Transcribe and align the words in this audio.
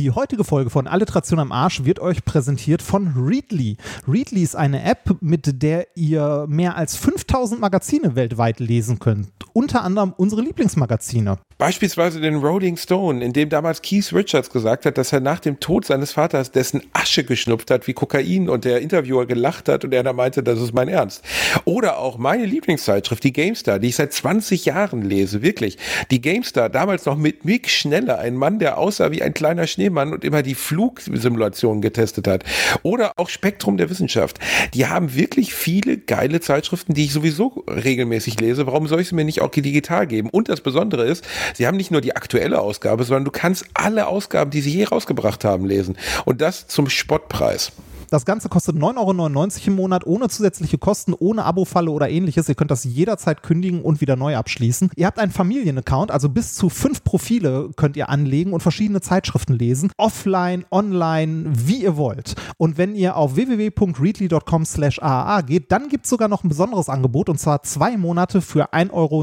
Die 0.00 0.12
heutige 0.12 0.44
Folge 0.44 0.70
von 0.70 0.86
Alliteration 0.86 1.38
am 1.40 1.52
Arsch 1.52 1.84
wird 1.84 2.00
euch 2.00 2.24
präsentiert 2.24 2.80
von 2.80 3.12
Readly. 3.14 3.76
Readly 4.08 4.42
ist 4.42 4.56
eine 4.56 4.82
App, 4.82 5.16
mit 5.20 5.62
der 5.62 5.88
ihr 5.94 6.46
mehr 6.48 6.74
als 6.74 6.96
5000 6.96 7.60
Magazine 7.60 8.16
weltweit 8.16 8.60
lesen 8.60 8.98
könnt. 8.98 9.28
Unter 9.52 9.82
anderem 9.82 10.14
unsere 10.16 10.40
Lieblingsmagazine. 10.40 11.36
Beispielsweise 11.58 12.22
den 12.22 12.36
Rolling 12.36 12.78
Stone, 12.78 13.22
in 13.22 13.34
dem 13.34 13.50
damals 13.50 13.82
Keith 13.82 14.14
Richards 14.14 14.48
gesagt 14.48 14.86
hat, 14.86 14.96
dass 14.96 15.12
er 15.12 15.20
nach 15.20 15.40
dem 15.40 15.60
Tod 15.60 15.84
seines 15.84 16.12
Vaters 16.12 16.50
dessen 16.50 16.80
Asche 16.94 17.22
geschnupft 17.22 17.70
hat 17.70 17.86
wie 17.86 17.92
Kokain 17.92 18.48
und 18.48 18.64
der 18.64 18.80
Interviewer 18.80 19.26
gelacht 19.26 19.68
hat 19.68 19.84
und 19.84 19.92
er 19.92 20.02
dann 20.02 20.16
meinte, 20.16 20.42
das 20.42 20.58
ist 20.58 20.72
mein 20.72 20.88
Ernst. 20.88 21.22
Oder 21.66 21.98
auch 21.98 22.16
meine 22.16 22.46
Lieblingszeitschrift, 22.46 23.22
die 23.22 23.34
GameStar, 23.34 23.78
die 23.78 23.88
ich 23.88 23.96
seit 23.96 24.14
20 24.14 24.64
Jahren 24.64 25.02
lese, 25.02 25.42
wirklich. 25.42 25.76
Die 26.10 26.22
GameStar, 26.22 26.70
damals 26.70 27.04
noch 27.04 27.18
mit 27.18 27.44
Mick 27.44 27.68
Schneller, 27.68 28.18
ein 28.18 28.36
Mann, 28.36 28.58
der 28.58 28.78
aussah 28.78 29.10
wie 29.10 29.20
ein 29.20 29.34
kleiner 29.34 29.66
Schneemann 29.90 30.12
und 30.12 30.24
immer 30.24 30.42
die 30.42 30.54
Flugsimulationen 30.54 31.82
getestet 31.82 32.26
hat. 32.26 32.44
Oder 32.82 33.12
auch 33.16 33.28
Spektrum 33.28 33.76
der 33.76 33.90
Wissenschaft. 33.90 34.38
Die 34.74 34.86
haben 34.86 35.14
wirklich 35.14 35.54
viele 35.54 35.98
geile 35.98 36.40
Zeitschriften, 36.40 36.94
die 36.94 37.04
ich 37.04 37.12
sowieso 37.12 37.64
regelmäßig 37.68 38.40
lese. 38.40 38.66
Warum 38.66 38.86
soll 38.86 39.00
ich 39.00 39.08
sie 39.08 39.14
mir 39.14 39.24
nicht 39.24 39.40
auch 39.40 39.50
digital 39.50 40.06
geben? 40.06 40.30
Und 40.30 40.48
das 40.48 40.60
Besondere 40.60 41.04
ist, 41.04 41.24
sie 41.54 41.66
haben 41.66 41.76
nicht 41.76 41.90
nur 41.90 42.00
die 42.00 42.16
aktuelle 42.16 42.60
Ausgabe, 42.60 43.04
sondern 43.04 43.24
du 43.24 43.30
kannst 43.30 43.66
alle 43.74 44.06
Ausgaben, 44.06 44.50
die 44.50 44.60
sie 44.60 44.70
je 44.70 44.84
rausgebracht 44.84 45.44
haben, 45.44 45.66
lesen. 45.66 45.96
Und 46.24 46.40
das 46.40 46.68
zum 46.68 46.88
Spottpreis. 46.88 47.72
Das 48.10 48.24
Ganze 48.24 48.48
kostet 48.48 48.74
9,99 48.74 48.98
Euro 48.98 49.66
im 49.68 49.74
Monat, 49.76 50.04
ohne 50.04 50.28
zusätzliche 50.28 50.78
Kosten, 50.78 51.14
ohne 51.16 51.44
Abo-Falle 51.44 51.92
oder 51.92 52.10
ähnliches. 52.10 52.48
Ihr 52.48 52.56
könnt 52.56 52.72
das 52.72 52.82
jederzeit 52.82 53.44
kündigen 53.44 53.82
und 53.82 54.00
wieder 54.00 54.16
neu 54.16 54.36
abschließen. 54.36 54.90
Ihr 54.96 55.06
habt 55.06 55.20
einen 55.20 55.30
Familienaccount, 55.30 56.10
also 56.10 56.28
bis 56.28 56.54
zu 56.54 56.70
fünf 56.70 57.04
Profile 57.04 57.70
könnt 57.76 57.96
ihr 57.96 58.08
anlegen 58.08 58.52
und 58.52 58.62
verschiedene 58.62 59.00
Zeitschriften 59.00 59.52
lesen. 59.52 59.92
Offline, 59.96 60.64
online, 60.72 61.52
wie 61.54 61.84
ihr 61.84 61.96
wollt. 61.96 62.34
Und 62.56 62.78
wenn 62.78 62.96
ihr 62.96 63.14
auf 63.14 63.36
www.readly.com 63.36 64.64
slash 64.64 64.98
AAA 65.00 65.42
geht, 65.42 65.70
dann 65.70 65.88
gibt 65.88 66.06
es 66.06 66.10
sogar 66.10 66.26
noch 66.26 66.42
ein 66.42 66.48
besonderes 66.48 66.88
Angebot 66.88 67.28
und 67.28 67.38
zwar 67.38 67.62
zwei 67.62 67.96
Monate 67.96 68.40
für 68.40 68.72
1,99 68.74 68.90
Euro 68.92 69.20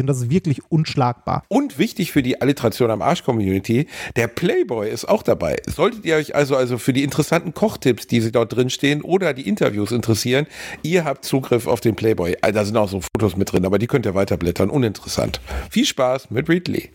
und 0.00 0.06
das 0.08 0.16
ist 0.16 0.30
wirklich 0.30 0.62
unschlagbar. 0.68 1.44
Und 1.46 1.78
wichtig 1.78 2.10
für 2.10 2.24
die 2.24 2.42
Alliteration 2.42 2.90
am 2.90 3.02
Arsch-Community, 3.02 3.86
der 4.16 4.26
Playboy 4.26 4.90
ist 4.90 5.04
auch 5.04 5.22
dabei. 5.22 5.58
Solltet 5.68 6.04
ihr 6.04 6.16
euch 6.16 6.34
also, 6.34 6.56
also 6.56 6.76
für 6.76 6.92
die 6.92 7.04
interessanten 7.04 7.54
Kochtipps 7.54 7.99
Tipps, 8.00 8.06
die 8.06 8.20
sie 8.20 8.32
dort 8.32 8.54
drin 8.54 8.70
stehen 8.70 9.02
oder 9.02 9.34
die 9.34 9.48
Interviews 9.48 9.92
interessieren, 9.92 10.46
ihr 10.82 11.04
habt 11.04 11.24
Zugriff 11.24 11.66
auf 11.66 11.80
den 11.80 11.96
Playboy. 11.96 12.36
Also, 12.40 12.58
da 12.58 12.64
sind 12.64 12.76
auch 12.76 12.88
so 12.88 13.00
Fotos 13.00 13.36
mit 13.36 13.52
drin, 13.52 13.64
aber 13.64 13.78
die 13.78 13.86
könnt 13.86 14.06
ihr 14.06 14.14
weiterblättern. 14.14 14.70
Uninteressant. 14.70 15.40
Viel 15.70 15.86
Spaß 15.86 16.30
mit 16.30 16.48
Readly. 16.48 16.90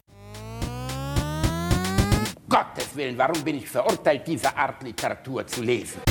Gottes 2.47 2.95
Willen, 2.95 3.17
warum 3.17 3.43
bin 3.43 3.57
ich 3.57 3.67
verurteilt, 3.67 4.21
diese 4.27 4.55
Art 4.55 4.81
Literatur 4.83 5.45
zu 5.45 5.61
lesen? 5.61 6.01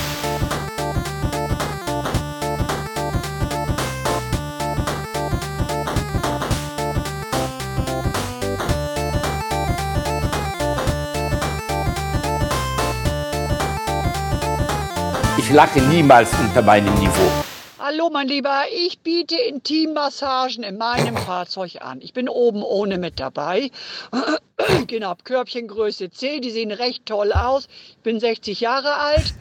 Ich 15.47 15.51
lache 15.51 15.79
niemals 15.79 16.33
unter 16.41 16.63
meinem 16.63 16.95
Niveau. 16.95 17.31
Hallo, 17.79 18.09
mein 18.11 18.29
Lieber, 18.29 18.63
ich 18.75 19.01
biete 19.01 19.37
Intimmassagen 19.37 20.65
in 20.65 20.79
meinem 20.79 21.17
Fahrzeug 21.27 21.83
an. 21.83 22.01
Ich 22.01 22.15
bin 22.15 22.31
oben 22.31 22.63
ohne 22.63 22.97
mit 22.97 23.21
dabei. 23.21 23.71
genau, 24.87 25.13
Körbchengröße 25.23 26.11
C, 26.11 26.41
die 26.41 26.51
sehen 26.51 26.73
recht 26.73 27.05
toll 27.05 27.35
aus. 27.35 27.69
Ich 27.91 27.99
bin 27.99 28.21
60 28.21 28.61
Jahre 28.61 28.95
alt. 28.95 29.35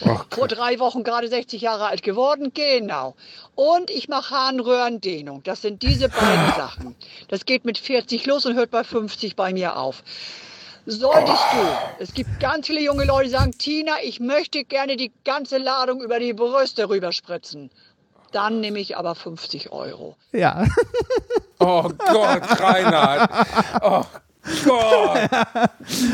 Vor 0.30 0.48
drei 0.48 0.78
Wochen 0.78 1.04
gerade 1.04 1.28
60 1.28 1.60
Jahre 1.60 1.88
alt 1.88 2.02
geworden, 2.02 2.52
genau. 2.54 3.16
Und 3.54 3.90
ich 3.90 4.08
mache 4.08 4.34
Harnröhrendehnung. 4.34 5.42
Das 5.42 5.60
sind 5.60 5.82
diese 5.82 6.08
beiden 6.08 6.52
Sachen. 6.56 6.96
Das 7.28 7.44
geht 7.44 7.66
mit 7.66 7.76
40 7.76 8.24
los 8.24 8.46
und 8.46 8.54
hört 8.54 8.70
bei 8.70 8.82
50 8.82 9.36
bei 9.36 9.52
mir 9.52 9.76
auf. 9.76 10.02
Solltest 10.88 11.42
du, 11.52 11.58
es 11.98 12.14
gibt 12.14 12.38
ganz 12.38 12.68
viele 12.68 12.80
junge 12.80 13.04
Leute, 13.04 13.24
die 13.24 13.30
sagen, 13.30 13.50
Tina, 13.58 13.94
ich 14.04 14.20
möchte 14.20 14.62
gerne 14.62 14.96
die 14.96 15.12
ganze 15.24 15.58
Ladung 15.58 16.00
über 16.00 16.20
die 16.20 16.32
Brüste 16.32 16.88
rüberspritzen. 16.88 17.70
Dann 18.30 18.60
nehme 18.60 18.78
ich 18.78 18.96
aber 18.96 19.14
50 19.14 19.72
Euro. 19.72 20.16
Ja. 20.32 20.64
Oh 21.58 21.84
Gott, 21.84 22.60
Reinhard. 22.60 23.30
Oh 23.80 24.04
Gott. 24.66 25.30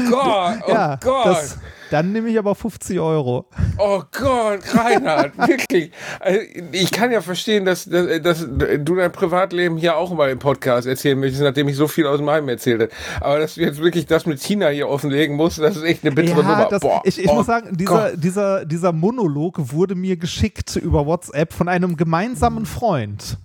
Gott. 0.09 0.59
Oh 0.67 0.71
ja, 0.71 0.97
Gott. 1.03 1.27
Das, 1.27 1.59
dann 1.93 2.13
nehme 2.13 2.29
ich 2.29 2.39
aber 2.39 2.55
50 2.55 2.99
Euro. 3.01 3.47
Oh 3.79 4.03
Gott, 4.13 4.61
Reinhard, 4.75 5.37
wirklich. 5.49 5.91
Also, 6.21 6.41
Ich 6.73 6.91
kann 6.91 7.11
ja 7.13 7.21
verstehen, 7.21 7.65
dass, 7.65 7.85
dass, 7.85 8.23
dass 8.23 8.47
du 8.49 8.95
dein 8.97 9.13
Privatleben 9.13 9.77
hier 9.77 9.97
auch 9.97 10.13
mal 10.15 10.31
im 10.31 10.39
Podcast 10.39 10.87
erzählen 10.87 11.19
möchtest, 11.19 11.43
nachdem 11.43 11.69
ich 11.69 11.77
so 11.77 11.89
viel 11.89 12.07
aus 12.07 12.21
meinem 12.21 12.49
erzählt 12.49 12.81
habe. 12.83 12.93
Aber 13.21 13.39
dass 13.39 13.55
du 13.55 13.61
jetzt 13.61 13.81
wirklich 13.81 14.07
das 14.07 14.27
mit 14.27 14.41
Tina 14.41 14.69
hier 14.69 14.89
offenlegen 14.89 15.37
musst, 15.37 15.59
das 15.59 15.77
ist 15.77 15.83
echt 15.85 16.05
eine 16.05 16.15
bittere 16.15 16.41
Ja, 16.43 16.49
Nummer. 16.49 16.69
das, 16.71 16.81
Boah, 16.81 17.03
ich, 17.05 17.19
ich 17.19 17.29
oh 17.29 17.35
muss 17.35 17.47
sagen, 17.47 17.77
dieser, 17.77 18.11
Gott. 18.11 18.23
dieser, 18.25 18.65
dieser 18.65 18.93
Monolog 18.93 19.73
wurde 19.73 19.95
mir 19.95 20.17
geschickt 20.17 20.77
über 20.77 21.07
WhatsApp 21.07 21.53
von 21.53 21.69
einem 21.69 21.97
gemeinsamen 21.97 22.67
Freund. 22.67 23.39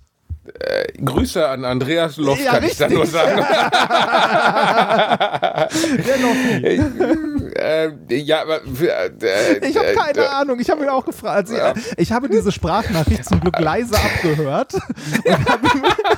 Grüße 1.04 1.46
an 1.48 1.64
Andreas 1.64 2.16
Loff, 2.16 2.40
Ja, 2.42 2.52
kann 2.52 2.64
ich 2.64 2.76
da 2.76 2.86
richtig. 2.86 2.98
nur 2.98 3.06
sagen. 3.06 3.42
Nie. 6.62 6.80
äh, 7.56 7.90
ja. 8.16 8.42
Äh, 8.44 9.68
Ich 9.68 9.76
habe 9.76 9.88
äh, 9.88 9.94
keine 9.94 10.20
äh, 10.20 10.26
Ahnung. 10.26 10.58
Ich 10.60 10.70
habe 10.70 10.82
ihn 10.82 10.88
auch 10.88 11.04
gefragt. 11.04 11.50
Also, 11.50 11.80
ich, 11.96 11.98
ich 11.98 12.12
habe 12.12 12.28
diese 12.28 12.52
Sprachnachricht 12.52 13.24
zum 13.24 13.40
Glück 13.40 13.58
leise 13.58 13.94
abgehört. 13.96 14.72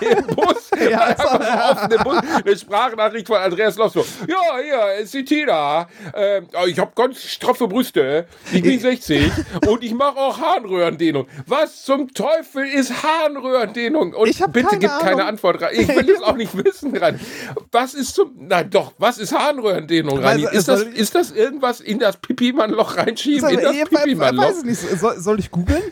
im 0.01 0.27
Bus, 0.35 0.71
Ja, 0.91 1.01
einfach 1.05 1.41
so 1.41 1.73
offen 1.73 1.93
im 1.93 2.03
Bus, 2.03 2.19
eine 2.45 2.57
Sprachnachricht 2.57 3.27
von 3.27 3.37
Andreas 3.37 3.77
Loff 3.77 3.93
so, 3.93 4.05
ja, 4.27 4.37
hier, 4.63 5.03
ist 5.03 5.13
die 5.15 5.25
Tina, 5.25 5.87
ähm, 6.15 6.47
ich 6.67 6.79
habe 6.79 6.93
ganz 6.95 7.23
straffe 7.23 7.69
Brüste, 7.69 8.27
ich 8.53 8.63
bin 8.63 8.79
60 8.81 9.31
und 9.67 9.83
ich 9.83 9.93
mache 9.93 10.17
auch 10.19 10.41
Harnröhrendehnung. 10.41 11.27
Was 11.47 11.83
zum 11.85 12.13
Teufel 12.15 12.67
ist 12.67 12.93
Harnröhrendehnung? 13.03 14.15
Und 14.21 14.29
Ich 14.29 14.39
bitte 14.39 14.69
keine 14.69 14.79
gib 14.79 14.91
keine 14.91 15.11
Ahnung. 15.15 15.21
Antwort 15.29 15.63
rein. 15.63 15.71
Ich 15.73 15.89
will 15.89 16.11
es 16.11 16.23
auch 16.23 16.37
nicht 16.37 16.55
wissen 16.57 16.97
rein. 16.97 17.19
Was 17.73 17.95
ist 17.95 18.15
zum, 18.15 18.33
nein 18.39 18.69
doch, 18.71 18.93
was 18.99 19.19
ist 19.19 19.33
Harnröhrendehnung? 19.33 20.23
Weil- 20.23 20.45
Ist 20.45 20.69
das, 20.69 20.81
soll- 20.81 20.89
ist 20.93 21.15
das 21.15 21.31
irgendwas 21.31 21.81
in 21.81 21.99
das 21.99 22.17
Pipi-Mann-Loch 22.19 22.97
reinschieben? 22.99 23.49
In 23.51 23.61
das 23.61 23.75
Ich 23.75 23.85
Pipi-Mann-Loch? 23.89 24.43
weiß 24.45 24.59
ich 24.59 24.65
nicht. 24.65 25.01
Soll, 25.01 25.19
soll 25.21 25.39
ich 25.39 25.51
googeln? 25.51 25.83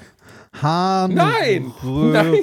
Nein. 0.61 1.15
Nein, 1.15 1.73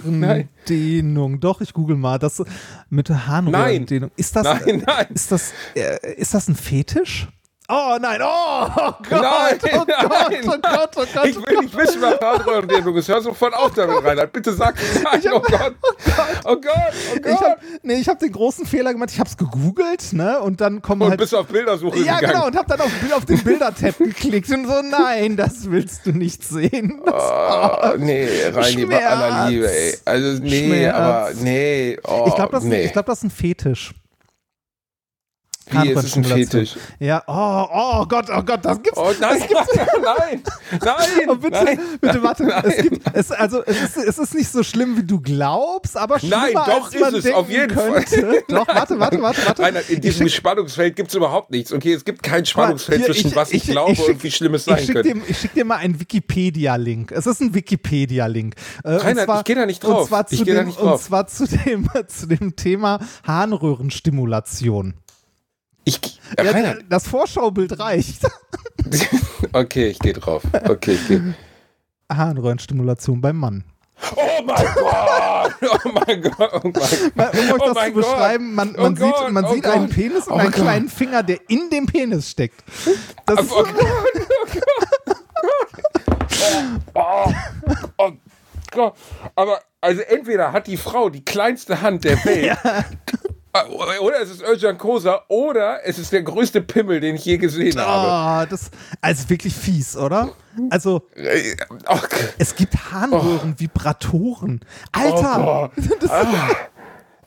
nein. 0.04 0.50
Harnröhrendehnung. 0.68 1.40
Doch, 1.40 1.62
ich 1.62 1.74
google 1.74 1.96
mal. 1.98 2.20
Das 2.20 2.42
mit 2.90 3.10
Harnröhrendehnung. 3.10 4.12
Ist 4.16 4.36
das, 4.36 4.44
Nein, 4.44 4.84
nein. 4.86 5.08
Ist 5.14 5.32
das, 5.32 5.54
äh, 5.76 6.14
ist 6.16 6.34
das 6.34 6.48
ein 6.48 6.56
Fetisch? 6.56 7.28
Oh 7.68 7.98
nein, 8.00 8.20
oh, 8.24 8.68
oh 8.78 8.92
Gott, 9.10 9.22
Nein, 9.22 9.58
oh 9.74 9.86
Gott, 9.86 9.88
nein. 9.88 10.42
oh 10.46 10.52
Gott, 10.62 10.90
oh 10.98 11.06
Gott. 11.12 11.26
Ich 11.26 11.36
will 11.36 11.58
nicht 11.62 11.76
wissen, 11.76 12.00
was 12.00 12.20
Harnröhrendehnung 12.22 12.96
ist. 12.96 13.08
Hör 13.08 13.22
sofort 13.24 13.56
auf 13.56 13.74
damit, 13.74 14.04
Reinhard. 14.04 14.32
Bitte 14.32 14.54
sag 14.54 14.76
es 14.80 15.02
nein. 15.02 15.22
Oh 15.34 15.40
Gott. 15.40 15.74
Oh 16.44 16.56
Gott. 16.58 16.64
Oh 16.64 17.16
Ich 17.16 17.22
Gott. 17.24 17.42
hab, 17.42 17.60
nee, 17.82 17.96
ich 17.96 18.08
habe 18.08 18.20
den 18.20 18.32
großen 18.34 18.68
Fehler 18.68 18.94
gemacht. 18.94 19.10
Ich 19.12 19.20
habe 19.20 19.28
es 19.30 19.36
gegoogelt, 19.36 20.14
ne? 20.14 20.40
Und 20.42 20.62
dann 20.62 20.84
kommen 20.84 21.02
Und 21.02 21.10
halt 21.10 21.20
bist 21.20 21.34
auf 21.34 21.48
Bildersuche 21.48 21.98
ja, 22.00 22.20
gegangen. 22.20 22.34
genau, 22.34 22.46
und 22.48 22.56
hab 22.56 22.68
dann 22.68 22.82
auf, 22.82 22.92
auf 23.16 23.26
den 23.26 23.44
Bildertab 23.44 23.98
geklickt 23.98 24.50
und 24.52 24.68
so, 24.68 24.82
nein, 24.84 25.36
das 25.36 25.70
willst 25.72 26.06
du 26.06 26.12
nicht 26.12 26.44
sehen. 26.44 27.02
Das, 27.04 27.16
Oh, 27.16 27.98
nee, 27.98 28.28
Reini, 28.54 28.86
bei 28.86 29.06
aller. 29.08 29.50
Liebe, 29.50 29.72
ey. 29.72 29.98
Also, 30.06 30.42
nee, 30.44 30.66
Schmerz. 30.68 30.96
aber, 30.96 31.32
nee. 31.42 31.98
Oh, 32.04 32.26
ich 32.28 32.36
glaube, 32.36 32.52
das, 32.52 32.64
nee. 32.64 32.84
ich 32.86 32.94
glaub, 32.94 33.06
das 33.08 33.18
ist 33.20 33.24
ein 33.24 33.30
Fetisch. 33.32 33.94
Wie, 35.72 35.90
ist 35.90 36.04
es 36.04 36.16
ein. 36.16 36.24
Fetisch? 36.24 36.76
Ja, 37.00 37.24
oh, 37.28 37.66
oh 37.74 38.06
Gott, 38.06 38.28
oh 38.30 38.44
Gott, 38.44 38.64
das 38.64 38.82
gibt's. 38.82 38.98
Oh, 39.00 39.12
nein, 39.20 39.40
nein, 40.04 40.44
nein, 40.82 41.30
Oh, 41.30 41.36
bitte, 41.36 41.64
nein. 41.64 41.80
bitte 42.00 42.22
warte. 42.24 42.44
Nein. 42.46 42.64
Es, 42.66 42.84
gibt, 42.84 43.02
es, 43.14 43.32
also, 43.32 43.64
es, 43.66 43.82
ist, 43.82 43.98
es 43.98 44.18
ist 44.20 44.36
nicht 44.36 44.52
so 44.52 44.62
schlimm, 44.64 44.98
wie 44.98 45.04
du 45.04 45.20
glaubst, 45.20 45.98
aber 45.98 46.20
schlimmer, 46.20 46.38
Nein, 46.44 46.54
doch 46.54 46.86
als 46.86 47.00
man 47.00 47.10
ist 47.10 47.18
es, 47.18 47.24
denken 47.24 47.40
auf 47.40 47.50
jeden 47.50 47.74
Fall. 47.74 47.92
könnte. 48.04 48.44
Doch, 48.48 48.68
warte, 48.68 49.00
warte, 49.00 49.22
warte, 49.22 49.46
warte. 49.46 49.62
Reinhard, 49.64 49.90
in 49.90 49.96
Ich 49.96 50.02
diesem 50.02 50.28
schick- 50.28 50.36
Spannungsfeld 50.38 50.96
gibt 50.96 51.10
es 51.10 51.16
überhaupt 51.16 51.50
nichts. 51.52 51.74
Okay, 51.74 51.94
es 51.94 52.06
gibt 52.06 52.22
kein 52.24 52.46
Spannungsfeld 52.46 53.00
Hier, 53.06 53.14
zwischen 53.14 53.36
was 53.36 53.52
ich, 53.52 53.64
glaube 53.64 53.96
schick- 53.96 54.08
und 54.10 54.24
wie 54.24 54.32
schlimm 54.32 54.54
es 54.54 54.62
ich 54.68 54.74
sein 54.74 54.86
schick 54.86 54.94
könnte. 54.96 55.22
Ich 55.28 55.40
schicke 55.40 55.56
dir 55.56 55.66
mal 55.66 55.78
einen 55.78 56.00
Wikipedia-Link. 56.00 57.12
Es 57.12 57.26
ist 57.26 57.42
ein 57.42 57.54
Wikipedia-Link. 57.56 58.56
Äh, 58.84 58.90
und 58.90 58.96
Reinhard, 59.04 59.26
zwar- 59.26 59.38
ich 59.40 59.44
geh 59.46 59.56
da 59.56 59.66
nicht 59.66 59.84
Und 59.84 59.92
drauf. 59.94 60.08
zwar 60.10 60.26
Ich 60.30 60.38
zu, 60.38 60.44
dem, 60.46 60.70
und 60.70 61.00
zwar 61.02 61.28
zu, 61.28 61.48
dem, 61.48 61.90
zu 62.08 62.28
dem 62.28 62.56
Thema 62.56 63.00
Harnröhrenstimulation. 63.26 64.94
Ich, 65.86 66.00
ja, 66.38 66.44
Ja, 66.44 66.76
das 66.90 67.08
Vorschaubild 67.08 67.80
reicht. 67.80 68.24
okay, 69.54 69.88
ich 69.88 70.00
gehe 70.00 70.14
drauf. 70.14 70.44
Okay, 70.68 70.94
ich 70.94 71.08
gehe. 71.08 71.36
Harnröhrenstimulation 72.12 73.22
beim 73.22 73.38
Mann. 73.38 73.64
Oh 74.18 74.44
mein 74.44 74.66
Gott! 74.76 75.54
Oh 75.62 75.90
mein 76.06 76.22
Gott! 76.22 76.62
Oh 76.64 76.72
mein 77.16 77.30
Um 77.30 77.54
euch 77.54 77.62
Oh 77.62 77.74
das 77.74 77.86
zu 77.86 77.92
Gott. 77.92 77.94
beschreiben, 77.94 78.54
man, 78.54 78.76
Oh 78.78 78.82
man 78.82 78.96
sieht, 78.98 79.06
Gott, 79.14 79.32
man 79.32 79.46
oh 79.46 79.54
sieht 79.54 79.66
einen 79.66 79.86
Gott. 79.88 79.96
Penis 79.96 80.28
und 80.28 80.34
Oh 80.34 80.36
einen 80.36 80.52
Gott. 80.52 80.62
kleinen 80.62 80.90
Finger, 80.90 81.24
der 81.24 81.40
in 81.50 81.70
dem 81.70 81.86
Penis 81.86 82.30
steckt. 82.32 82.62
Das, 83.26 83.40
Oh 83.50 83.64
Gott, 83.64 83.76
oh 86.94 87.32
oh 87.98 88.12
Gott. 88.72 88.96
Aber 89.36 89.62
also 89.82 90.02
entweder 90.02 90.52
hat 90.52 90.68
die 90.68 90.78
Frau 90.78 91.10
die 91.10 91.24
kleinste 91.24 91.82
Hand 91.82 92.04
der 92.04 92.24
Welt. 92.26 92.58
äh, 92.64 92.84
Oder 94.00 94.22
es 94.22 94.30
ist 94.30 94.44
Özcan 94.44 94.78
Kosa 94.78 95.22
oder 95.28 95.80
es 95.86 95.98
ist 95.98 96.12
der 96.12 96.24
größte 96.24 96.62
Pimmel, 96.62 97.00
den 97.00 97.16
ich 97.16 97.26
je 97.26 97.38
gesehen 97.38 97.80
habe. 97.80 98.08
Ah, 98.12 98.46
das, 98.46 98.70
also 99.02 99.30
wirklich 99.30 99.54
fies, 99.56 99.96
oder? 99.96 100.32
Also, 100.70 101.04
Äh, 101.16 101.56
oh, 101.90 101.98
es 102.38 102.56
gibt 102.56 102.74
Harnröhren, 102.92 103.60
Vibratoren. 103.60 104.62
Alter! 104.92 105.72
Gott. 105.76 106.10
Ah. 106.10 106.50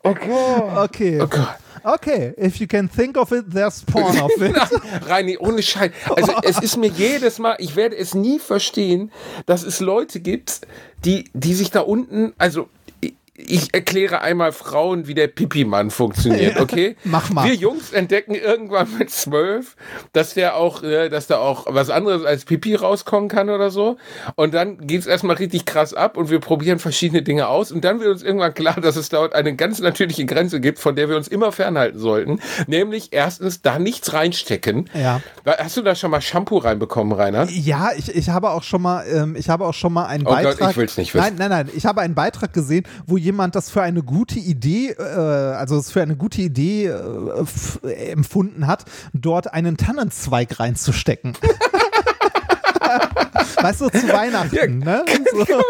Oh 0.04 0.14
Gott. 0.14 0.78
Okay. 0.90 1.20
Oh 1.20 1.26
Gott. 1.26 1.48
Okay, 1.84 2.34
if 2.36 2.56
you 2.56 2.66
can 2.66 2.88
think 2.90 3.16
of 3.16 3.31
it, 3.32 3.44
there's 3.52 3.82
porn 3.84 4.19
of 4.20 4.31
it. 4.40 4.54
Reini, 5.08 5.38
ohne 5.38 5.62
Scheiß. 5.62 5.90
Also 6.16 6.32
es 6.42 6.58
ist 6.58 6.76
mir 6.76 6.88
jedes 6.88 7.38
Mal, 7.38 7.56
ich 7.58 7.76
werde 7.76 7.96
es 7.96 8.14
nie 8.14 8.38
verstehen, 8.38 9.10
dass 9.46 9.62
es 9.62 9.81
Leute 9.81 10.20
gibt, 10.20 10.62
die, 11.04 11.24
die 11.34 11.54
sich 11.54 11.70
da 11.70 11.81
unten, 11.81 12.32
also 12.38 12.69
ich, 13.38 13.73
erkläre 13.73 14.20
einmal 14.20 14.50
Frauen, 14.50 15.06
wie 15.06 15.14
der 15.14 15.29
Pipi-Mann 15.29 15.90
funktioniert, 15.90 16.58
okay? 16.58 16.96
mach 17.05 17.31
mal. 17.31 17.46
Wir 17.46 17.55
Jungs 17.55 17.93
entdecken 17.93 18.35
irgendwann 18.35 18.88
mit 18.99 19.11
zwölf, 19.11 19.76
dass 20.12 20.35
der 20.35 20.56
auch, 20.56 20.82
äh, 20.82 21.08
dass 21.08 21.29
da 21.29 21.38
auch 21.38 21.67
was 21.69 21.88
anderes 21.88 22.25
als 22.25 22.44
Pipi 22.44 22.75
rauskommen 22.75 23.29
kann 23.29 23.49
oder 23.49 23.70
so. 23.70 23.96
Und 24.35 24.55
dann 24.55 24.79
geht's 24.87 25.06
erstmal 25.06 25.37
richtig 25.37 25.67
krass 25.67 25.94
ab 25.94 26.17
und 26.17 26.31
wir 26.31 26.40
probieren 26.40 26.81
verschiedene 26.81 27.23
Dinge 27.23 27.46
aus. 27.46 27.70
Und 27.70 27.85
dann 27.85 28.00
wird 28.00 28.11
uns 28.11 28.23
irgendwann 28.25 28.55
klar, 28.55 28.81
dass 28.81 28.96
es 28.96 29.08
dort 29.08 29.35
eine 29.35 29.55
ganz 29.55 29.79
natürliche 29.79 30.26
Grenze 30.26 30.61
gibt, 30.61 30.81
von 30.81 30.96
der 30.96 31.08
wir 31.08 31.17
uns 31.17 31.29
immer 31.29 31.52
fernhalten 31.52 31.99
sollten. 31.99 32.41
Nämlich 32.67 33.12
erstens 33.12 33.62
da 33.62 33.79
nichts 33.79 34.12
reinstecken. 34.12 34.91
Ja. 34.94 35.20
Hast 35.46 35.76
du 35.76 35.82
da 35.82 35.94
schon 35.94 36.11
mal 36.11 36.20
Shampoo 36.20 36.58
reinbekommen, 36.58 37.12
Rainer? 37.12 37.46
Ja, 37.50 37.91
ich, 37.96 38.14
ich 38.14 38.29
habe 38.31 38.50
auch 38.50 38.64
schon 38.64 38.82
mal, 38.82 39.05
ähm, 39.06 39.37
ich 39.38 39.49
habe 39.49 39.64
auch 39.64 39.75
schon 39.75 39.93
mal 39.93 40.06
einen 40.06 40.26
Oh 40.26 40.31
Gott, 40.31 40.43
Beitrag. 40.43 40.70
ich 40.73 40.76
will's 40.76 40.96
nicht 40.96 41.14
wissen. 41.14 41.25
Nein, 41.25 41.37
nein, 41.38 41.50
nein. 41.50 41.70
Ich 41.76 41.87
habe 41.87 42.00
einen 42.00 42.17
Beitrag 42.17 42.52
gesehen, 42.52 42.84
wo 43.06 43.17
jemand 43.17 43.27
das 43.54 43.70
für 43.70 43.82
eine 43.82 44.02
gute 44.02 44.38
Idee, 44.38 44.90
äh, 44.90 45.02
also 45.02 45.76
es 45.78 45.90
für 45.90 46.02
eine 46.02 46.16
gute 46.16 46.42
Idee 46.42 46.86
äh, 46.86 48.10
empfunden 48.10 48.66
hat, 48.66 48.84
dort 49.12 49.52
einen 49.52 49.76
Tannenzweig 49.76 50.58
reinzustecken. 50.60 51.34
weißt 53.61 53.81
du, 53.82 53.88
zu 53.88 54.08
Weihnachten, 54.08 54.79
ne? 54.79 55.05
So. 55.49 55.62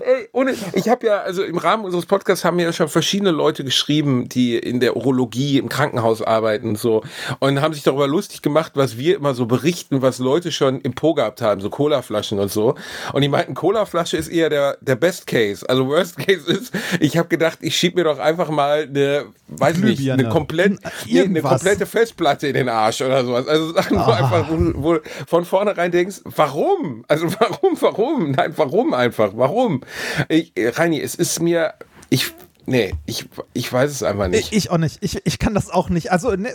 Ey, 0.00 0.28
ohne, 0.32 0.54
ich 0.72 0.88
habe 0.88 1.06
ja, 1.06 1.18
also 1.18 1.42
im 1.42 1.58
Rahmen 1.58 1.84
unseres 1.84 2.06
Podcasts 2.06 2.44
haben 2.44 2.56
mir 2.56 2.64
ja 2.64 2.72
schon 2.72 2.88
verschiedene 2.88 3.30
Leute 3.30 3.62
geschrieben, 3.62 4.28
die 4.28 4.56
in 4.56 4.80
der 4.80 4.96
Urologie 4.96 5.58
im 5.58 5.68
Krankenhaus 5.68 6.22
arbeiten 6.22 6.70
und 6.70 6.78
so 6.78 7.02
und 7.40 7.60
haben 7.60 7.74
sich 7.74 7.82
darüber 7.82 8.06
lustig 8.06 8.42
gemacht, 8.42 8.72
was 8.74 8.96
wir 8.96 9.16
immer 9.16 9.34
so 9.34 9.46
berichten, 9.46 10.02
was 10.02 10.18
Leute 10.18 10.50
schon 10.50 10.80
im 10.80 10.94
Po 10.94 11.14
gehabt 11.14 11.42
haben, 11.42 11.60
so 11.60 11.68
Colaflaschen 11.68 12.38
und 12.38 12.50
so. 12.50 12.74
Und 13.12 13.22
die 13.22 13.28
meinten, 13.28 13.54
Colaflasche 13.54 14.16
ist 14.16 14.28
eher 14.28 14.48
der, 14.48 14.78
der 14.80 14.96
Best 14.96 15.26
Case. 15.26 15.68
Also 15.68 15.86
Worst 15.86 16.16
Case 16.18 16.50
ist, 16.50 16.72
ich 17.00 17.16
habe 17.18 17.28
gedacht, 17.28 17.58
ich 17.60 17.76
schieb 17.76 17.94
mir 17.94 18.04
doch 18.04 18.18
einfach 18.18 18.48
mal 18.48 18.82
eine, 18.88 19.26
weiß 19.48 19.78
ich 19.78 19.84
nicht, 19.84 20.10
eine, 20.10 20.28
komplett, 20.28 20.78
nee, 21.06 21.20
eine 21.20 21.42
komplette 21.42 21.86
Festplatte 21.86 22.48
in 22.48 22.54
den 22.54 22.68
Arsch 22.68 23.02
oder 23.02 23.24
sowas. 23.24 23.46
Also 23.46 23.72
Sachen, 23.72 23.98
wo 23.98 24.10
einfach, 24.10 24.48
wo, 24.48 24.94
wo 24.94 24.98
von 25.26 25.44
vornherein 25.44 25.90
denkst, 25.90 26.21
warum? 26.24 27.04
Also 27.08 27.26
warum, 27.40 27.80
warum? 27.80 28.30
Nein, 28.32 28.52
warum 28.56 28.94
einfach? 28.94 29.32
Warum? 29.34 29.82
Ich, 30.28 30.52
äh, 30.56 30.68
Reini, 30.68 31.00
es 31.00 31.14
ist 31.14 31.40
mir, 31.40 31.74
ich, 32.10 32.32
nee, 32.66 32.94
ich, 33.06 33.28
ich 33.52 33.72
weiß 33.72 33.90
es 33.90 34.02
einfach 34.02 34.28
nicht. 34.28 34.52
Ich 34.52 34.70
auch 34.70 34.78
nicht. 34.78 34.98
Ich, 35.00 35.20
ich 35.24 35.38
kann 35.38 35.54
das 35.54 35.70
auch 35.70 35.88
nicht. 35.88 36.12
Also, 36.12 36.32
ne, 36.32 36.54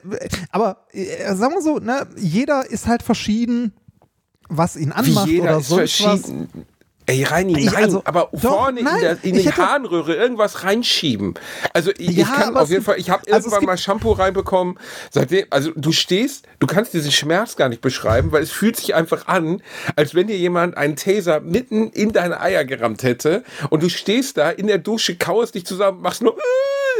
aber 0.51 0.85
äh, 0.91 1.33
sagen 1.35 1.53
wir 1.53 1.61
so, 1.61 1.79
ne, 1.79 2.07
jeder 2.17 2.69
ist 2.69 2.87
halt 2.87 3.03
verschieden, 3.03 3.73
was 4.49 4.75
ihn 4.75 4.91
anmacht 4.91 5.27
Wie 5.27 5.31
jeder 5.31 5.43
oder 5.43 5.57
ist 5.59 5.67
sonst 5.67 6.03
was. 6.03 6.33
Ey, 7.09 7.23
Reini, 7.23 7.57
Ich- 7.57 7.65
nein, 7.71 7.85
also, 7.85 8.01
aber 8.03 8.27
doch, 8.33 8.39
vorne 8.41 8.83
nein, 8.83 8.95
in, 8.95 9.01
der, 9.01 9.17
in 9.23 9.35
ich 9.35 9.43
die 9.43 9.53
Harnröhre 9.53 10.13
irgendwas 10.13 10.65
reinschieben. 10.65 11.35
Also 11.73 11.91
ich, 11.97 12.17
Ja, 12.17 12.23
ich 12.23 12.25
kann 12.27 12.57
auf 12.57 12.69
jeden 12.69 12.83
Fall, 12.83 12.99
ich 12.99 13.09
habe 13.09 13.23
also 13.31 13.47
irgendwann 13.47 13.65
mal 13.65 13.77
Shampoo 13.77 14.11
reinbekommen. 14.11 14.77
Seitdem, 15.09 15.45
also 15.49 15.71
du 15.73 15.93
stehst, 15.93 16.45
du 16.59 16.67
kannst 16.67 16.93
diesen 16.93 17.13
Schmerz 17.13 17.55
gar 17.55 17.69
nicht 17.69 17.81
beschreiben, 17.81 18.33
weil 18.33 18.43
es 18.43 18.51
fühlt 18.51 18.75
sich 18.75 18.93
einfach 18.93 19.27
an, 19.27 19.61
als 19.95 20.15
wenn 20.15 20.27
dir 20.27 20.37
jemand 20.37 20.75
einen 20.75 20.97
Taser 20.97 21.39
mitten 21.39 21.91
in 21.91 22.11
deine 22.11 22.41
Eier 22.41 22.65
gerammt 22.65 23.03
hätte 23.03 23.43
und 23.69 23.83
du 23.83 23.89
stehst 23.89 24.37
da 24.37 24.49
in 24.49 24.67
der 24.67 24.77
Dusche, 24.77 25.15
kauerst 25.15 25.55
dich 25.55 25.65
zusammen, 25.65 26.01
machst 26.01 26.21
nur 26.21 26.35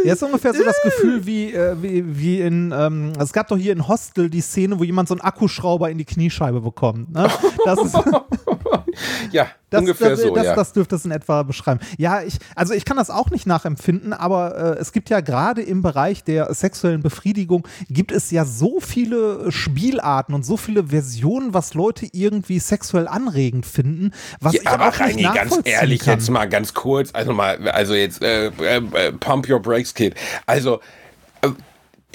Jetzt 0.06 0.24
ungefähr 0.24 0.54
so 0.54 0.64
das 0.64 0.80
Gefühl 0.84 1.26
wie, 1.26 1.52
äh, 1.54 1.76
wie, 1.82 2.04
wie 2.18 2.40
in, 2.40 2.72
ähm, 2.74 3.12
es 3.20 3.34
gab 3.34 3.48
doch 3.50 3.58
hier 3.58 3.74
in 3.74 3.88
Hostel 3.88 4.30
die 4.30 4.42
Szene, 4.42 4.80
wo 4.80 4.84
jemand 4.84 5.10
so 5.10 5.16
einen 5.16 5.22
Akkuschrauber 5.22 5.90
in 5.90 5.98
die 5.98 6.06
Kniescheibe 6.06 6.62
bekommt. 6.62 7.12
Ne? 7.12 7.30
Das 7.66 7.80
ist, 7.82 7.96
ja, 9.32 9.48
Das, 9.70 9.82
ungefähr 9.82 10.12
das, 10.12 10.22
so, 10.22 10.34
das, 10.34 10.46
ja. 10.46 10.56
das 10.56 10.74
dürfte 10.74 10.96
es 10.96 11.06
in 11.06 11.12
etwa 11.12 11.44
beschreiben. 11.44 11.80
Ja, 11.98 12.22
ich, 12.22 12.38
also 12.56 12.74
ich 12.74 12.86
kann 12.86 12.98
das 12.98 13.10
auch 13.10 13.30
nicht 13.30 13.46
nachempfinden, 13.48 14.14
aber 14.14 14.76
äh, 14.78 14.80
es 14.80 14.92
gibt 14.92 15.10
ja 15.10 15.20
gerade 15.20 15.62
im 15.62 15.82
Bereich 15.82 16.24
der 16.24 16.54
sexuellen 16.54 17.02
Befriedigung 17.02 17.68
gibt 17.90 18.12
es 18.12 18.32
ja 18.32 18.46
so 18.46 18.80
viele 18.80 19.52
Spielarten 19.52 20.34
und 20.34 20.46
so 20.46 20.58
viele 20.58 20.88
Versionen, 20.88 21.54
was 21.54 21.74
Leute 21.74 22.08
irgendwie 22.12 22.60
sexuell 22.60 23.08
anregend 23.08 23.66
finden, 23.66 24.12
was 24.42 24.54
Ja, 24.54 24.62
ich 24.62 24.68
aber 24.68 24.88
auch 24.90 25.00
nicht 25.00 25.26
Reini, 25.26 25.36
ganz 25.36 25.60
ehrlich, 25.64 26.02
kann. 26.02 26.14
jetzt 26.14 26.30
mal 26.30 26.46
ganz 26.46 26.74
kurz, 26.74 27.10
also 27.14 27.34
mal, 27.34 27.70
also 27.70 27.94
jetzt 27.94 28.22
äh, 28.22 28.48
äh, 28.48 28.78
äh, 28.78 29.12
Pump 29.14 29.50
Your 29.50 29.62
Brakes, 29.62 29.94
Kid. 29.94 30.16
Also 30.46 30.80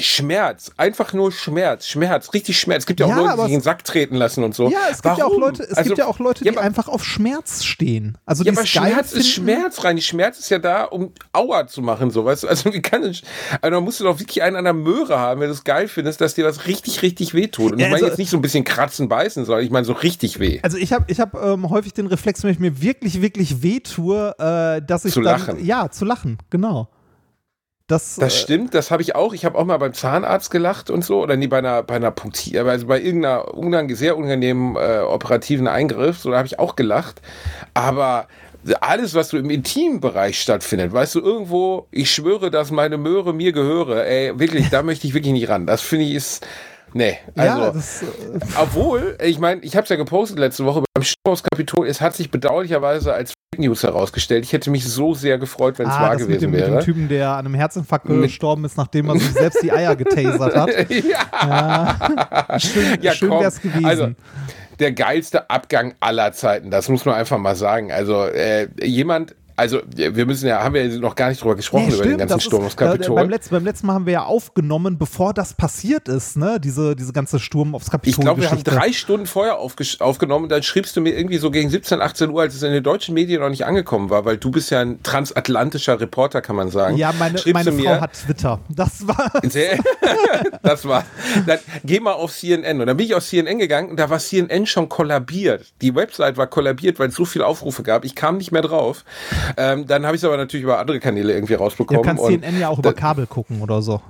Schmerz, 0.01 0.73
einfach 0.79 1.13
nur 1.13 1.31
Schmerz, 1.33 1.87
Schmerz, 1.87 2.33
richtig 2.33 2.59
Schmerz. 2.59 2.85
Es 2.85 2.87
gibt 2.87 2.99
ja 3.01 3.07
auch 3.07 3.11
Ja, 3.11 3.17
Leute, 3.17 3.33
die 3.37 3.43
sich 3.43 3.47
in 3.53 3.59
den 3.59 3.63
Sack 3.63 3.85
treten 3.85 4.17
lassen 4.17 4.43
und 4.43 4.55
so. 4.55 4.71
Ja, 4.71 4.79
es 4.91 5.03
gibt 5.03 5.19
ja 5.19 5.25
auch 5.27 5.31
Warum? 5.31 5.41
Leute, 5.43 5.63
es 5.65 5.75
Also, 5.75 5.89
gibt 5.91 5.99
ja 5.99 6.07
auch 6.07 6.19
Leute, 6.19 6.45
ja, 6.45 6.51
die 6.51 6.57
aber- 6.57 6.67
einfach 6.67 6.89
auf 6.89 7.05
Schmerz 7.05 7.63
stehen. 7.63 8.17
Also 8.25 8.43
Ja, 8.43 8.53
aber 8.53 8.65
Schmerz 8.65 9.13
ist. 9.13 9.29
Schmerz, 9.31 9.85
Reini. 9.85 10.01
Schmerz 10.01 10.39
ist 10.39 10.49
ja 10.49 10.59
da, 10.59 10.85
um 10.85 11.13
Aua 11.35 11.67
zu 11.67 11.83
machen, 11.83 12.11
so, 12.11 12.25
weißt 12.25 12.45
du? 12.45 12.49
Also, 12.49 12.73
wie 12.73 12.81
kann 12.81 13.05
ich, 13.05 13.23
also, 13.61 13.81
musst 13.83 14.01
du 14.01 14.05
doch 14.05 14.19
wirklich 14.19 14.43
einen 14.43 14.57
an 14.57 14.65
der 14.65 14.73
Möhre 14.73 15.19
haben, 15.19 15.41
wenn 15.41 15.49
du 15.49 15.53
es 15.55 15.63
geil 15.65 15.89
findest, 15.89 16.23
dass 16.23 16.35
dir 16.35 16.45
das 16.45 16.67
richtig, 16.67 17.03
richtig 17.03 17.35
weh 17.35 17.49
tut. 17.49 17.73
Und 17.73 17.79
Ja, 17.79 17.87
ich 17.87 17.91
meine 17.93 17.97
also- 18.05 18.07
jetzt 18.07 18.19
nicht 18.19 18.31
so 18.31 18.39
ein 18.39 18.43
bisschen 18.43 18.65
kratzen, 18.65 19.09
beißen, 19.11 19.45
sondern 19.45 19.63
ich 19.65 19.71
meine 19.71 19.85
so 19.85 19.93
richtig 19.93 20.39
weh. 20.41 20.61
Also 20.63 20.79
ich 20.79 20.93
habe 20.95 21.05
ich 21.09 21.21
hab, 21.21 21.35
ähm, 21.35 21.69
häufig 21.69 21.93
den 21.93 22.07
Reflex, 22.07 22.43
wenn 22.45 22.51
ich 22.51 22.59
mir 22.59 22.81
wirklich, 22.81 23.21
wirklich 23.21 23.63
weh 23.63 23.81
tue, 23.81 24.35
äh, 24.39 24.81
dass 24.85 25.05
ich 25.05 25.13
Zu 25.13 25.21
dann, 25.21 25.39
lachen. 25.39 25.65
Ja, 25.65 25.91
zu 25.91 26.07
lachen, 26.07 26.39
genau. 26.49 26.89
Das, 27.93 28.17
Das 28.17 28.35
äh, 28.35 28.37
stimmt, 28.39 28.75
das 28.75 28.91
habe 28.91 29.03
ich 29.03 29.15
auch. 29.15 29.35
Ich 29.35 29.45
habe 29.45 29.59
auch 29.59 29.67
mal 29.67 29.77
beim 29.77 29.93
Zahnarzt 29.93 30.51
gelacht 30.51 30.89
und 30.89 31.05
so. 31.05 31.23
Oder 31.23 31.37
nee, 31.37 31.47
bei 31.47 31.59
einer, 31.59 31.83
bei 31.83 31.97
einer 31.97 32.11
Punkti 32.11 32.59
also 32.59 32.87
bei 32.87 32.99
irgendeiner 32.99 33.53
unang 33.55 33.95
sehr 33.95 34.17
unangenehmen 34.17 34.77
äh, 34.77 35.01
operativen 35.01 35.69
Eingriff. 35.69 36.19
So, 36.19 36.31
da 36.31 36.39
habe 36.39 36.47
ich 36.47 36.59
auch 36.59 36.75
gelacht. 36.75 37.21
Aber 37.75 38.29
alles, 38.81 39.15
was 39.15 39.29
so 39.29 39.37
im 39.37 39.51
intimen 39.51 40.01
Bereich 40.01 40.41
stattfindet, 40.41 40.93
weißt 40.93 41.17
du, 41.17 41.21
irgendwo, 41.21 41.87
ich 41.91 42.11
schwöre, 42.11 42.51
dass 42.51 42.71
meine 42.71 42.97
Möhre 42.97 43.35
mir 43.35 43.53
gehöre, 43.53 44.07
ey, 44.07 44.39
wirklich, 44.39 44.71
da 44.71 44.83
möchte 44.83 45.07
ich 45.07 45.13
wirklich 45.13 45.35
nicht 45.35 45.51
ran. 45.51 45.67
Das 45.67 45.83
finde 45.83 46.07
ich 46.07 46.15
ist. 46.15 46.47
Nee, 46.95 47.19
also. 47.37 47.61
ja, 47.63 47.71
das, 47.71 48.03
äh, 48.03 48.07
Obwohl, 48.61 49.17
ich 49.23 49.39
meine, 49.39 49.61
ich 49.63 49.75
habe 49.77 49.85
es 49.85 49.89
ja 49.89 49.97
gepostet 49.97 50.39
letzte 50.39 50.65
Woche 50.65 50.83
beim 50.95 51.03
Sturm 51.05 51.33
aufs 51.33 51.43
Kapitol. 51.43 51.87
Es 51.87 52.01
hat 52.01 52.15
sich 52.15 52.31
bedauerlicherweise 52.31 53.13
als 53.15 53.31
Fake 53.31 53.61
News 53.65 53.83
herausgestellt. 53.83 54.45
Ich 54.45 54.53
hätte 54.53 54.71
mich 54.71 54.87
so 54.87 55.15
sehr 55.15 55.39
gefreut, 55.39 55.79
wenn 55.79 55.89
es 55.89 55.95
ah, 55.95 56.03
wahr 56.03 56.11
das 56.13 56.21
mit 56.21 56.29
gewesen 56.29 56.41
dem, 56.41 56.51
mit 56.53 56.61
wäre. 56.61 56.71
dem 56.79 56.85
Typen, 56.85 57.09
der 57.09 57.31
an 57.31 57.47
einem 57.47 57.55
Herzinfarkt 57.55 58.09
Mit- 58.09 58.23
gestorben 58.23 58.65
ist, 58.65 58.77
nachdem 58.77 59.09
er 59.09 59.19
sich 59.19 59.33
selbst 59.33 59.63
die 59.63 59.73
Eier 59.73 59.97
getasert 59.97 60.55
hat. 60.57 60.71
Ja. 61.43 62.59
Schön, 62.59 62.99
Ja, 63.01 63.13
schön 63.13 63.31
wär's 63.31 63.61
gewesen. 63.61 63.85
Also, 63.85 64.09
der 64.79 64.93
geilste 64.93 65.49
Abgang 65.51 65.95
aller 66.01 66.33
Zeiten, 66.33 66.71
das 66.71 66.89
muss 66.89 67.05
man 67.05 67.15
einfach 67.15 67.39
mal 67.39 67.55
sagen. 67.57 67.93
Also, 67.93 68.25
äh, 68.25 68.69
jemand, 68.83 69.35
also, 69.57 69.81
wir 69.95 70.27
müssen 70.27 70.47
ja, 70.47 70.63
haben 70.63 70.75
wir 70.75 70.89
noch 70.99 71.15
gar 71.15 71.29
nicht 71.29 71.43
drüber 71.43 71.55
gesprochen, 71.55 71.89
Nee, 71.89 71.95
über 71.95 72.03
den 72.03 72.15
stimmt, 72.15 72.31
ganzen 72.31 72.41
Sturm 72.41 72.65
aufs 72.65 72.77
Kapitol. 72.77 73.17
Äh, 73.17 73.21
beim, 73.23 73.31
letzten, 73.31 73.55
beim 73.55 73.65
letzten 73.65 73.87
Mal 73.87 73.95
haben 73.95 74.07
wir 74.07 74.13
ja 74.13 74.25
aufgenommen, 74.25 74.99
bevor 74.99 75.35
das 75.35 75.55
passiert 75.55 76.09
ist, 76.09 76.37
ne? 76.37 76.59
Diese, 76.61 76.97
diese 76.97 77.13
ganze 77.13 77.39
Sturm 77.39 77.75
aufs 77.75 77.91
Kapitol. 77.91 78.19
ich 78.19 78.21
glaube, 78.21 78.41
wir 78.43 78.51
haben 78.51 78.65
drei 78.65 78.93
Stunden 78.93 79.27
vorher 79.27 79.59
aufgenommen, 79.59 80.49
dann 80.49 80.63
schriebst 80.63 80.97
du 80.97 81.01
mir 81.01 81.17
irgendwie 81.17 81.39
so 81.39 81.51
gegen 81.51 81.71
17, 81.71 82.01
18 82.01 82.31
Uhr, 82.31 82.43
als 82.43 82.55
es 82.55 82.63
in 82.63 82.73
den 82.73 82.83
deutschen 82.83 83.15
Medien 83.15 83.41
noch 83.41 83.51
nicht 83.51 83.65
angekommen 83.65 84.11
war, 84.11 84.25
weil 84.25 84.37
du 84.37 84.51
bist 84.51 84.71
ja 84.71 84.81
ein 84.81 85.03
transatlantischer 85.03 86.01
Reporter, 86.01 86.41
kann 86.41 86.57
man 86.57 86.71
sagen. 86.71 86.97
Ja, 86.97 87.13
meine, 87.19 87.39
Schriebst 87.39 87.65
meine 87.65 87.73
Frau 87.73 87.95
mir, 87.95 88.01
hat 88.01 88.13
Twitter. 88.15 88.61
Das 88.69 89.07
war. 89.07 89.33
Das 90.63 90.87
war. 90.87 91.05
Dann 91.47 91.59
geh 91.85 92.01
mal 92.01 92.13
auf 92.13 92.33
CNN. 92.33 92.81
Und 92.81 92.87
dann 92.87 92.97
bin 92.97 93.07
ich 93.07 93.15
auf 93.15 93.25
CNN 93.25 93.59
gegangen 93.59 93.91
und 93.91 93.99
da 93.99 94.11
war 94.11 94.19
CNN 94.19 94.67
schon 94.67 94.89
kollabiert. 94.89 95.73
Die 95.81 95.95
Website 95.95 96.37
war 96.37 96.47
kollabiert, 96.47 96.99
weil 96.99 97.09
es 97.09 97.15
so 97.15 97.25
viele 97.25 97.47
Aufrufe 97.47 97.83
gab. 97.83 98.05
Ich 98.05 98.15
kam 98.15 98.39
nicht 98.39 98.53
mehr 98.53 98.63
drauf. 98.63 99.05
Ähm, 99.57 99.87
dann 99.87 100.05
habe 100.07 100.17
ich 100.17 100.23
es 100.23 100.25
aber 100.25 100.37
natürlich 100.37 100.65
über 100.65 100.79
andere 100.79 101.01
Kanäle 101.01 101.33
irgendwie 101.33 101.55
rausbekommen. 101.55 102.03
kannst 102.03 102.23
und 102.23 102.31
CNN 102.31 102.61
ja 102.61 102.69
auch 102.69 102.79
über 102.79 102.93
Kabel 102.93 103.27
gucken 103.27 103.63
oder 103.63 103.83
so. 103.83 104.01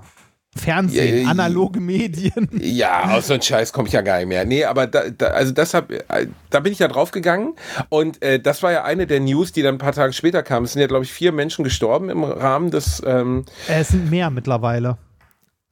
Fernsehen, 0.55 1.25
Ja, 1.25 1.31
analoge 1.31 1.81
Medien. 1.81 2.49
Ja, 2.61 3.17
aus 3.17 3.29
so 3.29 3.33
einem 3.35 3.43
Scheiß 3.43 3.73
komme 3.73 3.89
ich 3.89 3.95
ja 3.95 4.03
gar 4.03 4.19
nicht 4.19 4.29
mehr. 4.29 4.45
Nee, 4.45 4.65
aber 4.65 4.87
da, 4.87 5.05
da, 5.09 5.29
also 5.29 5.53
das 5.53 5.73
hab, 5.73 5.91
äh, 5.91 6.27
da 6.51 6.61
bin 6.61 6.73
ich 6.73 6.79
ja 6.79 6.89
drauf 6.89 7.11
gegangen 7.11 7.55
und 7.89 8.23
äh, 8.23 8.39
das 8.39 8.62
war 8.62 8.71
ja 8.71 8.85
eine 8.85 9.07
der 9.07 9.21
News, 9.21 9.53
die 9.53 9.62
dann 9.62 9.77
ein 9.77 9.79
paar 9.79 9.93
Tage 9.93 10.12
später 10.12 10.43
kam. 10.43 10.65
Es 10.65 10.73
sind 10.73 10.83
ja, 10.83 10.89
glaube 10.89 11.05
ich, 11.05 11.12
vier 11.12 11.33
Menschen 11.33 11.65
gestorben 11.65 12.11
im 12.11 12.23
Rahmen 12.23 12.71
des 12.71 13.03
ähm, 13.07 13.47
Äh, 13.67 13.81
es 13.81 13.89
sind 13.89 14.11
mehr 14.11 14.29
mittlerweile. 14.29 14.99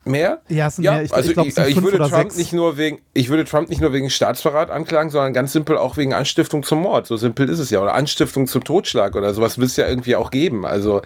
Mehr. 0.04 0.40
Ja, 0.48 0.68
es 0.68 0.76
sind 0.76 0.84
Ja, 0.84 0.92
mehr. 0.92 1.02
Ich, 1.02 1.12
also 1.12 1.28
ich 1.28 1.34
glaube, 1.34 1.48
ich, 1.48 1.54
sind 1.54 1.68
ich 1.68 1.82
würde 1.82 1.98
Trump 1.98 2.10
sechs. 2.10 2.36
nicht 2.36 2.52
nur 2.52 2.76
wegen, 2.76 3.00
ich 3.12 3.28
würde 3.28 3.44
Trump 3.44 3.68
nicht 3.68 3.80
nur 3.80 3.92
wegen 3.92 4.10
Staatsverrat 4.10 4.70
anklagen, 4.70 5.10
sondern 5.10 5.32
ganz 5.32 5.52
simpel 5.52 5.76
auch 5.76 5.96
wegen 5.96 6.14
Anstiftung 6.14 6.62
zum 6.62 6.80
Mord. 6.80 7.06
So 7.06 7.16
simpel 7.16 7.48
ist 7.48 7.58
es 7.58 7.70
ja. 7.70 7.80
Oder 7.80 7.94
Anstiftung 7.94 8.46
zum 8.46 8.64
Totschlag 8.64 9.14
oder 9.14 9.34
sowas 9.34 9.58
wird 9.58 9.68
es 9.68 9.76
ja 9.76 9.86
irgendwie 9.86 10.16
auch 10.16 10.30
geben. 10.30 10.64
Also 10.64 11.02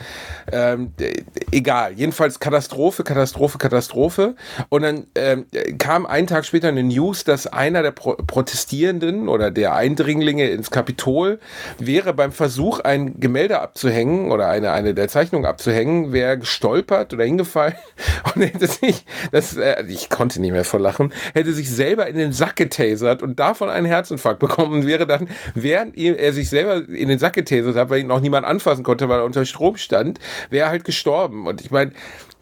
ähm, 0.53 0.93
äh, 1.01 1.23
egal. 1.51 1.93
Jedenfalls 1.95 2.39
Katastrophe, 2.41 3.05
Katastrophe, 3.05 3.59
Katastrophe. 3.59 4.37
Und 4.69 4.83
dann 4.83 5.07
ähm, 5.15 5.47
kam 5.79 6.07
einen 6.07 6.27
Tag 6.27 6.45
später 6.45 6.69
eine 6.69 6.83
News, 6.83 7.25
dass 7.25 7.47
einer 7.47 7.83
der 7.83 7.91
Pro 7.91 8.15
Protestierenden 8.15 9.29
oder 9.29 9.51
der 9.51 9.75
Eindringlinge 9.75 10.49
ins 10.49 10.71
Kapitol 10.71 11.39
wäre 11.79 12.15
beim 12.15 12.33
Versuch, 12.33 12.81
ein 12.81 13.19
Gemälde 13.19 13.61
abzuhängen 13.61 14.31
oder 14.31 14.49
eine, 14.49 14.73
eine 14.73 14.95
der 14.95 15.09
Zeichnungen 15.09 15.47
abzuhängen, 15.47 16.13
wäre 16.13 16.39
gestolpert 16.39 17.13
oder 17.13 17.25
hingefallen 17.25 17.75
und 18.35 18.43
hätte 18.43 18.67
sich, 18.67 18.94
das, 19.33 19.57
äh, 19.57 19.85
ich 19.89 20.11
konnte 20.11 20.41
nicht 20.41 20.53
mehr 20.53 20.65
vor 20.65 20.81
Lachen, 20.81 21.13
hätte 21.35 21.53
sich 21.53 21.71
selber 21.71 22.07
in 22.07 22.17
den 22.17 22.33
Sack 22.33 22.57
getasert 22.57 23.23
und 23.23 23.39
davon 23.39 23.71
einen 23.71 23.87
Herzinfarkt 23.87 24.41
bekommen 24.41 24.73
und 24.81 24.87
wäre 24.87 25.07
dann, 25.07 25.29
während 25.55 25.97
er 25.97 26.33
sich 26.33 26.49
selber 26.49 26.89
in 26.89 27.09
den 27.09 27.19
Sack 27.19 27.35
getasert 27.35 27.77
hat, 27.77 27.91
weil 27.91 28.01
ihn 28.01 28.07
noch 28.07 28.21
niemand 28.21 28.47
anfassen 28.47 28.85
konnte, 28.85 29.09
weil 29.09 29.21
er 29.21 29.25
unter 29.25 29.45
Strom 29.45 29.77
stand, 29.77 30.19
wäre 30.51 30.67
er 30.67 30.71
halt 30.71 30.85
gestorben. 30.85 31.47
Und 31.47 31.61
ich 31.61 31.71
meine, 31.71 31.93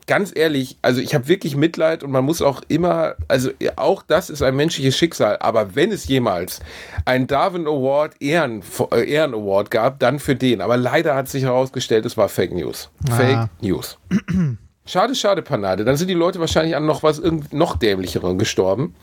ganz 0.07 0.33
ehrlich, 0.35 0.79
also 0.83 1.01
ich 1.01 1.15
habe 1.15 1.29
wirklich 1.29 1.57
Mitleid 1.57 2.03
und 2.03 2.11
man 2.11 2.25
muss 2.25 2.43
auch 2.43 2.63
immer, 2.69 3.15
also 3.29 3.51
auch 3.77 4.03
das 4.03 4.31
ist 4.31 4.43
ein 4.43 4.57
menschliches 4.57 4.97
Schicksal, 4.97 5.39
aber 5.41 5.75
wenn 5.75 5.93
es 5.93 6.07
jemals 6.07 6.61
einen 7.05 7.27
Darwin 7.27 7.67
Award 7.67 8.21
Ehren, 8.21 8.63
äh, 8.93 9.09
Ehren 9.09 9.35
Award 9.35 9.71
gab, 9.71 9.99
dann 10.01 10.19
für 10.19 10.37
den. 10.37 10.61
Aber 10.61 10.77
leider 10.77 11.15
hat 11.15 11.29
sich 11.29 11.45
herausgestellt, 11.45 12.05
es 12.05 12.17
war 12.17 12.29
Fake 12.29 12.53
News. 12.53 12.91
Ah. 13.09 13.17
Fake 13.17 13.49
News. 13.61 13.99
Schade, 14.93 15.15
schade, 15.15 15.41
Panade. 15.41 15.87
Dann 15.87 15.97
sind 15.97 16.09
die 16.09 16.15
Leute 16.15 16.39
wahrscheinlich 16.39 16.77
an 16.77 16.85
noch 16.85 17.03
was 17.03 17.19
irgend 17.19 17.55
noch 17.55 17.77
dämlicheren 17.77 18.37
gestorben. 18.37 18.95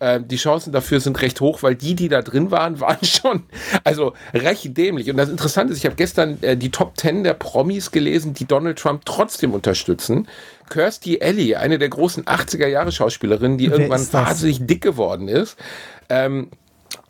Ähm, 0.00 0.26
die 0.26 0.38
Chancen 0.38 0.72
dafür 0.72 0.98
sind 0.98 1.22
recht 1.22 1.40
hoch, 1.40 1.62
weil 1.62 1.76
die, 1.76 1.94
die 1.94 2.08
da 2.08 2.20
drin 2.20 2.50
waren, 2.50 2.80
waren 2.80 3.04
schon 3.04 3.44
also 3.84 4.14
recht 4.34 4.76
dämlich. 4.76 5.08
Und 5.08 5.16
das 5.18 5.28
Interessante 5.28 5.72
ist, 5.72 5.78
ich 5.78 5.84
habe 5.84 5.94
gestern 5.94 6.42
äh, 6.42 6.56
die 6.56 6.72
Top 6.72 6.98
10 6.98 7.22
der 7.22 7.34
Promis 7.34 7.92
gelesen, 7.92 8.34
die 8.34 8.44
Donald 8.44 8.76
Trump 8.76 9.04
trotzdem 9.04 9.54
unterstützen. 9.54 10.26
Kirstie 10.68 11.22
Alley, 11.22 11.54
eine 11.54 11.78
der 11.78 11.90
großen 11.90 12.24
80er 12.24 12.66
Jahre 12.66 12.90
Schauspielerinnen, 12.90 13.56
die 13.56 13.70
Wer 13.70 13.78
irgendwann 13.78 14.12
wahnsinnig 14.12 14.66
dick 14.66 14.82
geworden 14.82 15.28
ist. 15.28 15.56
Ähm, 16.08 16.48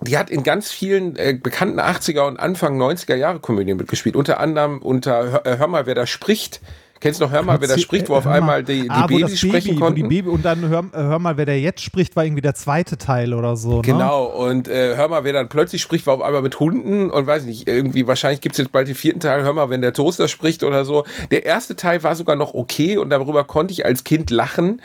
die 0.02 0.18
hat 0.18 0.28
in 0.28 0.42
ganz 0.42 0.70
vielen 0.70 1.16
äh, 1.16 1.38
bekannten 1.42 1.80
80er 1.80 2.26
und 2.26 2.38
Anfang 2.38 2.78
90er 2.78 3.14
Jahre 3.14 3.40
Komödien 3.40 3.78
mitgespielt. 3.78 4.14
Unter 4.14 4.40
anderem 4.40 4.82
unter 4.82 5.30
Hör, 5.30 5.46
äh, 5.46 5.56
Hör 5.56 5.68
mal, 5.68 5.86
wer 5.86 5.94
da 5.94 6.06
spricht. 6.06 6.60
Kennst 7.00 7.20
du 7.20 7.24
noch 7.24 7.32
Hör 7.32 7.42
mal, 7.42 7.60
wer 7.60 7.68
da 7.68 7.78
spricht, 7.78 8.08
wo 8.08 8.14
auf 8.14 8.24
Hör 8.24 8.30
mal. 8.32 8.36
einmal 8.38 8.64
die, 8.64 8.82
die 8.82 8.90
ah, 8.90 9.02
das 9.02 9.08
Babys 9.08 9.38
sprechen 9.40 9.68
Baby, 9.68 9.80
konnten? 9.80 9.96
Die 9.96 10.02
Baby, 10.02 10.28
und 10.28 10.44
dann 10.44 10.68
hör, 10.68 10.84
hör 10.92 11.18
mal, 11.18 11.36
wer 11.36 11.46
der 11.46 11.60
jetzt 11.60 11.82
spricht, 11.82 12.16
war 12.16 12.24
irgendwie 12.24 12.42
der 12.42 12.54
zweite 12.54 12.96
Teil 12.98 13.34
oder 13.34 13.56
so. 13.56 13.76
Ne? 13.76 13.82
Genau, 13.82 14.24
und 14.24 14.68
äh, 14.68 14.96
hör 14.96 15.08
mal, 15.08 15.24
wer 15.24 15.32
dann 15.32 15.48
plötzlich 15.48 15.82
spricht, 15.82 16.06
war 16.06 16.14
auf 16.14 16.22
einmal 16.22 16.42
mit 16.42 16.60
Hunden 16.60 17.10
und 17.10 17.26
weiß 17.26 17.44
nicht, 17.44 17.68
irgendwie, 17.68 18.06
wahrscheinlich 18.06 18.40
gibt's 18.40 18.58
jetzt 18.58 18.72
bald 18.72 18.88
den 18.88 18.94
vierten 18.94 19.20
Teil, 19.20 19.42
hör 19.42 19.52
mal, 19.52 19.70
wenn 19.70 19.82
der 19.82 19.92
Toaster 19.92 20.28
spricht 20.28 20.62
oder 20.62 20.84
so. 20.84 21.04
Der 21.30 21.44
erste 21.44 21.76
Teil 21.76 22.02
war 22.02 22.14
sogar 22.14 22.36
noch 22.36 22.54
okay 22.54 22.96
und 22.98 23.10
darüber 23.10 23.44
konnte 23.44 23.72
ich 23.72 23.84
als 23.84 24.04
Kind 24.04 24.30
lachen, 24.30 24.80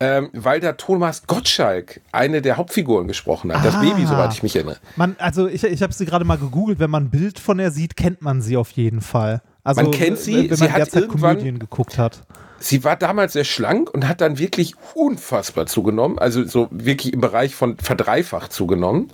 ähm, 0.00 0.30
weil 0.32 0.60
da 0.60 0.72
Thomas 0.72 1.26
Gottschalk 1.26 2.00
eine 2.12 2.42
der 2.42 2.56
Hauptfiguren 2.56 3.06
gesprochen 3.08 3.52
hat. 3.52 3.64
Das 3.64 3.74
Ah. 3.74 3.80
Baby, 3.80 4.06
soweit 4.06 4.32
ich 4.32 4.42
mich 4.42 4.54
erinnere. 4.54 4.76
Man, 4.96 5.16
also 5.18 5.48
ich, 5.48 5.64
ich 5.64 5.82
habe 5.82 5.92
sie 5.92 6.04
gerade 6.04 6.24
mal 6.24 6.38
gegoogelt, 6.38 6.78
wenn 6.78 6.90
man 6.90 7.04
ein 7.04 7.10
Bild 7.10 7.38
von 7.38 7.58
ihr 7.58 7.70
sieht, 7.70 7.96
kennt 7.96 8.22
man 8.22 8.40
sie 8.42 8.56
auf 8.56 8.70
jeden 8.72 9.00
Fall. 9.00 9.40
Also, 9.64 9.82
Man 9.82 9.90
kennt 9.92 10.18
sie, 10.18 10.50
wenn, 10.50 10.56
sie 10.56 10.64
man 10.64 10.72
hat 10.72 10.94
irgendwann- 10.94 11.36
Komödien 11.36 11.58
geguckt 11.58 11.98
hat. 11.98 12.22
Sie 12.58 12.84
war 12.84 12.94
damals 12.94 13.32
sehr 13.32 13.44
schlank 13.44 13.92
und 13.92 14.06
hat 14.06 14.20
dann 14.20 14.38
wirklich 14.38 14.74
unfassbar 14.94 15.66
zugenommen, 15.66 16.18
also 16.20 16.44
so 16.46 16.68
wirklich 16.70 17.12
im 17.12 17.20
Bereich 17.20 17.56
von 17.56 17.76
verdreifacht 17.76 18.52
zugenommen. 18.52 19.10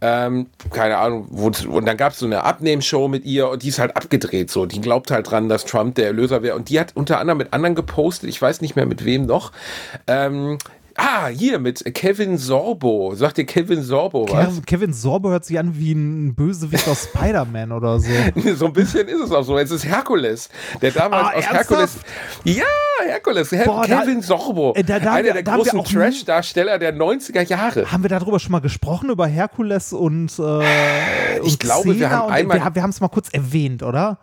Ähm, 0.00 0.46
keine 0.70 0.96
Ahnung, 0.96 1.28
wo, 1.30 1.52
und 1.68 1.86
dann 1.86 1.96
gab 1.96 2.14
es 2.14 2.18
so 2.18 2.26
eine 2.26 2.42
Abnehmshow 2.42 3.06
mit 3.06 3.24
ihr 3.26 3.48
und 3.48 3.62
die 3.62 3.68
ist 3.68 3.78
halt 3.78 3.96
abgedreht 3.96 4.50
so. 4.50 4.64
Die 4.66 4.80
glaubt 4.80 5.10
halt 5.10 5.30
dran, 5.30 5.48
dass 5.48 5.66
Trump 5.66 5.94
der 5.96 6.06
Erlöser 6.06 6.42
wäre. 6.42 6.56
Und 6.56 6.68
die 6.70 6.80
hat 6.80 6.92
unter 6.96 7.20
anderem 7.20 7.36
mit 7.38 7.52
anderen 7.52 7.74
gepostet, 7.74 8.28
ich 8.30 8.40
weiß 8.40 8.62
nicht 8.62 8.76
mehr 8.76 8.86
mit 8.86 9.04
wem 9.04 9.26
noch. 9.26 9.52
Ähm, 10.06 10.56
ah, 10.96 11.26
hier 11.28 11.58
mit 11.58 11.84
Kevin 11.94 12.38
Sorbo. 12.38 13.14
Sagt 13.14 13.36
dir 13.38 13.44
Kevin 13.46 13.82
Sorbo 13.82 14.26
was? 14.30 14.60
Kevin, 14.66 14.92
Sorbo 14.92 15.30
hört 15.30 15.44
sich 15.44 15.58
an 15.58 15.76
wie 15.78 15.92
ein 15.92 16.34
Bösewicht 16.34 16.86
aus 16.88 17.04
Spider-Man 17.14 17.72
oder 17.72 18.00
so. 18.00 18.08
so 18.56 18.66
ein 18.66 18.72
bisschen 18.72 19.08
ist 19.08 19.20
es 19.20 19.32
auch 19.32 19.42
so. 19.42 19.56
Es 19.58 19.70
ist 19.70 19.84
Herkules, 19.84 20.48
der 20.82 20.90
damals 20.92 21.28
Ah, 21.34 21.38
aus? 21.38 21.50
Herkules. 21.50 21.96
Ja, 22.44 22.64
Herkules. 23.04 23.52
Her 23.52 23.64
Boah, 23.64 23.86
da- 23.86 24.00
Kevin 24.00 24.22
Sorbo. 24.22 24.72
Äh, 24.76 24.84
da- 24.84 24.98
da 25.00 25.14
einer 25.14 25.32
der 25.32 25.42
da 25.42 25.56
großen 25.56 25.84
Trash-Darsteller 25.84 26.78
der 26.78 26.94
90er 26.94 27.42
Jahre. 27.42 27.90
Haben 27.90 28.02
wir 28.04 28.10
darüber 28.10 28.38
schon 28.38 28.52
mal 28.52 28.60
gesprochen, 28.60 29.10
über 29.10 29.26
Herkules 29.26 29.92
und, 29.92 30.38
äh, 30.38 31.38
Ich 31.38 31.52
und 31.52 31.60
glaube, 31.60 31.86
wir 31.88 31.94
Xena 31.94 32.10
haben 32.10 32.26
und 32.26 32.32
einmal- 32.32 32.58
Wir, 32.64 32.74
wir 32.74 32.82
haben 32.82 32.90
es 32.90 33.00
mal 33.00 33.08
kurz 33.08 33.28
erwähnt, 33.30 33.82
oder? 33.82 34.18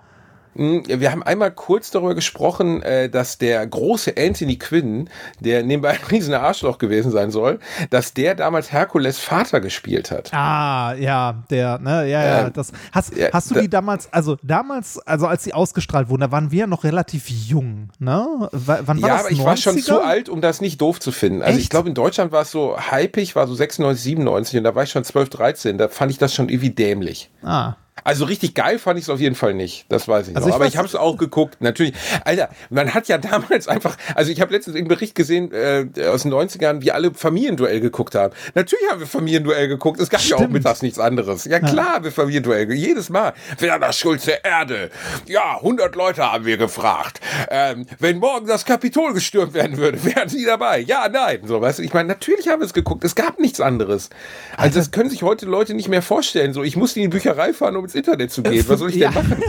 Hm, 0.57 0.83
Wir 0.87 1.11
haben 1.11 1.23
einmal 1.23 1.51
kurz 1.51 1.91
darüber 1.91 2.15
gesprochen, 2.15 2.81
äh, 2.81 3.09
dass 3.09 3.37
der 3.37 3.65
große 3.65 4.15
Anthony 4.17 4.57
Quinn, 4.57 5.09
der 5.39 5.63
nebenbei 5.63 5.89
ein 5.99 6.05
riesen 6.11 6.33
Arschloch 6.33 6.77
gewesen 6.79 7.11
sein 7.11 7.31
soll, 7.31 7.59
dass 7.89 8.13
der 8.13 8.35
damals 8.35 8.71
Herkules 8.71 9.19
Vater 9.19 9.61
gespielt 9.61 10.11
hat. 10.11 10.33
Ah, 10.33 10.93
ja, 10.95 11.43
der, 11.49 11.77
ne, 11.79 12.07
ja, 12.09 12.25
ja. 12.25 12.47
Ähm, 12.47 12.53
Das, 12.53 12.71
hast, 12.91 13.15
ja, 13.15 13.29
hast 13.31 13.49
du 13.51 13.55
da- 13.55 13.61
die 13.61 13.69
damals, 13.69 14.11
also 14.11 14.37
damals, 14.43 14.97
also 15.07 15.27
als 15.27 15.43
sie 15.43 15.53
ausgestrahlt 15.53 16.09
wurden, 16.09 16.21
da 16.21 16.31
waren 16.31 16.51
wir 16.51 16.59
ja 16.61 16.67
noch 16.67 16.83
relativ 16.83 17.29
jung, 17.29 17.89
ne? 17.99 18.49
W 18.51 18.73
wann 18.85 19.01
war 19.01 19.09
ja, 19.09 19.15
das? 19.17 19.25
aber 19.25 19.31
ich 19.31 19.43
war 19.43 19.57
schon 19.57 19.75
90er? 19.77 19.83
zu 19.83 20.01
alt, 20.01 20.29
um 20.29 20.41
das 20.41 20.59
nicht 20.61 20.81
doof 20.81 20.99
zu 20.99 21.11
finden. 21.11 21.41
Also 21.43 21.57
ich 21.57 21.65
Echt? 21.65 21.69
glaube, 21.71 21.87
in 21.89 21.95
Deutschland 21.95 22.31
war 22.31 22.41
es 22.41 22.51
so 22.51 22.75
hypig, 22.79 23.35
war 23.35 23.45
so 23.47 23.53
96, 23.53 24.03
97 24.03 24.57
und 24.57 24.63
da 24.63 24.73
war 24.73 24.83
ich 24.83 24.89
schon 24.89 25.03
12, 25.03 25.29
13. 25.29 25.77
Da 25.77 25.87
fand 25.87 26.11
ich 26.11 26.17
das 26.17 26.33
schon 26.33 26.49
irgendwie 26.49 26.71
dämlich. 26.71 27.29
Ah. 27.43 27.75
Also 28.03 28.25
richtig 28.25 28.53
geil 28.53 28.79
fand 28.79 28.97
ich 28.99 29.05
es 29.05 29.09
auf 29.09 29.19
jeden 29.19 29.35
Fall 29.35 29.53
nicht. 29.53 29.85
Das 29.89 30.07
weiß 30.07 30.29
ich 30.29 30.35
Also 30.35 30.47
noch. 30.47 30.55
ich 30.55 30.55
Aber 30.55 30.67
ich 30.67 30.77
habe 30.77 30.87
es 30.87 30.95
auch 30.95 31.17
geguckt. 31.17 31.57
Natürlich. 31.59 31.93
Alter, 32.23 32.49
man 32.69 32.93
hat 32.93 33.07
ja 33.07 33.17
damals 33.17 33.67
einfach, 33.67 33.97
also 34.15 34.31
ich 34.31 34.39
habe 34.41 34.53
letztens 34.53 34.75
einen 34.77 34.87
Bericht 34.87 35.15
gesehen 35.15 35.51
äh, 35.51 35.87
aus 36.07 36.23
den 36.23 36.33
90ern, 36.33 36.81
wie 36.81 36.91
alle 36.91 37.13
Familienduell 37.13 37.79
geguckt 37.79 38.15
haben. 38.15 38.33
Natürlich 38.55 38.85
haben 38.89 38.99
wir 38.99 39.07
Familienduell 39.07 39.67
geguckt. 39.67 39.99
Es 39.99 40.09
gab 40.09 40.21
ja 40.21 40.35
auch 40.35 40.39
Stimmt. 40.39 40.53
mittags 40.53 40.81
nichts 40.81 40.99
anderes. 40.99 41.45
Ja 41.45 41.59
klar, 41.59 41.95
haben 41.95 42.03
wir 42.05 42.11
Familienduell. 42.11 42.71
Jedes 42.73 43.09
Mal. 43.09 43.33
Werner 43.59 43.91
Schulze 43.93 44.33
Erde. 44.43 44.89
Ja, 45.25 45.55
100 45.57 45.95
Leute 45.95 46.31
haben 46.31 46.45
wir 46.45 46.57
gefragt. 46.57 47.19
Ähm, 47.49 47.85
wenn 47.99 48.19
morgen 48.19 48.47
das 48.47 48.65
Kapitol 48.65 49.13
gestürmt 49.13 49.53
werden 49.53 49.77
würde, 49.77 50.03
wären 50.05 50.29
Sie 50.29 50.45
dabei? 50.45 50.79
Ja, 50.79 51.09
nein. 51.09 51.39
So, 51.45 51.59
weißt 51.61 51.79
du, 51.79 51.83
ich 51.83 51.93
meine, 51.93 52.07
natürlich 52.09 52.47
haben 52.47 52.61
wir 52.61 52.65
es 52.65 52.73
geguckt. 52.73 53.03
Es 53.03 53.15
gab 53.15 53.39
nichts 53.39 53.59
anderes. 53.59 54.09
Also 54.55 54.79
das 54.79 54.91
können 54.91 55.09
sich 55.09 55.23
heute 55.23 55.45
Leute 55.45 55.73
nicht 55.73 55.89
mehr 55.89 56.01
vorstellen. 56.01 56.53
So, 56.53 56.63
ich 56.63 56.75
musste 56.77 56.99
in 56.99 57.09
die 57.09 57.15
Bücherei 57.17 57.53
fahren, 57.53 57.75
um 57.75 57.86
ins 57.87 57.95
Internet 57.95 58.31
zu 58.31 58.43
gehen. 58.43 58.63
Was 58.67 58.79
soll 58.79 58.89
ich 58.89 58.95
denn 58.99 59.03
Ja. 59.03 59.11
machen? 59.11 59.41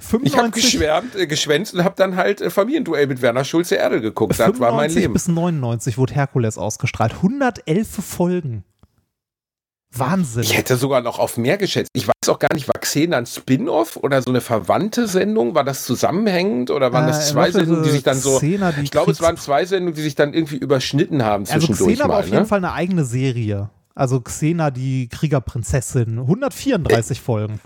95, 0.00 0.22
Ich 0.24 0.36
habe 0.38 0.50
geschwärmt, 0.50 1.14
äh, 1.16 1.26
geschwänzt 1.26 1.74
und 1.74 1.84
habe 1.84 1.94
dann 1.96 2.16
halt 2.16 2.40
äh, 2.40 2.50
Familienduell 2.50 3.06
mit 3.06 3.22
Werner 3.22 3.44
Schulze 3.44 3.76
Erdel 3.76 4.00
geguckt. 4.00 4.32
Das 4.38 4.38
war 4.58 4.72
mein 4.72 4.90
95 4.90 4.96
Leben. 5.02 5.12
bis 5.12 5.28
99 5.28 5.98
wurde 5.98 6.14
Herkules 6.14 6.58
ausgestrahlt. 6.58 7.14
111 7.16 7.88
Folgen. 7.88 8.64
Wahnsinn. 9.92 10.42
Ich 10.42 10.56
hätte 10.56 10.76
sogar 10.76 11.00
noch 11.00 11.18
auf 11.18 11.38
mehr 11.38 11.56
geschätzt. 11.56 11.88
Ich 11.94 12.06
weiß 12.06 12.28
auch 12.28 12.38
gar 12.38 12.48
nicht, 12.52 12.68
war 12.68 12.78
Xena 12.80 13.16
ein 13.16 13.24
Spin-off 13.24 13.96
oder 13.96 14.20
so 14.20 14.28
eine 14.30 14.42
verwandte 14.42 15.06
Sendung? 15.08 15.54
War 15.54 15.64
das 15.64 15.84
zusammenhängend 15.84 16.70
oder 16.70 16.92
waren 16.92 17.04
Äh, 17.04 17.08
das 17.08 17.28
zwei 17.30 17.50
Sendungen, 17.50 17.82
die 17.84 17.90
sich 17.90 18.02
dann 18.02 18.18
so. 18.18 18.36
Xena, 18.36 18.74
ich 18.82 18.90
glaube, 18.90 19.12
es 19.12 19.22
waren 19.22 19.38
zwei 19.38 19.64
Sendungen, 19.64 19.94
die 19.94 20.02
sich 20.02 20.14
dann 20.14 20.34
irgendwie 20.34 20.56
überschnitten 20.56 21.24
haben 21.24 21.44
also 21.46 21.66
zwischendurch 21.68 21.94
Xena 21.94 22.08
war 22.08 22.16
mal. 22.16 22.20
auf 22.20 22.26
jeden 22.26 22.38
Ne? 22.40 22.46
Fall 22.46 22.58
eine 22.58 22.72
eigene 22.72 23.04
Serie. 23.04 23.70
Also 23.96 24.20
Xena, 24.20 24.70
die 24.70 25.08
Kriegerprinzessin. 25.08 26.18
134 26.18 27.20
Folgen. 27.20 27.60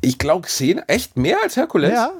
Ich 0.00 0.16
glaube, 0.16 0.46
Xena, 0.46 0.84
echt 0.86 1.16
mehr 1.16 1.38
als 1.42 1.56
Herkules? 1.56 1.92
Ja. 1.92 2.12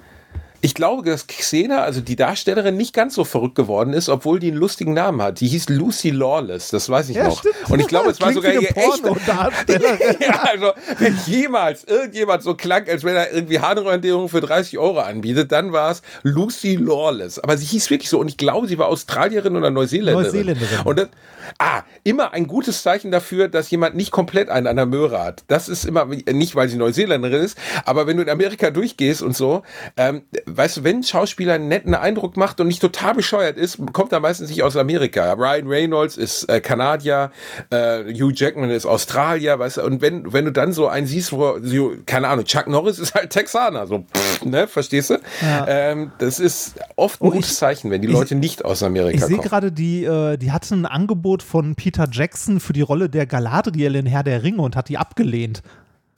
Ich 0.64 0.74
glaube, 0.74 1.08
dass 1.08 1.26
Xena, 1.26 1.82
also 1.82 2.00
die 2.00 2.14
Darstellerin, 2.14 2.76
nicht 2.76 2.94
ganz 2.94 3.14
so 3.14 3.24
verrückt 3.24 3.56
geworden 3.56 3.92
ist, 3.92 4.08
obwohl 4.08 4.38
die 4.38 4.48
einen 4.48 4.58
lustigen 4.58 4.94
Namen 4.94 5.20
hat. 5.20 5.40
Die 5.40 5.48
hieß 5.48 5.68
Lucy 5.68 6.10
Lawless, 6.10 6.68
das 6.70 6.88
weiß 6.88 7.08
ich 7.08 7.16
Ja, 7.16 7.24
noch. 7.24 7.40
stimmt. 7.40 7.54
Und 7.68 7.80
ich 7.80 7.88
glaube, 7.88 8.10
es 8.10 8.20
war 8.20 8.32
sogar 8.32 8.52
ihr. 8.52 8.68
Pornodarstellerin. 8.68 10.16
ja, 10.20 10.42
also, 10.52 10.72
wenn 10.98 11.18
jemals 11.26 11.82
irgendjemand 11.82 12.44
so 12.44 12.54
klang, 12.54 12.88
als 12.88 13.02
wenn 13.02 13.16
er 13.16 13.32
irgendwie 13.32 13.58
Harnröhrendehung 13.58 14.28
für 14.28 14.40
30 14.40 14.78
Euro 14.78 15.00
anbietet, 15.00 15.50
dann 15.50 15.72
war 15.72 15.90
es 15.90 16.02
Lucy 16.22 16.76
Lawless. 16.76 17.40
Aber 17.40 17.56
sie 17.56 17.66
hieß 17.66 17.90
wirklich 17.90 18.08
so 18.08 18.20
und 18.20 18.28
ich 18.28 18.36
glaube, 18.36 18.68
sie 18.68 18.78
war 18.78 18.86
Australierin 18.86 19.56
oder 19.56 19.70
Neuseeländerin. 19.70 20.26
Neuseeländerin. 20.26 20.78
Und 20.84 20.98
das, 20.98 21.08
ah, 21.58 21.82
immer 22.04 22.32
ein 22.32 22.46
gutes 22.46 22.82
Zeichen 22.82 23.10
dafür, 23.10 23.48
dass 23.48 23.70
jemand 23.70 23.94
nicht 23.96 24.10
komplett 24.10 24.48
einen 24.48 24.66
an 24.66 24.76
der 24.76 24.86
Möhre 24.86 25.22
hat. 25.22 25.44
Das 25.48 25.68
ist 25.68 25.84
immer, 25.84 26.04
nicht 26.06 26.54
weil 26.56 26.68
sie 26.68 26.76
Neuseeländerin 26.76 27.42
ist, 27.42 27.58
aber 27.84 28.06
wenn 28.06 28.16
du 28.16 28.22
in 28.22 28.28
Amerika 28.30 28.70
durchgehst 28.70 29.22
und 29.22 29.36
so, 29.36 29.62
ähm, 29.96 30.22
weißt 30.46 30.78
du, 30.78 30.84
wenn 30.84 30.98
ein 30.98 31.02
Schauspieler 31.02 31.54
einen 31.54 31.68
netten 31.68 31.94
Eindruck 31.94 32.36
macht 32.36 32.60
und 32.60 32.66
nicht 32.68 32.80
total 32.80 33.14
bescheuert 33.14 33.56
ist, 33.56 33.78
kommt 33.92 34.12
er 34.12 34.20
meistens 34.20 34.50
nicht 34.50 34.62
aus 34.62 34.76
Amerika. 34.76 35.32
Ryan 35.32 35.66
Reynolds 35.68 36.16
ist 36.16 36.44
äh, 36.48 36.60
Kanadier, 36.60 37.30
äh, 37.70 38.04
Hugh 38.12 38.32
Jackman 38.34 38.70
ist 38.70 38.86
Australier, 38.86 39.58
weißt 39.58 39.78
du, 39.78 39.82
und 39.84 40.02
wenn, 40.02 40.32
wenn 40.32 40.44
du 40.44 40.52
dann 40.52 40.72
so 40.72 40.88
einen 40.88 41.06
siehst, 41.06 41.32
wo, 41.32 41.58
so, 41.62 41.92
keine 42.06 42.28
Ahnung, 42.28 42.44
Chuck 42.44 42.66
Norris 42.66 42.98
ist 42.98 43.14
halt 43.14 43.30
Texaner, 43.30 43.86
so, 43.86 44.04
pff, 44.14 44.44
ne, 44.44 44.66
verstehst 44.68 45.10
du? 45.10 45.18
Ja. 45.40 45.66
Ähm, 45.68 46.12
das 46.18 46.38
ist 46.40 46.74
oft 46.96 47.20
ein 47.22 47.28
Oh, 47.28 47.30
gutes 47.30 47.52
ich- 47.52 47.56
Zeichen, 47.58 47.90
wenn 47.90 48.02
die 48.02 48.08
ich- 48.08 48.14
Leute 48.14 48.34
nicht 48.34 48.64
aus 48.64 48.82
Amerika 48.82 49.16
Ich 49.16 49.24
sehe 49.24 49.36
kommen. 49.36 49.48
gerade, 49.48 49.72
die, 49.72 50.04
äh, 50.04 50.36
die 50.36 50.52
hatte 50.52 50.74
ein 50.74 50.84
Angebot 50.86 51.31
von 51.40 51.76
Peter 51.76 52.06
Jackson 52.10 52.58
für 52.58 52.72
die 52.72 52.80
Rolle 52.82 53.08
der 53.08 53.26
Galadriel 53.26 53.94
in 53.94 54.06
Herr 54.06 54.24
der 54.24 54.42
Ringe 54.42 54.60
und 54.60 54.74
hat 54.74 54.88
die 54.88 54.98
abgelehnt. 54.98 55.62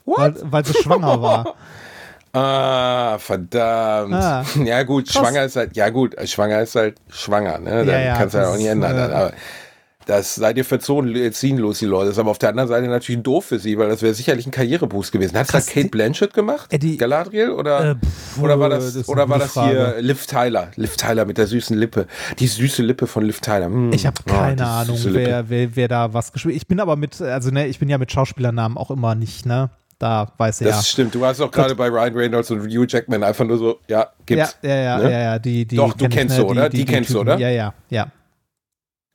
Weil, 0.06 0.34
weil 0.42 0.64
sie 0.64 0.72
schwanger 0.74 1.20
war. 1.20 1.54
Ah, 2.36 3.16
verdammt. 3.20 4.12
Ah. 4.12 4.44
Ja 4.64 4.82
gut, 4.82 5.06
Krass. 5.06 5.14
schwanger 5.22 5.44
ist 5.44 5.54
halt, 5.54 5.76
ja 5.76 5.88
gut, 5.90 6.16
schwanger 6.28 6.62
ist 6.62 6.74
halt 6.74 6.96
schwanger, 7.08 7.60
ne? 7.60 7.70
Dann 7.84 7.88
Ja, 7.88 8.00
ja, 8.00 8.16
kannst 8.16 8.34
du 8.34 8.38
halt 8.40 8.48
auch 8.48 8.56
nicht 8.56 8.66
ändern. 8.66 8.96
äh, 8.98 9.14
aber 9.14 9.32
das 10.06 10.34
seid 10.34 10.56
ihr 10.56 10.64
verzogen, 10.64 11.14
erziehen 11.16 11.58
los, 11.58 11.78
die 11.78 11.86
Leute. 11.86 12.06
Das 12.06 12.16
ist 12.16 12.18
aber 12.18 12.30
auf 12.30 12.38
der 12.38 12.50
anderen 12.50 12.68
Seite 12.68 12.86
natürlich 12.88 13.22
doof 13.22 13.46
für 13.46 13.58
sie, 13.58 13.78
weil 13.78 13.88
das 13.88 14.02
wäre 14.02 14.14
sicherlich 14.14 14.46
ein 14.46 14.50
Karriereboost 14.50 15.12
gewesen. 15.12 15.36
Hat 15.38 15.52
das 15.52 15.66
Kate 15.66 15.82
die- 15.84 15.88
Blanchett 15.88 16.34
gemacht? 16.34 16.72
Äh, 16.72 16.78
die- 16.78 16.96
Galadriel? 16.96 17.50
Oder, 17.50 17.90
Äh, 17.90 17.94
pff, 17.96 18.40
oder 18.42 18.58
war 18.60 18.68
das 18.68 18.94
das, 18.94 19.08
oder 19.08 19.28
war 19.28 19.38
das 19.38 19.54
hier. 19.54 19.96
Liv 20.00 20.26
Tyler? 20.26 20.68
Liv 20.76 20.96
Tyler 20.96 21.24
mit 21.24 21.38
der 21.38 21.46
süßen 21.46 21.76
Lippe. 21.76 22.06
Die 22.38 22.46
süße 22.46 22.82
Lippe 22.82 23.06
von 23.06 23.24
Liv 23.24 23.40
Tyler. 23.40 23.66
Hm. 23.66 23.92
Ich 23.92 24.06
habe 24.06 24.16
Oh, 24.28 24.30
keine 24.32 24.56
die 24.56 24.62
Ahnung, 24.62 24.98
wer, 25.04 25.48
wer, 25.48 25.76
wer 25.76 25.88
da 25.88 26.12
was 26.12 26.32
gespielt 26.32 26.56
Ich 26.56 26.66
bin 26.66 26.80
aber 26.80 26.96
mit, 26.96 27.20
also 27.20 27.50
ne, 27.50 27.66
ich 27.66 27.78
bin 27.78 27.88
ja 27.88 27.98
mit 27.98 28.12
Schauspielernamen 28.12 28.78
auch 28.78 28.90
immer 28.90 29.14
nicht, 29.14 29.46
ne? 29.46 29.70
Da 29.98 30.32
weiß 30.38 30.60
er 30.60 30.66
Das 30.66 30.76
ja. 30.76 30.82
stimmt. 30.82 31.14
Du 31.14 31.20
warst 31.20 31.40
auch 31.40 31.50
gerade 31.50 31.74
bei 31.76 31.86
Ryan 31.88 32.14
Reynolds 32.14 32.50
und 32.50 32.60
Hugh 32.62 32.84
Jackman 32.88 33.22
einfach 33.22 33.44
nur 33.44 33.56
so, 33.58 33.78
ja, 33.88 34.00
Ja, 34.00 34.08
gibt's. 34.26 34.58
ja, 34.62 34.74
ja, 34.76 34.98
ne? 34.98 35.04
ja, 35.12 35.18
ja, 35.20 35.38
die, 35.38 35.64
die 35.66 35.76
Doch, 35.76 35.92
du 35.94 35.98
kenn 36.04 36.10
ich, 36.10 36.16
kennst 36.16 36.36
ne, 36.36 36.42
sie, 36.42 36.48
oder? 36.50 36.68
Die 36.68 36.84
kennst 36.84 37.10
du, 37.14 37.20
oder? 37.20 37.38
Ja, 37.38 37.48
ja, 37.48 37.72
ja. 37.90 38.08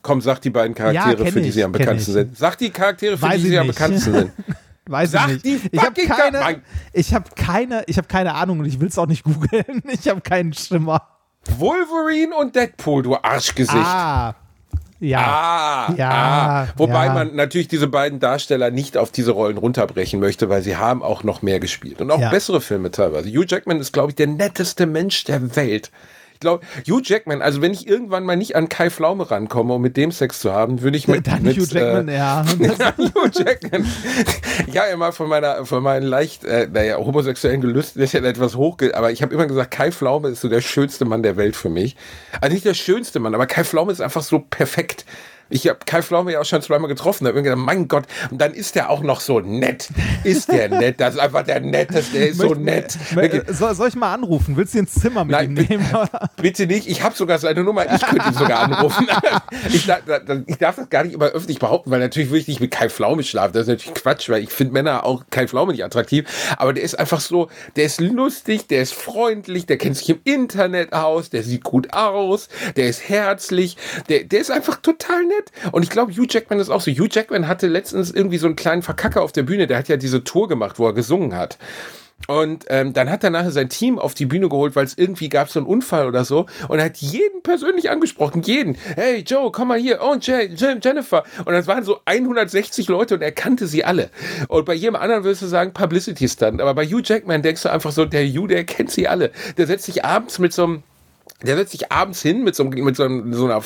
Komm, 0.01 0.21
sag 0.21 0.39
die 0.41 0.49
beiden 0.49 0.75
Charaktere, 0.75 1.23
kenn 1.23 1.33
für 1.33 1.41
die 1.41 1.49
ich, 1.49 1.53
sie 1.55 1.63
am 1.63 1.71
bekanntesten 1.73 2.13
sind. 2.13 2.37
Sag 2.37 2.57
die 2.57 2.69
Charaktere, 2.69 3.17
für 3.17 3.23
Weiß 3.23 3.41
die 3.41 3.49
sie 3.49 3.59
am 3.59 3.67
nicht. 3.67 3.75
bekanntesten 3.77 4.13
sind. 4.13 4.31
Weiß 4.87 5.11
Sag 5.11 5.29
ich 5.29 5.41
die 5.43 5.51
nicht. 5.53 5.69
Ich 5.71 5.81
habe 5.83 6.01
keine, 6.07 6.61
ich 6.93 7.13
habe 7.13 7.25
keine, 7.35 7.83
ich 7.85 7.97
habe 7.97 8.07
keine 8.07 8.33
Ahnung 8.33 8.59
und 8.59 8.65
ich 8.65 8.79
will 8.79 8.87
es 8.87 8.97
auch 8.97 9.05
nicht 9.07 9.23
googeln. 9.23 9.83
Ich 9.87 10.07
habe 10.07 10.21
keinen 10.21 10.53
Schimmer. 10.53 11.01
Wolverine 11.57 12.33
und 12.35 12.55
Deadpool, 12.55 13.03
du 13.03 13.15
Arschgesicht. 13.15 13.75
Ah, 13.77 14.35
ja. 14.99 15.19
Ah, 15.19 15.93
Ja, 15.95 16.09
ah. 16.11 16.67
Wobei 16.77 17.05
ja. 17.05 17.13
man 17.13 17.35
natürlich 17.35 17.67
diese 17.67 17.87
beiden 17.87 18.19
Darsteller 18.19 18.71
nicht 18.71 18.97
auf 18.97 19.11
diese 19.11 19.31
Rollen 19.31 19.57
runterbrechen 19.57 20.19
möchte, 20.19 20.49
weil 20.49 20.61
sie 20.63 20.75
haben 20.77 21.03
auch 21.03 21.23
noch 21.23 21.41
mehr 21.41 21.59
gespielt 21.59 22.01
und 22.01 22.09
auch 22.11 22.19
Ja. 22.19 22.29
bessere 22.29 22.59
Filme 22.59 22.91
teilweise. 22.91 23.29
Hugh 23.29 23.45
Jackman 23.47 23.79
ist, 23.79 23.93
glaube 23.93 24.09
ich, 24.11 24.15
der 24.15 24.27
netteste 24.27 24.85
Mensch 24.85 25.23
der 25.25 25.55
Welt. 25.55 25.91
Ich 26.39 26.47
glaube, 26.47 26.65
Hugh 26.87 27.01
Jackman, 27.03 27.41
also 27.41 27.61
wenn 27.61 27.73
ich 27.73 27.85
irgendwann 27.85 28.23
mal 28.23 28.37
nicht 28.37 28.55
an 28.55 28.69
Kai 28.69 28.89
Pflaume 28.89 29.29
rankomme, 29.29 29.73
um 29.73 29.81
mit 29.81 29.97
dem 29.97 30.09
Sex 30.13 30.39
zu 30.39 30.53
haben, 30.53 30.81
würde 30.81 30.95
ich 30.95 31.05
mit, 31.05 31.27
Dann 31.27 31.43
mit 31.43 31.57
Hugh 31.57 31.65
Jackman, 31.69 32.07
äh, 32.07 32.15
ja. 32.15 32.45
Hugh 32.97 33.29
Jackman. 33.33 33.85
Ich 34.65 34.77
habe 34.77 34.87
immer 34.87 35.11
von 35.11 35.27
meiner, 35.27 35.65
von 35.65 35.83
meinen 35.83 36.07
leicht, 36.07 36.45
äh, 36.45 36.69
naja, 36.71 36.95
homosexuellen 36.95 37.59
Gelüsten 37.59 38.01
ist 38.01 38.13
ja 38.13 38.21
etwas 38.21 38.55
hochge, 38.55 38.95
aber 38.95 39.11
ich 39.11 39.21
habe 39.21 39.33
immer 39.33 39.47
gesagt, 39.47 39.71
Kai 39.71 39.91
Pflaume 39.91 40.29
ist 40.29 40.39
so 40.39 40.47
der 40.47 40.61
schönste 40.61 41.03
Mann 41.03 41.23
der 41.23 41.35
Welt 41.35 41.57
für 41.57 41.67
mich. 41.67 41.97
Also 42.39 42.53
nicht 42.53 42.63
der 42.63 42.73
schönste 42.73 43.19
Mann, 43.19 43.35
aber 43.35 43.45
Kai 43.45 43.65
Pflaume 43.65 43.91
ist 43.91 43.99
einfach 43.99 44.23
so 44.23 44.39
perfekt. 44.39 45.03
Ich 45.49 45.67
habe 45.67 45.79
Kai 45.85 46.01
Pflaume 46.01 46.31
ja 46.33 46.39
auch 46.41 46.45
schon 46.45 46.61
zweimal 46.61 46.87
getroffen, 46.87 47.23
da 47.23 47.29
habe 47.29 47.39
ich 47.39 47.43
mir 47.43 47.49
gedacht, 47.51 47.65
mein 47.65 47.87
Gott, 47.87 48.05
und 48.31 48.39
dann 48.39 48.53
ist 48.53 48.75
der 48.75 48.89
auch 48.89 49.01
noch 49.01 49.19
so 49.19 49.39
nett. 49.39 49.89
Ist 50.23 50.51
der 50.51 50.69
nett? 50.79 50.99
Das 50.99 51.15
ist 51.15 51.19
einfach 51.19 51.43
der 51.43 51.59
Netteste, 51.59 52.17
der 52.19 52.29
ist 52.29 52.37
so 52.39 52.53
nett. 52.53 52.97
Mö- 53.13 53.53
Soll, 53.73 53.87
ich 53.87 53.95
mal 53.95 54.13
anrufen? 54.13 54.55
Willst 54.57 54.73
du 54.75 54.79
ins 54.79 54.93
Zimmer 54.93 55.25
mit 55.25 55.31
Nein, 55.31 55.49
ihm 55.51 55.55
bitte- 55.55 55.73
nehmen? 55.73 55.87
Bitte 56.41 56.67
nicht, 56.67 56.87
ich 56.87 57.03
habe 57.03 57.15
sogar 57.15 57.39
seine 57.39 57.63
Nummer, 57.63 57.83
ich 57.93 58.01
könnte 58.01 58.27
ihn 58.27 58.33
sogar 58.33 58.59
anrufen. 58.59 59.07
ich, 59.73 59.85
darf, 59.85 60.01
ich 60.45 60.57
darf 60.57 60.75
das 60.75 60.89
gar 60.89 61.03
nicht 61.03 61.13
immer 61.13 61.25
öffentlich 61.25 61.59
behaupten, 61.59 61.91
weil 61.91 61.99
natürlich 61.99 62.29
würde 62.29 62.39
ich 62.41 62.47
nicht 62.47 62.59
mit 62.61 62.71
Kai 62.71 62.89
Pflaume 62.89 63.23
schlafen. 63.23 63.53
Das 63.53 63.63
ist 63.63 63.67
natürlich 63.69 63.93
Quatsch, 63.95 64.29
weil 64.29 64.43
ich 64.43 64.49
finde 64.51 64.73
Männer 64.73 65.03
auch 65.05 65.23
Kai 65.29 65.47
Pflaume 65.47 65.71
nicht 65.71 65.83
attraktiv. 65.83 66.25
Aber 66.57 66.73
der 66.73 66.83
ist 66.83 66.97
einfach 66.97 67.19
so, 67.19 67.49
der 67.75 67.85
ist 67.85 67.99
lustig, 67.99 68.67
der 68.67 68.81
ist 68.81 68.93
freundlich, 68.93 69.65
der 69.65 69.77
kennt 69.77 69.97
sich 69.97 70.09
im 70.09 70.19
Internet 70.23 70.93
aus, 70.93 71.29
der 71.29 71.43
sieht 71.43 71.63
gut 71.63 71.93
aus, 71.93 72.49
der 72.75 72.87
ist 72.87 73.09
herzlich, 73.09 73.77
der, 74.09 74.23
der 74.23 74.39
ist 74.41 74.51
einfach 74.51 74.77
total 74.81 75.23
nett. 75.25 75.38
Und 75.71 75.83
ich 75.83 75.89
glaube, 75.89 76.11
Hugh 76.11 76.27
Jackman 76.29 76.59
ist 76.59 76.69
auch 76.69 76.81
so. 76.81 76.91
Hugh 76.91 77.09
Jackman 77.11 77.47
hatte 77.47 77.67
letztens 77.67 78.11
irgendwie 78.11 78.37
so 78.37 78.47
einen 78.47 78.55
kleinen 78.55 78.81
Verkacker 78.81 79.21
auf 79.21 79.31
der 79.31 79.43
Bühne, 79.43 79.67
der 79.67 79.77
hat 79.77 79.87
ja 79.87 79.97
diese 79.97 80.23
Tour 80.23 80.47
gemacht, 80.47 80.79
wo 80.79 80.87
er 80.87 80.93
gesungen 80.93 81.35
hat. 81.35 81.57
Und 82.27 82.65
ähm, 82.69 82.93
dann 82.93 83.09
hat 83.09 83.23
er 83.23 83.29
nachher 83.29 83.51
sein 83.51 83.69
Team 83.69 83.97
auf 83.97 84.13
die 84.13 84.25
Bühne 84.25 84.49
geholt, 84.49 84.75
weil 84.75 84.85
es 84.85 84.97
irgendwie 84.97 85.29
gab 85.29 85.49
so 85.49 85.59
einen 85.59 85.67
Unfall 85.67 86.07
oder 86.07 86.25
so. 86.25 86.45
Und 86.67 86.79
er 86.79 86.85
hat 86.85 86.97
jeden 86.97 87.41
persönlich 87.43 87.89
angesprochen. 87.89 88.41
Jeden. 88.41 88.75
Hey 88.95 89.23
Joe, 89.25 89.51
komm 89.51 89.69
mal 89.69 89.79
hier. 89.79 89.99
Oh, 90.01 90.15
Je 90.19 90.49
Jennifer. 90.55 91.23
Und 91.45 91.53
das 91.53 91.67
waren 91.67 91.83
so 91.83 92.01
160 92.05 92.87
Leute 92.87 93.15
und 93.15 93.21
er 93.21 93.31
kannte 93.31 93.67
sie 93.67 93.83
alle. 93.83 94.09
Und 94.47 94.65
bei 94.65 94.73
jedem 94.73 94.95
anderen 94.95 95.23
würdest 95.23 95.41
du 95.41 95.47
sagen 95.47 95.73
Publicity 95.73 96.27
Stunt. 96.27 96.61
Aber 96.61 96.73
bei 96.73 96.85
Hugh 96.85 97.01
Jackman 97.03 97.41
denkst 97.41 97.63
du 97.63 97.71
einfach 97.71 97.91
so, 97.91 98.05
der 98.05 98.25
Hugh, 98.27 98.47
der 98.47 98.63
kennt 98.65 98.91
sie 98.91 99.07
alle. 99.07 99.31
Der 99.57 99.67
setzt 99.67 99.85
sich 99.85 100.03
abends 100.03 100.39
mit 100.39 100.53
so 100.53 100.63
einem 100.65 100.83
der 101.41 101.55
setzt 101.55 101.71
sich 101.71 101.91
abends 101.91 102.21
hin 102.21 102.43
mit 102.43 102.55
so, 102.55 102.63
einem, 102.63 102.83
mit, 102.83 102.95
so 102.95 103.03
einem, 103.03 103.33
so 103.33 103.45
einer, 103.45 103.61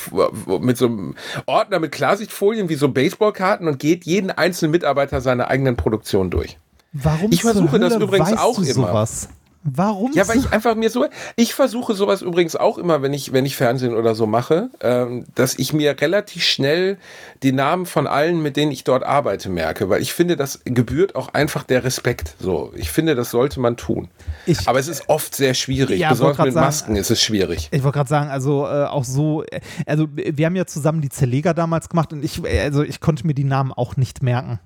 mit 0.59 0.77
so 0.77 0.86
einem 0.86 1.15
Ordner 1.45 1.79
mit 1.79 1.91
Klarsichtfolien 1.91 2.69
wie 2.69 2.75
so 2.75 2.89
Baseballkarten 2.89 3.67
und 3.67 3.79
geht 3.79 4.05
jeden 4.05 4.31
einzelnen 4.31 4.71
Mitarbeiter 4.71 5.21
seiner 5.21 5.47
eigenen 5.47 5.75
Produktion 5.75 6.29
durch. 6.29 6.57
Warum 6.91 7.31
Ich 7.31 7.41
versuche 7.41 7.79
das 7.79 7.95
übrigens 7.95 8.38
auch 8.38 8.57
immer. 8.59 8.65
Sowas? 8.65 9.29
Warum? 9.63 10.12
Ja, 10.13 10.28
weil 10.28 10.38
ich 10.39 10.52
einfach 10.52 10.76
mir 10.76 10.89
so, 10.89 11.06
ich 11.38 11.54
versuche 11.54 11.93
sowas 11.93 12.21
übrigens 12.21 12.56
auch 12.58 12.78
immer, 12.78 13.02
wenn 13.02 13.13
ich, 13.13 13.32
wenn 13.32 13.45
ich 13.45 13.56
Fernsehen 13.56 13.95
oder 13.95 14.13
so 14.13 14.26
mache, 14.28 14.69
ähm, 14.82 15.26
dass 15.36 15.58
ich 15.58 15.71
mir 15.71 15.99
relativ 16.02 16.43
schnell 16.43 16.97
die 17.43 17.54
Namen 17.54 17.86
von 17.86 18.06
allen, 18.06 18.41
mit 18.43 18.58
denen 18.58 18.71
ich 18.73 18.84
dort 18.84 19.04
arbeite, 19.04 19.49
merke, 19.49 19.89
weil 19.89 20.02
ich 20.02 20.13
finde, 20.13 20.36
das 20.36 20.60
gebührt 20.65 21.15
auch 21.15 21.30
einfach 21.34 21.63
der 21.63 21.84
Respekt. 21.86 22.36
So, 22.39 22.71
ich 22.76 22.91
finde, 22.91 23.15
das 23.15 23.32
sollte 23.32 23.60
man 23.62 23.78
tun. 23.78 24.10
Ich- 24.45 24.67
Aber 24.67 24.80
es 24.80 24.88
ist 24.89 25.08
oft 25.08 25.34
sehr 25.34 25.54
schwierig. 25.54 25.99
Ja, 25.99 26.10
Besonders 26.10 26.38
mit 26.39 26.54
sagen, 26.54 26.65
Masken 26.65 26.95
ist 26.97 27.10
es 27.12 27.21
schwierig. 27.21 27.69
Ich 27.71 27.84
wollte 27.84 27.97
gerade 27.99 28.10
sagen, 28.10 28.30
also 28.30 28.65
äh, 28.67 28.84
auch 28.86 29.06
so, 29.06 29.43
äh, 29.43 29.62
also 29.86 30.08
wir 30.12 30.45
haben 30.45 30.56
ja 30.58 30.65
zusammen 30.65 30.99
die 30.99 31.10
Zerleger 31.10 31.54
damals 31.54 31.88
gemacht 31.88 32.12
und 32.12 32.23
ich, 32.26 32.43
äh, 32.43 32.62
also 32.62 32.84
ich 32.84 32.99
konnte 32.99 33.26
mir 33.26 33.34
die 33.34 33.45
Namen 33.45 33.71
auch 33.71 33.95
nicht 33.95 34.21
merken. 34.23 34.60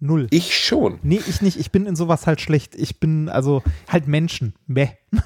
Null. 0.00 0.26
Ich 0.30 0.56
schon. 0.58 0.98
Nee, 1.02 1.20
ich 1.26 1.40
nicht. 1.40 1.58
Ich 1.58 1.70
bin 1.70 1.86
in 1.86 1.96
sowas 1.96 2.26
halt 2.26 2.40
schlecht. 2.40 2.74
Ich 2.74 3.00
bin 3.00 3.28
also 3.28 3.62
halt 3.88 4.06
Menschen. 4.08 4.54
Meh. 4.66 4.88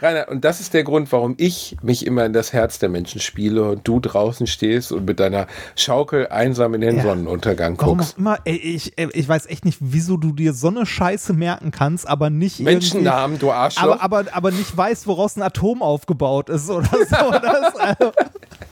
Rainer, 0.00 0.28
und 0.30 0.44
das 0.46 0.60
ist 0.60 0.72
der 0.72 0.82
Grund, 0.82 1.12
warum 1.12 1.34
ich 1.36 1.76
mich 1.82 2.06
immer 2.06 2.24
in 2.24 2.32
das 2.32 2.54
Herz 2.54 2.78
der 2.78 2.88
Menschen 2.88 3.20
spiele 3.20 3.62
und 3.70 3.86
du 3.86 4.00
draußen 4.00 4.46
stehst 4.46 4.92
und 4.92 5.04
mit 5.04 5.20
deiner 5.20 5.46
Schaukel 5.74 6.28
einsam 6.28 6.72
in 6.72 6.80
den 6.80 6.96
Ja. 6.96 7.02
Sonnenuntergang 7.02 7.76
Warum 7.78 7.98
guckst. 7.98 8.14
auch 8.14 8.18
immer, 8.18 8.38
ey, 8.44 8.56
ich, 8.56 8.96
ey, 8.98 9.10
ich 9.12 9.28
weiß 9.28 9.46
echt 9.46 9.66
nicht, 9.66 9.76
wieso 9.80 10.16
du 10.16 10.32
dir 10.32 10.54
so 10.54 10.68
eine 10.68 10.86
Scheiße 10.86 11.34
merken 11.34 11.70
kannst, 11.70 12.08
aber 12.08 12.30
nicht 12.30 12.60
Menschennamen, 12.60 13.38
du 13.38 13.52
Arschloch. 13.52 14.00
aber, 14.00 14.20
aber, 14.22 14.24
aber 14.34 14.50
nicht 14.50 14.74
weißt, 14.74 15.06
woraus 15.06 15.36
ein 15.36 15.42
Atom 15.42 15.82
aufgebaut 15.82 16.48
ist 16.48 16.70
oder 16.70 16.88
so. 16.88 16.96
Das, 17.46 17.76
also, 17.76 18.12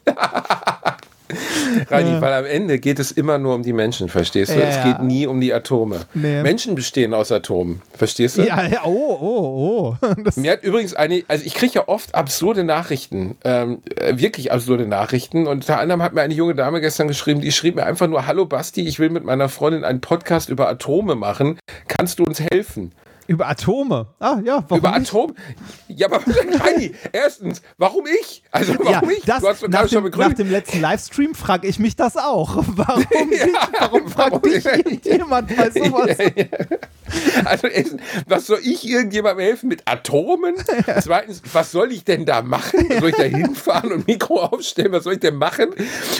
Reini, 1.90 2.20
weil 2.20 2.32
am 2.32 2.44
Ende 2.44 2.78
geht 2.78 2.98
es 2.98 3.10
immer 3.10 3.38
nur 3.38 3.54
um 3.54 3.62
die 3.62 3.72
Menschen, 3.72 4.08
verstehst 4.08 4.54
du? 4.54 4.58
Ja, 4.58 4.66
es 4.66 4.76
ja. 4.76 4.84
geht 4.84 5.02
nie 5.02 5.26
um 5.26 5.40
die 5.40 5.54
Atome. 5.54 6.00
Nee. 6.12 6.42
Menschen 6.42 6.74
bestehen 6.74 7.14
aus 7.14 7.32
Atomen, 7.32 7.80
verstehst 7.96 8.38
du? 8.38 8.42
ja, 8.42 8.66
ja, 8.66 8.82
oh, 8.84 9.18
oh, 9.20 9.96
oh. 10.00 10.06
Das, 10.24 10.36
Mir 10.36 10.52
hat 10.52 10.62
übrigens 10.62 10.94
eine, 10.94 11.24
also 11.28 11.44
ich 11.44 11.54
kriege 11.54 11.74
ja 11.74 11.88
oft 11.88 12.14
absurde 12.14 12.64
Nachrichten, 12.64 13.36
ähm, 13.44 13.78
äh, 13.96 14.18
wirklich 14.18 14.52
absurde 14.52 14.86
Nachrichten. 14.86 15.46
Und 15.46 15.64
unter 15.64 15.78
anderem 15.78 16.02
hat 16.02 16.12
mir 16.12 16.22
eine 16.22 16.34
junge 16.34 16.54
Dame 16.54 16.80
gestern 16.80 17.08
geschrieben, 17.08 17.40
die 17.40 17.52
schrieb 17.52 17.76
mir 17.76 17.84
einfach 17.84 18.06
nur, 18.06 18.26
hallo 18.26 18.44
Basti, 18.44 18.82
ich 18.86 18.98
will 18.98 19.10
mit 19.10 19.24
meiner 19.24 19.48
Freundin 19.48 19.84
einen 19.84 20.00
Podcast 20.00 20.48
über 20.50 20.68
Atome 20.68 21.14
machen. 21.14 21.58
Kannst 21.88 22.18
du 22.18 22.24
uns 22.24 22.40
helfen? 22.40 22.92
Über 23.26 23.48
Atome. 23.48 24.06
Ah, 24.20 24.38
ja, 24.44 24.64
warum 24.68 24.78
über 24.78 24.98
nicht? 24.98 25.10
Atom? 25.10 25.34
Ja, 25.88 26.06
aber 26.06 26.20
Reini, 26.64 26.94
erstens, 27.12 27.62
warum 27.78 28.06
ich? 28.06 28.42
Also 28.50 28.74
warum 28.78 28.92
Ja, 28.92 29.02
ich? 29.16 29.24
das, 29.24 29.40
du 29.40 29.48
hast 29.48 29.68
nach, 29.68 29.88
dem, 29.88 30.04
nach 30.10 30.32
dem 30.32 30.50
letzten 30.50 30.80
Livestream 30.80 31.34
frage 31.34 31.66
ich 31.66 31.78
mich 31.78 31.96
das 31.96 32.16
auch. 32.16 32.56
Warum, 32.76 33.30
dich, 33.30 33.40
warum 33.78 34.08
fragt 34.08 34.44
dich 34.44 34.64
irgendjemand 34.64 35.54
bei 35.56 35.70
sowas? 35.70 36.16
Also 37.44 37.66
erstens, 37.68 38.00
was 38.26 38.46
soll 38.46 38.58
ich 38.62 38.88
irgendjemandem 38.88 39.44
helfen 39.44 39.68
mit 39.68 39.82
Atomen? 39.86 40.54
Zweitens, 41.00 41.42
was 41.52 41.70
soll 41.72 41.92
ich 41.92 42.04
denn 42.04 42.24
da 42.26 42.42
machen? 42.42 42.88
Soll 42.98 43.10
ich 43.10 43.16
da 43.16 43.22
hinfahren 43.22 43.92
und 43.92 44.06
Mikro 44.06 44.42
aufstellen? 44.42 44.92
Was 44.92 45.04
soll 45.04 45.14
ich 45.14 45.20
denn 45.20 45.36
machen? 45.36 45.70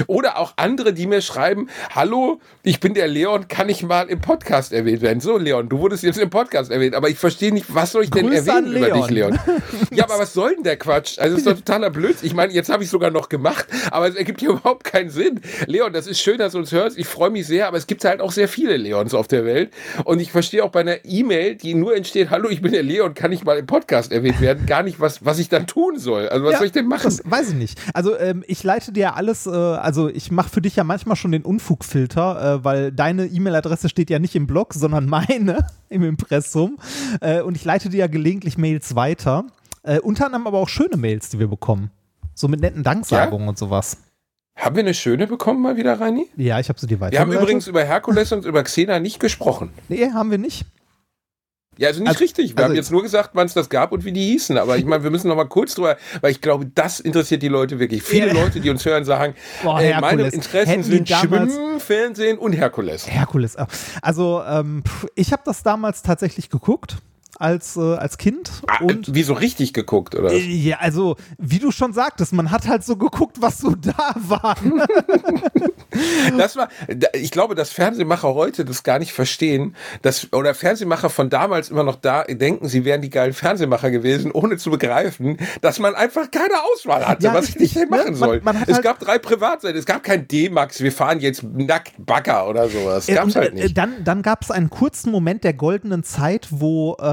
Oder 0.07 0.39
auch 0.39 0.55
andere, 0.57 0.93
die 0.93 1.07
mir 1.07 1.23
schreiben, 1.23 1.69
hallo, 1.95 2.41
ich 2.63 2.81
bin 2.81 2.95
der 2.95 3.09
Leon, 3.09 3.49
kann 3.49 3.69
ich 3.69 3.83
mal 3.83 4.09
im 4.09 4.21
Podcast 4.21 4.73
erwähnt 4.73 5.03
werden? 5.03 5.21
So, 5.21 5.37
Leon, 5.39 5.69
du 5.69 5.79
wurdest 5.79 6.03
jetzt 6.03 6.19
im 6.19 6.31
Podcast 6.31 6.71
erwähnt, 6.71 6.94
aber 6.95 7.09
ich 7.09 7.19
verstehe 7.19 7.53
nicht, 7.53 7.67
was 7.75 7.93
soll 7.93 8.05
ich 8.05 8.11
denn 8.11 8.31
erwähnen 8.33 8.73
über 8.75 8.91
dich, 8.91 9.11
Leon? 9.11 9.39
Ja, 9.93 10.05
aber 10.05 10.19
was 10.19 10.33
soll 10.35 10.55
denn 10.55 10.65
der 10.65 10.77
Quatsch? 10.77 11.19
Also, 11.19 11.37
das 11.37 11.45
ist 11.45 11.47
doch 11.47 11.57
totaler 11.57 11.91
Blödsinn. 11.91 12.27
Ich 12.27 12.35
meine, 12.35 12.53
jetzt 12.53 12.69
habe 12.69 12.83
ich 12.85 12.91
sogar 12.91 13.11
noch 13.11 13.29
gemacht, 13.29 13.67
aber 13.91 14.09
es 14.09 14.15
ergibt 14.15 14.41
hier 14.41 14.51
überhaupt 14.51 14.85
keinen 14.85 15.11
Sinn. 15.11 15.41
Leon, 15.67 15.93
das 15.93 16.07
ist 16.07 16.21
schön, 16.21 16.39
dass 16.39 16.53
du 16.53 16.59
uns 16.59 16.73
hörst. 16.73 16.99
Ich 16.99 17.07
freue 17.07 17.31
mich 17.31 17.47
sehr, 17.47 17.69
aber 17.69 17.77
es 17.77 17.87
gibt 17.87 18.05
halt 18.05 18.21
auch 18.21 18.33
sehr 18.33 18.49
viele 18.49 18.77
Leons 18.77 19.15
auf 19.15 19.29
der 19.29 19.45
Welt. 19.45 19.73
Und 20.05 20.21
ich 20.21 20.33
verstehe 20.33 20.65
auch 20.65 20.71
bei 20.71 20.81
einer 20.81 21.05
E-Mail, 21.05 21.57
die 21.57 21.75
nur 21.75 21.97
entsteht, 21.97 22.31
hallo, 22.31 22.49
ich 22.49 22.63
bin 22.63 22.73
der 22.73 22.83
Leon, 22.83 23.15
kann 23.15 23.33
ich 23.33 23.45
mal 23.45 23.59
im 23.59 23.67
Podcast 23.67 24.13
erwähnt 24.13 24.41
werden, 24.41 24.67
gar 24.67 24.83
nicht, 24.83 25.01
was, 25.01 25.25
was 25.25 25.39
ich 25.39 25.49
dann 25.49 25.67
tun 25.67 25.99
soll. 25.99 26.29
Also 26.29 26.45
was 26.45 26.53
Ja, 26.53 26.59
soll 26.59 26.67
ich 26.67 26.73
denn 26.73 26.87
machen? 26.87 27.05
Das 27.05 27.23
weiß 27.25 27.51
ich 27.51 27.55
nicht. 27.55 27.79
Also 27.93 28.19
ähm, 28.19 28.45
ich 28.47 28.63
leite 28.63 28.93
dir 28.93 29.17
alles, 29.17 29.47
äh, 29.47 29.51
also 29.51 30.09
ich 30.09 30.31
mache 30.31 30.49
für 30.49 30.61
dich 30.61 30.77
ja 30.77 30.85
manchmal 30.85 31.17
schon 31.17 31.33
den 31.33 31.43
Unfugfilter, 31.43 32.61
äh, 32.61 32.65
weil 32.65 32.93
deine 32.93 33.27
E-Mail-Adresse 33.27 33.89
steht 33.89 34.11
ja 34.11 34.19
nicht 34.19 34.35
im 34.35 34.47
Blog, 34.47 34.75
sondern 34.75 35.07
meine 35.07 35.67
im 35.89 36.03
Impressum. 36.03 36.79
Äh, 37.21 37.43
und 37.43 37.57
ich 37.57 37.65
leite 37.65 37.89
dir 37.89 37.99
ja 37.99 38.07
gelegentlich 38.07 38.59
Mails 38.59 38.95
weiter. 38.95 39.45
Äh, 39.83 40.01
unter 40.01 40.27
anderem 40.27 40.47
aber 40.47 40.59
auch 40.59 40.69
schöne 40.69 40.97
Mails, 40.97 41.29
die 41.29 41.39
wir 41.39 41.49
bekommen. 41.49 41.91
So 42.35 42.49
mit 42.49 42.61
netten 42.61 42.83
Danksagungen 42.83 43.49
und 43.49 43.59
sowas. 43.59 43.99
Haben 44.57 44.77
wir 44.77 44.83
eine 44.83 44.95
schöne 44.95 45.27
bekommen 45.27 45.61
mal 45.63 45.77
wieder, 45.77 46.01
Reini? 46.01 46.29
Ja, 46.37 46.61
ich 46.61 46.69
habe 46.69 46.79
sie 46.79 46.87
dir 46.87 47.01
weiter. 47.01 47.13
Wir 47.13 47.21
haben 47.21 47.33
übrigens 47.33 47.67
über 47.67 47.85
Herkules 47.85 48.33
und 48.33 48.45
über 48.45 48.63
Xena 48.63 49.01
nicht 49.01 49.19
gesprochen. 49.19 49.71
Nee, 49.89 50.11
haben 50.13 50.31
wir 50.31 50.39
nicht. 50.39 50.65
Ja, 51.79 51.89
also 51.89 52.01
nicht 52.01 52.09
Also- 52.09 52.21
richtig. 52.21 52.51
Wir 52.53 52.59
also- 52.59 52.69
haben 52.71 52.77
jetzt 52.77 52.91
nur 52.91 53.03
gesagt, 53.03 53.31
wann 53.35 53.47
es 53.47 53.55
das 53.55 53.69
gab 53.69 53.93
und 53.93 54.05
wie 54.05 54.13
die 54.13 54.25
hießen. 54.33 54.57
Aber 54.59 54.77
ich 54.77 54.85
meine, 54.85 55.03
wir 55.03 55.11
müssen 55.11 55.29
noch 55.29 55.37
mal 55.37 55.45
kurz 55.49 55.75
drüber, 55.75 55.97
weil 56.21 56.31
ich 56.33 56.41
glaube, 56.41 56.67
das 56.75 57.01
interessiert 57.01 57.43
die 57.43 57.49
Leute 57.49 57.79
wirklich. 57.79 58.03
Viele 58.03 58.29
Ja. 58.29 58.33
Leute, 58.35 58.61
die 58.61 58.71
uns 58.71 58.85
hören, 58.85 59.05
sagen, 59.05 59.35
Boah, 59.63 59.81
äh, 59.81 60.01
meine. 60.01 60.29
Interessen 60.29 60.69
Hätten 60.71 60.83
sind 60.85 61.09
Schwimmen, 61.09 61.81
Fernsehen 61.81 62.39
und 62.39 62.53
Herkules. 62.53 63.07
Herkules. 63.09 63.55
äh, 63.57 63.67
Also 64.03 64.43
ähm, 64.49 64.83
ich 65.15 65.33
habe 65.33 65.43
das 65.45 65.63
damals 65.63 66.03
tatsächlich 66.03 66.51
geguckt 66.51 66.97
als, 67.39 67.77
äh, 67.77 67.81
als 67.97 68.19
Kind. 68.19 68.51
Ah, 68.67 68.83
und 68.85 69.15
wie 69.15 69.23
so 69.23 69.35
richtig 69.35 69.73
geguckt, 69.73 70.15
oder? 70.15 70.31
Äh, 70.33 70.39
Ja, 70.39 70.79
also, 70.79 71.17
wie 71.39 71.59
du 71.59 71.71
schon 71.71 71.93
sagtest, 71.93 72.33
man 72.33 72.51
hat 72.51 72.67
halt 72.69 72.85
so 72.85 72.97
geguckt, 72.97 73.37
was 73.41 73.59
so 73.59 73.75
da 73.81 74.15
war. 74.17 74.57
Das 76.37 76.57
war, 76.57 76.69
ich 77.13 77.31
glaube, 77.31 77.55
dass 77.55 77.71
Fernsehmacher 77.71 78.35
heute 78.35 78.65
das 78.65 78.83
gar 78.83 78.99
nicht 78.99 79.13
verstehen, 79.13 79.77
dass, 80.03 80.33
oder 80.33 80.53
Fernsehmacher 80.55 81.09
von 81.09 81.31
damals 81.31 81.71
immer 81.71 81.85
noch 81.85 81.95
da 81.95 82.25
denken, 82.25 82.69
sie 82.69 82.85
wären 82.85 83.01
die 83.01 83.11
geilen 83.11 83.33
Fernsehmacher 83.33 83.93
gewesen, 83.93 84.33
ohne 84.33 84.57
zu 84.57 84.71
begreifen, 84.71 85.39
dass 85.61 85.79
man 85.79 85.95
einfach 85.95 86.31
keine 86.33 86.55
Auswahl 86.73 87.07
hatte, 87.07 87.25
Ja, 87.27 87.35
was 87.35 87.49
ich 87.51 87.57
nicht 87.61 87.77
ne? 87.77 87.87
machen 87.89 88.05
Man- 88.07 88.15
soll. 88.17 88.41
man 88.43 88.57
es 88.67 88.75
halt- 88.75 88.83
gab 88.83 88.99
drei 88.99 89.19
Privatseiten, 89.19 89.79
es 89.79 89.87
gab 89.87 90.03
kein 90.03 90.27
D-Max, 90.27 90.81
wir 90.81 90.91
fahren 90.91 91.21
jetzt 91.21 91.45
nackt 91.45 91.93
Bagger 91.99 92.49
oder 92.49 92.69
sowas. 92.69 93.09
Äh, 93.09 93.15
Gab's 93.15 93.37
halt 93.37 93.53
äh, 93.53 93.63
nicht. 93.63 93.79
Dann, 93.79 94.03
dann 94.03 94.23
gab 94.23 94.43
es 94.43 94.51
einen 94.51 94.71
kurzen 94.71 95.13
Moment 95.13 95.45
der 95.45 95.53
goldenen 95.55 96.03
Zeit, 96.03 96.49
wo, 96.51 96.95
äh, 96.99 97.05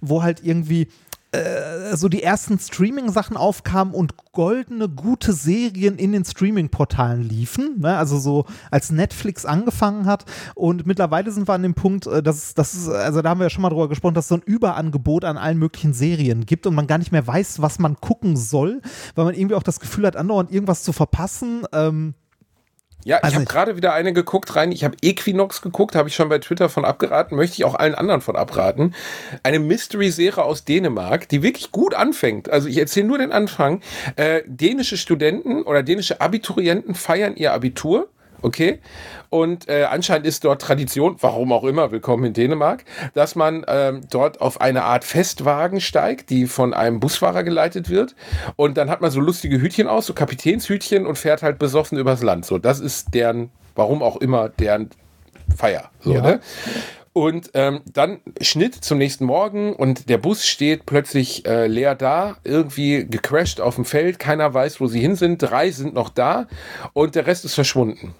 wo 0.00 0.22
halt 0.22 0.44
irgendwie 0.44 0.88
äh, 1.34 1.96
so 1.96 2.08
die 2.08 2.22
ersten 2.22 2.60
Streaming-Sachen 2.60 3.36
aufkamen 3.36 3.92
und 3.92 4.14
goldene, 4.32 4.88
gute 4.88 5.32
Serien 5.32 5.96
in 5.96 6.12
den 6.12 6.24
Streaming-Portalen 6.24 7.22
liefen. 7.22 7.80
Ne? 7.80 7.96
Also 7.96 8.18
so 8.18 8.44
als 8.70 8.92
Netflix 8.92 9.44
angefangen 9.44 10.06
hat. 10.06 10.26
Und 10.54 10.86
mittlerweile 10.86 11.32
sind 11.32 11.48
wir 11.48 11.54
an 11.54 11.64
dem 11.64 11.74
Punkt, 11.74 12.06
äh, 12.06 12.22
dass 12.22 12.54
das 12.54 12.88
also 12.88 13.20
da 13.20 13.30
haben 13.30 13.40
wir 13.40 13.46
ja 13.46 13.50
schon 13.50 13.62
mal 13.62 13.70
drüber 13.70 13.88
gesprochen, 13.88 14.14
dass 14.14 14.26
es 14.26 14.28
so 14.28 14.36
ein 14.36 14.42
Überangebot 14.42 15.24
an 15.24 15.36
allen 15.36 15.58
möglichen 15.58 15.92
Serien 15.92 16.46
gibt 16.46 16.68
und 16.68 16.74
man 16.74 16.86
gar 16.86 16.98
nicht 16.98 17.10
mehr 17.10 17.26
weiß, 17.26 17.60
was 17.60 17.80
man 17.80 17.96
gucken 18.00 18.36
soll, 18.36 18.80
weil 19.16 19.24
man 19.24 19.34
irgendwie 19.34 19.56
auch 19.56 19.64
das 19.64 19.80
Gefühl 19.80 20.06
hat, 20.06 20.16
andauernd 20.16 20.52
irgendwas 20.52 20.84
zu 20.84 20.92
verpassen. 20.92 21.64
Ähm, 21.72 22.14
Ja, 23.04 23.18
ich 23.18 23.24
Also 23.24 23.34
habe 23.36 23.42
ich- 23.44 23.48
gerade 23.50 23.76
wieder 23.76 23.92
eine 23.92 24.12
geguckt 24.12 24.56
rein. 24.56 24.72
Ich 24.72 24.82
habe 24.84 24.96
Equinox 25.02 25.62
geguckt, 25.62 25.94
habe 25.94 26.08
ich 26.08 26.14
schon 26.14 26.28
bei 26.28 26.38
Twitter 26.38 26.68
von 26.68 26.84
abgeraten, 26.84 27.36
möchte 27.36 27.54
ich 27.56 27.64
auch 27.64 27.74
allen 27.74 27.94
anderen 27.94 28.20
von 28.20 28.34
abraten. 28.36 28.94
Eine 29.42 29.58
Mystery-Serie 29.58 30.42
aus 30.42 30.64
Dänemark, 30.64 31.28
die 31.28 31.42
wirklich 31.42 31.70
gut 31.70 31.94
anfängt. 31.94 32.48
Also 32.50 32.68
ich 32.68 32.78
erzähle 32.78 33.06
nur 33.06 33.18
den 33.18 33.30
Anfang. 33.32 33.80
Äh, 34.16 34.42
dänische 34.46 34.96
Studenten 34.96 35.62
oder 35.62 35.82
dänische 35.82 36.20
Abiturienten 36.20 36.94
feiern 36.94 37.36
ihr 37.36 37.52
Abitur. 37.52 38.08
Okay. 38.44 38.78
Und 39.30 39.70
äh, 39.70 39.84
anscheinend 39.84 40.26
ist 40.26 40.44
dort 40.44 40.60
Tradition, 40.60 41.16
warum 41.20 41.50
auch 41.50 41.64
immer, 41.64 41.90
willkommen 41.92 42.24
in 42.24 42.32
Dänemark, 42.34 42.84
dass 43.14 43.36
man 43.36 43.64
ähm, 43.66 44.02
dort 44.10 44.42
auf 44.42 44.60
eine 44.60 44.84
Art 44.84 45.04
Festwagen 45.04 45.80
steigt, 45.80 46.28
die 46.28 46.46
von 46.46 46.74
einem 46.74 47.00
Busfahrer 47.00 47.42
geleitet 47.42 47.88
wird. 47.88 48.14
Und 48.56 48.76
dann 48.76 48.90
hat 48.90 49.00
man 49.00 49.10
so 49.10 49.20
lustige 49.20 49.62
Hütchen 49.62 49.88
aus, 49.88 50.04
so 50.04 50.12
Kapitänshütchen 50.12 51.06
und 51.06 51.16
fährt 51.16 51.42
halt 51.42 51.58
besoffen 51.58 51.96
übers 51.96 52.22
Land. 52.22 52.44
So, 52.44 52.58
das 52.58 52.80
ist 52.80 53.14
deren, 53.14 53.50
warum 53.76 54.02
auch 54.02 54.18
immer, 54.18 54.50
deren 54.50 54.90
Feier. 55.56 55.90
So, 56.00 56.12
Ja. 56.12 56.20
ne? 56.20 56.40
Und 57.14 57.52
ähm, 57.54 57.80
dann 57.92 58.18
Schnitt 58.40 58.74
zum 58.74 58.98
nächsten 58.98 59.24
Morgen 59.24 59.72
und 59.72 60.08
der 60.08 60.18
Bus 60.18 60.44
steht 60.44 60.84
plötzlich 60.84 61.46
äh, 61.46 61.68
leer 61.68 61.94
da, 61.94 62.38
irgendwie 62.42 63.06
gecrashed 63.08 63.60
auf 63.60 63.76
dem 63.76 63.84
Feld, 63.84 64.18
keiner 64.18 64.52
weiß, 64.52 64.80
wo 64.80 64.88
sie 64.88 64.98
hin 64.98 65.14
sind, 65.14 65.38
drei 65.38 65.70
sind 65.70 65.94
noch 65.94 66.08
da 66.08 66.48
und 66.92 67.14
der 67.14 67.28
Rest 67.28 67.44
ist 67.44 67.54
verschwunden. 67.54 68.16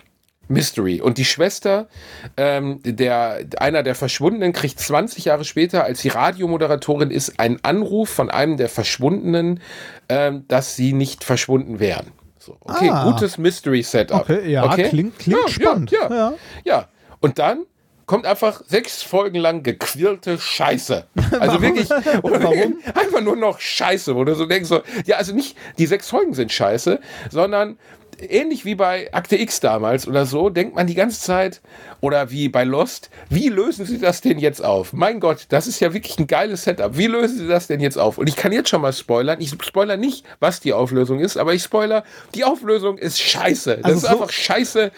Mystery. 0.48 1.00
Und 1.00 1.18
die 1.18 1.24
Schwester, 1.24 1.88
ähm, 2.36 2.80
der, 2.84 3.40
einer 3.58 3.82
der 3.82 3.94
Verschwundenen, 3.94 4.52
kriegt 4.52 4.78
20 4.80 5.24
Jahre 5.26 5.44
später, 5.44 5.84
als 5.84 6.00
sie 6.00 6.08
Radiomoderatorin 6.08 7.10
ist, 7.10 7.38
einen 7.40 7.58
Anruf 7.62 8.08
von 8.10 8.30
einem 8.30 8.56
der 8.56 8.68
Verschwundenen, 8.68 9.60
ähm, 10.08 10.44
dass 10.48 10.76
sie 10.76 10.92
nicht 10.92 11.24
verschwunden 11.24 11.80
wären. 11.80 12.12
So, 12.38 12.56
okay, 12.60 12.90
Ah. 12.90 13.04
gutes 13.10 13.38
Mystery-Setup. 13.38 14.20
Okay, 14.22 14.50
ja, 14.50 14.68
klingt- 14.74 15.18
klingt 15.18 15.40
ja, 15.42 15.48
spannend. 15.48 15.90
Ja, 15.90 16.08
ja. 16.10 16.14
Ja. 16.16 16.34
ja, 16.64 16.88
und 17.20 17.38
dann 17.38 17.64
kommt 18.06 18.26
einfach 18.26 18.62
sechs 18.66 19.02
Folgen 19.02 19.38
lang 19.38 19.62
gequirlte 19.62 20.38
Scheiße. 20.38 21.06
Also 21.40 21.62
wirklich, 21.62 21.88
Warum? 22.22 22.78
einfach 22.94 23.22
nur 23.22 23.36
noch 23.36 23.60
Scheiße, 23.60 24.14
wo 24.14 24.24
du 24.24 24.34
so 24.34 24.44
denkst, 24.44 24.68
so, 24.68 24.82
ja, 25.06 25.16
also 25.16 25.34
nicht 25.34 25.56
die 25.78 25.86
sechs 25.86 26.10
Folgen 26.10 26.34
sind 26.34 26.52
Scheiße, 26.52 27.00
sondern 27.30 27.78
ähnlich 28.20 28.64
wie 28.64 28.74
bei 28.74 29.12
Akte 29.12 29.36
X 29.36 29.60
damals 29.60 30.06
oder 30.08 30.26
so, 30.26 30.48
denkt 30.50 30.74
man 30.74 30.86
die 30.86 30.94
ganze 30.94 31.20
Zeit, 31.20 31.60
oder 32.00 32.30
wie 32.30 32.48
bei 32.48 32.64
Lost, 32.64 33.10
wie 33.30 33.48
lösen 33.48 33.86
sie 33.86 33.98
das 33.98 34.20
denn 34.20 34.38
jetzt 34.38 34.62
auf? 34.64 34.92
Mein 34.92 35.20
Gott, 35.20 35.46
das 35.48 35.66
ist 35.66 35.80
ja 35.80 35.92
wirklich 35.94 36.18
ein 36.18 36.26
geiles 36.26 36.64
Setup. 36.64 36.96
Wie 36.96 37.06
lösen 37.06 37.38
sie 37.38 37.48
das 37.48 37.66
denn 37.66 37.80
jetzt 37.80 37.96
auf? 37.98 38.18
Und 38.18 38.28
ich 38.28 38.36
kann 38.36 38.52
jetzt 38.52 38.68
schon 38.68 38.82
mal 38.82 38.92
spoilern. 38.92 39.40
Ich 39.40 39.50
spoiler 39.62 39.96
nicht, 39.96 40.24
was 40.40 40.60
die 40.60 40.72
Auflösung 40.72 41.20
ist, 41.20 41.36
aber 41.36 41.54
ich 41.54 41.62
spoiler, 41.62 42.04
die 42.34 42.44
Auflösung 42.44 42.98
ist 42.98 43.20
scheiße. 43.20 43.76
Das 43.76 43.84
Also 43.84 43.96
ist 43.96 44.02
so- 44.02 44.08
einfach 44.08 44.30
scheiße. 44.32 44.92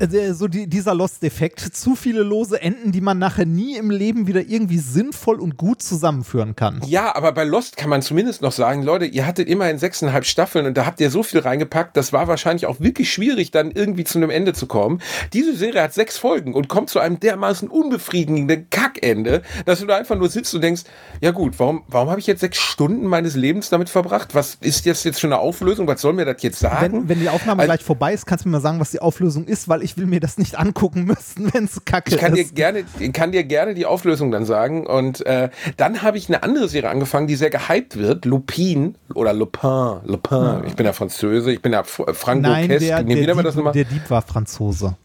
Äh, 0.00 0.32
so 0.34 0.48
die, 0.48 0.66
dieser 0.66 0.94
Lost-Effekt, 0.94 1.60
zu 1.60 1.96
viele 1.96 2.22
lose 2.22 2.60
Enden, 2.60 2.92
die 2.92 3.00
man 3.00 3.18
nachher 3.18 3.46
nie 3.46 3.76
im 3.76 3.90
Leben 3.90 4.26
wieder 4.26 4.42
irgendwie 4.42 4.78
sinnvoll 4.78 5.40
und 5.40 5.56
gut 5.56 5.82
zusammenführen 5.82 6.56
kann. 6.56 6.80
Ja, 6.86 7.14
aber 7.16 7.32
bei 7.32 7.44
Lost 7.44 7.76
kann 7.76 7.90
man 7.90 8.02
zumindest 8.02 8.42
noch 8.42 8.52
sagen, 8.52 8.82
Leute, 8.82 9.06
ihr 9.06 9.26
hattet 9.26 9.48
immerhin 9.48 9.78
sechseinhalb 9.78 10.24
Staffeln 10.24 10.66
und 10.66 10.76
da 10.76 10.86
habt 10.86 11.00
ihr 11.00 11.10
so 11.10 11.22
viel 11.22 11.40
reingepackt, 11.40 11.96
das 11.96 12.12
war 12.12 12.28
wahrscheinlich 12.28 12.66
auch 12.66 12.80
wirklich 12.80 13.12
schwierig, 13.12 13.50
dann 13.50 13.70
irgendwie 13.70 14.04
zu 14.04 14.18
einem 14.18 14.30
Ende 14.30 14.52
zu 14.52 14.66
kommen. 14.66 15.00
Diese 15.32 15.54
Serie 15.56 15.82
hat 15.82 15.94
sechs 15.94 16.18
Folgen 16.18 16.54
und 16.54 16.68
kommt 16.68 16.90
zu 16.90 16.98
einem 17.00 17.20
dermaßen 17.20 17.68
unbefriedigenden 17.68 18.68
Kackende, 18.70 19.42
dass 19.64 19.80
du 19.80 19.86
da 19.86 19.96
einfach 19.96 20.16
nur 20.16 20.28
sitzt 20.28 20.54
und 20.54 20.60
denkst, 20.62 20.82
ja 21.20 21.30
gut, 21.30 21.58
warum, 21.58 21.82
warum 21.88 22.10
habe 22.10 22.20
ich 22.20 22.26
jetzt 22.26 22.40
sechs 22.40 22.58
Stunden 22.58 23.06
meines 23.06 23.34
Lebens 23.36 23.70
damit 23.70 23.88
verbracht? 23.88 24.34
Was 24.34 24.56
ist 24.60 24.84
jetzt 24.84 25.04
jetzt 25.04 25.20
für 25.20 25.26
eine 25.26 25.38
Auflösung? 25.38 25.86
Was 25.86 26.00
soll 26.00 26.12
mir 26.12 26.24
das 26.24 26.42
jetzt 26.42 26.58
sagen? 26.58 26.92
Wenn, 27.02 27.08
wenn 27.08 27.20
die 27.20 27.28
Aufnahme 27.28 27.62
Also- 27.62 27.72
gleich 27.72 27.84
vorbei 27.84 28.12
ist, 28.12 28.26
kannst 28.26 28.44
du 28.44 28.48
mir 28.48 28.52
mal 28.56 28.60
sagen, 28.60 28.80
was 28.80 28.90
die 28.90 29.00
Auflösung 29.00 29.44
ist, 29.46 29.68
weil 29.68 29.82
ich 29.82 29.85
will 29.96 30.06
mir 30.06 30.20
das 30.20 30.38
nicht 30.38 30.58
angucken 30.58 31.04
müssen, 31.04 31.50
wenn 31.54 31.64
es 31.64 31.84
kacke 31.84 32.14
Ich 32.14 32.20
kann 32.20 32.34
dir 32.34 32.42
ist. 32.42 32.54
gerne, 32.54 32.84
ich 32.98 33.12
kann 33.12 33.30
dir 33.32 33.44
gerne 33.44 33.74
die 33.74 33.86
Auflösung 33.86 34.30
dann 34.30 34.44
sagen. 34.44 34.86
Und 34.86 35.24
äh, 35.26 35.50
dann 35.76 36.02
habe 36.02 36.18
ich 36.18 36.28
eine 36.28 36.42
andere 36.42 36.68
Serie 36.68 36.90
angefangen, 36.90 37.26
die 37.26 37.36
sehr 37.36 37.50
gehypt 37.50 37.96
wird. 37.96 38.24
Lupin 38.24 38.96
oder 39.14 39.32
Lupin. 39.32 40.00
Lupin. 40.04 40.62
Ich 40.66 40.74
bin 40.74 40.86
ja 40.86 40.92
Französe, 40.92 41.52
ich 41.52 41.62
bin 41.62 41.72
ja 41.72 41.80
F- 41.80 42.02
Franco 42.14 42.48
Nein, 42.48 42.68
der, 42.68 42.78
der, 42.80 43.02
Dieb, 43.04 43.72
der 43.72 43.84
Dieb 43.84 44.10
war 44.10 44.22
Franzose, 44.22 44.96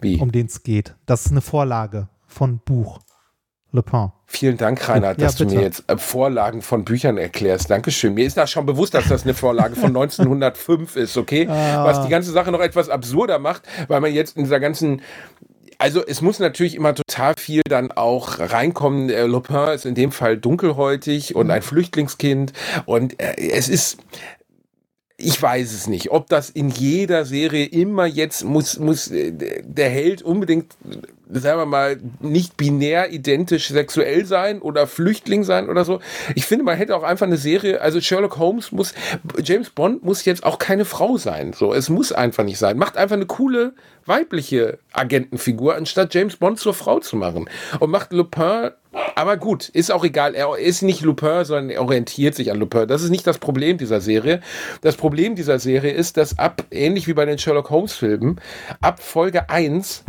Wie? 0.00 0.16
um 0.18 0.32
den 0.32 0.46
es 0.46 0.62
geht. 0.62 0.94
Das 1.06 1.26
ist 1.26 1.30
eine 1.32 1.40
Vorlage 1.40 2.08
von 2.26 2.58
Buch. 2.58 3.00
Le 3.72 3.82
Pen. 3.82 4.10
Vielen 4.26 4.56
Dank, 4.56 4.88
Reinhard, 4.88 5.18
Ja, 5.18 5.26
dass 5.26 5.36
du 5.36 5.44
bitte. 5.44 5.56
mir 5.56 5.62
jetzt 5.62 5.84
äh, 5.88 5.96
Vorlagen 5.96 6.62
von 6.62 6.84
Büchern 6.84 7.18
erklärst. 7.18 7.70
Dankeschön. 7.70 8.14
Mir 8.14 8.26
ist 8.26 8.36
da 8.36 8.46
schon 8.46 8.66
bewusst, 8.66 8.94
dass 8.94 9.08
das 9.08 9.24
eine 9.24 9.34
Vorlage 9.34 9.76
von 9.76 9.88
1905 9.96 10.96
ist, 10.96 11.16
okay? 11.16 11.46
Ah. 11.48 11.84
Was 11.84 12.02
die 12.02 12.08
ganze 12.08 12.32
Sache 12.32 12.50
noch 12.50 12.60
etwas 12.60 12.88
absurder 12.88 13.38
macht, 13.38 13.62
weil 13.88 14.00
man 14.00 14.12
jetzt 14.12 14.36
in 14.36 14.44
dieser 14.44 14.60
ganzen 14.60 15.02
also 15.78 16.04
es 16.06 16.20
muss 16.20 16.38
natürlich 16.38 16.74
immer 16.74 16.94
total 16.94 17.34
viel 17.38 17.62
dann 17.66 17.90
auch 17.90 18.38
reinkommen. 18.38 19.08
Äh, 19.08 19.24
Lupin 19.24 19.68
ist 19.74 19.86
in 19.86 19.94
dem 19.94 20.12
Fall 20.12 20.36
dunkelhäutig 20.36 21.34
und 21.34 21.50
ein 21.50 21.62
Flüchtlingskind 21.62 22.52
und 22.84 23.18
äh, 23.18 23.34
es 23.50 23.70
ist 23.70 23.96
ich 25.16 25.40
weiß 25.40 25.72
es 25.72 25.86
nicht, 25.86 26.10
ob 26.10 26.28
das 26.28 26.50
in 26.50 26.70
jeder 26.70 27.24
Serie 27.24 27.66
immer 27.66 28.06
jetzt 28.06 28.44
muss, 28.44 28.78
muss 28.78 29.08
äh, 29.10 29.32
der 29.32 29.88
Held 29.90 30.22
unbedingt, 30.22 30.76
sagen 31.32 31.60
wir 31.60 31.66
mal, 31.66 31.98
nicht 32.20 32.56
binär 32.56 33.12
identisch 33.12 33.68
sexuell 33.68 34.24
sein 34.26 34.60
oder 34.60 34.86
Flüchtling 34.86 35.44
sein 35.44 35.68
oder 35.68 35.84
so. 35.84 36.00
Ich 36.34 36.46
finde, 36.46 36.64
man 36.64 36.76
hätte 36.76 36.96
auch 36.96 37.02
einfach 37.02 37.26
eine 37.26 37.36
Serie, 37.36 37.80
also 37.80 38.00
Sherlock 38.00 38.38
Holmes 38.38 38.72
muss, 38.72 38.94
James 39.42 39.70
Bond 39.70 40.04
muss 40.04 40.24
jetzt 40.24 40.44
auch 40.44 40.58
keine 40.58 40.84
Frau 40.84 41.16
sein. 41.16 41.52
So, 41.52 41.72
es 41.72 41.88
muss 41.88 42.12
einfach 42.12 42.44
nicht 42.44 42.58
sein. 42.58 42.78
Macht 42.78 42.96
einfach 42.96 43.16
eine 43.16 43.26
coole 43.26 43.74
weibliche 44.06 44.78
Agentenfigur, 44.92 45.76
anstatt 45.76 46.14
James 46.14 46.36
Bond 46.36 46.58
zur 46.58 46.74
Frau 46.74 47.00
zu 47.00 47.16
machen. 47.16 47.48
Und 47.78 47.90
macht 47.90 48.12
Lupin 48.12 48.70
aber 49.14 49.36
gut, 49.36 49.68
ist 49.68 49.92
auch 49.92 50.04
egal. 50.04 50.34
Er 50.34 50.56
ist 50.58 50.82
nicht 50.82 51.02
Lupin, 51.02 51.44
sondern 51.44 51.70
er 51.70 51.82
orientiert 51.82 52.34
sich 52.34 52.50
an 52.50 52.58
Lupin. 52.58 52.88
Das 52.88 53.02
ist 53.02 53.10
nicht 53.10 53.26
das 53.26 53.38
Problem 53.38 53.78
dieser 53.78 54.00
Serie. 54.00 54.40
Das 54.80 54.96
Problem 54.96 55.36
dieser 55.36 55.60
Serie 55.60 55.92
ist, 55.92 56.16
dass 56.16 56.38
ab, 56.38 56.64
ähnlich 56.72 57.06
wie 57.06 57.12
bei 57.12 57.24
den 57.24 57.38
Sherlock 57.38 57.70
Holmes 57.70 57.92
Filmen, 57.92 58.40
ab 58.80 59.00
Folge 59.00 59.48
1 59.48 60.04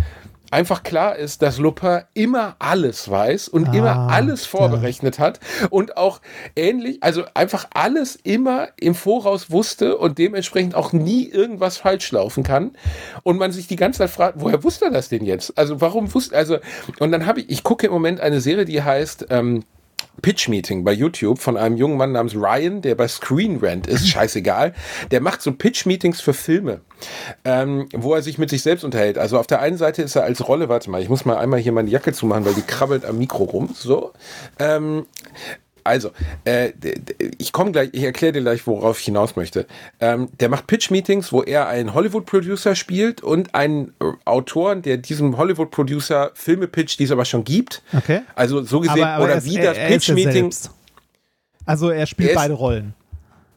einfach 0.52 0.84
klar 0.84 1.16
ist, 1.16 1.42
dass 1.42 1.58
Lupin 1.58 2.02
immer 2.14 2.56
alles 2.60 3.10
weiß 3.10 3.48
und 3.48 3.70
Ah, 3.70 3.74
immer 3.74 4.10
alles 4.10 4.46
vorberechnet 4.46 5.18
hat 5.20 5.40
und 5.70 5.98
auch 5.98 6.22
ähnlich, 6.56 6.98
also 7.02 7.24
einfach 7.34 7.68
alles 7.74 8.16
immer 8.16 8.70
im 8.78 8.96
Voraus 8.96 9.50
wusste 9.52 9.98
und 9.98 10.18
dementsprechend 10.18 10.76
auch 10.76 10.94
nie 10.94 11.28
irgendwas 11.28 11.78
falsch 11.78 12.12
laufen 12.12 12.44
kann 12.44 12.72
und 13.24 13.38
man 13.38 13.52
sich 13.52 13.68
die 13.68 13.76
ganze 13.76 14.00
Zeit 14.00 14.10
fragt, 14.10 14.42
woher 14.42 14.64
wusste 14.64 14.86
er 14.86 14.92
das 14.92 15.10
denn 15.10 15.26
jetzt? 15.26 15.58
Also 15.58 15.82
warum 15.82 16.14
wusste, 16.14 16.36
also 16.36 16.58
und 17.00 17.12
dann 17.12 17.26
habe 17.26 17.42
ich, 17.42 17.50
ich 17.50 17.64
gucke 17.64 17.88
im 17.88 17.94
Moment 17.94 18.20
eine 18.20 18.42
Serie, 18.42 18.66
die 18.66 18.84
heißt 18.84 19.28
ähm, 19.30 19.64
Pitch 20.22 20.48
Meeting 20.48 20.84
bei 20.84 20.94
YouTube 20.94 21.40
von 21.40 21.58
einem 21.58 21.78
jungen 21.78 21.98
Mann 21.98 22.12
namens 22.12 22.36
Ryan, 22.36 22.82
der 22.82 22.96
bei 22.96 23.08
Screen 23.08 23.60
Rant 23.62 23.88
ist, 23.88 24.08
scheißegal. 24.10 24.74
Der 25.12 25.22
macht 25.22 25.42
so 25.42 25.52
Pitch 25.52 25.86
Meetings 25.86 26.22
für 26.22 26.34
Filme, 26.34 26.82
ähm, 27.46 27.88
wo 27.94 28.14
er 28.14 28.22
sich 28.22 28.38
mit 28.38 28.50
sich 28.50 28.62
selbst 28.62 28.84
unterhält. 28.84 29.18
Also 29.18 29.40
auf 29.40 29.48
der 29.48 29.62
einen 29.62 29.78
Seite 29.78 30.02
ist 30.02 30.16
er 30.16 30.24
als 30.24 30.48
Rolle, 30.48 30.70
warte 30.70 30.90
mal, 30.90 31.02
ich 31.02 31.10
muss 31.10 31.26
mal 31.26 31.38
einmal 31.38 31.60
hier 31.60 31.72
meine 31.72 31.90
Jacke 31.90 32.14
zumachen, 32.14 32.46
weil 32.46 32.54
die 32.54 32.62
krabbelt 32.62 33.06
am 33.06 33.18
Mikro 33.18 33.44
rum. 33.44 33.70
So. 33.74 34.12
Ähm, 34.60 35.06
also, 35.84 36.12
äh, 36.46 36.72
ich 37.38 37.52
komme 37.52 37.72
gleich, 37.72 37.89
ich 37.94 38.04
erkläre 38.04 38.34
dir 38.34 38.41
gleich, 38.41 38.65
worauf 38.67 39.00
ich 39.00 39.06
hinaus 39.06 39.36
möchte. 39.36 39.65
Ähm, 40.00 40.30
der 40.39 40.50
macht 40.50 40.67
Pitch-Meetings, 40.67 41.32
wo 41.32 41.41
er 41.44 41.67
einen 41.67 41.94
Hollywood-Producer 41.94 42.76
spielt 42.76 43.22
und 43.22 43.54
einen 43.56 43.94
äh, 44.02 44.06
Autoren, 44.26 44.82
der 44.82 44.98
diesem 44.98 45.38
Hollywood-Producer 45.38 46.32
Filme 46.34 46.67
pitcht, 46.67 47.00
die 47.00 47.06
es 47.06 47.12
aber 47.12 47.26
schon 47.26 47.44
gibt. 47.44 47.82
Okay. 47.96 48.22
Also 48.36 48.63
so 48.63 48.80
gesehen, 48.80 49.04
Aber, 49.04 49.08
aber 49.13 49.24
oder 49.26 49.34
er 49.34 49.38
ist, 49.39 49.46
wie 49.46 49.58
das 49.58 49.78
Pitch-Meeting. 49.78 50.54
Also 51.65 51.89
er 51.89 52.06
spielt 52.08 52.30
Er 52.30 52.34
ist- 52.36 52.39
beide 52.41 52.54
Rollen. 52.54 52.94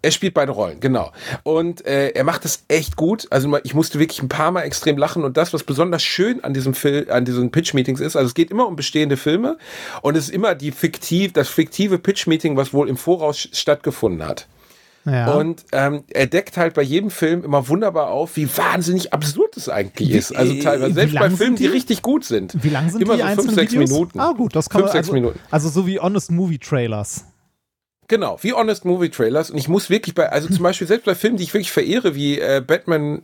Er 0.05 0.11
spielt 0.11 0.35
beide 0.35 0.53
Rollen, 0.53 0.81
genau. 0.81 1.13
Und 1.45 1.87
äh, 1.87 2.11
er 2.11 2.25
macht 2.25 2.45
das 2.45 2.65
echt 2.69 2.97
gut. 2.97 3.27
Also 3.31 3.59
ich 3.65 3.73
musste 3.73 3.99
wirklich 3.99 4.23
ein 4.23 4.29
paar 4.29 4.51
Mal 4.51 4.63
extrem 4.63 4.99
lachen. 4.99 5.25
Und 5.25 5.39
das, 5.39 5.55
was 5.55 5.65
besonders 5.65 6.03
schön 6.03 6.45
an 6.45 6.53
diesem 6.53 6.75
Film, 6.75 7.07
an 7.09 7.25
diesen 7.25 7.51
Pitch-Meetings 7.51 8.01
ist, 8.01 8.15
also 8.15 8.29
es 8.29 8.35
geht 8.35 8.51
immer 8.51 8.67
um 8.67 8.77
bestehende 8.77 9.17
Filme 9.17 9.57
und 10.03 10.17
es 10.17 10.25
ist 10.25 10.35
immer 10.35 10.55
die 10.55 10.73
fiktiv, 10.73 11.33
das 11.33 11.49
fiktive 11.49 11.99
Pitch-Meeting, 11.99 12.57
was 12.57 12.75
wohl 12.75 12.89
im 12.89 12.99
Voraus 12.99 13.49
stattgefunden 13.53 14.27
hat. 14.27 14.47
Ja. 15.07 15.33
Und 15.33 15.65
ähm, 15.73 16.05
er 16.09 16.27
deckt 16.27 16.57
halt 16.57 16.75
bei 16.75 16.83
jedem 16.83 17.11
Film 17.11 17.45
immer 17.45 17.69
wunderbar 17.69 18.09
auf, 18.09 18.37
wie 18.37 18.49
wahnsinnig 18.57 19.13
absurd 19.13 19.57
es 19.57 19.69
eigentlich 19.69 20.11
ist. 20.11 20.37
Also 20.37 20.53
äh, 20.53 20.61
teilweise, 20.61 20.95
selbst 20.95 21.15
bei 21.15 21.31
Filmen, 21.31 21.57
die 21.57 21.65
die? 21.65 21.69
richtig 21.69 22.03
gut 22.03 22.25
sind. 22.25 22.63
Wie 22.63 22.71
lang 22.71 22.91
sind 22.91 23.03
immer 23.03 23.17
die 23.17 23.23
so 23.37 23.43
fünf, 23.43 23.55
sechs? 23.55 23.75
Minuten. 23.75 24.21
Ah 24.21 24.33
gut, 24.33 24.55
das 24.55 24.69
kann 24.69 24.83
Fünf, 24.83 24.93
man 24.95 25.03
sechs 25.03 25.09
also, 25.09 25.15
Minuten. 25.15 25.41
also 25.51 25.69
so 25.69 25.87
wie 25.87 25.99
Honest 25.99 26.31
Movie 26.31 26.59
Trailers. 26.59 27.25
Genau, 28.09 28.39
wie 28.43 28.53
Honest 28.53 28.85
Movie 28.85 29.11
Trailers. 29.11 29.51
Und 29.51 29.59
ich 29.59 29.69
muss 29.69 29.91
wirklich 29.91 30.15
bei, 30.15 30.31
also 30.31 30.49
zum 30.49 30.63
Beispiel 30.63 30.87
selbst 30.87 31.07
bei 31.07 31.15
Filmen, 31.15 31.37
die 31.37 31.45
ich 31.45 31.55
wirklich 31.55 31.73
verehre, 31.73 32.15
wie 32.15 32.39
äh, 32.39 32.63
Batman, 32.65 33.23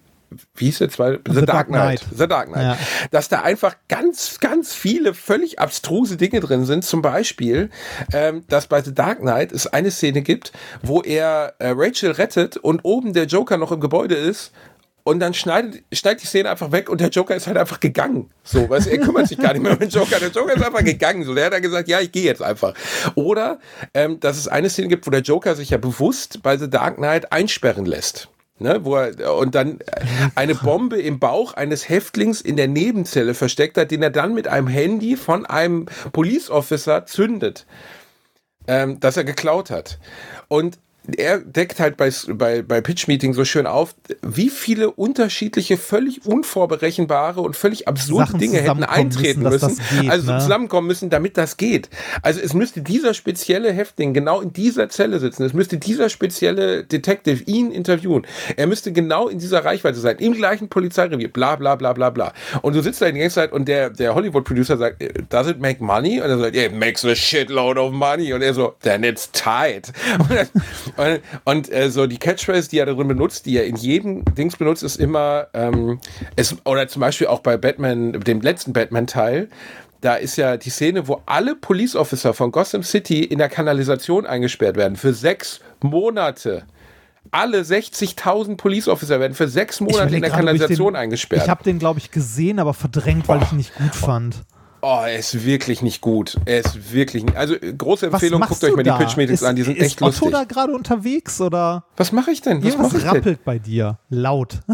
wie 0.54 0.66
hieß 0.66 0.78
der 0.78 0.90
zwei? 0.90 1.18
The, 1.28 1.44
Dark 1.44 1.68
Knight. 1.68 2.02
The 2.16 2.28
Dark 2.28 2.48
Knight. 2.48 2.62
Ja. 2.62 2.78
Dass 3.10 3.28
da 3.28 3.42
einfach 3.42 3.76
ganz, 3.88 4.38
ganz 4.38 4.72
viele 4.74 5.12
völlig 5.12 5.58
abstruse 5.58 6.16
Dinge 6.16 6.40
drin 6.40 6.64
sind. 6.64 6.84
Zum 6.84 7.02
Beispiel, 7.02 7.70
ähm, 8.12 8.44
dass 8.48 8.68
bei 8.68 8.80
The 8.80 8.94
Dark 8.94 9.18
Knight 9.18 9.50
es 9.50 9.66
eine 9.66 9.90
Szene 9.90 10.22
gibt, 10.22 10.52
wo 10.82 11.02
er 11.02 11.54
äh, 11.58 11.72
Rachel 11.74 12.12
rettet 12.12 12.56
und 12.56 12.80
oben 12.84 13.12
der 13.12 13.24
Joker 13.24 13.56
noch 13.56 13.72
im 13.72 13.80
Gebäude 13.80 14.14
ist. 14.14 14.52
Und 15.04 15.20
dann 15.20 15.34
schneidet, 15.34 15.82
schneidet 15.92 16.22
die 16.22 16.26
Szene 16.26 16.50
einfach 16.50 16.72
weg 16.72 16.88
und 16.88 17.00
der 17.00 17.08
Joker 17.08 17.34
ist 17.34 17.46
halt 17.46 17.56
einfach 17.56 17.80
gegangen. 17.80 18.30
So, 18.44 18.68
weißt 18.68 18.86
du, 18.86 18.90
er 18.90 18.98
kümmert 18.98 19.28
sich 19.28 19.38
gar 19.38 19.52
nicht 19.52 19.62
mehr 19.62 19.72
um 19.72 19.78
den 19.78 19.88
Joker. 19.88 20.18
Der 20.18 20.30
Joker 20.30 20.54
ist 20.54 20.62
einfach 20.62 20.84
gegangen. 20.84 21.24
So, 21.24 21.34
der 21.34 21.46
hat 21.46 21.52
dann 21.52 21.62
gesagt, 21.62 21.88
ja, 21.88 22.00
ich 22.00 22.12
gehe 22.12 22.24
jetzt 22.24 22.42
einfach. 22.42 22.74
Oder, 23.14 23.58
ähm, 23.94 24.20
dass 24.20 24.36
es 24.36 24.48
eine 24.48 24.68
Szene 24.68 24.88
gibt, 24.88 25.06
wo 25.06 25.10
der 25.10 25.22
Joker 25.22 25.54
sich 25.54 25.70
ja 25.70 25.78
bewusst 25.78 26.42
bei 26.42 26.56
The 26.56 26.68
Dark 26.68 26.96
Knight 26.96 27.32
einsperren 27.32 27.86
lässt. 27.86 28.28
Ne, 28.62 28.84
wo 28.84 28.96
er, 28.96 29.36
und 29.36 29.54
dann 29.54 29.78
eine 30.34 30.54
Bombe 30.54 31.00
im 31.00 31.18
Bauch 31.18 31.54
eines 31.54 31.88
Häftlings 31.88 32.42
in 32.42 32.58
der 32.58 32.68
Nebenzelle 32.68 33.32
versteckt 33.32 33.78
hat, 33.78 33.90
den 33.90 34.02
er 34.02 34.10
dann 34.10 34.34
mit 34.34 34.48
einem 34.48 34.66
Handy 34.66 35.16
von 35.16 35.46
einem 35.46 35.86
Police 36.12 36.50
Officer 36.50 37.06
zündet, 37.06 37.64
ähm, 38.66 39.00
das 39.00 39.16
er 39.16 39.24
geklaut 39.24 39.70
hat. 39.70 39.98
Und 40.48 40.78
er 41.18 41.38
deckt 41.38 41.80
halt 41.80 41.96
bei, 41.96 42.10
bei, 42.28 42.62
bei 42.62 42.80
Pitch 42.80 43.08
Meeting 43.08 43.32
so 43.32 43.44
schön 43.44 43.66
auf, 43.66 43.94
wie 44.22 44.50
viele 44.50 44.90
unterschiedliche, 44.90 45.76
völlig 45.76 46.26
unvorberechenbare 46.26 47.40
und 47.40 47.56
völlig 47.56 47.88
absurde 47.88 48.26
Sachen 48.26 48.40
Dinge 48.40 48.58
hätten 48.58 48.84
eintreten 48.84 49.42
müssen, 49.42 49.76
müssen. 49.76 50.00
geht, 50.00 50.10
also 50.10 50.32
ne? 50.32 50.38
zusammenkommen 50.40 50.86
müssen, 50.86 51.10
damit 51.10 51.36
das 51.36 51.56
geht. 51.56 51.88
Also 52.22 52.40
es 52.40 52.54
müsste 52.54 52.82
dieser 52.82 53.14
spezielle 53.14 53.72
Häftling 53.72 54.14
genau 54.14 54.40
in 54.40 54.52
dieser 54.52 54.88
Zelle 54.88 55.18
sitzen. 55.18 55.44
Es 55.44 55.52
müsste 55.52 55.78
dieser 55.78 56.08
spezielle 56.08 56.84
Detective 56.84 57.42
ihn 57.44 57.70
interviewen. 57.70 58.26
Er 58.56 58.66
müsste 58.66 58.92
genau 58.92 59.28
in 59.28 59.38
dieser 59.38 59.64
Reichweite 59.64 59.98
sein, 59.98 60.16
im 60.18 60.34
gleichen 60.34 60.68
Polizeirevier, 60.68 61.28
bla 61.28 61.56
bla 61.56 61.76
bla 61.76 61.92
bla 61.92 62.10
bla. 62.10 62.32
Und 62.62 62.74
du 62.74 62.82
sitzt 62.82 63.00
da 63.02 63.10
die 63.10 63.18
ganze 63.18 63.36
Zeit 63.36 63.52
und 63.52 63.66
der, 63.68 63.90
der 63.90 64.14
Hollywood-Producer 64.14 64.76
sagt, 64.76 65.02
does 65.30 65.48
it 65.48 65.60
make 65.60 65.82
money? 65.82 66.20
Und 66.20 66.28
er 66.28 66.38
sagt, 66.38 66.54
yeah, 66.54 66.66
it 66.66 66.74
makes 66.74 67.04
a 67.04 67.14
shitload 67.14 67.78
of 67.80 67.92
money. 67.92 68.32
Und 68.32 68.42
er 68.42 68.54
so, 68.54 68.74
then 68.82 69.04
it's 69.04 69.30
tight. 69.32 69.92
Und, 70.18 70.30
dann- 70.30 70.48
und, 71.00 71.20
und 71.44 71.72
äh, 71.72 71.90
so 71.90 72.06
die 72.06 72.18
Catchphrase, 72.18 72.68
die 72.68 72.78
er 72.78 72.86
darin 72.86 73.08
benutzt, 73.08 73.46
die 73.46 73.56
er 73.56 73.64
in 73.64 73.76
jedem 73.76 74.24
Dings 74.34 74.56
benutzt, 74.56 74.82
ist 74.82 74.96
immer, 74.96 75.48
ähm, 75.54 76.00
es, 76.36 76.56
oder 76.64 76.88
zum 76.88 77.00
Beispiel 77.00 77.26
auch 77.26 77.40
bei 77.40 77.56
Batman, 77.56 78.12
dem 78.12 78.40
letzten 78.40 78.72
Batman-Teil, 78.72 79.48
da 80.00 80.14
ist 80.14 80.36
ja 80.36 80.56
die 80.56 80.70
Szene, 80.70 81.08
wo 81.08 81.22
alle 81.26 81.54
Police 81.54 81.94
Officer 81.94 82.32
von 82.32 82.52
Gotham 82.52 82.82
City 82.82 83.22
in 83.22 83.38
der 83.38 83.48
Kanalisation 83.48 84.26
eingesperrt 84.26 84.76
werden 84.76 84.96
für 84.96 85.12
sechs 85.12 85.60
Monate. 85.80 86.64
Alle 87.32 87.60
60.000 87.60 88.56
Police 88.56 88.88
Officer 88.88 89.20
werden 89.20 89.34
für 89.34 89.46
sechs 89.46 89.80
Monate 89.80 90.14
in 90.14 90.22
der 90.22 90.30
ich 90.30 90.36
Kanalisation 90.36 90.94
den, 90.94 90.96
eingesperrt. 90.96 91.42
Ich 91.42 91.50
habe 91.50 91.62
den, 91.62 91.78
glaube 91.78 91.98
ich, 91.98 92.10
gesehen, 92.10 92.58
aber 92.58 92.74
verdrängt, 92.74 93.28
weil 93.28 93.42
ich 93.42 93.52
ihn 93.52 93.58
nicht 93.58 93.74
gut 93.74 93.94
fand. 93.94 94.36
Oh, 94.82 95.00
er 95.04 95.18
ist 95.18 95.44
wirklich 95.44 95.82
nicht 95.82 96.00
gut. 96.00 96.36
Er 96.46 96.60
ist 96.60 96.92
wirklich 96.92 97.24
nicht. 97.24 97.36
Also 97.36 97.54
äh, 97.54 97.72
große 97.72 98.06
Empfehlung, 98.06 98.40
guckt 98.40 98.64
euch 98.64 98.74
mal 98.74 98.82
die 98.82 98.88
da? 98.90 98.96
Pitch 98.98 99.16
Meetings 99.16 99.42
ist, 99.42 99.46
an, 99.46 99.56
die 99.56 99.62
sind 99.62 99.76
ist 99.76 99.84
echt 99.84 100.02
Otto 100.02 100.06
lustig. 100.26 100.30
da 100.32 100.44
gerade 100.44 100.72
unterwegs 100.72 101.40
oder 101.40 101.84
Was 101.96 102.12
mache 102.12 102.30
ich 102.30 102.40
denn? 102.40 102.62
Was 102.62 102.70
irgendwas 102.72 102.94
ich 102.94 103.00
denn? 103.02 103.08
rappelt 103.10 103.44
bei 103.44 103.58
dir? 103.58 103.98
Laut. 104.08 104.58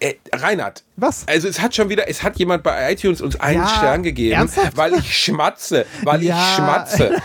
Äh, 0.00 0.16
Reinhard, 0.34 0.82
Was? 0.96 1.26
also 1.26 1.48
es 1.48 1.60
hat 1.62 1.74
schon 1.74 1.88
wieder, 1.88 2.08
es 2.10 2.22
hat 2.22 2.36
jemand 2.36 2.62
bei 2.62 2.92
iTunes 2.92 3.22
uns 3.22 3.40
einen 3.40 3.62
Ja, 3.62 3.68
Stern 3.68 4.02
gegeben, 4.02 4.34
ernsthaft? 4.34 4.76
weil 4.76 4.92
ich 4.94 5.16
schmatze, 5.16 5.86
weil 6.02 6.22
Ja. 6.22 6.36
ich 6.36 6.56
schmatze. 6.56 7.16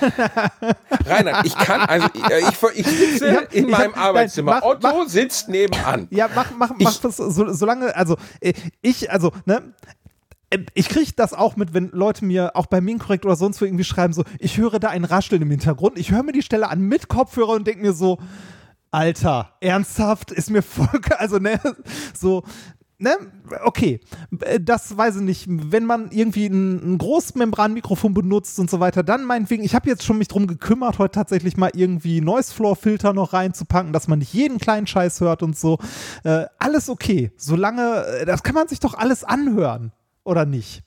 Reinhard, 1.06 1.46
ich 1.46 1.56
kann, 1.58 1.82
also 1.82 2.08
ich, 2.14 2.22
ich, 2.80 2.80
ich 2.80 2.88
sitze 2.88 3.36
hab- 3.36 3.54
in 3.54 3.66
ich 3.66 3.72
meinem 3.72 3.96
hab- 3.96 4.02
Arbeitszimmer. 4.06 4.62
nein, 4.62 4.62
mach- 4.82 4.92
Otto 4.94 5.10
sitzt 5.10 5.50
nebenan. 5.50 6.08
Ja, 6.12 6.30
mach, 6.34 6.52
mach, 6.58 6.72
Ich- 6.78 6.86
mach 6.86 6.96
das 6.98 7.18
so, 7.18 7.52
solange, 7.52 7.94
also 7.98 8.16
äh, 8.40 8.54
ich, 8.82 9.12
also, 9.12 9.34
ne, 9.46 9.58
äh, 9.58 9.99
ich 10.74 10.90
kriege 10.90 11.12
das 11.16 11.34
auch 11.34 11.56
mit, 11.56 11.74
wenn 11.74 11.90
Leute 11.92 12.26
mir 12.26 12.56
auch 12.56 12.66
bei 12.66 12.82
Minkorrekt 12.82 13.26
oder 13.26 13.36
sonst 13.36 13.62
wo 13.62 13.66
irgendwie 13.66 13.84
schreiben, 13.84 14.14
so, 14.14 14.24
ich 14.40 14.58
höre 14.58 14.80
da 14.80 14.90
ein 14.90 15.04
Rascheln 15.04 15.42
im 15.42 15.52
Hintergrund, 15.52 15.98
ich 16.00 16.12
höre 16.12 16.24
mir 16.24 16.32
die 16.32 16.42
Stelle 16.42 16.70
an 16.70 16.82
mit 16.82 17.08
Kopfhörer 17.08 17.54
und 17.54 17.68
denke 17.68 17.82
mir 17.82 17.94
so, 17.94 18.18
Alter, 18.92 19.54
ernsthaft, 19.62 20.32
ist 20.32 20.50
mir 20.50 20.64
voll, 20.64 20.88
also, 21.18 21.38
ne, 21.38 21.60
so, 22.18 22.44
ne, 22.98 23.12
okay, 23.64 24.00
äh, 24.42 24.60
das 24.60 24.96
weiß 24.98 25.18
ich 25.18 25.22
nicht, 25.22 25.46
wenn 25.48 25.86
man 25.86 26.10
irgendwie 26.12 26.48
ein, 26.48 26.94
ein 26.94 26.98
Großmembranmikrofon 26.98 28.16
benutzt 28.16 28.60
und 28.60 28.70
so 28.70 28.80
weiter, 28.80 29.04
dann 29.04 29.24
meinetwegen, 29.24 29.64
ich 29.64 29.76
habe 29.76 29.90
jetzt 29.90 30.04
schon 30.04 30.18
mich 30.18 30.28
drum 30.28 30.48
gekümmert, 30.48 30.98
heute 30.98 31.14
tatsächlich 31.14 31.58
mal 31.58 31.72
irgendwie 31.74 32.22
Noise 32.22 32.54
Floor 32.54 32.76
Filter 32.76 33.14
noch 33.14 33.34
reinzupacken, 33.34 33.94
dass 33.94 34.08
man 34.08 34.20
nicht 34.20 34.34
jeden 34.34 34.58
kleinen 34.58 34.88
Scheiß 34.88 35.22
hört 35.22 35.44
und 35.44 35.58
so, 35.58 35.78
äh, 36.24 36.46
alles 36.58 36.90
okay, 36.90 37.32
solange, 37.38 38.06
äh, 38.06 38.26
das 38.26 38.42
kann 38.42 38.56
man 38.56 38.68
sich 38.68 38.80
doch 38.80 38.96
alles 38.96 39.24
anhören, 39.24 39.92
oder 40.24 40.46
nicht? 40.46 40.84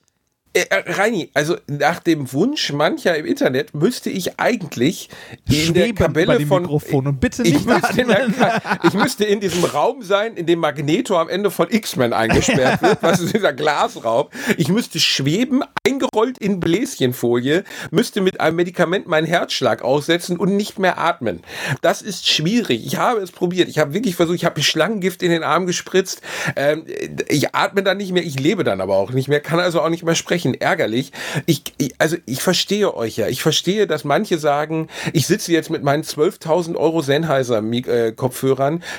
Äh, 0.55 0.65
äh, 0.69 0.91
Reini, 0.91 1.31
also 1.33 1.57
nach 1.65 1.99
dem 1.99 2.31
Wunsch 2.31 2.71
mancher 2.73 3.15
im 3.17 3.25
Internet 3.25 3.73
müsste 3.73 4.11
ich 4.11 4.39
eigentlich 4.39 5.09
in 5.49 5.73
der 5.73 5.81
Schweben 5.85 6.05
über 6.11 6.37
dem 6.37 6.47
von 6.47 6.61
Mikrofon 6.61 7.07
und 7.07 7.19
bitte 7.19 7.41
ich 7.41 7.53
nicht 7.53 7.65
müsste, 7.65 8.01
in 8.01 8.07
der, 8.07 8.61
ich 8.83 8.93
müsste 8.93 9.25
in 9.25 9.39
diesem 9.39 9.63
Raum 9.65 10.03
sein, 10.03 10.35
in 10.35 10.45
dem 10.45 10.59
Magneto 10.59 11.17
am 11.17 11.27
Ende 11.27 11.49
von 11.49 11.71
X-Men 11.71 12.13
eingesperrt 12.13 12.83
wird, 12.83 13.01
was 13.01 13.19
ist 13.19 13.33
dieser 13.33 13.51
Glasraum. 13.51 14.27
Ich 14.57 14.69
müsste 14.69 14.99
schweben, 14.99 15.63
eingerollt 15.87 16.37
in 16.37 16.59
Bläschenfolie, 16.59 17.63
müsste 17.89 18.21
mit 18.21 18.39
einem 18.39 18.55
Medikament 18.55 19.07
meinen 19.07 19.25
Herzschlag 19.25 19.81
aussetzen 19.81 20.37
und 20.37 20.55
nicht 20.55 20.77
mehr 20.77 20.99
atmen. 20.99 21.41
Das 21.81 22.03
ist 22.03 22.29
schwierig. 22.29 22.85
Ich 22.85 22.97
habe 22.97 23.21
es 23.21 23.31
probiert. 23.31 23.69
Ich 23.69 23.79
habe 23.79 23.95
wirklich 23.95 24.15
versucht, 24.15 24.35
ich 24.35 24.45
habe 24.45 24.61
Schlangengift 24.61 25.23
in 25.23 25.31
den 25.31 25.41
Arm 25.41 25.65
gespritzt. 25.65 26.21
Ähm, 26.55 26.85
ich 27.27 27.55
atme 27.55 27.81
dann 27.81 27.97
nicht 27.97 28.11
mehr, 28.11 28.23
ich 28.23 28.39
lebe 28.39 28.63
dann 28.63 28.81
aber 28.81 28.97
auch 28.97 29.11
nicht 29.11 29.27
mehr, 29.27 29.39
kann 29.39 29.59
also 29.59 29.81
auch 29.81 29.89
nicht 29.89 30.03
mehr 30.03 30.13
sprechen. 30.13 30.42
Sprechen 30.43 30.59
ärgerlich. 30.59 31.11
Ich, 31.45 31.63
ich, 31.77 31.93
also 31.99 32.17
ich 32.25 32.41
verstehe 32.41 32.93
euch 32.95 33.15
ja. 33.15 33.27
Ich 33.27 33.41
verstehe, 33.41 33.87
dass 33.87 34.03
manche 34.03 34.37
sagen, 34.37 34.89
ich 35.13 35.25
sitze 35.25 35.53
jetzt 35.53 35.69
mit 35.69 35.83
meinen 35.83 36.03
12.000 36.03 36.75
Euro 36.75 37.01
Sennheiser 37.01 37.63
äh, 37.63 38.13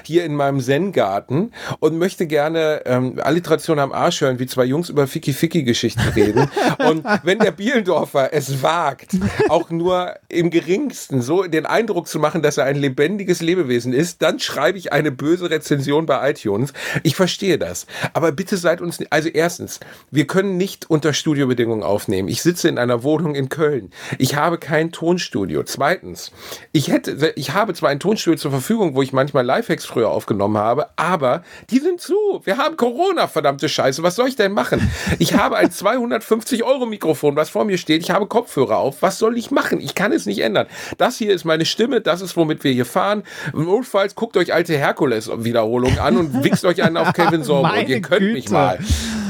hier 0.05 0.25
in 0.25 0.35
meinem 0.35 0.61
Zen-Garten 0.61 1.53
und 1.81 1.99
möchte 1.99 2.27
gerne 2.27 2.83
ähm, 2.87 3.21
Alliteration 3.23 3.79
am 3.79 3.93
Arsch 3.93 4.23
hören, 4.23 4.39
wie 4.39 4.47
zwei 4.47 4.65
Jungs 4.65 4.89
über 4.89 5.07
Ficky-Ficky-Geschichten 5.07 6.09
reden. 6.17 6.51
und 6.89 7.05
wenn 7.23 7.39
der 7.39 7.51
Bielendorfer 7.51 8.33
es 8.33 8.63
wagt, 8.63 9.13
auch 9.51 9.69
nur 9.69 10.15
im 10.29 10.49
geringsten 10.49 11.21
so 11.21 11.43
den 11.43 11.67
Eindruck 11.67 12.09
zu 12.09 12.19
machen, 12.19 12.41
dass 12.41 12.57
er 12.57 12.65
ein 12.65 12.77
lebendiges 12.77 13.43
Lebewesen 13.43 13.93
ist, 13.93 14.23
dann 14.23 14.41
schreibe 14.41 14.79
ich 14.79 14.93
eine 14.95 15.13
böse 15.13 15.51
Rezension 15.51 16.07
bei 16.07 16.31
iTunes. 16.31 16.73
Ich 17.03 17.17
verstehe 17.17 17.59
das. 17.59 17.87
Aber 18.15 18.33
bitte 18.33 18.57
seid 18.57 18.81
uns, 18.81 18.99
also 19.11 19.29
erstens, 19.29 19.81
wir 20.11 20.27
können 20.27 20.57
nicht 20.57 20.89
unter 20.89 21.13
Studiobedingungen 21.35 21.83
aufnehmen. 21.83 22.29
Ich 22.29 22.43
sitze 22.43 22.69
in 22.69 22.79
einer 22.79 23.03
Wohnung 23.03 23.35
in 23.35 23.49
Köln. 23.49 23.91
Ich 24.19 24.37
habe 24.37 24.57
kein 24.57 24.93
Tonstudio. 24.93 25.65
Zweitens, 25.65 26.31
ich 26.71 26.89
hätte, 26.93 27.33
ich 27.35 27.53
habe 27.53 27.75
zwar 27.75 27.91
ein 27.91 27.99
Tonstudio 27.99 28.39
zur 28.39 28.53
Verfügung, 28.53 28.95
wo 28.95 29.03
ich 29.03 29.13
manchmal 29.13 29.45
Lifehacks 29.45 29.85
früher 29.85 30.11
aufgenommen 30.11 30.59
habe, 30.59 30.91
aber 30.95 31.43
die 31.71 31.81
sind 31.81 32.01
zu. 32.01 32.15
Wir 32.45 32.57
haben 32.57 32.77
Corona, 32.77 33.27
verdammte 33.27 33.69
Scheiße. 33.69 34.05
Was 34.05 34.15
soll 34.15 34.29
ich 34.29 34.37
denn 34.37 34.53
machen? 34.53 34.89
Ich 35.19 35.35
habe 35.35 35.57
ein 35.57 35.73
250 35.73 36.63
Euro 36.63 36.87
Mikrofon, 36.87 37.35
was 37.35 37.51
vor 37.51 37.65
mir 37.65 37.79
steht. 37.79 38.03
Ich 38.03 38.13
habe 38.13 38.27
Kopfhörer 38.27 38.77
auf. 38.77 39.03
Was 39.03 39.19
soll 39.19 39.37
ich 39.37 39.51
machen? 39.51 39.81
Ich 39.81 39.97
kann 39.97 40.13
es 40.13 40.27
nicht 40.27 40.39
ändern. 40.39 40.69
Das 40.99 41.17
hier 41.19 41.35
ist 41.35 41.45
meine 41.45 41.65
Stimme. 41.65 42.01
Das 42.01 42.21
ist, 42.21 42.37
womit 42.37 42.63
wir 42.63 42.73
hier 42.73 42.87
fahren. 42.87 43.25
Notfalls 43.53 44.15
guckt 44.15 44.37
euch 44.37 44.55
alte 44.55 44.77
Herkules-Wiederholungen 44.79 45.99
an 45.99 46.17
und 46.17 46.45
wichst 46.45 46.65
euch 46.65 46.81
einen 46.83 46.97
auf 46.97 47.13
Kevin 47.13 47.43
Sorbo. 47.43 47.69
und 47.81 47.89
ihr 47.89 48.01
könnt 48.01 48.21
Güte. 48.21 48.35
mich 48.35 48.51
mal. 48.51 48.79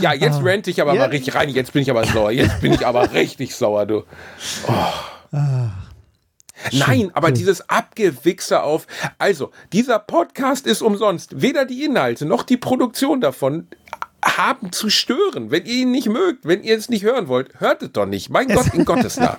Ja, 0.01 0.13
jetzt 0.13 0.37
ah. 0.37 0.43
rente 0.43 0.71
ich 0.71 0.81
aber 0.81 0.95
ja. 0.95 1.01
mal 1.01 1.11
richtig 1.11 1.35
rein. 1.35 1.49
Jetzt 1.49 1.73
bin 1.73 1.83
ich 1.83 1.91
aber 1.91 2.05
sauer. 2.05 2.31
Jetzt 2.31 2.61
bin 2.61 2.73
ich 2.73 2.87
aber 2.87 3.13
richtig 3.15 3.55
sauer, 3.55 3.87
du. 3.87 4.05
Oh. 4.67 5.37
Ah. 5.37 5.71
Nein, 6.73 7.11
aber 7.15 7.31
dieses 7.31 7.69
Abgewichse 7.69 8.63
auf. 8.63 8.87
Also, 9.19 9.51
dieser 9.73 9.99
Podcast 9.99 10.67
ist 10.67 10.83
umsonst. 10.83 11.43
Weder 11.43 11.65
die 11.65 11.85
Inhalte 11.85 12.27
noch 12.27 12.43
die 12.43 12.57
Produktion 12.57 13.21
davon 13.21 13.69
haben 14.25 14.73
zu 14.73 14.89
stören. 14.89 15.51
Wenn 15.51 15.67
ihr 15.67 15.75
ihn 15.75 15.91
nicht 15.91 16.09
mögt, 16.09 16.47
wenn 16.47 16.63
ihr 16.63 16.77
es 16.77 16.89
nicht 16.89 17.05
hören 17.05 17.29
wollt, 17.29 17.61
hört 17.61 17.83
es 17.83 17.93
doch 17.93 18.07
nicht. 18.07 18.31
Mein 18.31 18.49
Gott, 18.49 18.73
in 18.73 18.85
Gottes 18.87 19.17
Namen. 19.19 19.39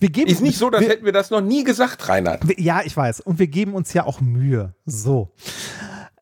wir 0.00 0.10
geben, 0.10 0.30
ist 0.30 0.42
nicht 0.42 0.58
so, 0.58 0.68
als 0.68 0.86
hätten 0.86 1.04
wir 1.04 1.12
das 1.12 1.30
noch 1.30 1.40
nie 1.40 1.64
gesagt, 1.64 2.08
Reinhard. 2.08 2.42
Ja, 2.58 2.82
ich 2.84 2.96
weiß. 2.96 3.20
Und 3.20 3.38
wir 3.38 3.46
geben 3.46 3.74
uns 3.74 3.92
ja 3.92 4.04
auch 4.04 4.20
Mühe. 4.20 4.74
So. 4.84 5.32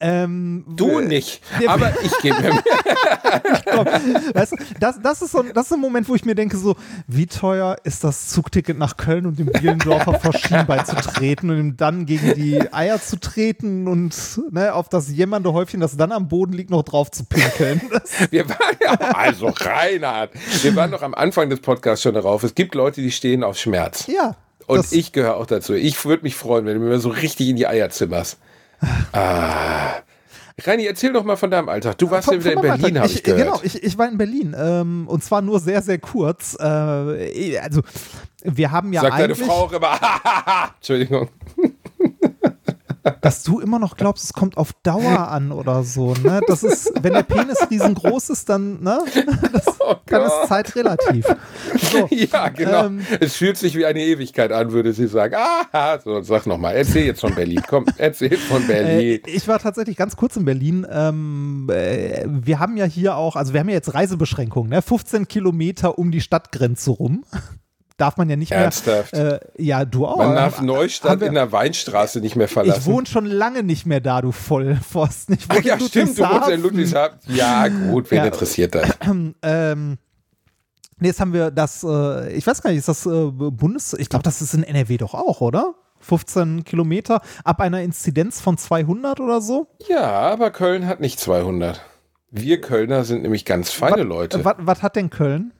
Ähm, 0.06 0.66
du 0.68 1.00
nicht, 1.00 1.40
aber 1.66 1.94
ich 2.02 2.12
gebe 2.18 2.38
mir 2.38 2.50
weißt 4.34 4.52
du, 4.52 4.56
das, 4.78 5.00
das, 5.00 5.22
ist 5.22 5.30
so, 5.32 5.42
das 5.42 5.64
ist 5.64 5.72
ein 5.72 5.80
Moment, 5.80 6.06
wo 6.10 6.14
ich 6.14 6.26
mir 6.26 6.34
denke, 6.34 6.58
so, 6.58 6.76
wie 7.06 7.26
teuer 7.26 7.78
ist 7.84 8.04
das 8.04 8.28
Zugticket 8.28 8.76
nach 8.76 8.98
Köln 8.98 9.24
und 9.24 9.38
dem 9.38 9.46
Bielendorfer 9.46 10.12
vor 10.20 10.34
Schienbein 10.34 10.84
zu 10.84 10.96
treten 10.96 11.48
und 11.48 11.58
ihm 11.58 11.76
dann 11.78 12.04
gegen 12.04 12.34
die 12.34 12.70
Eier 12.70 13.00
zu 13.00 13.18
treten 13.18 13.88
und 13.88 14.14
ne, 14.50 14.74
auf 14.74 14.90
das 14.90 15.10
jemande 15.10 15.54
Häufchen, 15.54 15.80
das 15.80 15.96
dann 15.96 16.12
am 16.12 16.28
Boden 16.28 16.52
liegt, 16.52 16.68
noch 16.68 16.82
drauf 16.82 17.10
zu 17.10 17.24
pinkeln. 17.24 17.80
wir 18.30 18.46
waren 18.46 18.76
ja, 18.82 18.92
also 19.14 19.54
Reinhard, 19.56 20.32
wir 20.60 20.76
waren 20.76 20.90
noch 20.90 21.00
am 21.00 21.14
Anfang 21.14 21.48
des 21.48 21.60
Podcasts 21.60 22.02
schon 22.02 22.12
darauf. 22.12 22.42
Es 22.42 22.54
gibt 22.54 22.74
Leute, 22.74 23.00
die 23.00 23.10
stehen 23.10 23.42
auf 23.42 23.56
Schmerz. 23.56 24.06
Ja. 24.06 24.36
Und 24.66 24.92
ich 24.92 25.12
gehöre 25.12 25.36
auch 25.36 25.46
dazu. 25.46 25.72
Ich 25.72 26.04
würde 26.04 26.24
mich 26.24 26.36
freuen, 26.36 26.66
wenn 26.66 26.78
du 26.78 26.84
mir 26.84 26.98
so 26.98 27.08
richtig 27.08 27.48
in 27.48 27.56
die 27.56 27.66
Eier 27.66 27.88
zimmerst. 27.88 28.38
Ah. 29.12 30.02
Reini, 30.62 30.86
erzähl 30.86 31.12
doch 31.12 31.24
mal 31.24 31.36
von 31.36 31.50
deinem 31.50 31.68
Alltag. 31.68 31.98
Du 31.98 32.10
warst 32.10 32.26
von, 32.26 32.34
ja 32.34 32.40
wieder 32.44 32.52
in 32.52 32.60
Berlin, 32.60 32.98
habe 32.98 33.08
ich, 33.08 33.16
ich, 33.16 33.22
gehört. 33.24 33.42
Genau, 33.42 33.60
ich, 33.62 33.82
ich 33.82 33.98
war 33.98 34.08
in 34.08 34.16
Berlin 34.16 34.54
ähm, 34.56 35.08
und 35.08 35.24
zwar 35.24 35.42
nur 35.42 35.58
sehr, 35.58 35.82
sehr 35.82 35.98
kurz. 35.98 36.56
Äh, 36.60 37.58
also, 37.58 37.82
wir 38.44 38.70
haben 38.70 38.92
ja 38.92 39.00
Sagt 39.00 39.14
eigentlich... 39.14 39.38
deine 39.38 39.50
Frau 39.50 39.64
auch 39.64 39.72
immer, 39.72 39.98
Entschuldigung 40.76 41.28
dass 43.20 43.42
du 43.42 43.60
immer 43.60 43.78
noch 43.78 43.96
glaubst, 43.96 44.24
es 44.24 44.32
kommt 44.32 44.56
auf 44.56 44.72
Dauer 44.82 45.28
an 45.28 45.52
oder 45.52 45.84
so. 45.84 46.14
Ne? 46.14 46.40
Das 46.46 46.62
ist, 46.62 46.92
wenn 47.02 47.12
der 47.12 47.22
Penis 47.22 47.58
riesengroß 47.70 48.30
ist, 48.30 48.48
dann, 48.48 48.82
ne? 48.82 49.00
Das, 49.52 49.80
oh 49.80 49.94
dann 50.06 50.22
ist 50.22 50.48
Zeit 50.48 50.74
relativ. 50.74 51.26
So, 51.92 52.08
ja, 52.10 52.48
genau. 52.48 52.86
Ähm, 52.86 53.06
es 53.20 53.36
fühlt 53.36 53.56
sich 53.56 53.76
wie 53.76 53.84
eine 53.84 54.00
Ewigkeit 54.00 54.52
an, 54.52 54.72
würde 54.72 54.92
sie 54.92 55.06
sagen. 55.06 55.34
Ah, 55.72 55.98
so, 56.02 56.20
sag 56.22 56.46
nochmal, 56.46 56.76
erzähl 56.76 57.04
jetzt 57.06 57.20
von 57.20 57.34
Berlin. 57.34 57.62
Komm, 57.68 57.84
erzähl 57.98 58.36
von 58.36 58.66
Berlin. 58.66 59.20
Äh, 59.24 59.30
ich 59.30 59.46
war 59.48 59.58
tatsächlich 59.58 59.96
ganz 59.96 60.16
kurz 60.16 60.36
in 60.36 60.44
Berlin. 60.44 60.86
Ähm, 60.90 61.68
äh, 61.70 62.24
wir 62.26 62.58
haben 62.58 62.76
ja 62.76 62.84
hier 62.84 63.16
auch, 63.16 63.36
also 63.36 63.52
wir 63.52 63.60
haben 63.60 63.68
ja 63.68 63.74
jetzt 63.74 63.94
Reisebeschränkungen, 63.94 64.70
ne? 64.70 64.82
15 64.82 65.28
Kilometer 65.28 65.98
um 65.98 66.10
die 66.10 66.20
Stadtgrenze 66.20 66.90
rum 66.90 67.24
darf 67.96 68.16
man 68.16 68.28
ja 68.28 68.36
nicht 68.36 68.52
Ernsthaft? 68.52 69.12
mehr. 69.12 69.42
Äh, 69.42 69.62
ja, 69.62 69.84
du 69.84 70.06
auch. 70.06 70.18
Man 70.18 70.34
darf 70.34 70.60
Neustadt 70.60 71.20
wir, 71.20 71.28
in 71.28 71.34
der 71.34 71.52
Weinstraße 71.52 72.20
nicht 72.20 72.36
mehr 72.36 72.48
verlassen. 72.48 72.80
Ich 72.80 72.86
wohne 72.86 73.06
schon 73.06 73.26
lange 73.26 73.62
nicht 73.62 73.86
mehr 73.86 74.00
da, 74.00 74.22
du 74.22 74.32
Vollpfosten. 74.32 75.36
Ich 75.38 75.48
wohne 75.48 75.60
Ach 75.60 75.64
ja, 75.64 75.80
stimmt, 75.80 76.18
du 76.18 76.22
wohnst 76.22 76.48
in 76.48 76.62
Ludwigshafen. 76.62 77.18
Ja, 77.26 77.68
gut, 77.68 78.10
wen 78.10 78.18
ja, 78.18 78.24
interessiert 78.26 78.74
das? 78.74 78.90
Ähm, 79.42 79.98
nee, 80.98 81.08
jetzt 81.08 81.20
haben 81.20 81.32
wir 81.32 81.50
das, 81.50 81.84
äh, 81.84 82.32
ich 82.32 82.46
weiß 82.46 82.62
gar 82.62 82.70
nicht, 82.70 82.78
ist 82.78 82.88
das 82.88 83.06
äh, 83.06 83.30
Bundes, 83.30 83.94
ich 83.94 84.08
glaube, 84.08 84.22
das 84.22 84.40
ist 84.40 84.54
in 84.54 84.62
NRW 84.62 84.96
doch 84.96 85.14
auch, 85.14 85.40
oder? 85.40 85.74
15 86.00 86.64
Kilometer 86.64 87.20
ab 87.44 87.60
einer 87.60 87.82
Inzidenz 87.82 88.40
von 88.40 88.58
200 88.58 89.20
oder 89.20 89.40
so? 89.40 89.68
Ja, 89.88 90.02
aber 90.04 90.50
Köln 90.50 90.86
hat 90.86 91.00
nicht 91.00 91.20
200. 91.20 91.80
Wir 92.30 92.60
Kölner 92.60 93.04
sind 93.04 93.22
nämlich 93.22 93.44
ganz 93.44 93.70
feine 93.70 93.98
was, 93.98 94.04
Leute. 94.04 94.44
Was 94.44 94.82
hat 94.82 94.96
denn 94.96 95.10
Köln? 95.10 95.52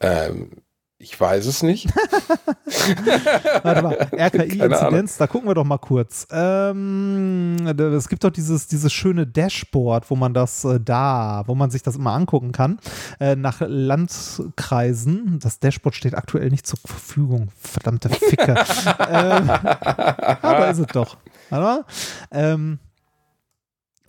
Ähm, 0.00 0.50
ich 0.98 1.20
weiß 1.20 1.44
es 1.44 1.62
nicht. 1.62 1.88
Warte 3.62 3.82
mal, 3.82 4.08
RKI-Inzidenz, 4.12 5.18
da 5.18 5.26
gucken 5.26 5.48
wir 5.48 5.54
doch 5.54 5.64
mal 5.64 5.76
kurz. 5.76 6.26
Ähm, 6.30 7.56
es 7.66 8.08
gibt 8.08 8.24
doch 8.24 8.30
dieses, 8.30 8.66
dieses 8.66 8.92
schöne 8.92 9.26
Dashboard, 9.26 10.10
wo 10.10 10.16
man 10.16 10.32
das 10.32 10.64
äh, 10.64 10.80
da, 10.80 11.42
wo 11.46 11.54
man 11.54 11.70
sich 11.70 11.82
das 11.82 11.96
immer 11.96 12.12
angucken 12.12 12.52
kann, 12.52 12.78
äh, 13.20 13.36
nach 13.36 13.60
Landkreisen. 13.60 15.38
Das 15.42 15.58
Dashboard 15.60 15.94
steht 15.94 16.14
aktuell 16.14 16.48
nicht 16.48 16.66
zur 16.66 16.78
Verfügung. 16.78 17.48
Verdammte 17.58 18.08
Ficke. 18.08 18.52
ähm, 19.10 19.48
da 19.48 20.70
ist 20.70 20.78
es 20.78 20.86
doch. 20.86 21.18
Warte 21.50 21.64
mal. 21.64 21.84
Ähm, 22.30 22.78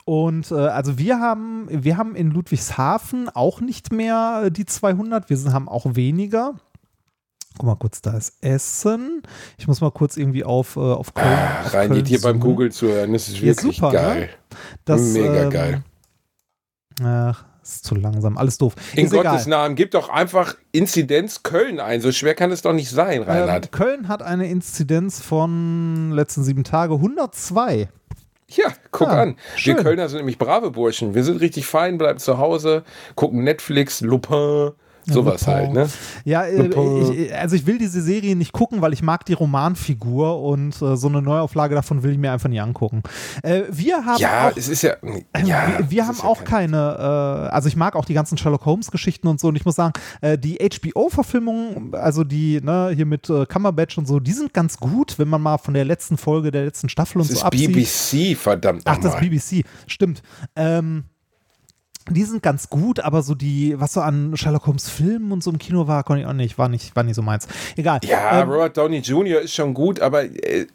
und 0.07 0.51
äh, 0.51 0.55
also 0.55 0.97
wir 0.97 1.19
haben, 1.19 1.67
wir 1.69 1.97
haben 1.97 2.15
in 2.15 2.31
Ludwigshafen 2.31 3.27
auch 3.27 3.59
nicht 3.59 3.91
mehr 3.91 4.49
die 4.51 4.65
200, 4.65 5.29
wir 5.29 5.51
haben 5.51 5.67
auch 5.67 5.95
weniger. 5.95 6.53
Guck 7.57 7.65
mal 7.65 7.75
kurz, 7.75 8.01
da 8.01 8.15
ist 8.15 8.35
Essen. 8.41 9.23
Ich 9.57 9.67
muss 9.67 9.81
mal 9.81 9.91
kurz 9.91 10.15
irgendwie 10.15 10.43
auf, 10.43 10.75
äh, 10.75 10.79
auf 10.79 11.13
Köln. 11.13 11.27
Ah, 11.27 11.67
rein 11.69 11.93
geht 11.93 12.07
hier 12.07 12.21
beim 12.21 12.39
Google 12.39 12.71
zu 12.71 12.87
hören. 12.87 13.13
Das 13.13 13.27
ist 13.27 13.41
wirklich 13.41 13.75
super, 13.75 13.91
ne? 13.91 13.97
geil. 13.97 14.21
Ne? 14.21 14.29
Das, 14.85 15.01
Mega 15.01 15.43
ähm, 15.43 15.49
geil. 15.49 15.83
Ach, 17.03 17.45
ist 17.63 17.83
zu 17.83 17.95
langsam. 17.95 18.37
Alles 18.37 18.59
doof. 18.59 18.75
In 18.93 19.05
ist 19.05 19.11
Gottes 19.11 19.47
egal. 19.47 19.47
Namen, 19.47 19.75
gib 19.75 19.91
doch 19.91 20.09
einfach 20.09 20.55
Inzidenz 20.71 21.41
Köln 21.41 21.79
ein. 21.79 22.01
So 22.01 22.11
schwer 22.11 22.35
kann 22.35 22.51
es 22.51 22.61
doch 22.61 22.73
nicht 22.73 22.91
sein, 22.91 23.23
ähm, 23.23 23.27
Reinhard. 23.27 23.65
Ähm, 23.65 23.71
Köln 23.71 24.07
hat 24.07 24.21
eine 24.21 24.49
Inzidenz 24.49 25.19
von 25.19 26.11
letzten 26.11 26.43
sieben 26.43 26.63
Tage 26.63 26.93
102. 26.93 27.89
Ja, 28.49 28.71
guck 28.91 29.07
ja, 29.07 29.21
an. 29.21 29.35
Schön. 29.55 29.77
Wir 29.77 29.83
Kölner 29.83 30.09
sind 30.09 30.19
nämlich 30.19 30.37
brave 30.37 30.71
Burschen. 30.71 31.15
Wir 31.15 31.23
sind 31.23 31.41
richtig 31.41 31.65
fein, 31.65 31.97
bleiben 31.97 32.19
zu 32.19 32.37
Hause, 32.37 32.83
gucken 33.15 33.43
Netflix, 33.43 33.99
Lupin, 34.01 34.71
Sowas 35.13 35.47
halt, 35.47 35.73
ne? 35.73 35.87
Ja, 36.25 36.43
äh, 36.43 36.67
ich, 36.67 37.35
also 37.35 37.55
ich 37.55 37.65
will 37.65 37.77
diese 37.77 38.01
Serie 38.01 38.35
nicht 38.35 38.51
gucken, 38.51 38.81
weil 38.81 38.93
ich 38.93 39.01
mag 39.01 39.25
die 39.25 39.33
Romanfigur 39.33 40.41
und 40.41 40.81
äh, 40.81 40.97
so 40.97 41.07
eine 41.07 41.21
Neuauflage 41.21 41.75
davon 41.75 42.03
will 42.03 42.11
ich 42.11 42.17
mir 42.17 42.31
einfach 42.31 42.49
nie 42.49 42.59
angucken. 42.59 43.03
Äh, 43.43 43.63
wir 43.69 44.05
haben 44.05 44.19
ja, 44.19 44.49
auch, 44.49 44.57
es 44.57 44.67
ist 44.67 44.81
ja, 44.81 44.95
ja 45.45 45.79
wir, 45.79 45.91
wir 45.91 46.07
haben 46.07 46.19
auch 46.21 46.43
keine, 46.43 46.77
äh, 46.77 47.53
also 47.53 47.67
ich 47.67 47.75
mag 47.75 47.95
auch 47.95 48.05
die 48.05 48.13
ganzen 48.13 48.37
Sherlock 48.37 48.65
Holmes 48.65 48.91
Geschichten 48.91 49.27
und 49.27 49.39
so 49.39 49.47
und 49.47 49.55
ich 49.55 49.65
muss 49.65 49.75
sagen, 49.75 49.93
äh, 50.21 50.37
die 50.37 50.57
HBO-Verfilmungen, 50.57 51.93
also 51.95 52.23
die, 52.23 52.61
ne, 52.61 52.91
hier 52.95 53.05
mit 53.05 53.29
äh, 53.29 53.45
Cumberbatch 53.45 53.97
und 53.97 54.07
so, 54.07 54.19
die 54.19 54.33
sind 54.33 54.53
ganz 54.53 54.77
gut, 54.77 55.17
wenn 55.19 55.27
man 55.27 55.41
mal 55.41 55.57
von 55.57 55.73
der 55.73 55.85
letzten 55.85 56.17
Folge 56.17 56.51
der 56.51 56.65
letzten 56.65 56.89
Staffel 56.89 57.21
und 57.21 57.29
das 57.29 57.39
so 57.39 57.45
absieht. 57.45 57.75
Das 57.75 57.83
ist 57.83 58.11
BBC, 58.11 58.37
verdammt 58.37 58.81
Ach, 58.85 58.97
das 58.97 59.15
ist 59.15 59.19
BBC, 59.19 59.65
stimmt. 59.87 60.21
Ähm, 60.55 61.05
die 62.09 62.23
sind 62.23 62.43
ganz 62.43 62.69
gut, 62.69 62.99
aber 62.99 63.21
so 63.21 63.35
die, 63.35 63.79
was 63.79 63.93
so 63.93 64.01
an 64.01 64.35
Sherlock 64.35 64.67
Holmes 64.67 64.89
Filmen 64.89 65.31
und 65.31 65.43
so 65.43 65.51
im 65.51 65.57
Kino 65.57 65.87
war, 65.87 66.03
konnte 66.03 66.21
ich 66.21 66.27
auch 66.27 66.33
nicht, 66.33 66.57
war 66.57 66.69
nicht, 66.69 66.95
war 66.95 67.03
nicht 67.03 67.15
so 67.15 67.21
meins. 67.21 67.47
Egal. 67.75 67.99
Ja, 68.03 68.41
ähm, 68.41 68.49
Robert 68.49 68.77
Downey 68.77 68.99
Jr. 68.99 69.41
ist 69.41 69.53
schon 69.53 69.73
gut, 69.73 69.99
aber 69.99 70.23
äh, 70.23 70.67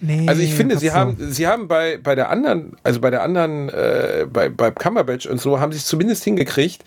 nee, 0.00 0.28
also 0.28 0.42
ich 0.42 0.54
finde, 0.54 0.78
sie 0.78 0.88
so. 0.88 0.94
haben, 0.94 1.16
sie 1.18 1.46
haben 1.46 1.68
bei, 1.68 1.98
bei 1.98 2.14
der 2.14 2.30
anderen, 2.30 2.76
also 2.82 3.00
bei 3.00 3.10
der 3.10 3.22
anderen, 3.22 3.68
äh, 3.68 4.26
bei, 4.30 4.48
bei 4.48 4.70
Cumberbatch 4.70 5.26
und 5.26 5.40
so, 5.40 5.60
haben 5.60 5.72
sie 5.72 5.78
es 5.78 5.86
zumindest 5.86 6.24
hingekriegt, 6.24 6.84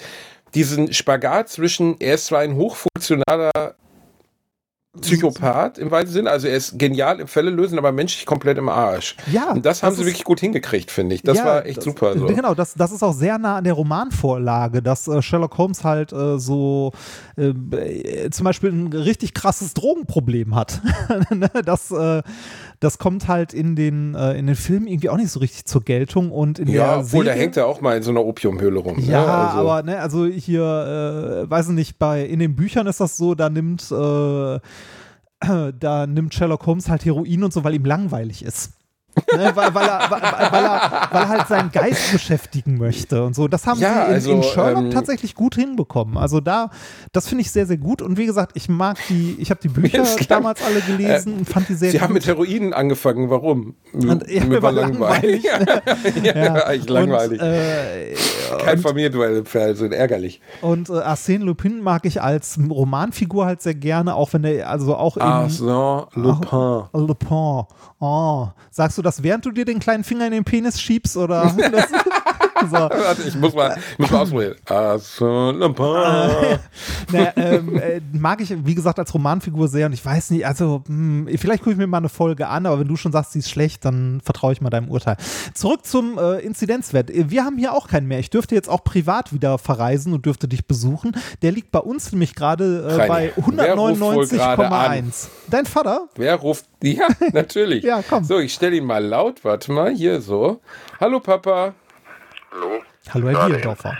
diesen 0.55 0.93
Spagat 0.93 1.49
zwischen, 1.49 1.95
er 1.99 2.15
ist 2.15 2.27
zwar 2.27 2.39
ein 2.39 2.55
hochfunktionaler 2.55 3.75
Psychopath 4.99 5.77
im 5.77 5.91
weitesten 5.91 6.13
Sinne. 6.15 6.31
Also 6.31 6.47
er 6.47 6.57
ist 6.57 6.79
genial 6.79 7.19
im 7.19 7.27
Fälle 7.27 7.51
lösen, 7.51 7.77
aber 7.77 7.91
menschlich 7.91 8.25
komplett 8.25 8.57
im 8.57 8.69
Arsch. 8.69 9.15
Ja. 9.31 9.51
Und 9.51 9.63
das 9.65 9.83
haben 9.83 9.89
das 9.91 9.97
sie 9.97 10.01
ist- 10.01 10.07
wirklich 10.07 10.23
gut 10.23 10.39
hingekriegt, 10.39 10.89
finde 10.89 11.13
ich. 11.15 11.21
Das 11.21 11.37
Ja, 11.37 11.45
war 11.45 11.65
echt 11.65 11.77
das- 11.77 11.83
super. 11.83 12.17
So. 12.17 12.25
Genau, 12.25 12.55
das, 12.55 12.73
das 12.73 12.91
ist 12.91 13.03
auch 13.03 13.13
sehr 13.13 13.37
nah 13.37 13.57
an 13.57 13.63
der 13.63 13.73
Romanvorlage, 13.73 14.81
dass 14.81 15.07
äh, 15.07 15.21
Sherlock 15.21 15.57
Holmes 15.59 15.83
halt 15.83 16.11
äh, 16.11 16.39
so 16.39 16.91
äh, 17.37 17.49
äh, 17.49 18.29
zum 18.31 18.45
Beispiel 18.45 18.71
ein 18.71 18.91
richtig 18.91 19.33
krasses 19.35 19.73
Drogenproblem 19.73 20.55
hat. 20.55 20.81
Ne, 21.31 21.49
das, 21.63 21.91
äh, 21.91 22.21
das 22.79 22.97
kommt 22.97 23.27
halt 23.27 23.53
in 23.53 23.75
den, 23.75 24.15
äh, 24.15 24.33
in 24.37 24.47
den 24.47 24.55
Filmen 24.55 24.87
irgendwie 24.87 25.09
auch 25.09 25.17
nicht 25.17 25.31
so 25.31 25.39
richtig 25.39 25.65
zur 25.65 25.81
Geltung 25.81 26.31
und 26.31 26.59
in 26.59 26.67
Ja, 26.67 26.73
der 26.73 26.97
obwohl 26.99 27.09
Serie, 27.09 27.23
der 27.25 27.35
hängt 27.35 27.55
ja 27.57 27.65
auch 27.65 27.81
mal 27.81 27.97
in 27.97 28.03
so 28.03 28.11
einer 28.11 28.23
Opiumhöhle 28.23 28.79
rum. 28.79 28.99
Ja, 28.99 29.25
ne? 29.25 29.27
also, 29.27 29.59
aber 29.59 29.83
ne, 29.83 29.99
also 29.99 30.25
hier, 30.25 31.43
äh, 31.45 31.49
weiß 31.49 31.69
ich 31.69 31.75
nicht, 31.75 31.99
bei 31.99 32.23
in 32.23 32.39
den 32.39 32.55
Büchern 32.55 32.87
ist 32.87 33.01
das 33.01 33.17
so, 33.17 33.35
da 33.35 33.49
nimmt 33.49 33.91
äh, 33.91 34.59
da 35.79 36.07
nimmt 36.07 36.33
Sherlock 36.33 36.65
Holmes 36.65 36.89
halt 36.89 37.05
Heroin 37.05 37.43
und 37.43 37.53
so, 37.53 37.63
weil 37.63 37.75
ihm 37.75 37.85
langweilig 37.85 38.43
ist. 38.43 38.71
Ne, 39.35 39.51
weil, 39.55 39.73
weil, 39.75 39.87
er, 39.87 40.11
weil, 40.11 40.21
er, 40.63 41.07
weil 41.11 41.21
er 41.23 41.27
halt 41.29 41.47
seinen 41.47 41.71
Geist 41.71 42.11
beschäftigen 42.11 42.77
möchte 42.77 43.23
und 43.23 43.35
so. 43.35 43.47
Das 43.47 43.65
haben 43.67 43.79
Ja, 43.79 43.93
sie 44.05 44.07
in, 44.07 44.13
also, 44.13 44.31
in 44.31 44.43
Sherlock 44.43 44.83
ähm, 44.85 44.91
tatsächlich 44.91 45.35
gut 45.35 45.55
hinbekommen. 45.55 46.17
Also 46.17 46.39
da, 46.39 46.69
das 47.11 47.27
finde 47.27 47.41
ich 47.43 47.51
sehr, 47.51 47.65
sehr 47.65 47.77
gut. 47.77 48.01
Und 48.01 48.17
wie 48.17 48.25
gesagt, 48.25 48.51
ich 48.55 48.69
mag 48.69 48.97
die, 49.09 49.35
ich 49.39 49.49
habe 49.51 49.59
die 49.61 49.67
Bücher 49.69 50.03
damals 50.27 50.61
alle 50.63 50.81
gelesen 50.81 51.33
und 51.39 51.49
fand 51.49 51.67
die 51.69 51.73
sehr 51.75 51.91
Sie 51.91 51.99
haben 52.01 52.09
gut. 52.09 52.15
mit 52.15 52.27
Heroin 52.27 52.73
angefangen. 52.73 53.29
Warum? 53.29 53.75
Und- 53.93 54.27
ja, 54.29 54.45
mir 54.45 54.61
war 54.61 54.71
langweilig. 54.73 55.43
ja, 56.23 56.65
eigentlich 56.65 56.89
langweilig. 56.89 57.39
Und, 57.41 57.47
äh, 57.47 58.15
Kein 58.63 58.79
Familienduell 58.79 59.37
im 59.37 59.45
Fernsehen, 59.45 59.91
ärgerlich. 59.91 60.41
Und 60.61 60.89
äh, 60.89 60.93
Arsène 60.93 61.43
Lupin 61.43 61.81
mag 61.81 62.05
ich 62.05 62.21
als 62.21 62.57
Romanfigur 62.69 63.45
halt 63.45 63.61
sehr 63.61 63.75
gerne, 63.75 64.15
auch 64.15 64.33
wenn 64.33 64.43
der, 64.43 64.69
also 64.69 64.95
auch 64.95 65.17
in 65.17 65.23
Arsène 65.23 66.07
Lupin. 66.15 66.83
Lupin. 66.93 67.65
Oh. 67.99 68.47
Sagst 68.71 68.97
du 68.97 69.01
das, 69.01 69.23
während 69.23 69.45
du 69.45 69.51
dir 69.51 69.65
den 69.65 69.79
kleinen 69.79 70.03
Finger 70.03 70.25
in 70.25 70.31
den 70.31 70.45
Penis 70.45 70.81
schiebst 70.81 71.17
oder? 71.17 71.53
So. 72.69 72.89
Ich 73.27 73.35
muss 73.35 73.53
mal, 73.53 73.77
ich 73.93 73.99
muss 73.99 74.11
mal 74.11 74.21
ausprobieren. 74.21 74.55
Naja, 77.11 77.33
ähm, 77.35 77.77
äh, 77.77 78.01
mag 78.11 78.41
ich, 78.41 78.53
wie 78.65 78.75
gesagt, 78.75 78.99
als 78.99 79.13
Romanfigur 79.13 79.67
sehr 79.67 79.85
und 79.85 79.93
ich 79.93 80.03
weiß 80.03 80.31
nicht, 80.31 80.45
also 80.45 80.83
hm, 80.87 81.27
vielleicht 81.37 81.63
gucke 81.63 81.71
ich 81.71 81.77
mir 81.77 81.87
mal 81.87 81.97
eine 81.97 82.09
Folge 82.09 82.47
an, 82.47 82.65
aber 82.65 82.79
wenn 82.79 82.87
du 82.87 82.95
schon 82.95 83.11
sagst, 83.11 83.31
sie 83.31 83.39
ist 83.39 83.49
schlecht, 83.49 83.85
dann 83.85 84.21
vertraue 84.23 84.53
ich 84.53 84.61
mal 84.61 84.69
deinem 84.69 84.89
Urteil. 84.89 85.17
Zurück 85.53 85.85
zum 85.85 86.17
äh, 86.17 86.39
Inzidenzwert. 86.39 87.09
Wir 87.13 87.45
haben 87.45 87.57
hier 87.57 87.73
auch 87.73 87.87
keinen 87.87 88.07
mehr. 88.07 88.19
Ich 88.19 88.29
dürfte 88.29 88.55
jetzt 88.55 88.69
auch 88.69 88.83
privat 88.83 89.33
wieder 89.33 89.57
verreisen 89.57 90.13
und 90.13 90.25
dürfte 90.25 90.47
dich 90.47 90.67
besuchen. 90.67 91.13
Der 91.41 91.51
liegt 91.51 91.71
bei 91.71 91.79
uns 91.79 92.11
nämlich 92.11 92.35
gerade 92.35 92.89
äh, 92.89 93.07
bei 93.07 93.33
wer 93.35 93.75
ruft 93.75 94.01
wohl 94.01 94.27
gerade 94.27 94.67
an? 94.67 95.11
199,1. 95.11 95.27
Dein 95.49 95.65
Vater? 95.65 96.07
Wer 96.15 96.35
ruft? 96.35 96.65
Ja, 96.83 97.07
natürlich. 97.33 97.83
Ja, 97.83 98.03
komm. 98.07 98.23
So, 98.23 98.39
ich 98.39 98.53
stelle 98.53 98.75
ihn 98.75 98.85
mal 98.85 99.03
laut. 99.03 99.43
Warte 99.43 99.71
mal, 99.71 99.93
hier 99.93 100.21
so. 100.21 100.61
Hallo 100.99 101.19
Papa. 101.19 101.73
Hallo, 102.51 102.81
Hallo, 103.13 103.29
Herr. 103.29 103.49
Bierdorfer. 103.49 103.97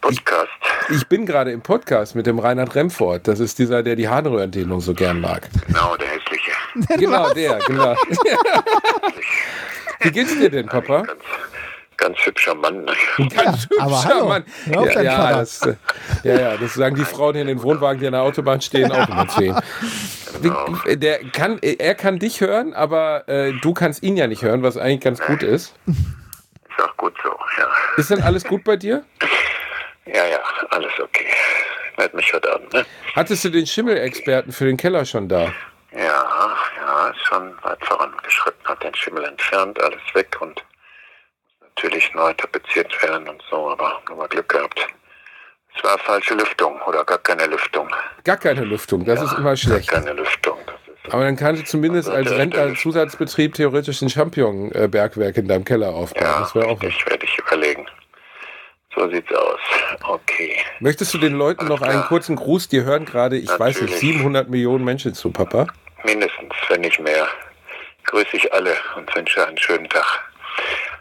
Podcast. 0.00 0.48
Ich 0.90 1.06
bin 1.06 1.26
gerade 1.26 1.52
im 1.52 1.60
Podcast 1.62 2.14
mit 2.14 2.26
dem 2.26 2.38
Reinhard 2.38 2.74
Remford. 2.74 3.26
Das 3.28 3.40
ist 3.40 3.58
dieser, 3.58 3.82
der 3.82 3.96
die 3.96 4.08
Harnröhrendehnung 4.08 4.80
so 4.80 4.94
gern 4.94 5.20
mag. 5.20 5.48
Genau, 5.66 5.96
der 5.96 6.08
hässliche. 6.08 6.50
Genau, 6.98 7.32
der, 7.34 7.58
genau. 7.66 7.94
Wie 10.00 10.10
geht's 10.10 10.36
dir 10.38 10.50
denn, 10.50 10.66
Papa? 10.66 11.02
Ganz, 11.02 11.20
ganz 11.98 12.16
hübscher 12.24 12.54
Mann. 12.54 12.84
ne? 12.84 12.92
Ganz 13.28 13.68
aber 13.78 13.96
hübscher 13.98 14.08
hallo. 14.14 14.28
Mann. 14.28 14.44
Ja, 14.70 15.02
ja, 15.02 15.16
Vater. 15.16 15.36
das, 15.38 15.62
äh, 15.66 15.74
ja, 16.24 16.40
ja, 16.40 16.56
das 16.56 16.74
sagen 16.74 16.96
die 16.96 17.04
Frauen 17.04 17.34
hier 17.34 17.42
in 17.42 17.48
den 17.48 17.62
Wohnwagen, 17.62 18.00
die 18.00 18.06
an 18.06 18.12
der 18.14 18.22
Autobahn 18.22 18.60
stehen, 18.60 18.90
auch 18.90 19.08
immer 19.08 19.28
zu 19.28 19.42
ihm. 19.42 19.56
Wie- 20.40 20.96
Der 20.96 21.20
kann, 21.30 21.58
er 21.60 21.94
kann 21.94 22.18
dich 22.18 22.40
hören, 22.40 22.72
aber 22.74 23.28
äh, 23.28 23.52
du 23.60 23.74
kannst 23.74 24.02
ihn 24.02 24.16
ja 24.16 24.26
nicht 24.26 24.42
hören, 24.42 24.62
was 24.62 24.76
eigentlich 24.78 25.00
ganz 25.00 25.20
gut 25.20 25.42
ist. 25.42 25.74
Ist 26.76 26.84
auch 26.84 26.96
gut 26.96 27.14
so, 27.22 27.30
ja. 27.58 27.68
Ist 27.96 28.10
denn 28.10 28.22
alles 28.22 28.44
gut 28.44 28.64
bei 28.64 28.76
dir? 28.76 29.04
Ja, 30.04 30.26
ja, 30.26 30.40
alles 30.70 30.90
okay. 30.98 31.28
Meld 31.96 32.12
mich 32.14 32.34
heute 32.34 32.52
Abend, 32.52 32.72
ne? 32.72 32.84
Hattest 33.14 33.44
du 33.44 33.50
den 33.50 33.64
Schimmelexperten 33.64 34.52
für 34.52 34.64
den 34.64 34.76
Keller 34.76 35.04
schon 35.04 35.28
da? 35.28 35.52
Ja, 35.92 36.56
ja, 36.76 37.08
ist 37.10 37.24
schon 37.28 37.54
weit 37.62 37.78
vorangeschritten, 37.84 38.66
hat 38.66 38.82
den 38.82 38.92
Schimmel 38.96 39.22
entfernt, 39.24 39.80
alles 39.80 40.00
weg 40.14 40.36
und 40.40 40.56
muss 41.60 41.68
natürlich 41.76 42.12
neu 42.14 42.32
tapeziert 42.32 43.00
werden 43.04 43.28
und 43.28 43.40
so, 43.48 43.70
aber 43.70 44.02
nur 44.08 44.18
mal 44.18 44.26
Glück 44.28 44.48
gehabt. 44.48 44.88
Es 45.76 45.84
war 45.84 45.96
falsche 46.00 46.34
Lüftung 46.34 46.80
oder 46.82 47.04
gar 47.04 47.18
keine 47.18 47.46
Lüftung. 47.46 47.88
Gar 48.24 48.38
keine 48.38 48.62
Lüftung, 48.64 49.04
das 49.04 49.22
ist 49.22 49.34
immer 49.34 49.50
Gar 49.50 49.56
schlecht. 49.56 49.88
keine 49.88 50.14
Lüftung. 50.14 50.58
Das 50.66 50.74
Aber 51.10 51.24
dann 51.24 51.36
kannst 51.36 51.62
du 51.62 51.66
zumindest 51.66 52.08
als 52.08 52.30
Rentner-Zusatzbetrieb 52.30 53.54
theoretisch 53.54 54.00
ein 54.02 54.08
Champignon-Bergwerk 54.10 55.36
in 55.36 55.48
deinem 55.48 55.64
Keller 55.64 55.90
aufbauen. 55.94 56.22
ja, 56.24 56.40
Das 56.40 56.54
wäre 56.54 56.66
auch 56.66 56.76
was. 56.78 56.84
richtig, 56.88 57.10
werde 57.10 57.24
ich 57.26 57.38
überlegen. 57.38 57.86
So 58.94 59.08
sieht's 59.10 59.32
aus. 59.34 59.58
Okay. 60.06 60.56
Möchtest 60.80 61.12
du 61.14 61.18
den 61.18 61.32
Leuten 61.32 61.66
noch 61.66 61.80
einen 61.82 62.02
kurzen 62.04 62.36
Gruß? 62.36 62.68
Die 62.68 62.82
hören 62.82 63.04
gerade, 63.04 63.36
ich 63.38 63.48
weiß 63.48 63.80
nicht, 63.80 63.92
Natürlich. 63.94 64.16
700 64.16 64.48
Millionen 64.50 64.84
Menschen 64.84 65.14
zu, 65.14 65.30
Papa. 65.30 65.66
Mindestens, 66.04 66.52
wenn 66.68 66.82
nicht 66.82 67.00
mehr. 67.00 67.26
Grüße 68.04 68.36
ich 68.36 68.52
alle 68.52 68.74
und 68.96 69.14
wünsche 69.16 69.46
einen 69.46 69.56
schönen 69.58 69.88
Tag. 69.88 70.04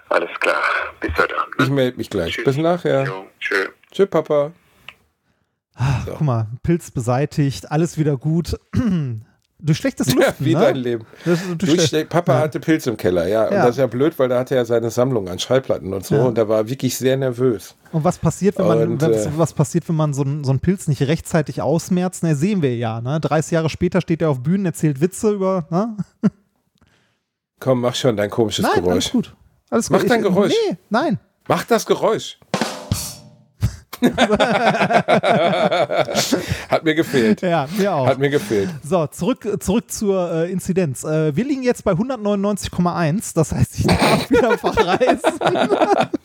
Alles 0.10 0.30
klar. 0.40 0.62
Bis 1.00 1.12
heute 1.18 1.38
Abend. 1.40 1.56
Ich 1.60 1.70
melde 1.70 1.98
mich 1.98 2.10
gleich. 2.10 2.34
Tschüss. 2.34 2.46
Bis 2.46 2.58
nachher. 2.58 3.04
Jo, 3.04 3.28
tschö. 3.40 3.68
Tschüss, 3.92 4.08
Papa. 4.10 4.52
Ah, 5.76 6.02
Guck 6.06 6.22
mal, 6.22 6.48
Pilz 6.64 6.92
beseitigt, 6.92 7.72
alles 7.72 7.98
wieder 7.98 8.18
gut. 8.18 8.56
Durch 9.64 9.78
schlechtes 9.78 10.08
Lüften, 10.14 10.24
Ja, 10.44 10.46
wie 10.46 10.56
ne? 10.56 10.60
dein 10.62 10.76
Leben. 10.76 11.06
Das, 11.24 11.40
durch 11.58 11.76
Du, 11.76 11.82
schle- 11.84 12.06
Papa 12.06 12.40
hatte 12.40 12.60
Pilz 12.60 12.88
im 12.88 12.98
Keller, 12.98 13.28
ja. 13.28 13.46
Und 13.48 13.54
Ja. 13.54 13.62
das 13.66 13.72
ist 13.72 13.78
ja 13.78 13.88
blöd, 13.88 14.18
weil 14.18 14.28
da 14.30 14.40
hatte 14.40 14.56
er 14.56 14.66
seine 14.66 14.90
Sammlung 14.90 15.30
an 15.30 15.38
Schallplatten 15.38 15.94
und 15.94 16.04
so. 16.06 16.16
Ja. 16.16 16.24
Und 16.24 16.38
da 16.38 16.48
war 16.50 16.68
wirklich 16.68 16.98
sehr 16.98 17.16
nervös. 17.18 17.76
Und 17.92 18.04
was 18.04 18.18
passiert, 18.18 18.58
wenn 18.58 18.68
man, 18.68 18.82
Und, 18.94 19.02
was, 19.02 19.28
äh, 19.28 19.30
was 19.38 19.54
passiert, 19.54 19.88
wenn 19.88 19.96
man 19.96 20.14
so, 20.14 20.24
einen- 20.24 20.44
so 20.44 20.50
einen 20.50 20.60
Pilz 20.62 20.88
nicht 20.88 21.02
rechtzeitig 21.04 21.62
ausmerzt? 21.62 22.24
Ne, 22.24 22.36
sehen 22.36 22.62
wir 22.64 22.76
ja. 22.76 23.02
Ne? 23.02 23.20
30 23.20 23.52
Jahre 23.52 23.70
später 23.70 24.02
steht 24.02 24.22
er 24.24 24.30
auf 24.32 24.40
Bühnen, 24.42 24.66
erzählt 24.66 25.00
Witze 25.00 25.32
über. 25.32 25.68
Ne? 25.70 25.96
Komm, 27.60 27.82
mach 27.82 27.94
schon 27.96 28.18
dein 28.18 28.30
komisches 28.30 28.64
Nein, 28.64 28.74
alles 28.74 28.84
Geräusch. 28.86 29.12
gut. 29.12 29.36
Alles 29.70 29.90
Mach 29.90 30.02
gut. 30.02 30.10
dein 30.10 30.22
Geräusch. 30.24 30.54
Nee, 30.70 30.78
nein. 30.90 31.20
Mach 31.48 31.64
das 31.66 31.86
Geräusch. 31.86 32.40
Hat 36.70 36.84
mir 36.84 36.96
gefehlt. 36.96 37.42
Ja, 37.42 37.68
mir 37.78 37.94
auch. 37.94 38.08
Hat 38.08 38.20
mir 38.20 38.30
gefehlt. 38.30 38.70
So, 38.84 39.06
zurück, 39.08 39.48
zurück 39.60 39.92
zur 39.92 40.32
äh, 40.32 40.52
Inzidenz. 40.52 41.04
Äh, 41.04 41.36
wir 41.36 41.44
liegen 41.44 41.64
jetzt 41.64 41.84
bei 41.84 41.92
199,1. 41.92 43.36
Das 43.36 43.52
heißt, 43.52 43.80
ich 43.80 43.88
darf 43.88 44.30
wieder 44.30 44.58
verreisen. 44.58 46.10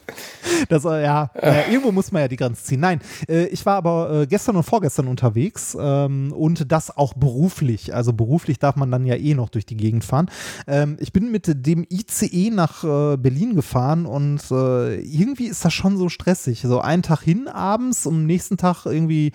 das, 0.69 0.85
äh, 0.85 1.03
ja, 1.03 1.31
äh, 1.35 1.71
irgendwo 1.71 1.93
muss 1.93 2.13
man 2.13 2.23
ja 2.23 2.29
die 2.29 2.37
Grenze 2.37 2.63
ziehen. 2.65 2.81
Nein, 2.81 3.01
äh, 3.29 3.47
ich 3.47 3.65
war 3.67 3.77
aber 3.77 4.23
äh, 4.23 4.27
gestern 4.27 4.57
und 4.57 4.63
vorgestern 4.63 5.09
unterwegs 5.09 5.77
ähm, 5.79 6.33
und 6.33 6.71
das 6.71 6.97
auch 6.97 7.15
beruflich. 7.15 7.95
Also 7.95 8.13
beruflich 8.13 8.59
darf 8.59 8.77
man 8.77 8.91
dann 8.91 9.07
ja 9.07 9.15
eh 9.15 9.35
noch 9.35 9.49
durch 9.49 9.67
die 9.67 9.77
Gegend 9.77 10.05
fahren. 10.05 10.31
Ähm, 10.67 10.97
ich 11.01 11.13
bin 11.13 11.31
mit 11.31 11.67
dem 11.67 11.87
ICE 11.91 12.51
nach 12.51 12.85
äh, 12.85 13.17
Berlin 13.17 13.55
gefahren 13.55 14.07
und 14.07 14.41
äh, 14.51 15.01
irgendwie 15.01 15.47
ist 15.47 15.65
das 15.65 15.73
schon 15.73 15.97
so 15.97 16.09
stressig. 16.09 16.63
So 16.63 16.81
einen 16.81 17.03
Tag 17.03 17.23
hin 17.23 17.49
abends, 17.49 18.07
am 18.07 18.27
nächsten 18.27 18.57
Tag 18.57 18.87
irgendwie 18.87 19.33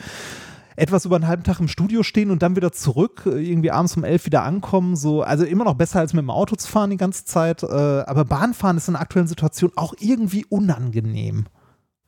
etwas 0.82 1.06
über 1.06 1.16
einen 1.16 1.28
halben 1.28 1.44
Tag 1.44 1.60
im 1.60 1.68
Studio 1.68 2.02
stehen 2.02 2.32
und 2.32 2.42
dann 2.42 2.56
wieder 2.56 2.72
zurück, 2.72 3.24
äh, 3.28 3.40
irgendwie 3.40 3.70
abends 3.70 3.96
um 3.96 4.04
elf 4.04 4.26
wieder 4.26 4.42
ankommen. 4.42 4.96
So, 4.96 5.22
also 5.22 5.46
immer 5.46 5.64
noch 5.64 5.76
besser 5.76 6.00
als 6.00 6.14
mit 6.14 6.24
dem 6.24 6.32
Auto 6.32 6.56
zu 6.56 6.68
fahren 6.68 6.90
die 6.90 6.98
ganze 6.98 7.24
Zeit. 7.24 7.62
Äh, 7.62 7.68
aber 7.68 8.26
Bahnfahren 8.26 8.78
ist 8.78 8.88
in 8.88 8.96
der 8.96 9.02
aktuellen 9.02 9.28
Situation 9.28 9.72
auch 9.76 9.94
irgendwie 10.00 10.44
unangenehm. 10.50 11.46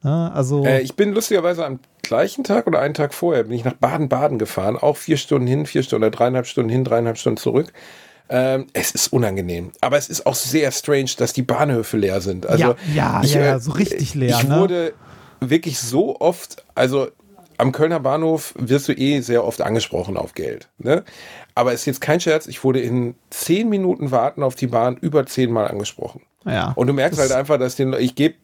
Ja, 0.03 0.29
also 0.29 0.65
Äh, 0.65 0.81
ich 0.81 0.95
bin 0.95 1.13
lustigerweise 1.13 1.63
am 1.63 1.79
gleichen 2.01 2.43
Tag 2.43 2.65
oder 2.65 2.79
einen 2.79 2.95
Tag 2.95 3.13
vorher 3.13 3.43
bin 3.43 3.53
ich 3.53 3.63
nach 3.63 3.73
Baden-Baden 3.73 4.39
gefahren. 4.39 4.75
Auch 4.75 4.97
vier 4.97 5.17
Stunden 5.17 5.47
hin, 5.47 5.67
vier 5.67 5.83
Stunden 5.83 6.05
oder 6.05 6.11
dreieinhalb 6.11 6.47
Stunden 6.47 6.71
hin, 6.71 6.83
dreieinhalb 6.83 7.19
Stunden 7.19 7.37
zurück. 7.37 7.71
Ähm, 8.27 8.65
es 8.73 8.89
ist 8.89 9.13
unangenehm. 9.13 9.71
Aber 9.81 9.97
es 9.97 10.09
ist 10.09 10.25
auch 10.25 10.35
sehr 10.35 10.71
strange, 10.71 11.11
dass 11.17 11.33
die 11.33 11.43
Bahnhöfe 11.43 11.97
leer 11.97 12.21
sind. 12.21 12.47
Also 12.47 12.63
Ja, 12.63 12.75
ja, 12.95 13.21
ich, 13.23 13.35
ja, 13.35 13.41
äh, 13.41 13.45
ja, 13.45 13.59
so 13.59 13.71
richtig 13.71 14.15
leer, 14.15 14.35
Ich 14.41 14.47
ne? 14.47 14.59
wurde 14.59 14.93
wirklich 15.41 15.77
so 15.79 16.19
oft, 16.19 16.65
also 16.73 17.09
am 17.57 17.71
Kölner 17.71 17.99
Bahnhof 17.99 18.53
wirst 18.57 18.87
du 18.87 18.93
eh 18.93 19.21
sehr 19.21 19.45
oft 19.45 19.61
angesprochen 19.61 20.17
auf 20.17 20.33
Geld. 20.33 20.69
Ne? 20.77 21.03
Aber 21.55 21.73
es 21.73 21.81
ist 21.81 21.85
jetzt 21.85 22.01
kein 22.01 22.19
Scherz, 22.19 22.47
ich 22.47 22.63
wurde 22.63 22.79
in 22.79 23.15
zehn 23.29 23.69
Minuten 23.69 24.11
Warten 24.11 24.43
auf 24.43 24.55
die 24.55 24.67
Bahn 24.67 24.97
über 24.97 25.25
zehnmal 25.25 25.67
angesprochen. 25.67 26.21
ja. 26.45 26.71
Und 26.75 26.87
du 26.87 26.93
merkst 26.93 27.19
halt 27.19 27.31
einfach, 27.31 27.57
dass 27.57 27.75
den, 27.75 27.93
ich 27.93 28.15
gebe 28.15 28.35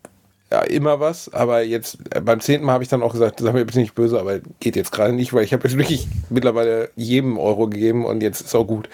ja, 0.51 0.61
immer 0.61 0.99
was, 0.99 1.31
aber 1.31 1.61
jetzt 1.61 1.99
äh, 2.13 2.21
beim 2.21 2.39
zehnten 2.39 2.65
Mal 2.65 2.73
habe 2.73 2.83
ich 2.83 2.89
dann 2.89 3.03
auch 3.03 3.11
gesagt, 3.11 3.39
sag 3.39 3.53
mir 3.53 3.65
bitte 3.65 3.79
nicht 3.79 3.93
böse, 3.93 4.19
aber 4.19 4.39
geht 4.59 4.75
jetzt 4.75 4.91
gerade 4.91 5.13
nicht, 5.13 5.31
weil 5.33 5.43
ich 5.43 5.53
habe 5.53 5.67
jetzt 5.67 5.77
wirklich 5.77 6.07
mittlerweile 6.29 6.89
jedem 6.95 7.37
Euro 7.37 7.67
gegeben 7.67 8.05
und 8.05 8.23
jetzt 8.23 8.41
ist 8.41 8.55
auch 8.55 8.65
gut. 8.65 8.89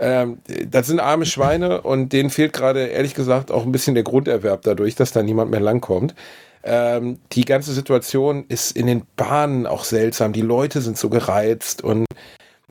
Ähm, 0.00 0.38
das 0.70 0.86
sind 0.86 1.00
arme 1.00 1.26
Schweine 1.26 1.80
und 1.80 2.12
denen 2.12 2.30
fehlt 2.30 2.52
gerade 2.52 2.86
ehrlich 2.86 3.14
gesagt 3.14 3.50
auch 3.50 3.64
ein 3.64 3.72
bisschen 3.72 3.94
der 3.94 4.04
Grunderwerb 4.04 4.62
dadurch, 4.62 4.94
dass 4.94 5.12
da 5.12 5.22
niemand 5.22 5.50
mehr 5.50 5.60
langkommt. 5.60 6.14
Ähm, 6.62 7.18
die 7.32 7.44
ganze 7.44 7.72
Situation 7.72 8.44
ist 8.48 8.72
in 8.72 8.86
den 8.86 9.02
Bahnen 9.16 9.66
auch 9.66 9.84
seltsam. 9.84 10.32
Die 10.32 10.42
Leute 10.42 10.80
sind 10.80 10.98
so 10.98 11.08
gereizt 11.08 11.82
und 11.82 12.06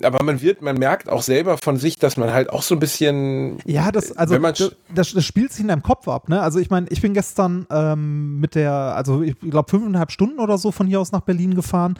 aber 0.03 0.23
man 0.23 0.41
wird, 0.41 0.61
man 0.61 0.77
merkt 0.77 1.09
auch 1.09 1.23
selber 1.23 1.57
von 1.57 1.77
sich, 1.77 1.97
dass 1.97 2.17
man 2.17 2.31
halt 2.31 2.51
auch 2.51 2.61
so 2.61 2.75
ein 2.75 2.79
bisschen. 2.79 3.57
Ja, 3.65 3.91
das, 3.91 4.15
also 4.15 4.35
wenn 4.35 4.41
man 4.41 4.53
das, 4.53 4.75
das, 4.93 5.13
das 5.13 5.25
spielt 5.25 5.51
sich 5.51 5.61
in 5.61 5.69
deinem 5.69 5.81
Kopf 5.81 6.07
ab, 6.07 6.29
ne? 6.29 6.39
Also 6.41 6.59
ich 6.59 6.69
meine, 6.69 6.87
ich 6.89 7.01
bin 7.01 7.15
gestern 7.15 7.65
ähm, 7.71 8.39
mit 8.39 8.53
der, 8.53 8.71
also 8.71 9.23
ich 9.23 9.39
glaube 9.39 9.69
fünfeinhalb 9.69 10.11
Stunden 10.11 10.39
oder 10.39 10.59
so 10.59 10.71
von 10.71 10.85
hier 10.85 10.99
aus 10.99 11.11
nach 11.11 11.21
Berlin 11.21 11.55
gefahren, 11.55 11.95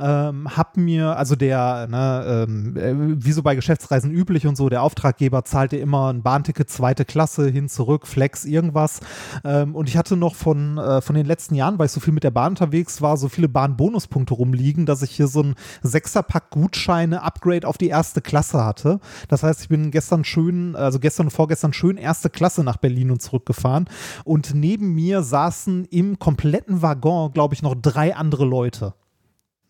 ähm, 0.00 0.56
hab 0.56 0.78
mir, 0.78 1.16
also 1.18 1.36
der, 1.36 1.88
ne, 1.88 2.46
ähm, 2.48 2.76
äh, 2.76 3.24
wie 3.24 3.32
so 3.32 3.42
bei 3.42 3.54
Geschäftsreisen 3.54 4.10
üblich 4.10 4.46
und 4.46 4.56
so, 4.56 4.70
der 4.70 4.82
Auftraggeber 4.82 5.44
zahlt 5.44 5.72
dir 5.72 5.80
immer 5.80 6.10
ein 6.10 6.22
Bahnticket 6.22 6.70
zweite 6.70 7.04
Klasse 7.04 7.48
hin, 7.48 7.68
zurück, 7.68 8.06
Flex, 8.06 8.46
irgendwas. 8.46 9.00
Ähm, 9.44 9.74
und 9.74 9.90
ich 9.90 9.98
hatte 9.98 10.16
noch 10.16 10.36
von, 10.36 10.78
äh, 10.78 11.02
von 11.02 11.14
den 11.14 11.26
letzten 11.26 11.54
Jahren, 11.54 11.78
weil 11.78 11.86
ich 11.86 11.92
so 11.92 12.00
viel 12.00 12.14
mit 12.14 12.24
der 12.24 12.30
Bahn 12.30 12.52
unterwegs 12.52 13.02
war, 13.02 13.18
so 13.18 13.28
viele 13.28 13.48
Bahnbonuspunkte 13.48 14.32
rumliegen, 14.32 14.86
dass 14.86 15.02
ich 15.02 15.10
hier 15.10 15.26
so 15.26 15.42
ein 15.42 15.54
Sechserpack 15.82 16.48
Gutscheine 16.48 17.22
ab 17.22 17.41
Upgrade 17.42 17.66
auf 17.66 17.76
die 17.76 17.88
erste 17.88 18.20
Klasse 18.20 18.64
hatte. 18.64 19.00
Das 19.28 19.42
heißt, 19.42 19.62
ich 19.62 19.68
bin 19.68 19.90
gestern 19.90 20.24
schön, 20.24 20.76
also 20.76 21.00
gestern 21.00 21.26
und 21.26 21.30
vorgestern 21.30 21.72
schön 21.72 21.96
erste 21.96 22.30
Klasse 22.30 22.62
nach 22.62 22.76
Berlin 22.76 23.10
und 23.10 23.20
zurückgefahren. 23.20 23.88
Und 24.24 24.54
neben 24.54 24.94
mir 24.94 25.22
saßen 25.22 25.86
im 25.86 26.18
kompletten 26.18 26.82
Waggon, 26.82 27.32
glaube 27.32 27.54
ich, 27.54 27.62
noch 27.62 27.74
drei 27.74 28.14
andere 28.14 28.44
Leute. 28.44 28.94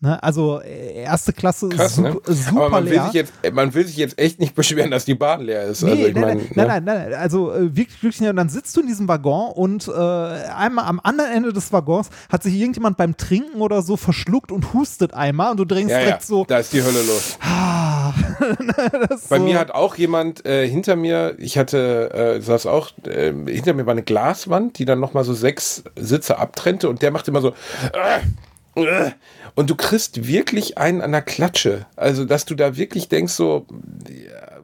Ne? 0.03 0.21
Also 0.21 0.59
äh, 0.59 1.03
erste 1.03 1.31
Klasse 1.31 1.69
Krass, 1.69 1.95
super, 1.95 2.09
ne? 2.09 2.19
super 2.25 2.59
Aber 2.59 2.69
man 2.71 2.83
will, 2.83 2.91
leer. 2.91 3.05
sich 3.05 3.13
jetzt, 3.13 3.33
man 3.53 3.73
will 3.73 3.87
sich 3.87 3.95
jetzt 3.95 4.19
echt 4.19 4.37
nicht 4.37 4.53
beschweren, 4.53 4.91
dass 4.91 5.05
die 5.05 5.15
Bahn 5.15 5.39
leer 5.39 5.63
ist. 5.63 5.81
Nee, 5.81 5.91
also 5.91 6.07
ich 6.07 6.13
nein, 6.13 6.21
meine, 6.21 6.41
nein, 6.41 6.49
ne? 6.55 6.65
nein, 6.67 6.83
nein, 6.83 7.09
nein, 7.11 7.13
also 7.13 7.53
äh, 7.53 7.73
wirklich, 7.73 8.03
wirklich, 8.03 8.29
und 8.29 8.35
dann 8.35 8.49
sitzt 8.49 8.75
du 8.75 8.81
in 8.81 8.87
diesem 8.87 9.07
Waggon 9.07 9.53
und 9.53 9.87
äh, 9.87 9.91
einmal 9.91 10.87
am 10.87 10.99
anderen 11.01 11.31
Ende 11.31 11.53
des 11.53 11.71
Waggons 11.71 12.09
hat 12.27 12.43
sich 12.43 12.53
irgendjemand 12.53 12.97
beim 12.97 13.15
Trinken 13.15 13.61
oder 13.61 13.81
so 13.81 13.95
verschluckt 13.95 14.51
und 14.51 14.73
hustet 14.73 15.13
einmal 15.13 15.51
und 15.51 15.57
du 15.61 15.63
denkst 15.63 15.89
ja, 15.89 15.99
ja, 15.99 16.05
direkt 16.05 16.23
so, 16.23 16.43
da 16.49 16.57
ist 16.57 16.73
die 16.73 16.83
Hölle 16.83 17.01
los. 17.01 17.37
Bei 19.29 19.37
so, 19.37 19.43
mir 19.45 19.57
hat 19.57 19.71
auch 19.71 19.95
jemand 19.95 20.45
äh, 20.45 20.67
hinter 20.67 20.97
mir, 20.97 21.35
ich 21.37 21.57
hatte, 21.57 22.11
äh, 22.13 22.41
saß 22.41 22.65
auch, 22.65 22.89
äh, 23.07 23.31
hinter 23.47 23.73
mir 23.73 23.85
war 23.85 23.93
eine 23.93 24.03
Glaswand, 24.03 24.79
die 24.79 24.83
dann 24.83 24.99
nochmal 24.99 25.23
so 25.23 25.33
sechs 25.33 25.85
Sitze 25.95 26.39
abtrennte 26.39 26.89
und 26.89 27.01
der 27.01 27.11
macht 27.11 27.29
immer 27.29 27.39
so, 27.39 27.51
äh, 27.93 28.19
und 28.75 29.69
du 29.69 29.75
kriegst 29.75 30.27
wirklich 30.27 30.77
einen 30.77 31.01
an 31.01 31.11
der 31.11 31.21
Klatsche. 31.21 31.85
Also, 31.95 32.25
dass 32.25 32.45
du 32.45 32.55
da 32.55 32.75
wirklich 32.75 33.07
denkst 33.09 33.33
so, 33.33 33.67
ja, 34.07 34.59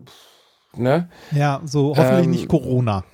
ne? 0.75 1.09
ja, 1.31 1.61
so 1.65 1.95
hoffentlich 1.95 2.25
Ähm, 2.25 2.31
nicht 2.31 2.47
Corona. 2.47 3.03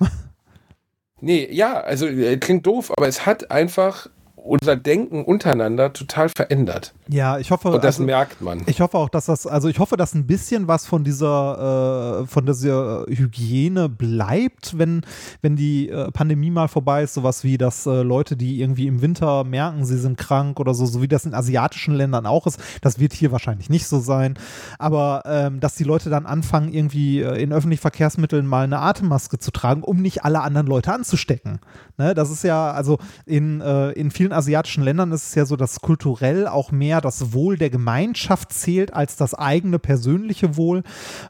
Nee, 1.20 1.48
ja, 1.50 1.80
also 1.80 2.06
äh, 2.06 2.36
klingt 2.36 2.66
doof, 2.66 2.92
aber 2.94 3.08
es 3.08 3.24
hat 3.24 3.50
einfach 3.50 4.08
unser 4.36 4.76
Denken 4.76 5.24
untereinander 5.24 5.92
total 5.92 6.28
verändert. 6.28 6.94
Ja, 7.08 7.38
ich 7.38 7.52
hoffe, 7.52 7.68
Und 7.68 7.84
das 7.84 7.96
also, 7.96 8.04
merkt 8.04 8.40
man. 8.40 8.62
ich 8.66 8.80
hoffe 8.80 8.98
auch, 8.98 9.08
dass 9.08 9.26
das, 9.26 9.46
also 9.46 9.68
ich 9.68 9.78
hoffe, 9.78 9.96
dass 9.96 10.14
ein 10.14 10.26
bisschen 10.26 10.66
was 10.66 10.86
von 10.86 11.04
dieser, 11.04 12.22
äh, 12.22 12.26
von 12.26 12.46
dieser 12.46 13.06
Hygiene 13.08 13.88
bleibt, 13.88 14.76
wenn, 14.76 15.02
wenn 15.40 15.54
die 15.54 15.88
äh, 15.88 16.10
Pandemie 16.10 16.50
mal 16.50 16.66
vorbei 16.66 17.04
ist, 17.04 17.14
sowas 17.14 17.44
wie, 17.44 17.58
dass 17.58 17.86
äh, 17.86 18.02
Leute, 18.02 18.36
die 18.36 18.60
irgendwie 18.60 18.88
im 18.88 19.02
Winter 19.02 19.44
merken, 19.44 19.84
sie 19.84 19.98
sind 19.98 20.18
krank 20.18 20.58
oder 20.58 20.74
so, 20.74 20.84
so 20.84 21.00
wie 21.00 21.06
das 21.06 21.24
in 21.24 21.34
asiatischen 21.34 21.94
Ländern 21.94 22.26
auch 22.26 22.46
ist, 22.46 22.58
das 22.80 22.98
wird 22.98 23.12
hier 23.12 23.30
wahrscheinlich 23.30 23.70
nicht 23.70 23.86
so 23.86 24.00
sein, 24.00 24.34
aber 24.78 25.22
ähm, 25.26 25.60
dass 25.60 25.76
die 25.76 25.84
Leute 25.84 26.10
dann 26.10 26.26
anfangen, 26.26 26.72
irgendwie 26.72 27.20
äh, 27.20 27.40
in 27.40 27.52
öffentlichen 27.52 27.82
Verkehrsmitteln 27.82 28.46
mal 28.46 28.64
eine 28.64 28.80
Atemmaske 28.80 29.38
zu 29.38 29.52
tragen, 29.52 29.82
um 29.82 30.02
nicht 30.02 30.24
alle 30.24 30.40
anderen 30.40 30.66
Leute 30.66 30.92
anzustecken. 30.92 31.60
Ne? 31.98 32.14
Das 32.14 32.30
ist 32.30 32.42
ja, 32.42 32.72
also 32.72 32.98
in, 33.26 33.60
äh, 33.60 33.92
in 33.92 34.10
vielen 34.10 34.32
asiatischen 34.32 34.82
Ländern 34.82 35.12
ist 35.12 35.28
es 35.28 35.34
ja 35.36 35.46
so, 35.46 35.56
dass 35.56 35.80
kulturell 35.80 36.48
auch 36.48 36.72
mehr 36.72 36.95
das 37.00 37.32
Wohl 37.32 37.56
der 37.56 37.70
Gemeinschaft 37.70 38.52
zählt 38.52 38.92
als 38.92 39.16
das 39.16 39.34
eigene 39.34 39.78
persönliche 39.78 40.56
Wohl. 40.56 40.82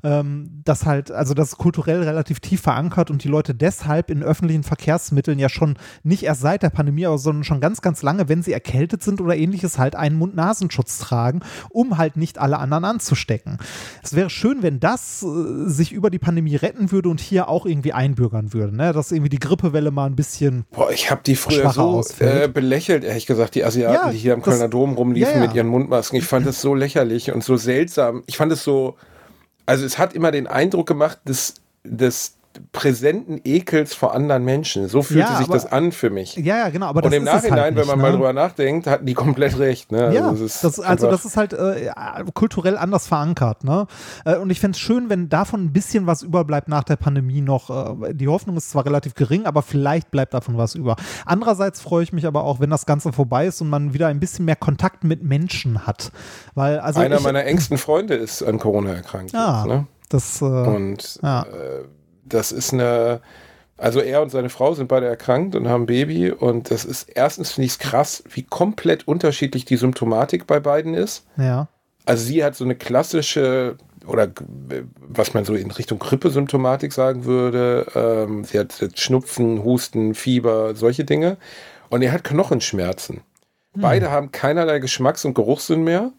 Ähm, 0.02 0.62
das 0.64 0.86
halt, 0.86 1.10
also 1.10 1.34
das 1.34 1.48
ist 1.48 1.58
kulturell 1.58 2.02
relativ 2.02 2.40
tief 2.40 2.60
verankert 2.60 3.10
und 3.10 3.24
die 3.24 3.28
Leute 3.28 3.54
deshalb 3.54 4.10
in 4.10 4.22
öffentlichen 4.22 4.62
Verkehrsmitteln 4.62 5.38
ja 5.38 5.48
schon 5.48 5.78
nicht 6.02 6.22
erst 6.22 6.40
seit 6.40 6.62
der 6.62 6.70
Pandemie, 6.70 7.06
aber 7.06 7.18
sondern 7.18 7.44
schon 7.44 7.60
ganz, 7.60 7.80
ganz 7.82 8.02
lange, 8.02 8.28
wenn 8.28 8.42
sie 8.42 8.52
erkältet 8.52 9.02
sind 9.02 9.20
oder 9.20 9.36
ähnliches, 9.36 9.78
halt 9.78 9.96
einen 9.96 10.16
Mund-Nasenschutz 10.16 10.98
tragen, 10.98 11.40
um 11.70 11.98
halt 11.98 12.16
nicht 12.16 12.38
alle 12.38 12.58
anderen 12.58 12.84
anzustecken. 12.84 13.58
Es 14.02 14.14
wäre 14.14 14.30
schön, 14.30 14.62
wenn 14.62 14.80
das 14.80 15.22
äh, 15.22 15.68
sich 15.68 15.92
über 15.92 16.10
die 16.10 16.18
Pandemie 16.18 16.56
retten 16.56 16.92
würde 16.92 17.08
und 17.08 17.20
hier 17.20 17.48
auch 17.48 17.66
irgendwie 17.66 17.92
einbürgern 17.92 18.52
würde, 18.52 18.74
ne? 18.76 18.92
dass 18.92 19.12
irgendwie 19.12 19.30
die 19.30 19.38
Grippewelle 19.38 19.90
mal 19.90 20.06
ein 20.06 20.16
bisschen 20.16 20.64
Boah, 20.70 20.90
ich 20.90 21.10
habe 21.10 21.22
die 21.24 21.36
früher 21.36 21.70
so 21.70 22.02
äh, 22.20 22.48
belächelt, 22.48 23.04
ehrlich 23.04 23.26
gesagt, 23.26 23.54
die 23.54 23.64
Asiaten, 23.64 23.94
Ja, 23.94 24.10
die 24.10 24.18
hier 24.18 24.34
am 24.34 24.42
Kölner 24.42 24.68
Dom 24.68 24.94
rumliefen 24.94 25.34
ja, 25.34 25.40
ja. 25.40 25.46
mit 25.46 25.55
ihren 25.56 25.68
Mundmasken. 25.68 26.18
Ich 26.18 26.26
fand 26.26 26.46
das 26.46 26.60
so 26.60 26.74
lächerlich 26.74 27.32
und 27.32 27.42
so 27.42 27.56
seltsam. 27.56 28.22
Ich 28.26 28.36
fand 28.36 28.52
es 28.52 28.62
so, 28.62 28.96
also 29.64 29.84
es 29.84 29.98
hat 29.98 30.12
immer 30.14 30.30
den 30.30 30.46
Eindruck 30.46 30.86
gemacht, 30.86 31.18
des, 31.26 31.54
des 31.84 32.35
präsenten 32.72 33.40
Ekels 33.44 33.94
vor 33.94 34.14
anderen 34.14 34.44
Menschen. 34.44 34.88
So 34.88 35.02
fühlte 35.02 35.20
Ja, 35.30 35.36
sich 35.38 35.46
aber- 35.46 35.54
das 35.54 35.70
an 35.70 35.92
für 35.92 36.10
mich. 36.10 36.36
Ja, 36.36 36.58
ja, 36.58 36.68
genau. 36.68 36.86
Aber 36.86 37.02
und 37.02 37.06
das 37.06 37.14
im 37.14 37.22
ist 37.24 37.28
es 37.28 37.34
Nachhinein, 37.42 37.60
halt 37.60 37.74
wenn 37.76 37.80
nicht, 37.82 37.88
man 37.88 37.96
ne? 37.98 38.02
mal 38.02 38.12
drüber 38.12 38.32
nachdenkt, 38.32 38.86
hatten 38.86 39.06
die 39.06 39.14
komplett 39.14 39.58
recht. 39.58 39.92
Ne? 39.92 40.14
Ja, 40.14 40.28
Also, 40.28 40.44
es 40.44 40.60
das, 40.60 40.80
also 40.80 41.10
das 41.10 41.24
ist 41.24 41.36
halt 41.36 41.52
äh, 41.52 41.92
kulturell 42.34 42.76
anders 42.76 43.06
verankert. 43.06 43.64
Ne? 43.64 43.86
Äh, 44.24 44.36
und 44.36 44.50
ich 44.50 44.60
fände 44.60 44.76
es 44.76 44.80
schön, 44.80 45.08
wenn 45.08 45.28
davon 45.28 45.64
ein 45.64 45.72
bisschen 45.72 46.06
was 46.06 46.22
überbleibt 46.22 46.68
nach 46.68 46.84
der 46.84 46.96
Pandemie 46.96 47.40
noch. 47.40 48.00
Äh, 48.02 48.14
die 48.14 48.28
Hoffnung 48.28 48.56
ist 48.56 48.70
zwar 48.70 48.84
relativ 48.86 49.14
gering, 49.14 49.46
aber 49.46 49.62
vielleicht 49.62 50.10
bleibt 50.10 50.34
davon 50.34 50.56
was 50.58 50.74
über. 50.74 50.96
Andererseits 51.24 51.80
freue 51.80 52.02
ich 52.02 52.12
mich 52.12 52.26
aber 52.26 52.44
auch, 52.44 52.60
wenn 52.60 52.70
das 52.70 52.86
Ganze 52.86 53.12
vorbei 53.12 53.46
ist 53.46 53.60
und 53.60 53.68
man 53.70 53.94
wieder 53.94 54.06
ein 54.08 54.20
bisschen 54.20 54.44
mehr 54.44 54.56
Kontakt 54.56 55.04
mit 55.04 55.22
Menschen 55.22 55.86
hat. 55.86 56.12
Weil, 56.54 56.78
also 56.80 57.00
Einer 57.00 57.16
ich, 57.16 57.22
meiner 57.22 57.44
engsten 57.44 57.78
Freunde 57.78 58.14
ist 58.14 58.42
an 58.42 58.58
Corona 58.58 58.90
erkrankt. 58.94 59.34
Ah. 59.34 59.58
jetzt, 59.58 59.66
ne? 59.68 59.86
das, 60.08 60.40
äh, 60.40 60.44
Und 60.44 61.18
ja. 61.22 61.46
Das 62.28 62.52
ist 62.52 62.72
eine, 62.72 63.20
also 63.76 64.00
er 64.00 64.22
und 64.22 64.30
seine 64.30 64.48
Frau 64.48 64.74
sind 64.74 64.88
beide 64.88 65.06
erkrankt 65.06 65.54
und 65.54 65.68
haben 65.68 65.82
ein 65.82 65.86
Baby 65.86 66.30
und 66.30 66.70
das 66.70 66.84
ist, 66.84 67.08
erstens 67.14 67.52
finde 67.52 67.66
ich 67.66 67.72
es 67.72 67.78
krass, 67.78 68.22
wie 68.30 68.42
komplett 68.42 69.06
unterschiedlich 69.06 69.64
die 69.64 69.76
Symptomatik 69.76 70.46
bei 70.46 70.60
beiden 70.60 70.94
ist. 70.94 71.24
ja. 71.36 71.68
Also 72.08 72.24
sie 72.24 72.44
hat 72.44 72.54
so 72.54 72.62
eine 72.62 72.76
klassische 72.76 73.78
oder 74.06 74.28
was 75.00 75.34
man 75.34 75.44
so 75.44 75.56
in 75.56 75.72
Richtung 75.72 75.98
Grippesymptomatik 75.98 76.92
sagen 76.92 77.24
würde. 77.24 77.86
Ähm, 77.96 78.44
sie 78.44 78.60
hat 78.60 78.72
Schnupfen, 78.94 79.64
Husten, 79.64 80.14
Fieber, 80.14 80.76
solche 80.76 81.04
Dinge. 81.04 81.36
Und 81.88 82.02
er 82.02 82.12
hat 82.12 82.22
Knochenschmerzen. 82.22 83.22
Beide 83.74 84.10
haben 84.10 84.32
keinerlei 84.32 84.78
Geschmacks- 84.78 85.24
und 85.24 85.34
Geruchssinn 85.34 85.84
mehr. 85.84 86.12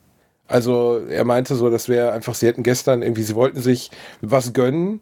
Also 0.48 1.02
er 1.10 1.26
meinte 1.26 1.56
so, 1.56 1.70
das 1.70 1.90
wäre 1.90 2.12
einfach, 2.12 2.36
sie 2.36 2.48
hätten 2.48 2.64
gestern 2.64 3.02
irgendwie, 3.02 3.24
sie 3.24 3.36
wollten 3.36 3.62
sich 3.62 3.90
was 4.22 4.54
gönnen 4.54 5.02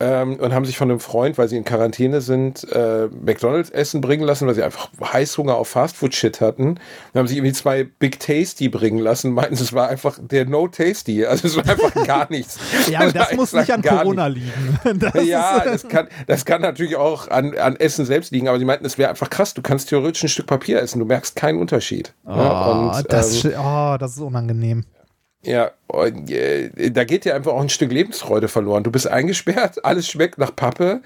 ähm, 0.00 0.36
und 0.36 0.54
haben 0.54 0.64
sich 0.64 0.78
von 0.78 0.90
einem 0.90 1.00
Freund, 1.00 1.38
weil 1.38 1.48
sie 1.48 1.56
in 1.56 1.64
Quarantäne 1.64 2.20
sind, 2.20 2.66
äh, 2.72 3.08
McDonalds 3.08 3.70
Essen 3.70 4.00
bringen 4.00 4.22
lassen, 4.22 4.46
weil 4.46 4.54
sie 4.54 4.62
einfach 4.62 4.90
Heißhunger 5.00 5.56
auf 5.56 5.68
Fastfood-Shit 5.68 6.40
hatten. 6.40 6.68
Und 6.68 6.80
haben 7.14 7.26
sich 7.26 7.36
irgendwie 7.36 7.52
zwei 7.52 7.84
Big 7.84 8.20
Tasty 8.20 8.68
bringen 8.68 8.98
lassen, 8.98 9.32
meinten, 9.32 9.54
es 9.54 9.72
war 9.72 9.88
einfach 9.88 10.18
der 10.20 10.46
No 10.46 10.68
Tasty. 10.68 11.26
Also 11.26 11.48
es 11.48 11.56
war 11.56 11.68
einfach 11.68 11.94
gar 12.06 12.30
nichts. 12.30 12.58
ja, 12.88 13.00
aber 13.00 13.14
war 13.14 13.24
das 13.24 13.34
muss 13.34 13.52
nicht 13.52 13.72
an 13.72 13.82
Corona 13.82 14.26
liegen. 14.26 14.78
Das 14.98 15.24
ja, 15.24 15.58
äh, 15.58 15.64
das 15.64 15.88
kann, 15.88 16.08
das 16.26 16.44
kann 16.44 16.62
natürlich 16.62 16.96
auch 16.96 17.28
an, 17.28 17.56
an 17.56 17.76
Essen 17.76 18.04
selbst 18.04 18.32
liegen, 18.32 18.48
aber 18.48 18.58
sie 18.58 18.64
meinten, 18.64 18.84
es 18.84 18.98
wäre 18.98 19.10
einfach 19.10 19.30
krass. 19.30 19.54
Du 19.54 19.62
kannst 19.62 19.90
theoretisch 19.90 20.24
ein 20.24 20.28
Stück 20.28 20.46
Papier 20.46 20.80
essen, 20.80 20.98
du 20.98 21.04
merkst 21.04 21.36
keinen 21.36 21.60
Unterschied. 21.60 22.14
Ja, 22.26 22.92
oh, 22.92 22.96
und, 22.96 23.12
das, 23.12 23.44
ähm, 23.44 23.52
oh, 23.58 23.96
das 23.98 24.16
ist 24.16 24.20
unangenehm. 24.20 24.84
Ja, 25.42 25.70
und, 25.86 26.30
äh, 26.30 26.90
da 26.90 27.04
geht 27.04 27.24
dir 27.24 27.34
einfach 27.34 27.52
auch 27.52 27.60
ein 27.60 27.68
Stück 27.68 27.92
Lebensfreude 27.92 28.48
verloren. 28.48 28.82
Du 28.82 28.90
bist 28.90 29.06
eingesperrt, 29.06 29.84
alles 29.84 30.08
schmeckt 30.08 30.38
nach 30.38 30.54
Pappe. 30.54 31.00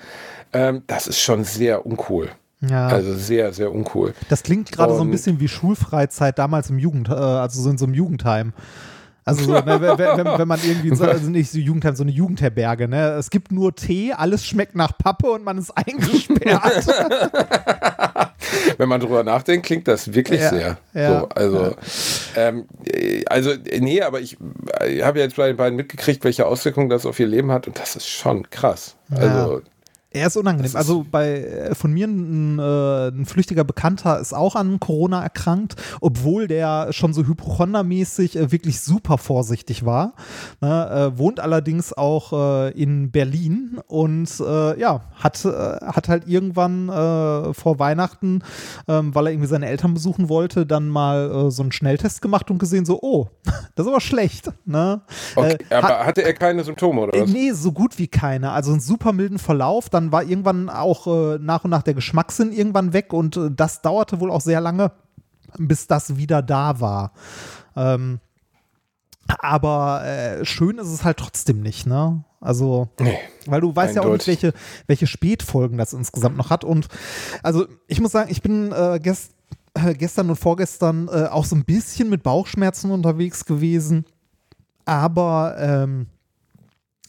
Ähm, 0.52 0.82
das 0.86 1.06
ist 1.06 1.20
schon 1.20 1.44
sehr 1.44 1.86
uncool. 1.86 2.30
Ja. 2.60 2.88
Also 2.88 3.14
sehr, 3.14 3.52
sehr 3.52 3.72
uncool. 3.72 4.14
Das 4.28 4.42
klingt 4.42 4.70
gerade 4.70 4.94
so 4.94 5.02
ein 5.02 5.10
bisschen 5.10 5.40
wie 5.40 5.48
Schulfreizeit 5.48 6.38
damals 6.38 6.70
im 6.70 6.78
Jugend, 6.78 7.08
äh, 7.08 7.12
also 7.12 7.60
so 7.60 7.70
in 7.70 7.78
so 7.78 7.86
einem 7.86 7.94
Jugendheim. 7.94 8.52
Also 9.24 9.44
so, 9.46 9.52
wenn, 9.52 9.66
wenn, 9.66 10.38
wenn, 10.38 10.48
man 10.48 10.60
irgendwie 10.64 10.94
so, 10.94 11.04
also 11.04 11.30
nicht 11.30 11.50
so 11.50 11.58
Jugendheim, 11.58 11.94
so 11.94 12.02
eine 12.02 12.12
Jugendherberge, 12.12 12.88
ne? 12.88 13.12
Es 13.12 13.30
gibt 13.30 13.52
nur 13.52 13.74
Tee, 13.74 14.12
alles 14.12 14.44
schmeckt 14.44 14.74
nach 14.74 14.96
Pappe 14.98 15.30
und 15.30 15.44
man 15.44 15.58
ist 15.58 15.70
eingesperrt. 15.76 16.86
Wenn 18.76 18.88
man 18.88 19.00
drüber 19.00 19.22
nachdenkt, 19.22 19.66
klingt 19.66 19.86
das 19.86 20.12
wirklich 20.12 20.40
Ja, 20.40 20.50
sehr. 20.50 20.78
ja, 20.94 21.20
so, 21.20 21.28
also, 21.28 21.76
ähm, 22.36 22.64
äh, 22.84 23.24
also, 23.26 23.52
nee, 23.78 24.02
aber 24.02 24.20
ich, 24.20 24.36
ich 24.86 25.02
habe 25.02 25.20
jetzt 25.20 25.36
bei 25.36 25.46
den 25.46 25.56
beiden 25.56 25.76
mitgekriegt, 25.76 26.24
welche 26.24 26.46
Auswirkungen 26.46 26.88
das 26.88 27.06
auf 27.06 27.20
ihr 27.20 27.28
Leben 27.28 27.52
hat 27.52 27.66
und 27.68 27.78
das 27.78 27.96
ist 27.96 28.08
schon 28.08 28.50
krass. 28.50 28.96
Also, 29.10 29.62
Er 30.14 30.26
ist 30.26 30.36
unangenehm. 30.36 30.66
Ist- 30.66 30.76
also 30.76 31.04
bei 31.10 31.40
äh, 31.42 31.74
von 31.74 31.92
mir 31.92 32.06
ein, 32.06 32.58
äh, 32.58 33.08
ein 33.08 33.24
flüchtiger 33.26 33.64
Bekannter 33.64 34.18
ist 34.20 34.32
auch 34.34 34.54
an 34.56 34.78
Corona 34.80 35.22
erkrankt, 35.22 35.76
obwohl 36.00 36.46
der 36.48 36.92
schon 36.92 37.12
so 37.14 37.24
hypochondermäßig 37.24 38.36
äh, 38.36 38.52
wirklich 38.52 38.80
super 38.80 39.18
vorsichtig 39.18 39.84
war. 39.84 40.14
Ne, 40.60 41.12
äh, 41.14 41.18
wohnt 41.18 41.40
allerdings 41.40 41.92
auch 41.92 42.32
in 42.74 43.10
Berlin 43.10 43.80
und 43.86 44.38
ja, 44.38 45.02
hat, 45.14 45.44
hat 45.44 46.08
halt 46.08 46.26
irgendwann 46.28 46.86
vor 47.54 47.78
Weihnachten, 47.78 48.42
ähm, 48.88 49.14
weil 49.14 49.26
er 49.26 49.32
irgendwie 49.32 49.48
seine 49.48 49.66
Eltern 49.66 49.94
besuchen 49.94 50.28
wollte, 50.28 50.66
dann 50.66 50.88
mal 50.88 51.50
so 51.50 51.62
einen 51.62 51.72
Schnelltest 51.72 52.22
gemacht 52.22 52.50
und 52.50 52.58
gesehen, 52.58 52.84
so, 52.84 52.98
oh, 53.02 53.28
das 53.74 53.86
ist 53.86 53.92
aber 53.92 54.00
schlecht. 54.00 54.50
Ne? 54.64 55.00
Okay, 55.36 55.58
aber 55.70 55.88
hat- 55.88 56.06
hatte 56.06 56.22
er 56.24 56.34
keine 56.34 56.64
Symptome 56.64 57.00
oder 57.02 57.20
was? 57.20 57.30
Nee, 57.30 57.52
so 57.52 57.72
gut 57.72 57.98
wie 57.98 58.08
keine. 58.08 58.52
Also 58.52 58.72
einen 58.72 58.80
super 58.80 59.12
milden 59.12 59.38
Verlauf. 59.38 59.88
Dann 59.90 60.01
war 60.10 60.24
irgendwann 60.24 60.68
auch 60.68 61.06
äh, 61.06 61.38
nach 61.38 61.64
und 61.64 61.70
nach 61.70 61.82
der 61.82 61.94
Geschmackssinn 61.94 62.50
irgendwann 62.50 62.92
weg 62.92 63.12
und 63.12 63.36
äh, 63.36 63.50
das 63.54 63.82
dauerte 63.82 64.18
wohl 64.20 64.30
auch 64.30 64.40
sehr 64.40 64.60
lange, 64.60 64.90
bis 65.58 65.86
das 65.86 66.16
wieder 66.16 66.42
da 66.42 66.80
war. 66.80 67.12
Ähm, 67.76 68.18
aber 69.38 70.04
äh, 70.04 70.44
schön 70.44 70.78
ist 70.78 70.88
es 70.88 71.04
halt 71.04 71.18
trotzdem 71.18 71.60
nicht, 71.60 71.86
ne? 71.86 72.24
Also, 72.40 72.88
Nee. 72.98 73.18
weil 73.46 73.60
du 73.60 73.74
weißt 73.74 73.94
ja 73.94 74.02
auch 74.02 74.12
nicht, 74.12 74.26
welche, 74.26 74.52
welche 74.88 75.06
Spätfolgen 75.06 75.78
das 75.78 75.92
insgesamt 75.92 76.36
noch 76.36 76.50
hat. 76.50 76.64
Und 76.64 76.88
also 77.42 77.66
ich 77.86 78.00
muss 78.00 78.10
sagen, 78.10 78.30
ich 78.32 78.42
bin 78.42 78.72
äh, 78.72 78.98
gest, 79.00 79.32
äh, 79.74 79.94
gestern 79.94 80.28
und 80.28 80.36
vorgestern 80.36 81.06
äh, 81.08 81.26
auch 81.26 81.44
so 81.44 81.54
ein 81.54 81.64
bisschen 81.64 82.10
mit 82.10 82.24
Bauchschmerzen 82.24 82.90
unterwegs 82.90 83.44
gewesen. 83.44 84.04
Aber 84.84 85.54
ähm, 85.58 86.06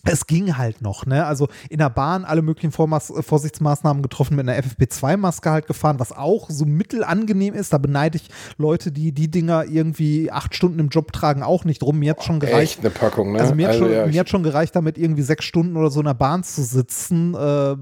es 0.06 0.28
ging 0.28 0.58
halt 0.58 0.82
noch, 0.82 1.06
ne? 1.06 1.26
Also 1.26 1.48
in 1.70 1.78
der 1.78 1.90
Bahn 1.90 2.26
alle 2.26 2.42
möglichen 2.42 2.72
Vormaß 2.74 3.14
Vorsichtsmaßnahmen 3.22 4.04
getroffen, 4.04 4.36
mit 4.36 4.48
einer 4.50 4.60
FFP2-Maske 4.62 5.50
halt 5.50 5.66
gefahren, 5.68 5.98
was 6.00 6.12
auch 6.12 6.50
so 6.50 6.66
mittelangenehm 6.66 7.54
ist. 7.54 7.72
Da 7.72 7.78
beneide 7.78 8.18
ich 8.18 8.30
Leute, 8.58 8.92
die 8.92 9.14
die 9.14 9.32
Dinger 9.32 9.64
irgendwie 9.66 10.30
acht 10.30 10.56
Stunden 10.56 10.80
im 10.80 10.90
Job 10.90 11.14
tragen, 11.14 11.42
auch 11.42 11.64
nicht 11.64 11.82
rum. 11.84 12.00
Mir 12.00 12.12
hat 12.12 12.24
schon 12.24 12.42
gereicht. 12.42 12.78
Echt 12.78 12.80
eine 12.82 12.90
Packung, 12.90 13.32
ne? 13.32 13.40
Also 13.40 13.56
mir, 13.56 13.70
hat 13.70 13.76
schon, 13.76 13.92
ja, 13.94 14.04
mir 14.06 14.12
ich- 14.12 14.20
hat 14.20 14.28
schon 14.30 14.44
gereicht, 14.44 14.76
damit 14.76 14.98
irgendwie 14.98 15.22
sechs 15.22 15.46
Stunden 15.46 15.78
oder 15.78 15.90
so 15.90 16.02
in 16.02 16.06
der 16.06 16.14
Bahn 16.16 16.44
zu 16.44 16.64
sitzen. 16.64 17.34
Äh, 17.34 17.76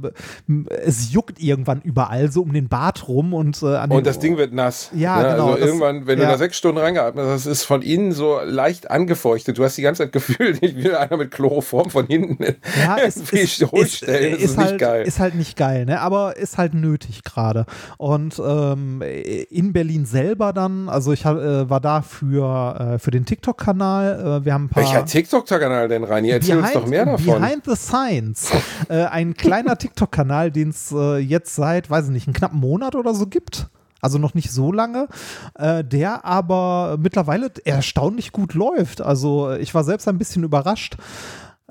es 0.83 1.11
juckt 1.11 1.41
irgendwann 1.41 1.81
überall 1.81 2.31
so 2.31 2.43
um 2.43 2.53
den 2.53 2.69
Bart 2.69 3.07
rum 3.07 3.33
und 3.33 3.63
äh, 3.63 3.75
an 3.77 3.89
den 3.89 3.97
und 3.97 4.05
das 4.05 4.19
Ding 4.19 4.37
wird 4.37 4.53
nass. 4.53 4.91
Ja, 4.93 5.17
ne? 5.23 5.29
genau, 5.31 5.45
Also 5.47 5.57
das- 5.57 5.65
irgendwann, 5.65 6.05
wenn 6.05 6.19
ja. 6.19 6.25
du 6.25 6.31
da 6.33 6.37
sechs 6.37 6.55
Stunden 6.57 6.77
reingeatmet 6.77 7.25
hast, 7.25 7.47
das 7.47 7.51
ist 7.51 7.63
von 7.63 7.81
innen 7.81 8.11
so 8.11 8.39
leicht 8.45 8.91
angefeuchtet. 8.91 9.57
Du 9.57 9.63
hast 9.63 9.75
die 9.75 9.81
ganze 9.81 10.03
Zeit 10.03 10.11
gefühlt, 10.11 10.61
wie 10.61 10.91
einer 10.93 11.17
mit 11.17 11.31
Chloroform 11.31 11.89
von 11.89 12.05
hinten 12.11 12.43
ja, 12.83 12.95
ist, 12.95 13.31
ist, 13.33 13.61
ist, 13.61 14.03
ist 14.03 14.57
halt, 14.57 14.71
nicht 14.71 14.79
geil. 14.79 15.07
ist 15.07 15.19
halt 15.19 15.35
nicht 15.35 15.57
geil, 15.57 15.85
ne? 15.85 16.01
aber 16.01 16.37
ist 16.37 16.57
halt 16.57 16.73
nötig 16.73 17.23
gerade. 17.23 17.65
Und 17.97 18.41
ähm, 18.45 19.01
in 19.01 19.73
Berlin 19.73 20.05
selber 20.05 20.53
dann, 20.53 20.89
also 20.89 21.13
ich 21.13 21.25
hab, 21.25 21.37
äh, 21.37 21.69
war 21.69 21.79
da 21.79 22.01
für, 22.01 22.93
äh, 22.95 22.99
für 22.99 23.11
den 23.11 23.25
TikTok-Kanal. 23.25 24.41
Äh, 24.41 24.45
wir 24.45 24.53
haben 24.53 24.65
ein 24.65 24.69
paar. 24.69 24.83
Welcher 24.83 25.05
TikTok-Kanal 25.05 25.87
denn, 25.87 26.03
Reini? 26.03 26.29
Erzähl 26.29 26.57
uns 26.57 26.73
doch 26.73 26.87
mehr 26.87 27.05
davon. 27.05 27.41
Behind 27.41 27.63
the 27.65 27.75
Science. 27.75 28.51
äh, 28.89 29.05
ein 29.05 29.33
kleiner 29.33 29.77
TikTok-Kanal, 29.77 30.51
den 30.51 30.69
es 30.69 30.91
äh, 30.91 31.17
jetzt 31.17 31.55
seit, 31.55 31.89
weiß 31.89 32.05
ich 32.05 32.11
nicht, 32.11 32.27
einen 32.27 32.33
knappen 32.33 32.59
Monat 32.59 32.95
oder 32.95 33.13
so 33.13 33.27
gibt. 33.27 33.67
Also 34.01 34.17
noch 34.17 34.33
nicht 34.33 34.51
so 34.51 34.71
lange, 34.71 35.07
äh, 35.55 35.83
der 35.83 36.25
aber 36.25 36.97
mittlerweile 36.99 37.51
erstaunlich 37.63 38.31
gut 38.31 38.55
läuft. 38.55 38.99
Also 38.99 39.51
ich 39.53 39.73
war 39.75 39.83
selbst 39.83 40.07
ein 40.07 40.17
bisschen 40.17 40.43
überrascht. 40.43 40.97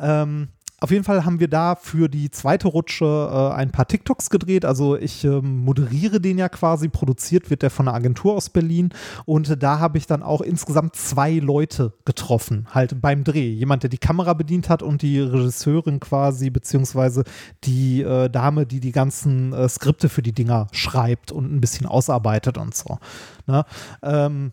Ähm, 0.00 0.48
auf 0.82 0.90
jeden 0.90 1.04
Fall 1.04 1.26
haben 1.26 1.40
wir 1.40 1.48
da 1.48 1.74
für 1.74 2.08
die 2.08 2.30
zweite 2.30 2.68
Rutsche 2.68 3.04
äh, 3.04 3.54
ein 3.54 3.70
paar 3.70 3.86
TikToks 3.86 4.30
gedreht. 4.30 4.64
Also 4.64 4.96
ich 4.96 5.24
ähm, 5.24 5.58
moderiere 5.58 6.22
den 6.22 6.38
ja 6.38 6.48
quasi, 6.48 6.88
produziert 6.88 7.50
wird 7.50 7.60
der 7.60 7.68
von 7.68 7.86
einer 7.86 7.96
Agentur 7.96 8.34
aus 8.34 8.48
Berlin. 8.48 8.88
Und 9.26 9.62
da 9.62 9.78
habe 9.78 9.98
ich 9.98 10.06
dann 10.06 10.22
auch 10.22 10.40
insgesamt 10.40 10.96
zwei 10.96 11.32
Leute 11.32 11.92
getroffen, 12.06 12.66
halt 12.72 12.98
beim 13.02 13.24
Dreh. 13.24 13.50
Jemand, 13.50 13.82
der 13.82 13.90
die 13.90 13.98
Kamera 13.98 14.32
bedient 14.32 14.70
hat 14.70 14.82
und 14.82 15.02
die 15.02 15.20
Regisseurin 15.20 16.00
quasi, 16.00 16.48
beziehungsweise 16.48 17.24
die 17.64 18.00
äh, 18.00 18.30
Dame, 18.30 18.64
die 18.64 18.80
die 18.80 18.92
ganzen 18.92 19.52
äh, 19.52 19.68
Skripte 19.68 20.08
für 20.08 20.22
die 20.22 20.32
Dinger 20.32 20.68
schreibt 20.72 21.30
und 21.30 21.52
ein 21.52 21.60
bisschen 21.60 21.84
ausarbeitet 21.86 22.56
und 22.56 22.74
so. 22.74 22.98
Ne? 23.46 23.66
Ähm, 24.02 24.52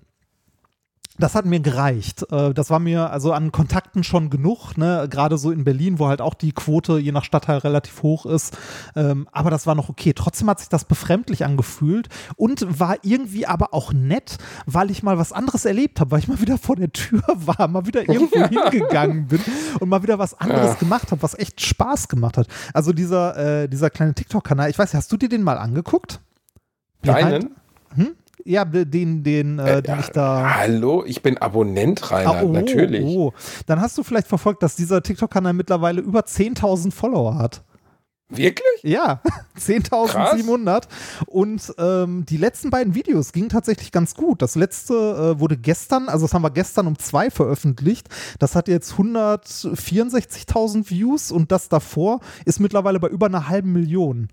das 1.20 1.36
hat 1.36 1.46
mir 1.46 1.60
gereicht. 1.60 2.26
Äh, 2.32 2.54
Das 2.54 2.70
war 2.70 2.80
mir 2.80 3.10
also 3.12 3.32
an 3.34 3.52
Kontakten 3.52 4.04
schon 4.04 4.30
genug, 4.30 4.78
ne? 4.78 5.08
gerade 5.10 5.38
so 5.38 5.52
in 5.52 5.64
Berlin, 5.64 6.00
wo 6.00 6.08
halt 6.08 6.22
auch 6.22 6.34
die 6.34 6.52
Quote 6.52 6.98
je 7.00 7.12
nach 7.12 7.24
Stadtteil 7.24 7.58
relativ 7.60 8.04
hoch 8.04 8.26
ist. 8.26 8.58
Ähm, 8.96 9.28
Aber 9.32 9.50
das 9.50 9.66
war 9.68 9.76
noch 9.76 9.90
okay. 9.90 10.14
Trotzdem 10.14 10.50
hat 10.50 10.60
sich 10.60 10.70
das 10.70 10.86
befremdlich 10.86 11.46
angefühlt 11.46 12.10
und 12.36 12.80
war 12.80 12.98
irgendwie 13.04 13.46
aber 13.48 13.74
auch 13.74 13.94
nett, 13.94 14.38
weil 14.66 14.92
ich 14.92 15.04
mal 15.04 15.18
was 15.18 15.32
anderes 15.34 15.66
erlebt 15.66 16.00
habe, 16.00 16.12
weil 16.12 16.20
ich 16.20 16.28
mal 16.28 16.40
wieder 16.42 16.58
vor 16.58 16.76
der 16.76 16.92
Tür 16.92 17.22
war, 17.36 17.68
mal 17.68 17.86
wieder 17.86 18.08
irgendwo 18.08 18.44
hingegangen 18.44 19.28
bin 19.28 19.42
und 19.80 19.90
mal 19.90 20.04
wieder 20.04 20.20
was 20.20 20.40
anderes 20.40 20.74
Ja. 20.74 20.74
gemacht 20.76 21.12
habe, 21.12 21.22
was 21.24 21.38
echt 21.38 21.62
Spaß 21.62 22.08
gemacht 22.08 22.38
hat. 22.38 22.48
Also 22.74 22.94
dieser, 22.94 23.64
äh, 23.64 23.68
dieser 23.70 23.90
kleine 23.90 24.14
TikTok-Kanal, 24.14 24.70
ich 24.70 24.78
weiß, 24.80 24.94
hast 24.94 25.12
du 25.12 25.18
dir 25.18 25.30
den 25.30 25.44
mal 25.44 25.58
angeguckt? 25.58 26.20
Deinen? 27.04 27.56
Ja, 28.48 28.64
den, 28.64 29.24
den, 29.24 29.60
äh, 29.60 29.82
den 29.82 30.00
ich 30.00 30.08
da. 30.08 30.56
Hallo, 30.56 31.04
ich 31.06 31.22
bin 31.22 31.38
Abonnent, 31.38 32.10
Rainer, 32.10 32.32
Ah, 32.32 32.42
oh, 32.44 32.48
natürlich. 32.48 33.04
Oh. 33.04 33.34
Dann 33.66 33.82
hast 33.82 33.98
du 33.98 34.04
vielleicht 34.04 34.28
verfolgt, 34.28 34.64
dass 34.64 34.78
dieser 34.78 35.04
TikTok-Kanal 35.04 35.52
mittlerweile 35.52 36.00
über 36.00 36.22
10.000 36.22 36.94
Follower 36.94 37.36
hat. 37.36 37.62
Wirklich? 38.30 38.84
Ja, 38.84 39.22
10.700. 39.60 40.84
Und 41.26 41.74
ähm, 41.78 42.26
die 42.26 42.38
letzten 42.38 42.70
beiden 42.70 42.96
Videos 42.96 43.34
gingen 43.34 43.50
tatsächlich 43.50 43.92
ganz 43.92 44.16
gut. 44.16 44.42
Das 44.42 44.56
letzte 44.56 44.94
äh, 45.36 45.40
wurde 45.42 45.58
gestern, 45.58 46.08
also 46.08 46.26
das 46.26 46.34
haben 46.34 46.44
wir 46.44 46.52
gestern 46.52 46.88
um 46.88 46.98
zwei 46.98 47.30
veröffentlicht. 47.30 48.08
Das 48.40 48.56
hat 48.56 48.70
jetzt 48.70 48.94
164.000 48.94 50.90
Views 50.90 51.32
und 51.32 51.52
das 51.52 51.68
davor 51.68 52.22
ist 52.46 52.62
mittlerweile 52.62 53.02
bei 53.02 53.10
über 53.10 53.26
einer 53.26 53.50
halben 53.50 53.74
Million. 53.74 54.30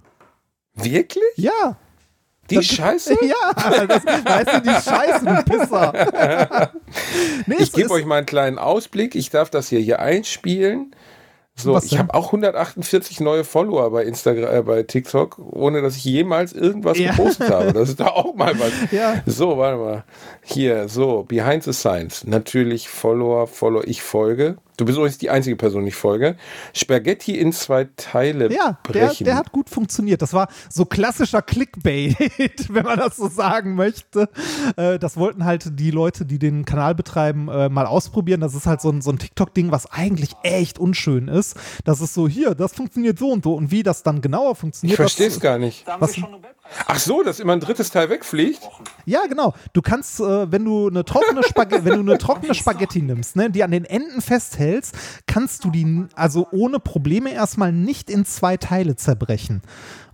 Wirklich? 0.74 1.24
Ja. 1.36 1.78
Die 2.50 2.62
Scheiße? 2.62 3.14
Ja, 3.22 3.86
das, 3.86 4.04
weißt 4.04 4.52
du, 4.54 4.60
die 4.62 4.70
Scheiße, 4.70 5.24
du 5.24 5.42
Pisser. 5.44 6.70
nee, 7.46 7.56
Ich 7.58 7.72
gebe 7.72 7.90
euch 7.90 8.04
mal 8.04 8.18
einen 8.18 8.26
kleinen 8.26 8.58
Ausblick. 8.58 9.14
Ich 9.14 9.30
darf 9.30 9.50
das 9.50 9.68
hier, 9.68 9.80
hier 9.80 10.00
einspielen. 10.00 10.94
So, 11.56 11.78
ich 11.78 11.96
habe 11.98 12.12
auch 12.14 12.26
148 12.26 13.20
neue 13.20 13.44
Follower 13.44 13.88
bei 13.92 14.02
Instagram, 14.04 14.52
äh, 14.56 14.62
bei 14.62 14.82
TikTok, 14.82 15.38
ohne 15.38 15.82
dass 15.82 15.94
ich 15.96 16.04
jemals 16.04 16.52
irgendwas 16.52 16.98
Ja. 16.98 17.12
gepostet 17.12 17.48
habe. 17.50 17.72
Das 17.72 17.90
ist 17.90 18.00
da 18.00 18.08
auch 18.08 18.34
mal 18.34 18.58
was. 18.58 18.72
Ja. 18.90 19.22
So, 19.24 19.56
warte 19.56 19.78
mal. 19.78 20.04
Hier, 20.42 20.88
so, 20.88 21.22
Behind 21.22 21.62
the 21.62 21.72
Science. 21.72 22.24
Natürlich 22.26 22.88
Follower, 22.88 23.46
Follow, 23.46 23.82
ich 23.84 24.02
folge. 24.02 24.56
Du 24.76 24.84
bist 24.84 24.96
übrigens 24.98 25.18
die 25.18 25.30
einzige 25.30 25.56
Person, 25.56 25.82
die 25.84 25.88
ich 25.88 25.94
folge. 25.94 26.36
Spaghetti 26.72 27.38
in 27.38 27.52
zwei 27.52 27.88
Teile 27.96 28.52
Ja, 28.52 28.78
der, 28.92 29.06
brechen. 29.06 29.24
der 29.24 29.36
hat 29.36 29.52
gut 29.52 29.70
funktioniert. 29.70 30.20
Das 30.20 30.32
war 30.32 30.48
so 30.68 30.84
klassischer 30.84 31.42
Clickbait, 31.42 32.16
wenn 32.72 32.84
man 32.84 32.98
das 32.98 33.16
so 33.16 33.28
sagen 33.28 33.74
möchte. 33.76 34.28
Äh, 34.76 34.98
das 34.98 35.16
wollten 35.16 35.44
halt 35.44 35.78
die 35.78 35.90
Leute, 35.90 36.24
die 36.24 36.38
den 36.38 36.64
Kanal 36.64 36.94
betreiben, 36.94 37.48
äh, 37.48 37.68
mal 37.68 37.86
ausprobieren. 37.86 38.40
Das 38.40 38.54
ist 38.54 38.66
halt 38.66 38.80
so 38.80 38.90
ein, 38.90 39.00
so 39.00 39.10
ein 39.10 39.18
TikTok-Ding, 39.18 39.70
was 39.70 39.86
eigentlich 39.92 40.32
echt 40.42 40.78
unschön 40.78 41.28
ist. 41.28 41.56
Das 41.84 42.00
ist 42.00 42.14
so, 42.14 42.28
hier, 42.28 42.54
das 42.54 42.72
funktioniert 42.74 43.18
so 43.18 43.30
und 43.30 43.44
so. 43.44 43.54
Und 43.54 43.70
wie 43.70 43.82
das 43.84 44.02
dann 44.02 44.20
genauer 44.20 44.52
ich 44.52 44.58
funktioniert. 44.58 44.96
verstehe 44.96 45.26
das, 45.26 45.36
es 45.36 45.40
gar 45.40 45.58
nicht. 45.58 45.84
was, 45.98 46.16
Ach 46.86 46.98
so, 46.98 47.22
dass 47.22 47.40
immer 47.40 47.52
ein 47.52 47.60
drittes 47.60 47.90
Teil 47.90 48.08
wegfliegt? 48.10 48.60
Ja, 49.04 49.26
genau. 49.26 49.54
Du 49.72 49.82
kannst, 49.82 50.18
äh, 50.20 50.50
wenn 50.50 50.64
du 50.64 50.88
eine 50.88 51.04
trockene 51.04 51.42
Spaghetti, 51.42 51.84
wenn 51.84 51.94
du 51.94 52.00
eine 52.12 52.18
trockene 52.18 52.54
Spaghetti 52.54 53.02
nimmst, 53.02 53.36
ne, 53.36 53.50
die 53.50 53.62
an 53.62 53.70
den 53.70 53.84
Enden 53.84 54.20
festhältst, 54.20 54.94
kannst 55.26 55.64
du 55.64 55.70
die 55.70 56.06
also 56.14 56.48
ohne 56.50 56.80
Probleme 56.80 57.32
erstmal 57.32 57.72
nicht 57.72 58.10
in 58.10 58.24
zwei 58.24 58.56
Teile 58.56 58.96
zerbrechen. 58.96 59.62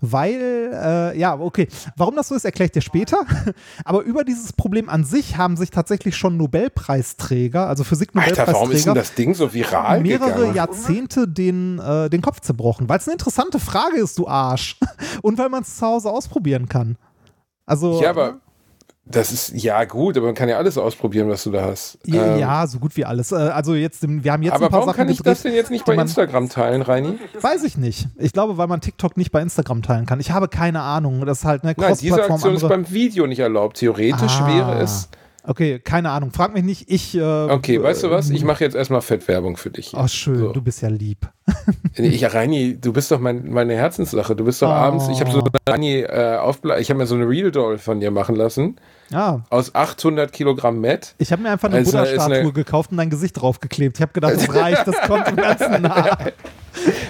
Weil, 0.01 0.71
äh, 0.73 1.19
ja, 1.19 1.39
okay, 1.39 1.69
warum 1.97 2.17
das 2.17 2.29
so 2.29 2.35
ist, 2.35 2.45
erkläre 2.45 2.67
ich 2.67 2.73
dir 2.73 2.81
später. 2.81 3.19
Aber 3.85 4.03
über 4.03 4.25
dieses 4.25 4.53
Problem 4.53 4.89
an 4.89 5.05
sich 5.05 5.37
haben 5.37 5.57
sich 5.57 5.71
tatsächlich 5.71 6.17
schon 6.17 6.37
Nobelpreisträger, 6.37 7.67
also 7.67 7.83
Alter, 7.83 7.89
Physik-Nobelpreisträger, 7.89 8.53
warum 8.53 8.71
ist 8.71 8.87
denn 8.87 8.95
das 8.95 9.15
Ding 9.15 9.35
so 9.35 9.53
viral 9.53 10.01
mehrere 10.01 10.33
gegangen? 10.33 10.55
Jahrzehnte 10.55 11.29
den, 11.29 11.79
äh, 11.79 12.09
den 12.09 12.23
Kopf 12.23 12.41
zerbrochen, 12.41 12.89
weil 12.89 12.99
es 12.99 13.07
eine 13.07 13.15
interessante 13.15 13.59
Frage 13.59 13.99
ist, 13.99 14.19
du 14.19 14.27
Arsch. 14.27 14.79
Und 15.23 15.39
weil 15.39 15.49
man 15.49 15.63
es 15.63 15.77
zu 15.77 15.87
Hause 15.87 16.11
ausprobieren 16.11 16.69
kann. 16.69 16.97
Also, 17.67 18.01
Ja, 18.03 18.11
aber 18.11 18.41
das 19.07 19.33
ist 19.33 19.53
ja 19.55 19.85
gut, 19.85 20.17
aber 20.17 20.27
man 20.27 20.35
kann 20.37 20.49
ja 20.49 20.57
alles 20.57 20.79
ausprobieren, 20.79 21.29
was 21.29 21.43
du 21.45 21.51
da 21.51 21.63
hast. 21.65 21.99
Ja, 22.07 22.35
Ähm, 22.35 22.39
ja, 22.39 22.67
so 22.67 22.79
gut 22.79 22.97
wie 22.97 23.05
alles. 23.05 23.33
Äh, 23.33 23.37
Also 23.37 23.75
jetzt, 23.75 24.03
wir 24.07 24.33
haben 24.33 24.43
jetzt 24.43 24.53
aber 24.55 24.67
ein 24.67 24.71
paar 24.71 24.81
warum 24.81 24.89
Sachen 24.91 24.97
kann 24.99 25.09
ich 25.09 25.17
gedreht, 25.19 25.33
das 25.33 25.43
denn 25.43 25.55
jetzt 25.55 25.71
nicht 25.71 25.85
bei 25.85 25.95
Instagram 25.95 26.49
teilen, 26.49 26.83
Reini? 26.83 27.19
Weiß 27.41 27.65
ich 27.65 27.77
nicht. 27.77 28.07
Ich 28.19 28.33
glaube, 28.33 28.57
weil 28.57 28.69
man 28.69 28.81
TikTok 28.81 29.17
nicht 29.17 29.33
bei 29.33 29.43
Instagram 29.43 29.83
teilen 29.83 30.07
kann. 30.07 30.21
Ich 30.21 30.31
habe 30.31 30.47
keine 30.49 30.83
Ahnung. 30.83 31.27
Das 31.27 31.41
ist 31.41 31.45
halt 31.45 31.65
eine 31.65 31.75
Nein, 31.77 31.97
diese. 32.01 32.15
Aktion 32.23 32.37
ist 32.55 32.63
andere- 32.63 32.69
beim 32.69 32.91
Video 32.91 33.27
nicht 33.27 33.41
erlaubt. 33.41 33.79
Theoretisch 33.79 34.41
Ah. 34.41 34.47
wäre 34.47 34.79
es 34.81 35.09
Okay, 35.43 35.79
keine 35.79 36.11
Ahnung. 36.11 36.31
Frag 36.33 36.53
mich 36.55 36.63
nicht. 36.65 36.91
Ich. 36.91 37.15
Äh, 37.17 37.21
Okay, 37.23 37.83
weißt 37.83 38.03
du 38.03 38.11
was? 38.11 38.31
Ich 38.31 38.43
äh, 38.43 38.45
mache 38.45 38.63
jetzt 38.65 38.75
erstmal 38.77 39.01
Fettwerbung 39.01 39.57
für 39.57 39.71
dich. 39.71 39.93
Oh, 39.97 40.07
schön. 40.07 40.39
So. 40.39 40.53
Du 40.53 40.61
bist 40.63 40.83
ja 40.83 40.89
lieb. 40.89 41.29
Ich, 41.97 42.23
Reini, 42.33 42.79
du 42.81 42.93
bist 42.93 43.11
doch 43.11 43.19
mein, 43.19 43.51
meine 43.51 43.75
Herzenssache. 43.75 44.37
Du 44.37 44.45
bist 44.45 44.63
doch 44.63 44.69
Oh. 44.69 44.73
abends. 44.73 45.09
Ich 45.09 45.21
habe 45.21 45.31
so 45.31 45.41
eine 45.41 45.51
Reini, 45.69 46.01
äh, 46.01 46.37
Aufble 46.37 46.79
ich 46.81 46.91
habe 46.91 46.99
mir 46.99 47.07
so 47.07 47.15
eine 47.17 47.29
Real 47.29 47.51
Doll 47.51 47.79
von 47.79 48.01
dir 48.01 48.11
machen 48.11 48.37
lassen. 48.37 48.77
Ja. 49.11 49.43
Aus 49.51 49.75
800 49.75 50.33
Kilogramm 50.33 50.81
Matt. 50.81 51.15
Ich 51.19 51.33
habe 51.33 51.43
mir 51.43 51.51
einfach 51.51 51.69
eine 51.69 51.79
Also, 51.79 51.91
Buddha-Statue 51.93 52.37
eine- 52.37 52.53
gekauft 52.53 52.93
und 52.93 52.99
dein 52.99 53.11
Gesicht 53.11 53.41
draufgeklebt. 53.41 53.97
Ich 53.99 54.03
habe 54.03 54.13
gedacht, 54.13 54.35
das 54.35 54.55
reicht, 54.55 54.87
das 54.87 54.97
kommt 55.09 55.27
im 55.29 55.37
Ganzen 55.37 55.83
nah. 55.83 56.19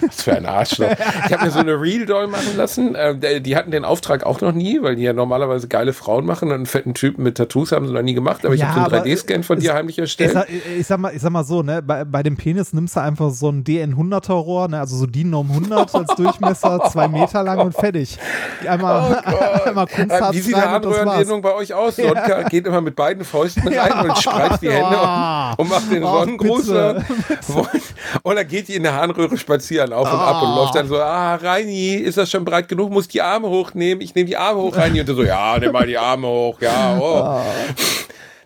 Was 0.06 0.22
für 0.22 0.34
ein 0.34 0.46
Arschloch. 0.46 0.90
Ich 1.26 1.32
habe 1.32 1.44
mir 1.44 1.50
so 1.50 1.58
eine 1.60 1.80
Real 1.80 2.06
Doll 2.06 2.26
machen 2.26 2.56
lassen. 2.56 2.96
Ähm, 2.98 3.20
die 3.42 3.56
hatten 3.56 3.70
den 3.70 3.84
Auftrag 3.84 4.24
auch 4.24 4.40
noch 4.40 4.52
nie, 4.52 4.82
weil 4.82 4.96
die 4.96 5.02
ja 5.02 5.12
normalerweise 5.12 5.68
geile 5.68 5.92
Frauen 5.92 6.24
machen 6.26 6.48
und 6.48 6.54
einen 6.54 6.66
fetten 6.66 6.94
Typen 6.94 7.22
mit 7.22 7.36
Tattoos 7.36 7.72
haben 7.72 7.86
sie 7.86 7.92
noch 7.92 8.02
nie 8.02 8.14
gemacht. 8.14 8.44
Aber 8.44 8.54
ich 8.54 8.60
Ja, 8.60 8.74
habe 8.74 8.90
so 8.90 8.96
einen 8.96 9.04
3D-Scan 9.06 9.42
von 9.42 9.60
dir 9.60 9.74
heimlich 9.74 9.96
Ich 9.98 10.02
erstellt. 10.02 10.32
sag, 10.32 10.46
ich, 10.78 10.86
sag 10.86 10.98
mal, 10.98 11.14
ich 11.14 11.20
sag 11.22 11.30
mal 11.30 11.44
so, 11.44 11.62
ne, 11.62 11.82
bei, 11.82 12.04
bei 12.04 12.22
dem 12.22 12.36
Penis 12.36 12.72
nimmst 12.72 12.96
du 12.96 13.00
einfach 13.00 13.30
so 13.30 13.48
ein 13.50 13.64
DN100er 13.64 14.32
Rohr, 14.32 14.68
ne, 14.68 14.80
also 14.80 14.96
so 14.96 15.06
DIN 15.06 15.34
um 15.34 15.50
100 15.50 15.94
als 15.94 16.14
Durchmesser, 16.16 16.80
zwei 16.90 17.08
Meter 17.08 17.42
lang 17.42 17.58
und 17.60 17.74
fertig. 17.74 18.18
Einmal, 18.66 19.22
einmal 19.64 19.86
Äh, 19.86 19.94
Kunstharz 19.94 20.34
Wie 20.34 20.40
sieht 20.40 20.54
eine. 20.54 20.68
Anrührendehnung 20.68 21.42
bei 21.42 21.54
euch 21.54 21.74
aus? 21.74 21.96
Sonka 21.96 22.42
geht 22.48 22.66
immer 22.66 22.80
mit 22.80 22.96
beiden 22.96 23.24
Fäusten 23.24 23.66
rein 23.72 24.08
und 24.08 24.18
spreizt 24.18 24.62
die 24.62 24.70
Hände 24.70 24.92
Ja. 24.92 25.54
und, 25.56 25.64
und 25.64 25.70
macht 25.70 25.90
den 25.92 26.02
Sonnengruß. 26.02 26.66
dann 26.66 28.48
geht 28.48 28.68
die 28.68 28.74
in 28.74 28.82
der 28.82 28.94
Harnröhre 28.94 29.36
spazieren 29.50 29.92
auf 29.92 30.12
und 30.12 30.18
ab 30.18 30.42
und 30.42 30.54
läuft 30.54 30.74
dann 30.76 30.86
so, 30.86 31.00
ah, 31.00 31.34
Reini, 31.34 31.94
ist 31.94 32.16
das 32.18 32.30
schon 32.30 32.44
breit 32.44 32.68
genug? 32.68 32.90
Muss 32.90 33.08
die 33.08 33.20
Arme 33.20 33.48
hochnehmen? 33.48 34.00
Ich 34.00 34.14
nehme 34.14 34.28
die 34.28 34.36
Arme 34.36 34.60
hoch, 34.60 34.76
Reini. 34.76 35.00
Und 35.00 35.08
du 35.08 35.14
so, 35.14 35.24
ja, 35.24 35.58
nimm 35.58 35.72
mal 35.72 35.86
die 35.86 35.98
Arme 35.98 36.26
hoch, 36.26 36.60
ja, 36.60 36.96
oh. 37.00 37.40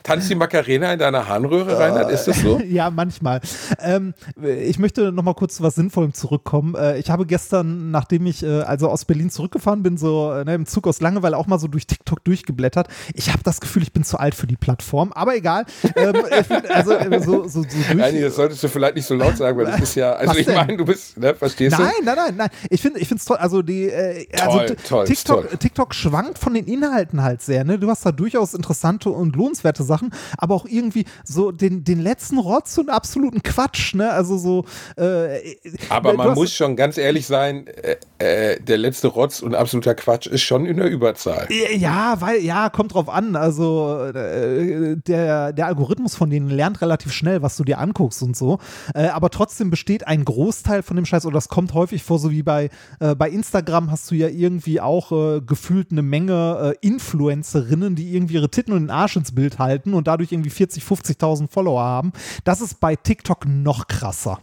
Tanzt 0.04 0.28
die 0.28 0.34
Macarena 0.34 0.92
in 0.92 0.98
deiner 0.98 1.26
Harnröhre, 1.26 1.78
Reinhard? 1.78 2.10
Ist 2.12 2.26
das 2.26 2.38
so? 2.40 2.60
Ja, 2.74 2.90
manchmal. 2.90 3.40
Ähm, 3.80 4.14
ich 4.42 4.78
möchte 4.78 5.12
noch 5.12 5.22
mal 5.22 5.34
kurz 5.34 5.56
zu 5.56 5.62
was 5.62 5.74
Sinnvollem 5.76 6.12
zurückkommen. 6.12 6.74
Äh, 6.74 6.98
ich 6.98 7.10
habe 7.10 7.24
gestern, 7.24 7.90
nachdem 7.90 8.26
ich 8.26 8.42
äh, 8.42 8.60
also 8.62 8.88
aus 8.88 9.04
Berlin 9.04 9.30
zurückgefahren 9.30 9.82
bin, 9.82 9.96
so 9.96 10.32
äh, 10.32 10.44
ne, 10.44 10.54
im 10.54 10.66
Zug 10.66 10.86
aus 10.86 11.00
Langeweile 11.00 11.36
auch 11.38 11.46
mal 11.46 11.58
so 11.58 11.68
durch 11.68 11.86
TikTok 11.86 12.22
durchgeblättert. 12.24 12.88
Ich 13.14 13.30
habe 13.30 13.42
das 13.44 13.60
Gefühl, 13.60 13.82
ich 13.82 13.92
bin 13.92 14.04
zu 14.04 14.18
alt 14.18 14.34
für 14.34 14.46
die 14.46 14.56
Plattform, 14.56 15.12
aber 15.12 15.36
egal. 15.36 15.64
Ähm, 15.96 16.14
find, 16.44 16.70
also 16.70 16.92
äh, 16.92 17.22
so, 17.22 17.48
so, 17.48 17.62
so 17.62 17.62
durch, 17.62 17.98
Reini, 17.98 18.20
das 18.20 18.36
solltest 18.36 18.62
du 18.62 18.68
vielleicht 18.68 18.96
nicht 18.96 19.06
so 19.06 19.14
laut 19.14 19.36
sagen, 19.38 19.56
weil 19.56 19.66
das 19.66 19.80
ist 19.80 19.94
ja, 19.94 20.12
also 20.12 20.32
Was 20.32 20.38
ich 20.38 20.46
meine, 20.48 20.76
du 20.76 20.84
bist, 20.84 21.16
ne, 21.16 21.34
verstehst 21.34 21.78
Nein, 21.78 21.92
nein, 22.04 22.16
nein, 22.16 22.34
nein. 22.36 22.48
Ich 22.68 22.82
finde 22.82 23.00
ich 23.00 23.10
es 23.10 23.24
toll. 23.24 23.38
Also, 23.38 23.62
die, 23.62 23.84
äh, 23.84 24.26
also 24.40 24.58
Toll, 24.58 24.76
toll, 24.88 25.06
TikTok, 25.06 25.48
toll. 25.48 25.58
TikTok 25.58 25.94
schwankt 25.94 26.38
von 26.38 26.52
den 26.54 26.66
Inhalten 26.66 27.22
halt 27.22 27.42
sehr. 27.42 27.64
Ne? 27.64 27.78
Du 27.78 27.88
hast 27.88 28.04
da 28.04 28.12
durchaus 28.12 28.52
interessante 28.54 29.08
und 29.10 29.34
lohnenswerte 29.36 29.82
Sachen, 29.82 29.93
aber 30.38 30.54
auch 30.54 30.66
irgendwie 30.66 31.04
so 31.24 31.52
den, 31.52 31.84
den 31.84 32.00
letzten 32.00 32.38
Rotz 32.38 32.78
und 32.78 32.90
absoluten 32.90 33.42
Quatsch. 33.42 33.94
Ne? 33.94 34.10
Also 34.10 34.38
so. 34.38 34.64
Äh, 34.96 35.56
Aber 35.88 36.12
du 36.12 36.18
man 36.18 36.34
muss 36.34 36.52
schon 36.54 36.76
ganz 36.76 36.98
ehrlich 36.98 37.26
sein, 37.26 37.66
äh, 37.66 37.96
äh, 38.18 38.60
der 38.60 38.78
letzte 38.78 39.08
Rotz 39.08 39.40
und 39.40 39.54
absoluter 39.54 39.94
Quatsch 39.94 40.26
ist 40.26 40.42
schon 40.42 40.66
in 40.66 40.76
der 40.76 40.90
Überzahl. 40.90 41.48
Ja, 41.76 42.20
weil, 42.20 42.42
ja, 42.42 42.70
kommt 42.70 42.94
drauf 42.94 43.08
an. 43.08 43.36
Also 43.36 43.98
äh, 44.14 44.96
der, 44.96 45.52
der 45.52 45.66
Algorithmus 45.66 46.14
von 46.14 46.30
denen 46.30 46.48
lernt 46.48 46.80
relativ 46.80 47.12
schnell, 47.12 47.42
was 47.42 47.56
du 47.56 47.64
dir 47.64 47.78
anguckst 47.78 48.22
und 48.22 48.36
so. 48.36 48.58
Äh, 48.94 49.08
aber 49.08 49.30
trotzdem 49.30 49.70
besteht 49.70 50.06
ein 50.06 50.24
Großteil 50.24 50.82
von 50.82 50.96
dem 50.96 51.06
Scheiß, 51.06 51.26
oder 51.26 51.34
das 51.34 51.48
kommt 51.48 51.74
häufig 51.74 52.02
vor, 52.02 52.18
so 52.18 52.30
wie 52.30 52.42
bei, 52.42 52.70
äh, 53.00 53.14
bei 53.14 53.28
Instagram 53.28 53.90
hast 53.90 54.10
du 54.10 54.14
ja 54.14 54.28
irgendwie 54.28 54.80
auch 54.80 55.12
äh, 55.12 55.40
gefühlt 55.40 55.90
eine 55.90 56.02
Menge 56.02 56.74
äh, 56.82 56.86
Influencerinnen, 56.86 57.94
die 57.94 58.14
irgendwie 58.14 58.34
ihre 58.34 58.50
Titten 58.50 58.72
und 58.72 58.82
den 58.82 58.90
Arsch 58.90 59.16
ins 59.16 59.34
Bild 59.34 59.58
halten 59.58 59.83
und 59.92 60.06
dadurch 60.06 60.32
irgendwie 60.32 60.50
40, 60.50 60.82
50.000 60.82 61.48
Follower 61.50 61.82
haben. 61.82 62.12
Das 62.44 62.60
ist 62.60 62.80
bei 62.80 62.96
TikTok 62.96 63.44
noch 63.46 63.86
krasser. 63.86 64.40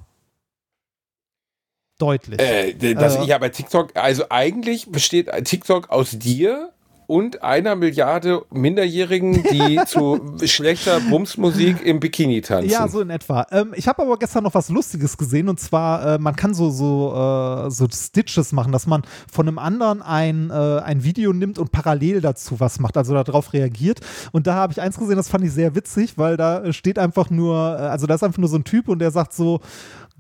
Deutlich. 1.98 2.40
Äh, 2.40 2.74
das, 2.96 3.16
Äh. 3.16 3.26
ja, 3.26 3.38
bei 3.38 3.50
TikTok, 3.50 3.96
also 3.96 4.26
eigentlich 4.30 4.92
besteht 4.92 5.30
TikTok 5.46 5.90
aus 5.90 6.12
dir 6.12 6.74
und 7.12 7.44
einer 7.44 7.76
Milliarde 7.76 8.46
Minderjährigen, 8.52 9.44
die 9.44 9.82
zu 9.86 10.38
schlechter 10.46 11.02
Bumsmusik 11.02 11.86
im 11.86 12.00
Bikini 12.00 12.40
tanzen. 12.40 12.70
Ja, 12.70 12.88
so 12.88 13.02
in 13.02 13.10
etwa. 13.10 13.46
Ähm, 13.52 13.74
ich 13.76 13.90
habe 13.90 14.04
aber 14.04 14.18
gestern 14.18 14.46
noch 14.46 14.54
was 14.54 14.70
Lustiges 14.70 15.18
gesehen 15.18 15.50
und 15.50 15.60
zwar, 15.60 16.06
äh, 16.06 16.20
man 16.20 16.38
kann 16.38 16.54
so, 16.54 16.70
so, 16.70 17.14
äh, 17.14 17.70
so 17.70 17.86
Stitches 17.92 18.54
machen, 18.54 18.72
dass 18.72 18.88
man 18.88 19.02
von 19.30 19.46
einem 19.46 19.60
anderen 19.60 20.02
ein, 20.02 20.52
äh, 20.52 20.54
ein 20.54 21.04
Video 21.04 21.34
nimmt 21.34 21.60
und 21.60 21.74
parallel 21.74 22.22
dazu 22.22 22.62
was 22.62 22.80
macht, 22.80 22.96
also 22.96 23.14
darauf 23.14 23.52
reagiert. 23.52 24.00
Und 24.32 24.48
da 24.48 24.54
habe 24.54 24.72
ich 24.72 24.80
eins 24.80 24.98
gesehen, 24.98 25.18
das 25.18 25.28
fand 25.28 25.44
ich 25.44 25.52
sehr 25.52 25.76
witzig, 25.76 26.18
weil 26.18 26.38
da 26.38 26.72
steht 26.72 26.98
einfach 26.98 27.30
nur, 27.30 27.58
äh, 27.78 27.88
also 27.88 28.08
da 28.08 28.16
ist 28.16 28.24
einfach 28.24 28.40
nur 28.40 28.48
so 28.48 28.56
ein 28.56 28.64
Typ 28.64 28.88
und 28.88 29.00
der 29.00 29.12
sagt 29.12 29.34
so, 29.34 29.60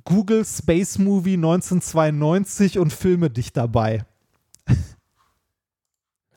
Google 0.03 0.43
Space 0.43 0.99
Movie 0.99 1.35
1992 1.35 2.79
und 2.79 2.91
filme 2.91 3.29
dich 3.29 3.53
dabei. 3.53 4.03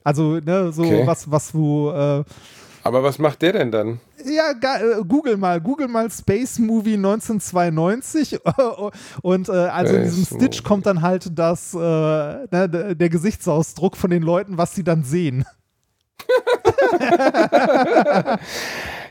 Also, 0.04 0.38
ne, 0.38 0.70
so 0.72 0.82
Okay. 0.84 1.06
was, 1.06 1.30
was 1.30 1.50
du, 1.52 1.88
äh, 1.90 2.22
Aber 2.82 3.02
was 3.02 3.18
macht 3.18 3.40
der 3.42 3.54
denn 3.54 3.72
dann? 3.72 4.00
ja, 4.24 4.50
äh, 4.50 5.02
google 5.06 5.36
mal, 5.38 5.60
google 5.60 5.88
mal 5.88 6.10
Space 6.10 6.58
Movie 6.58 6.94
1992 6.94 8.38
und 9.22 9.48
äh, 9.48 9.52
also 9.52 9.94
in 9.96 10.02
diesem 10.04 10.24
Stitch 10.26 10.62
kommt 10.62 10.84
dann 10.86 11.00
halt 11.02 11.36
das, 11.38 11.74
äh, 11.74 11.78
ne, 11.78 12.94
der 12.96 13.08
Gesichtsausdruck 13.08 13.96
von 13.96 14.10
den 14.10 14.22
Leuten, 14.22 14.58
was 14.58 14.74
sie 14.74 14.84
dann 14.84 15.02
sehen. 15.04 15.44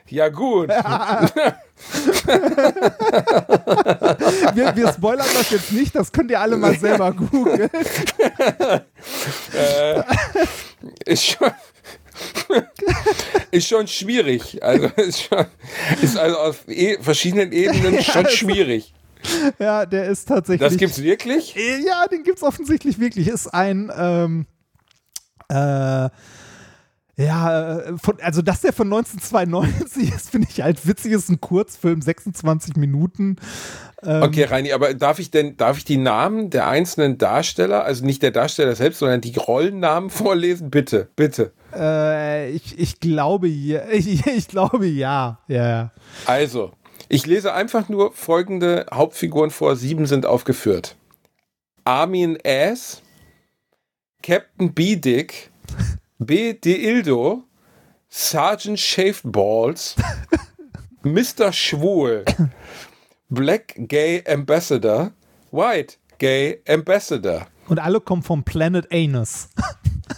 Ja, 0.10 0.30
gut. 0.30 0.70
Wir, 4.54 4.76
wir 4.76 4.94
spoilern 4.94 5.28
das 5.34 5.50
jetzt 5.50 5.72
nicht, 5.72 5.96
das 5.96 6.12
könnt 6.12 6.32
ihr 6.32 6.40
alle 6.40 6.58
mal 6.58 6.78
selber 6.78 7.12
googeln. 7.12 7.70
äh, 9.54 10.04
ist 11.06 11.26
schon. 11.26 11.52
ist 13.52 13.68
schon 13.68 13.88
schwierig. 13.88 14.64
Also 14.64 14.88
ist, 14.96 15.24
schon, 15.24 15.46
ist 16.02 16.18
also 16.18 16.38
auf 16.38 16.68
e 16.68 16.98
verschiedenen 17.02 17.52
Ebenen 17.52 18.02
schon 18.04 18.28
schwierig. 18.28 18.94
Ja, 19.60 19.86
der 19.86 20.06
ist 20.06 20.28
tatsächlich. 20.28 20.70
Das 20.70 20.78
gibt's 20.78 21.02
wirklich? 21.02 21.56
Ja, 21.86 22.08
den 22.08 22.24
gibt's 22.24 22.44
offensichtlich 22.44 23.00
wirklich. 23.00 23.28
Ist 23.28 23.54
ein, 23.54 23.92
ähm, 23.96 24.46
äh, 25.50 26.10
ja, 27.16 27.78
äh, 27.80 27.98
von, 27.98 28.20
also 28.22 28.42
dass 28.42 28.62
der 28.62 28.74
von 28.74 28.92
1992 28.92 30.14
ist, 30.16 30.30
finde 30.32 30.48
ich 30.50 30.62
halt 30.62 30.86
witzig. 30.88 31.12
Ist 31.12 31.30
ein 31.30 31.40
Kurzfilm, 31.40 32.02
26 32.02 32.76
Minuten. 32.76 33.38
Ähm, 34.02 34.24
Okay, 34.24 34.46
Reini, 34.46 34.74
aber 34.74 34.94
darf 34.96 35.20
ich 35.20 35.30
denn, 35.30 35.56
darf 35.56 35.78
ich 35.78 35.86
die 35.86 35.98
Namen 35.98 36.50
der 36.50 36.68
einzelnen 36.68 37.18
Darsteller, 37.20 37.84
also 37.84 38.04
nicht 38.06 38.24
der 38.24 38.32
Darsteller 38.32 38.76
selbst, 38.76 39.00
sondern 39.00 39.22
die 39.22 39.36
Rollennamen 39.38 40.10
vorlesen? 40.10 40.72
Bitte, 40.72 41.10
bitte. 41.16 41.54
Äh, 41.76 42.50
ich, 42.50 42.80
ich 42.80 43.00
glaube, 43.00 43.48
ja. 43.48 43.82
Ich, 43.92 44.26
ich 44.26 44.48
glaube, 44.48 44.88
ja. 44.88 45.40
Ja, 45.48 45.68
ja. 45.68 45.92
Also, 46.26 46.72
ich 47.10 47.28
lese 47.28 47.54
einfach 47.54 47.90
nur 47.90 48.12
folgende 48.14 48.88
Hauptfiguren 48.92 49.52
vor. 49.52 49.76
Sieben 49.76 50.08
sind 50.08 50.26
aufgeführt. 50.26 50.96
Armin 51.86 52.38
Ass, 52.44 53.02
Captain 54.24 54.74
B. 54.74 54.96
Dick, 54.96 55.52
B. 56.20 56.54
Deildo, 56.54 57.44
Sergeant 58.10 58.80
Shaved 58.80 59.32
Balls, 59.32 59.96
Mr. 61.04 61.52
Schwul, 61.52 62.24
Black 63.30 63.76
Gay 63.78 64.24
Ambassador, 64.28 65.12
White 65.52 65.98
Gay 66.18 66.62
Ambassador. 66.68 67.48
Und 67.68 67.80
alle 67.80 68.00
kommen 68.02 68.24
vom 68.24 68.44
Planet 68.44 68.92
Anus. 68.92 69.50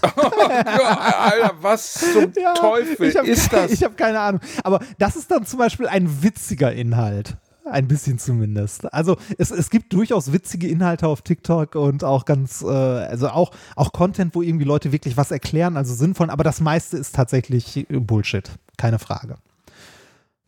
Ja, 0.04 1.30
Alter, 1.32 1.56
was 1.62 1.94
zum 1.94 2.34
Teufel 2.34 3.10
ich 3.10 3.16
hab, 3.16 3.26
ist 3.26 3.52
das? 3.54 3.72
Ich 3.72 3.84
habe 3.84 3.96
keine 3.96 4.20
Ahnung. 4.20 4.42
Aber 4.64 4.80
das 4.98 5.16
ist 5.16 5.30
dann 5.32 5.46
zum 5.46 5.60
Beispiel 5.60 5.88
ein 5.88 6.24
witziger 6.24 6.72
Inhalt. 6.74 7.38
Ein 7.66 7.88
bisschen 7.88 8.20
zumindest. 8.20 8.94
Also 8.94 9.18
es, 9.40 9.50
es 9.52 9.70
gibt 9.72 9.92
durchaus 9.92 10.32
witzige 10.32 10.68
Inhalte 10.68 11.08
auf 11.08 11.22
TikTok 11.24 11.76
und 11.76 12.04
auch 12.04 12.26
ganz, 12.26 12.62
äh, 12.62 12.68
also 12.68 13.30
auch, 13.30 13.52
auch 13.76 13.92
Content, 13.92 14.36
wo 14.36 14.42
irgendwie 14.44 14.66
Leute 14.66 14.92
wirklich 14.92 15.18
was 15.18 15.32
erklären, 15.32 15.76
also 15.76 15.94
sinnvoll, 15.96 16.30
aber 16.30 16.44
das 16.44 16.62
meiste 16.62 16.98
ist 16.98 17.16
tatsächlich 17.16 17.88
Bullshit. 17.90 18.52
Keine 18.78 19.00
Frage. 19.00 19.38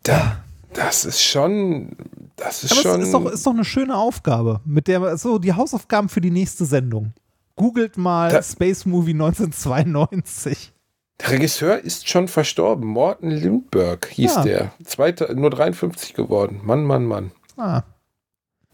da, 0.03 0.43
das 0.73 1.05
ist 1.05 1.21
schon, 1.23 1.95
das 2.35 2.63
ist 2.63 2.71
Aber 2.73 2.81
schon. 2.81 3.01
es 3.01 3.07
ist 3.07 3.13
doch, 3.13 3.25
ist 3.31 3.45
doch 3.47 3.53
eine 3.53 3.65
schöne 3.65 3.95
Aufgabe. 3.97 4.61
Mit 4.65 4.87
der, 4.87 5.17
so 5.17 5.39
die 5.39 5.53
Hausaufgaben 5.53 6.09
für 6.09 6.21
die 6.21 6.29
nächste 6.31 6.65
Sendung. 6.65 7.13
Googelt 7.55 7.97
mal 7.97 8.29
Da- 8.29 8.43
Space 8.43 8.85
Movie 8.85 9.13
1992. 9.13 10.71
Der 11.19 11.31
Regisseur 11.31 11.79
ist 11.79 12.07
schon 12.09 12.27
verstorben. 12.27 12.87
Morten 12.87 13.31
Lindbergh 13.31 14.07
hieß 14.09 14.35
Ja. 14.35 14.43
der. 14.43 14.73
Zweiter, 14.83 15.33
nur 15.33 15.49
53 15.49 16.13
geworden. 16.13 16.61
Mann, 16.63 16.83
Mann, 16.83 17.05
Mann. 17.05 17.31
Ah, 17.57 17.81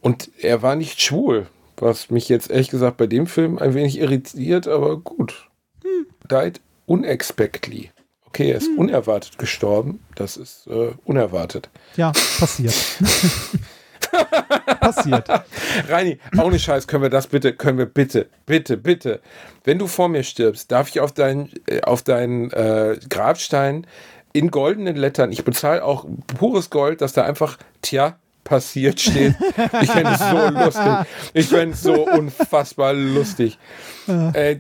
Und 0.02 0.30
er 0.40 0.62
war 0.62 0.76
nicht 0.76 1.02
schwul, 1.02 1.48
was 1.78 2.10
mich 2.10 2.28
jetzt 2.28 2.50
ehrlich 2.52 2.70
gesagt 2.70 2.98
bei 2.98 3.08
dem 3.08 3.28
Film 3.28 3.58
ein 3.60 3.74
wenig 3.74 3.98
irritiert, 3.98 4.68
aber 4.68 4.98
gut. 4.98 5.50
Hm. 5.84 6.06
Died 6.30 6.60
unexpectedly. 6.86 7.92
okay, 8.26 8.52
er 8.52 8.58
ist 8.58 8.68
hm. 8.68 8.78
unerwartet 8.80 9.38
gestorben. 9.38 10.04
Das 10.16 10.36
ist 10.36 10.68
äh, 10.68 10.92
unerwartet. 11.06 11.70
Ja, 11.96 12.12
passiert. 12.40 12.74
passiert. 14.80 15.28
Reini, 15.90 16.20
ohne 16.42 16.60
Scheiß, 16.60 16.88
können 16.88 17.04
wir 17.04 17.10
das 17.10 17.28
bitte, 17.28 17.54
können 17.54 17.78
wir 17.78 17.86
bitte, 17.86 18.28
bitte, 18.46 18.78
bitte. 18.78 19.20
Wenn 19.64 19.80
du 19.80 19.88
vor 19.88 20.10
mir 20.10 20.24
stirbst, 20.24 20.72
darf 20.72 20.90
ich 20.90 21.00
auf 21.00 21.12
deinen 21.12 21.50
äh, 21.68 21.82
auf 21.82 22.02
deinen 22.02 22.52
äh, 22.52 22.98
Grabstein 23.10 23.88
in 24.34 24.50
goldenen 24.50 24.96
Lettern, 24.96 25.32
ich 25.32 25.46
bezahle 25.46 25.84
auch 25.84 26.06
pures 26.38 26.70
Gold, 26.70 27.02
dass 27.02 27.14
da 27.14 27.24
einfach, 27.24 27.58
tja, 27.82 28.18
passiert 28.44 29.00
steht. 29.00 29.36
Ich 29.82 29.92
fände 29.92 30.12
es 30.12 30.20
so 30.20 30.50
lustig. 30.60 30.94
Ich 31.34 31.48
fände 31.48 31.74
es 31.74 31.82
so 31.82 32.08
unfassbar 32.10 32.94
lustig. 32.94 33.58
Äh, 34.08 34.58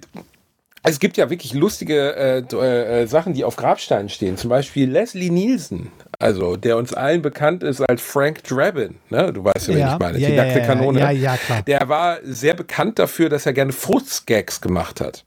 es 0.84 0.99
gibt 0.99 1.18
ja 1.18 1.30
wirklich 1.30 1.54
lustige 1.54 2.16
äh, 2.16 2.56
äh, 2.56 3.08
Sachen, 3.08 3.34
die 3.34 3.43
auf 3.45 3.56
Grabsteinen 3.56 4.10
stehen. 4.10 4.38
Zum 4.38 4.49
Beispiel 4.49 4.89
Leslie 4.89 5.30
Nielsen, 5.30 5.91
also 6.24 6.55
der 6.55 6.78
uns 6.78 6.93
allen 6.93 7.21
bekannt 7.21 7.63
ist 7.63 7.82
als 7.82 8.01
Frank 8.01 8.43
Drabin. 8.45 8.95
Ne? 9.09 9.34
Du 9.34 9.43
weißt 9.43 9.67
ja, 9.67 9.76
wen 9.76 9.88
ich 9.88 9.99
meine. 9.99 10.17
Ja, 10.17 10.30
die 10.30 10.36
nackte 10.38 10.59
ja, 10.59 10.65
Kanone. 10.65 10.99
Ja, 10.99 11.11
ja, 11.11 11.38
klar. 11.38 11.61
Der 11.63 11.89
war 11.89 12.19
sehr 12.24 12.53
bekannt 12.53 12.97
dafür, 12.97 13.28
dass 13.28 13.45
er 13.45 13.51
gerne 13.51 13.74
Furzgags 13.74 14.61
gemacht 14.61 15.01
hat. 15.01 15.26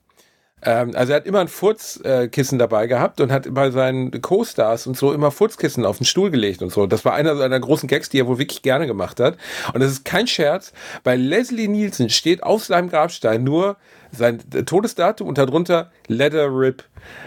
Ähm, 0.62 0.92
also 0.94 1.12
er 1.12 1.16
hat 1.16 1.26
immer 1.26 1.40
ein 1.40 1.49
Furzkissen 1.49 2.59
dabei 2.59 2.86
gehabt 2.86 3.20
und 3.20 3.30
hat 3.30 3.53
bei 3.53 3.70
seinen 3.70 4.22
Co-Stars 4.22 4.86
und 4.86 4.97
so 4.97 5.12
immer 5.12 5.30
Furzkissen 5.30 5.84
auf 5.84 5.99
den 5.99 6.07
Stuhl 6.07 6.30
gelegt 6.30 6.62
und 6.62 6.72
so. 6.72 6.86
Das 6.86 7.05
war 7.05 7.12
einer 7.12 7.36
seiner 7.36 7.61
großen 7.61 7.88
Gags, 7.88 8.09
die 8.09 8.18
er 8.18 8.26
wohl 8.26 8.38
wirklich 8.38 8.62
gerne 8.62 8.86
gemacht 8.86 9.20
hat. 9.20 9.36
Und 9.74 9.82
das 9.82 9.92
ist 9.92 10.07
kein 10.07 10.26
Scherz, 10.26 10.72
weil 11.05 11.20
Leslie 11.20 11.68
Nielsen 11.68 12.09
steht 12.09 12.42
auf 12.42 12.64
seinem 12.64 12.88
Grabstein 12.88 13.44
nur 13.44 13.76
sein 14.16 14.38
Todesdatum 14.66 15.28
und 15.28 15.38
darunter 15.38 15.90
Let 16.08 16.32
her 16.32 16.48
rip. 16.50 16.84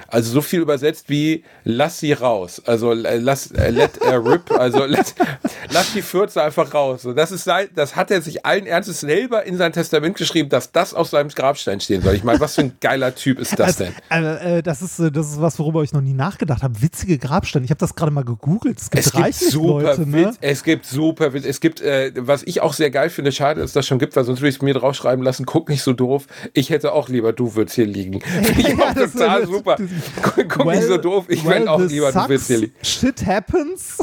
Also 0.08 0.32
so 0.32 0.42
viel 0.42 0.62
übersetzt 0.62 1.10
wie 1.10 1.44
lass 1.64 2.00
sie 2.00 2.14
raus. 2.14 2.62
Also 2.66 2.92
äh, 2.92 3.18
lass 3.18 3.52
äh, 3.52 3.70
let 3.70 4.00
her 4.04 4.24
rip. 4.24 4.52
Also 4.52 4.86
let, 4.86 5.14
lass 5.72 5.94
die 5.94 6.02
Fürze 6.02 6.42
einfach 6.42 6.74
raus. 6.74 7.06
Und 7.06 7.16
das 7.16 7.32
ist 7.32 7.44
sein, 7.44 7.70
das 7.76 7.96
hat 7.96 8.10
er 8.12 8.22
sich 8.22 8.46
allen 8.46 8.66
Ernstes 8.66 9.02
selber 9.02 9.46
in 9.46 9.58
sein 9.58 9.72
Testament 9.72 10.18
geschrieben, 10.18 10.50
dass 10.50 10.72
das 10.72 10.94
auf 10.94 11.08
seinem 11.08 11.30
Grabstein 11.30 11.80
stehen 11.80 12.02
soll. 12.02 12.16
Ich 12.16 12.24
meine, 12.24 12.40
was 12.40 12.56
für 12.56 12.62
ein 12.62 12.78
geiler 12.82 13.14
Typ 13.14 13.40
ist 13.40 13.60
das 13.60 13.80
also, 13.80 13.94
denn? 14.10 14.26
Äh, 14.26 14.64
das 14.64 14.82
ist 14.82 15.00
das 15.00 15.32
ist 15.32 15.42
was, 15.42 15.60
worüber 15.60 15.84
ich 15.84 15.94
noch 15.94 16.02
nie 16.02 16.14
nachgedacht 16.14 16.64
habe. 16.64 16.82
Witzige 16.82 17.18
Grabsteine. 17.18 17.66
Ich 17.66 17.72
habe 17.72 17.80
das 17.80 17.96
gerade 17.96 18.12
mal 18.12 18.24
gegoogelt. 18.24 18.80
Es 18.80 18.90
gibt, 18.90 19.06
es 19.06 19.12
gibt 19.12 19.36
super 19.36 19.84
Leute, 19.84 20.08
ne? 20.08 20.28
Witz, 20.28 20.38
es 20.42 20.64
gibt 20.64 20.86
super 20.86 21.34
Witz. 21.34 21.46
Es 21.46 21.60
gibt 21.60 21.82
äh, 21.82 22.12
was 22.16 22.44
ich 22.44 22.62
auch 22.62 22.74
sehr 22.74 22.90
geil 22.90 23.10
finde. 23.10 23.32
Schade, 23.32 23.62
dass 23.62 23.74
das 23.74 23.86
schon 23.86 24.00
gibt, 24.00 24.16
weil 24.16 24.24
sonst 24.24 24.40
würde 24.40 24.50
ich 24.50 24.56
es 24.56 24.62
mir 24.62 24.74
draufschreiben 24.74 25.24
lassen. 25.24 25.46
Guck 25.46 25.70
nicht 25.70 25.84
so 25.84 25.94
doof. 25.94 26.26
Ich 26.54 26.70
hätte 26.70 26.79
auch 26.86 27.10
lieber 27.10 27.34
du 27.34 27.56
würdest 27.56 27.76
hier 27.76 27.86
liegen. 27.86 28.22
Finde 28.44 28.62
ich 28.62 28.82
auch 28.82 28.94
total 28.94 29.46
super. 29.46 29.78
Guck 30.22 30.66
well, 30.66 30.78
nicht 30.78 30.88
so 30.88 30.98
doof. 30.98 31.26
Ich 31.28 31.46
well, 31.46 31.62
will 31.62 31.68
auch 31.68 31.80
lieber, 31.82 32.12
du 32.12 32.30
willst 32.30 32.48
hier 32.48 32.58
liegen. 32.60 32.74
Shit 32.82 33.26
happens. 33.26 34.00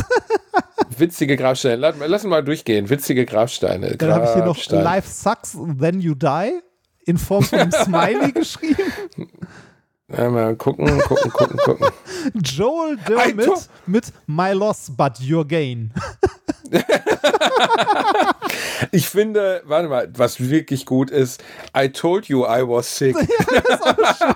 Witzige 0.99 1.37
Grabsteine. 1.37 1.77
Lass, 1.77 1.95
lass 1.99 2.25
mal 2.25 2.43
durchgehen. 2.43 2.89
Witzige 2.89 3.27
Grabsteine. 3.27 3.97
Dann 3.97 4.13
habe 4.13 4.25
ich 4.25 4.33
hier 4.33 4.45
noch 4.45 4.57
Life 4.71 5.09
sucks, 5.09 5.57
then 5.79 6.01
you 6.01 6.15
die. 6.15 6.61
In 7.07 7.19
Form 7.19 7.45
von 7.45 7.59
einem 7.59 7.73
Smiley 7.85 8.33
geschrieben. 8.33 8.83
Mal 10.09 10.57
gucken, 10.57 10.87
gucken, 11.01 11.31
gucken, 11.31 11.57
gucken. 11.59 11.87
Joel 12.35 12.97
Dermot 12.97 13.69
mit 13.87 14.13
My 14.27 14.53
Loss, 14.53 14.91
but 14.97 15.21
Your 15.21 15.47
Gain. 15.47 15.93
ich 18.93 19.09
finde, 19.09 19.63
warte 19.65 19.89
mal, 19.89 20.09
was 20.15 20.39
wirklich 20.41 20.87
gut 20.87 21.11
ist, 21.11 21.43
I 21.77 21.89
told 21.89 22.27
you 22.27 22.45
I 22.45 22.63
was 22.63 22.97
sick. 22.97 23.17
Ja, 23.27 23.61
das 23.61 23.81
ist 23.81 23.87
auch 23.87 24.17
schön. 24.19 24.35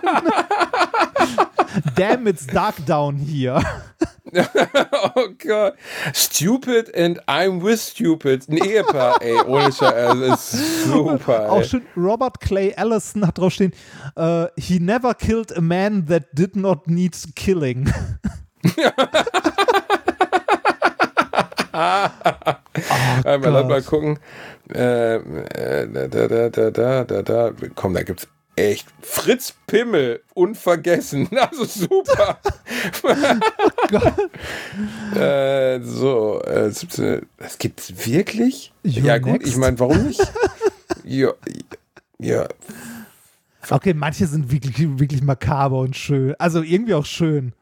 Damn, 1.97 2.26
it's 2.26 2.47
dark 2.47 2.85
down 2.87 3.16
here. 3.16 3.62
oh 5.14 5.28
Gott. 5.39 5.74
Stupid 6.12 6.95
and 6.95 7.18
I'm 7.26 7.62
with 7.62 7.81
stupid. 7.81 8.49
Ein 8.49 8.59
Ehepaar, 8.59 9.20
ey. 9.22 9.41
Ohne 9.47 9.72
Scheiß. 9.72 10.20
Das 10.20 10.55
ist 10.55 10.85
super. 10.85 11.45
Ey. 11.45 11.49
Auch 11.49 11.64
schön, 11.64 11.83
Robert 11.97 12.41
Clay 12.41 12.74
Allison 12.76 13.26
hat 13.26 13.39
draufstehen: 13.39 13.72
uh, 14.16 14.47
He 14.57 14.78
never 14.78 15.14
killed 15.14 15.57
a 15.57 15.61
man 15.61 16.07
that 16.07 16.24
did 16.33 16.57
not 16.57 16.87
need 16.87 17.16
killing. 17.35 17.93
Einmal 23.24 23.51
lass 23.51 23.66
mal 23.66 23.83
gucken. 23.83 24.18
Äh, 24.72 25.16
äh, 25.16 25.89
da, 25.89 26.09
da, 26.09 26.49
da, 26.49 26.70
da, 26.70 27.05
da, 27.05 27.22
da. 27.22 27.53
Komm, 27.74 27.95
da 27.95 28.03
gibt's 28.03 28.28
echt 28.57 28.87
Fritz 29.03 29.55
Pimmel 29.66 30.22
unvergessen. 30.35 31.28
Also 31.41 31.64
super. 31.64 32.39
oh 33.03 33.09
äh, 35.18 35.81
so, 35.83 36.43
äh, 36.43 36.70
das 37.39 37.59
gibt's 37.59 38.07
wirklich? 38.07 38.72
You're 38.85 39.05
ja 39.05 39.14
next? 39.14 39.26
gut, 39.26 39.47
ich 39.47 39.57
meine, 39.57 39.78
warum 39.78 40.07
nicht? 40.07 40.20
ja, 41.05 41.33
ja. 42.18 42.47
Okay, 43.68 43.95
manche 43.95 44.26
sind 44.26 44.51
wirklich, 44.51 44.76
wirklich 44.99 45.22
makaber 45.22 45.78
und 45.78 45.97
schön. 45.97 46.35
Also 46.39 46.62
irgendwie 46.62 46.95
auch 46.95 47.07
schön. 47.07 47.53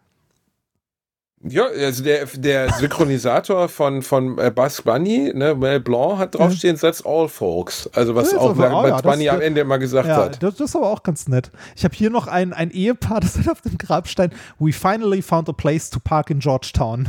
Ja, 1.42 1.66
also 1.66 2.02
der, 2.02 2.26
der 2.26 2.72
Synchronisator 2.72 3.68
von, 3.68 4.02
von 4.02 4.38
äh, 4.38 4.50
Bugs 4.50 4.82
Bunny, 4.82 5.30
ne, 5.32 5.54
Mel 5.54 5.78
Blanc, 5.78 6.18
hat 6.18 6.34
draufstehen, 6.34 6.74
mhm. 6.74 6.80
that's 6.80 7.06
all 7.06 7.28
folks. 7.28 7.88
Also 7.92 8.16
was 8.16 8.32
ja, 8.32 8.38
auch 8.38 8.54
Bugs 8.54 8.88
ja, 8.88 9.00
Bunny 9.00 9.26
das, 9.26 9.34
am 9.34 9.40
Ende 9.40 9.60
immer 9.60 9.78
gesagt 9.78 10.08
ja, 10.08 10.16
hat. 10.16 10.42
Das, 10.42 10.56
das 10.56 10.70
ist 10.70 10.76
aber 10.76 10.90
auch 10.90 11.04
ganz 11.04 11.28
nett. 11.28 11.52
Ich 11.76 11.84
habe 11.84 11.94
hier 11.94 12.10
noch 12.10 12.26
ein, 12.26 12.52
ein 12.52 12.72
Ehepaar, 12.72 13.20
das 13.20 13.38
hat 13.38 13.48
auf 13.48 13.60
dem 13.60 13.78
Grabstein, 13.78 14.32
we 14.58 14.72
finally 14.72 15.22
found 15.22 15.48
a 15.48 15.52
place 15.52 15.90
to 15.90 16.00
park 16.00 16.30
in 16.30 16.40
Georgetown. 16.40 17.08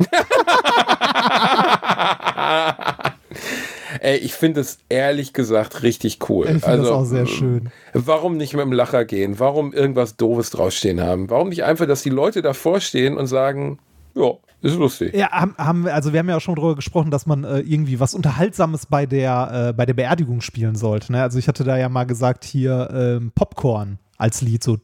Ey, 4.02 4.16
ich 4.16 4.32
finde 4.32 4.62
es 4.62 4.78
ehrlich 4.88 5.34
gesagt 5.34 5.82
richtig 5.82 6.30
cool. 6.30 6.46
Ich 6.46 6.52
finde 6.52 6.68
also, 6.68 6.82
das 6.84 6.92
auch 6.92 7.04
sehr 7.04 7.26
schön. 7.26 7.70
Warum 7.92 8.38
nicht 8.38 8.54
mit 8.54 8.62
dem 8.62 8.72
Lacher 8.72 9.04
gehen? 9.04 9.38
Warum 9.38 9.74
irgendwas 9.74 10.16
Doofes 10.16 10.48
draufstehen 10.48 11.02
haben? 11.02 11.28
Warum 11.28 11.50
nicht 11.50 11.64
einfach, 11.64 11.86
dass 11.86 12.02
die 12.02 12.10
Leute 12.10 12.40
davor 12.40 12.80
stehen 12.80 13.18
und 13.18 13.26
sagen, 13.26 13.78
ja, 14.14 14.32
ist 14.62 14.76
lustig. 14.76 15.14
Ja, 15.14 15.30
haben, 15.30 15.54
haben 15.58 15.84
wir, 15.84 15.94
also 15.94 16.12
wir 16.12 16.20
haben 16.20 16.28
ja 16.30 16.36
auch 16.36 16.40
schon 16.40 16.54
darüber 16.54 16.76
gesprochen, 16.76 17.10
dass 17.10 17.26
man 17.26 17.44
äh, 17.44 17.58
irgendwie 17.58 18.00
was 18.00 18.14
Unterhaltsames 18.14 18.86
bei 18.86 19.04
der, 19.04 19.68
äh, 19.68 19.72
bei 19.74 19.84
der 19.84 19.94
Beerdigung 19.94 20.40
spielen 20.40 20.76
sollte. 20.76 21.12
Ne? 21.12 21.22
Also 21.22 21.38
ich 21.38 21.46
hatte 21.46 21.64
da 21.64 21.76
ja 21.76 21.90
mal 21.90 22.04
gesagt, 22.04 22.44
hier 22.44 22.88
ähm, 22.92 23.32
Popcorn 23.34 23.98
als 24.16 24.40
Lied 24.40 24.64
so, 24.64 24.76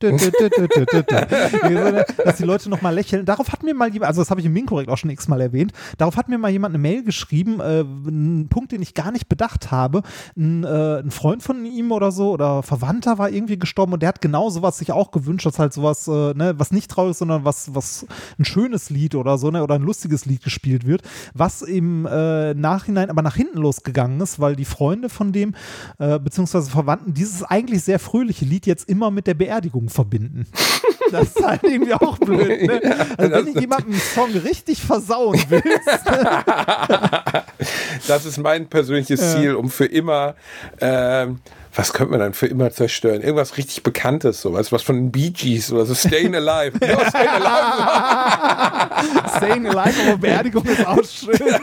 dass 2.24 2.38
die 2.38 2.44
Leute 2.44 2.70
nochmal 2.70 2.94
lächeln. 2.94 3.26
Darauf 3.26 3.52
hat 3.52 3.62
mir 3.62 3.74
mal 3.74 3.92
jemand, 3.92 4.08
also 4.08 4.22
das 4.22 4.30
habe 4.30 4.40
ich 4.40 4.46
im 4.46 4.52
Minkorrekt 4.52 4.90
auch 4.90 4.96
schon 4.96 5.10
x-mal 5.10 5.40
erwähnt, 5.40 5.72
darauf 5.98 6.16
hat 6.16 6.28
mir 6.28 6.38
mal 6.38 6.50
jemand 6.50 6.74
eine 6.74 6.80
Mail 6.80 7.04
geschrieben, 7.04 7.60
äh, 7.60 7.80
ein 7.80 8.48
Punkt, 8.48 8.72
den 8.72 8.82
ich 8.82 8.94
gar 8.94 9.12
nicht 9.12 9.28
bedacht 9.28 9.70
habe. 9.70 10.02
Ein, 10.36 10.64
äh, 10.64 11.00
ein, 11.00 11.10
Freund 11.10 11.42
von 11.42 11.64
ihm 11.66 11.92
oder 11.92 12.12
so 12.12 12.30
oder 12.30 12.62
Verwandter 12.62 13.18
war 13.18 13.30
irgendwie 13.30 13.58
gestorben 13.58 13.92
und 13.92 14.00
der 14.00 14.08
hat 14.08 14.22
genau 14.22 14.48
sowas 14.48 14.78
sich 14.78 14.92
auch 14.92 15.10
gewünscht, 15.10 15.44
dass 15.44 15.58
halt 15.58 15.72
sowas, 15.72 16.08
äh, 16.08 16.34
ne, 16.34 16.54
was 16.56 16.70
nicht 16.70 16.90
traurig 16.90 17.12
ist, 17.12 17.18
sondern 17.18 17.44
was, 17.44 17.74
was 17.74 18.06
ein 18.38 18.44
schönes 18.44 18.90
Lied 18.90 19.14
oder 19.14 19.36
so, 19.36 19.50
ne, 19.50 19.62
oder 19.62 19.74
ein 19.74 19.82
lustiges 19.82 20.24
Lied 20.24 20.42
gespielt 20.42 20.86
wird, 20.86 21.02
was 21.34 21.62
im 21.62 22.06
äh, 22.06 22.54
Nachhinein 22.54 23.10
aber 23.10 23.22
nach 23.22 23.36
hinten 23.36 23.58
losgegangen 23.58 24.20
ist, 24.20 24.40
weil 24.40 24.56
die 24.56 24.64
Freunde 24.64 25.08
von 25.08 25.32
dem, 25.32 25.54
äh, 25.98 26.18
beziehungsweise 26.18 26.70
Verwandten, 26.70 27.12
dieses 27.12 27.42
eigentlich 27.42 27.82
sehr 27.82 27.98
fröhliche 27.98 28.44
Lied 28.44 28.66
jetzt 28.66 28.88
immer 28.88 29.10
mit 29.10 29.26
der 29.26 29.34
Beerdigung 29.34 29.89
verbinden. 29.90 30.46
Das 31.12 31.24
ist 31.24 31.44
halt 31.44 31.64
irgendwie 31.64 31.92
auch 31.92 32.16
blöd. 32.18 32.68
Ne? 32.68 32.80
Also 33.18 33.32
wenn 33.32 33.52
du 33.52 33.60
jemandem 33.60 33.94
einen 33.94 34.00
Song 34.14 34.30
richtig 34.30 34.80
versauen 34.80 35.42
willst. 35.48 35.88
das 38.06 38.26
ist 38.26 38.38
mein 38.38 38.68
persönliches 38.68 39.20
ja. 39.20 39.34
Ziel, 39.34 39.56
um 39.56 39.70
für 39.70 39.86
immer 39.86 40.36
ähm, 40.80 41.40
was 41.74 41.92
könnte 41.92 42.12
man 42.12 42.20
dann 42.20 42.32
für 42.32 42.46
immer 42.46 42.70
zerstören? 42.70 43.22
Irgendwas 43.22 43.56
richtig 43.56 43.82
Bekanntes, 43.82 44.40
sowas, 44.40 44.70
was 44.70 44.84
von 44.84 44.94
den 44.94 45.10
Bee 45.10 45.30
Gees 45.30 45.72
oder 45.72 45.84
so, 45.84 45.96
Staying 45.96 46.36
Alive. 46.36 46.78
ja, 46.80 47.08
Staying 47.08 47.28
Alive. 47.28 49.02
Staying 49.36 49.66
Alive, 49.66 50.02
aber 50.06 50.18
Beerdigung 50.18 50.64
ist 50.66 50.86
auch 50.86 51.02
schön 51.04 51.60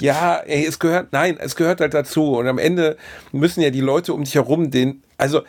ja, 0.00 0.38
ey, 0.38 0.66
es 0.66 0.78
gehört, 0.78 1.12
nein, 1.12 1.36
es 1.38 1.56
gehört 1.56 1.80
halt 1.80 1.94
dazu. 1.94 2.36
Und 2.36 2.48
am 2.48 2.58
Ende 2.58 2.96
müssen 3.32 3.60
ja 3.60 3.70
die 3.70 3.80
Leute 3.80 4.14
um 4.14 4.24
dich 4.24 4.34
herum 4.34 4.70
den, 4.70 5.02
also 5.18 5.42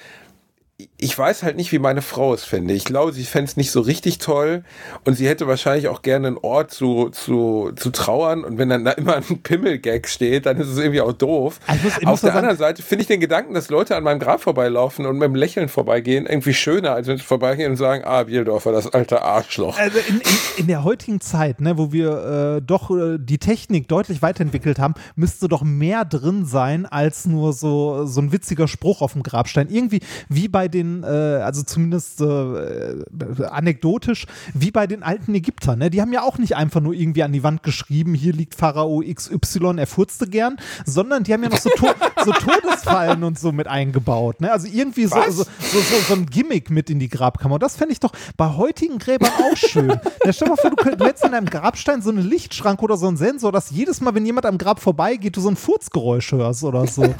い 0.80 0.90
ich 1.00 1.18
weiß 1.18 1.44
halt 1.44 1.58
nicht, 1.58 1.72
wie 1.72 1.78
meine 1.78 2.02
Frau 2.02 2.34
es 2.34 2.44
fände. 2.44 2.74
Ich 2.74 2.84
glaube, 2.84 3.12
sie 3.12 3.24
fände 3.24 3.46
es 3.46 3.56
nicht 3.56 3.70
so 3.70 3.82
richtig 3.82 4.18
toll 4.18 4.64
und 5.06 5.14
sie 5.14 5.28
hätte 5.28 5.48
wahrscheinlich 5.48 5.90
auch 5.90 6.02
gerne 6.02 6.28
einen 6.28 6.38
Ort 6.40 6.72
zu, 6.72 7.10
zu, 7.10 7.72
zu 7.76 7.92
trauern 7.92 8.44
und 8.44 8.58
wenn 8.58 8.70
dann 8.70 8.84
da 8.84 8.92
immer 8.94 9.18
ein 9.18 9.24
Pimmelgag 9.44 10.08
steht, 10.08 10.48
dann 10.48 10.58
ist 10.58 10.70
es 10.70 10.78
irgendwie 10.78 11.02
auch 11.02 11.14
doof. 11.14 11.60
Also 11.68 11.84
muss, 11.84 12.06
Auf 12.06 12.22
der 12.22 12.36
anderen 12.36 12.58
Seite 12.58 12.82
finde 12.82 13.04
ich 13.04 13.08
den 13.08 13.20
Gedanken, 13.20 13.54
dass 13.54 13.70
Leute 13.70 13.96
an 13.96 14.04
meinem 14.04 14.20
Grab 14.20 14.42
vorbeilaufen 14.42 15.06
und 15.06 15.20
mit 15.20 15.28
dem 15.28 15.36
Lächeln 15.36 15.70
vorbeigehen, 15.70 16.26
irgendwie 16.26 16.56
schöner, 16.56 16.94
als 16.94 17.06
wenn 17.06 17.18
sie 17.18 17.24
vorbeigehen 17.24 17.72
und 17.72 17.78
sagen, 17.78 18.04
ah, 18.04 18.24
Bieldorfer, 18.24 18.72
das 18.72 18.92
alte 18.92 19.22
Arschloch. 19.22 19.78
Also 19.78 20.00
in, 20.00 20.16
in, 20.16 20.38
in 20.58 20.68
der 20.68 20.84
heutigen 20.84 21.22
Zeit, 21.22 21.62
ne, 21.62 21.78
wo 21.78 21.92
wir 21.92 22.58
äh, 22.58 22.62
doch 22.66 22.90
äh, 22.90 23.20
die 23.20 23.38
Technik 23.38 23.88
deutlich 23.88 24.24
weiterentwickelt 24.24 24.80
haben, 24.80 24.96
müsste 25.16 25.48
doch 25.48 25.62
mehr 25.62 26.06
drin 26.06 26.46
sein 26.46 26.88
als 26.88 27.28
nur 27.28 27.54
so, 27.54 28.08
so 28.08 28.20
ein 28.20 28.32
witziger 28.32 28.68
Spruch 28.68 29.04
auf 29.04 29.14
dem 29.14 29.22
Grabstein. 29.22 29.70
Irgendwie 29.70 30.00
wie 30.28 30.48
bei 30.48 30.68
den 30.68 30.87
den, 30.88 31.04
äh, 31.04 31.42
also 31.42 31.64
zumindest 31.64 32.22
äh, 32.22 33.04
anekdotisch, 33.50 34.26
wie 34.54 34.72
bei 34.72 34.88
den 34.88 35.04
alten 35.04 35.34
Ägyptern. 35.36 35.80
Ne? 35.80 35.90
Die 35.90 36.02
haben 36.02 36.14
ja 36.14 36.24
auch 36.24 36.38
nicht 36.38 36.56
einfach 36.56 36.82
nur 36.82 36.94
irgendwie 36.94 37.24
an 37.24 37.34
die 37.34 37.44
Wand 37.44 37.64
geschrieben, 37.64 38.14
hier 38.14 38.34
liegt 38.34 38.56
Pharao 38.56 39.02
XY, 39.02 39.76
er 39.78 39.88
furzte 39.88 40.28
gern, 40.28 40.58
sondern 40.86 41.24
die 41.24 41.34
haben 41.34 41.44
ja 41.44 41.50
noch 41.50 41.58
so, 41.58 41.70
to 41.70 41.88
so 42.26 42.32
Todesfallen 42.32 43.24
und 43.24 43.40
so 43.40 43.52
mit 43.52 43.68
eingebaut. 43.68 44.42
Ne? 44.42 44.52
Also 44.52 44.68
irgendwie 44.72 45.06
so, 45.06 45.18
so, 45.30 45.44
so, 45.44 45.80
so, 46.08 46.14
ein 46.14 46.26
Gimmick 46.28 46.70
mit 46.70 46.90
in 46.90 47.00
die 47.00 47.10
Grabkammer. 47.10 47.56
Und 47.56 47.64
das 47.64 47.76
fände 47.76 47.94
ich 47.94 48.00
doch 48.00 48.14
bei 48.36 48.50
heutigen 48.56 49.00
Gräbern 49.00 49.32
auch 49.32 49.58
schön. 49.58 49.88
Ja, 50.26 50.34
stell 50.34 50.50
mal 50.50 50.58
vor, 50.58 50.72
du, 50.72 50.76
könnt, 50.76 51.00
du 51.00 51.06
hättest 51.06 51.24
in 51.24 51.32
deinem 51.32 51.46
Grabstein 51.46 52.02
so 52.02 52.10
eine 52.10 52.22
Lichtschranke 52.22 52.84
oder 52.84 52.98
so 52.98 53.08
einen 53.08 53.18
Sensor, 53.18 53.52
dass 53.52 53.70
jedes 53.70 54.02
Mal, 54.02 54.14
wenn 54.16 54.26
jemand 54.26 54.46
am 54.46 54.58
Grab 54.58 54.80
vorbeigeht, 54.80 55.38
du 55.38 55.42
so 55.42 55.50
ein 55.50 55.56
Furzgeräusch 55.56 56.32
hörst 56.32 56.64
oder 56.64 56.86
so. 56.88 57.04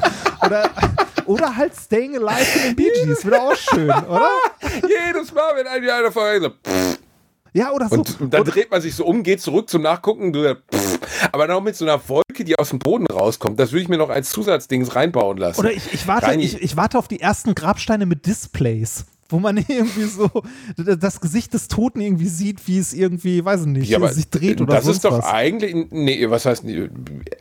Oder, 0.46 0.70
oder 1.28 1.56
halt 1.56 1.74
Staying 1.76 2.16
Alive 2.16 2.60
in 2.60 2.64
den 2.64 2.76
Bee 2.76 2.92
Gees, 3.04 3.26
wäre 3.26 3.42
auch 3.42 3.56
schön, 3.56 3.90
oder? 3.90 4.32
Jedes 4.82 5.34
Mal, 5.34 5.56
wenn 5.56 5.68
ein 5.68 5.88
einer 5.88 6.12
vorbei 6.12 6.40
so, 6.40 6.50
pff. 6.50 7.00
Ja, 7.54 7.72
oder 7.72 7.90
so. 7.90 7.96
Und, 7.96 8.22
und 8.22 8.34
dann 8.34 8.42
oder, 8.42 8.52
dreht 8.52 8.70
man 8.70 8.82
sich 8.82 8.94
so 8.94 9.06
um, 9.06 9.24
geht 9.24 9.42
zurück 9.42 9.70
zum 9.70 9.82
Nachgucken, 9.82 10.32
du, 10.32 10.56
pff, 10.56 11.00
aber 11.32 11.48
noch 11.48 11.62
mit 11.62 11.76
so 11.76 11.86
einer 11.86 12.00
Wolke, 12.08 12.44
die 12.44 12.58
aus 12.58 12.70
dem 12.70 12.80
Boden 12.80 13.08
rauskommt. 13.08 13.60
Das 13.60 13.72
würde 13.72 13.84
ich 13.84 13.90
mir 13.90 13.98
noch 13.98 14.10
als 14.10 14.30
Zusatzdings 14.30 14.96
reinbauen 14.96 15.38
lassen. 15.38 15.60
oder 15.60 15.72
ich, 15.72 15.94
ich, 15.94 16.08
warte, 16.08 16.34
ich, 16.36 16.62
ich 16.62 16.78
warte 16.78 16.98
auf 16.98 17.08
die 17.08 17.20
ersten 17.20 17.56
Grabsteine 17.56 18.06
mit 18.06 18.26
Displays. 18.26 19.06
Wo 19.30 19.40
man 19.40 19.58
irgendwie 19.68 20.04
so 20.04 20.30
das 20.76 21.20
Gesicht 21.22 21.54
des 21.54 21.68
Toten 21.68 22.02
irgendwie 22.02 22.28
sieht, 22.28 22.68
wie 22.68 22.78
es 22.78 22.94
irgendwie, 22.94 23.44
weiß 23.44 23.62
ich 23.62 23.68
nicht, 23.68 23.90
Ja, 23.90 24.06
sich 24.08 24.30
dreht 24.30 24.62
oder 24.62 24.76
das 24.76 24.86
sonst 24.86 24.98
ist 24.98 25.06
doch 25.06 25.18
was. 25.20 25.26
eigentlich, 25.26 25.76
nee, 25.92 26.30
was 26.30 26.46
heißt, 26.46 26.64
nee, 26.64 26.90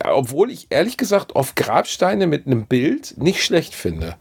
obwohl 0.03 0.51
ich 0.51 0.67
ehrlich 0.69 0.97
gesagt 0.97 1.35
auf 1.35 1.55
Grabsteine 1.55 2.27
mit 2.27 2.45
einem 2.45 2.65
Bild 2.65 3.15
nicht 3.17 3.43
schlecht 3.43 3.73
finde. 3.75 4.15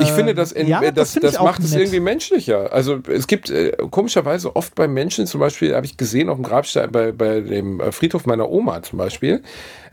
Ich 0.00 0.10
finde, 0.10 0.34
das, 0.34 0.52
in, 0.52 0.62
Ähm, 0.62 0.68
ja, 0.68 0.90
das 0.90 1.12
das, 1.12 1.34
das, 1.34 1.42
macht 1.42 1.62
es 1.62 1.72
nett. 1.72 1.80
irgendwie 1.82 2.00
menschlicher. 2.00 2.72
Also 2.72 3.00
es 3.06 3.26
gibt 3.26 3.50
äh, 3.50 3.72
komischerweise 3.90 4.56
oft 4.56 4.74
bei 4.74 4.88
Menschen, 4.88 5.26
zum 5.26 5.38
Beispiel 5.40 5.76
habe 5.76 5.84
ich 5.84 5.98
gesehen 5.98 6.30
auf 6.30 6.36
dem 6.38 6.44
Grabstein 6.44 6.90
bei, 6.90 7.12
bei 7.12 7.40
dem 7.40 7.78
äh, 7.80 7.92
Friedhof 7.92 8.24
meiner 8.24 8.48
Oma 8.48 8.82
zum 8.82 8.98
Beispiel, 8.98 9.42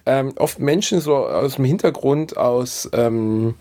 ähm, 0.05 0.32
oft 0.38 0.59
Menschen 0.59 1.01
so 1.01 1.17
aus 1.17 1.55
dem 1.55 1.65
Hintergrund 1.65 2.38
aus 2.38 2.89
ähm, 2.93 3.55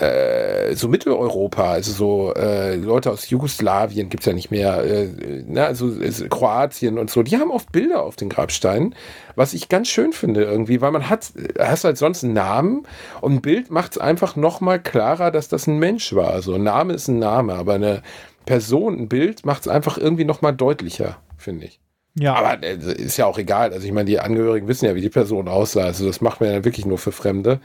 äh, 0.00 0.74
so 0.74 0.88
Mitteleuropa, 0.88 1.72
also 1.72 1.92
so 1.92 2.34
äh, 2.34 2.76
Leute 2.76 3.10
aus 3.10 3.28
Jugoslawien 3.28 4.08
gibt's 4.08 4.26
ja 4.26 4.32
nicht 4.32 4.50
mehr, 4.50 4.82
äh, 4.82 5.08
ne, 5.46 5.66
also 5.66 5.92
Kroatien 6.28 6.98
und 6.98 7.10
so, 7.10 7.22
die 7.22 7.36
haben 7.36 7.50
oft 7.50 7.70
Bilder 7.70 8.02
auf 8.02 8.16
den 8.16 8.30
Grabsteinen, 8.30 8.94
was 9.36 9.52
ich 9.52 9.68
ganz 9.68 9.88
schön 9.88 10.12
finde 10.12 10.44
irgendwie, 10.44 10.80
weil 10.80 10.90
man 10.90 11.10
hat, 11.10 11.32
hast 11.58 11.84
halt 11.84 11.98
sonst 11.98 12.24
einen 12.24 12.32
Namen 12.32 12.86
und 13.20 13.34
ein 13.34 13.40
Bild 13.42 13.70
macht 13.70 13.92
es 13.92 13.98
einfach 13.98 14.36
nochmal 14.36 14.80
klarer, 14.80 15.30
dass 15.30 15.48
das 15.48 15.66
ein 15.66 15.78
Mensch 15.78 16.14
war. 16.14 16.30
Also 16.30 16.54
ein 16.54 16.62
Name 16.62 16.94
ist 16.94 17.08
ein 17.08 17.18
Name, 17.18 17.54
aber 17.54 17.74
eine 17.74 18.02
Person, 18.46 18.98
ein 18.98 19.08
Bild 19.08 19.44
macht 19.44 19.62
es 19.62 19.68
einfach 19.68 19.98
irgendwie 19.98 20.24
nochmal 20.24 20.54
deutlicher, 20.54 21.18
finde 21.36 21.66
ich. 21.66 21.80
ja. 22.14 22.34
Aber 22.34 22.62
äh, 22.62 22.76
ist 22.76 23.16
ja 23.18 23.26
auch 23.26 23.38
egal. 23.38 23.72
Also 23.72 23.86
ich 23.86 23.92
meine, 23.92 24.06
die 24.06 24.18
Angehörigen 24.18 24.66
wissen 24.66 24.86
ja, 24.86 24.94
wie 24.94 25.02
die 25.02 25.10
Person 25.10 25.46
aussah. 25.46 25.82
Also 25.82 26.06
das 26.06 26.20
macht 26.20 26.40
man 26.40 26.50
ja 26.50 26.64
wirklich 26.64 26.86
nur 26.86 26.98
für 26.98 27.12
Fremde. 27.12 27.60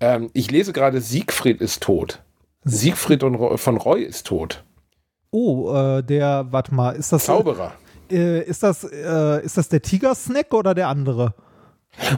Ähm, 0.00 0.30
ich 0.32 0.50
lese 0.50 0.72
gerade, 0.72 1.00
Siegfried 1.00 1.60
ist 1.60 1.82
tot. 1.82 2.22
Siegfried 2.64 3.20
von 3.22 3.76
Roy 3.76 4.02
ist 4.02 4.26
tot. 4.26 4.64
oh, 5.30 5.72
äh, 5.74 6.02
der, 6.02 6.46
warte 6.50 6.74
mal, 6.74 6.90
ist 6.92 7.12
das, 7.12 7.24
Zauberer. 7.24 7.72
äh, 8.10 8.42
ist 8.42 8.62
das, 8.62 8.84
äh, 8.84 9.44
ist 9.44 9.56
das 9.56 9.68
der 9.68 9.80
Tiger-Snack 9.82 10.52
oder 10.54 10.74
der 10.74 10.88
andere? 10.88 11.34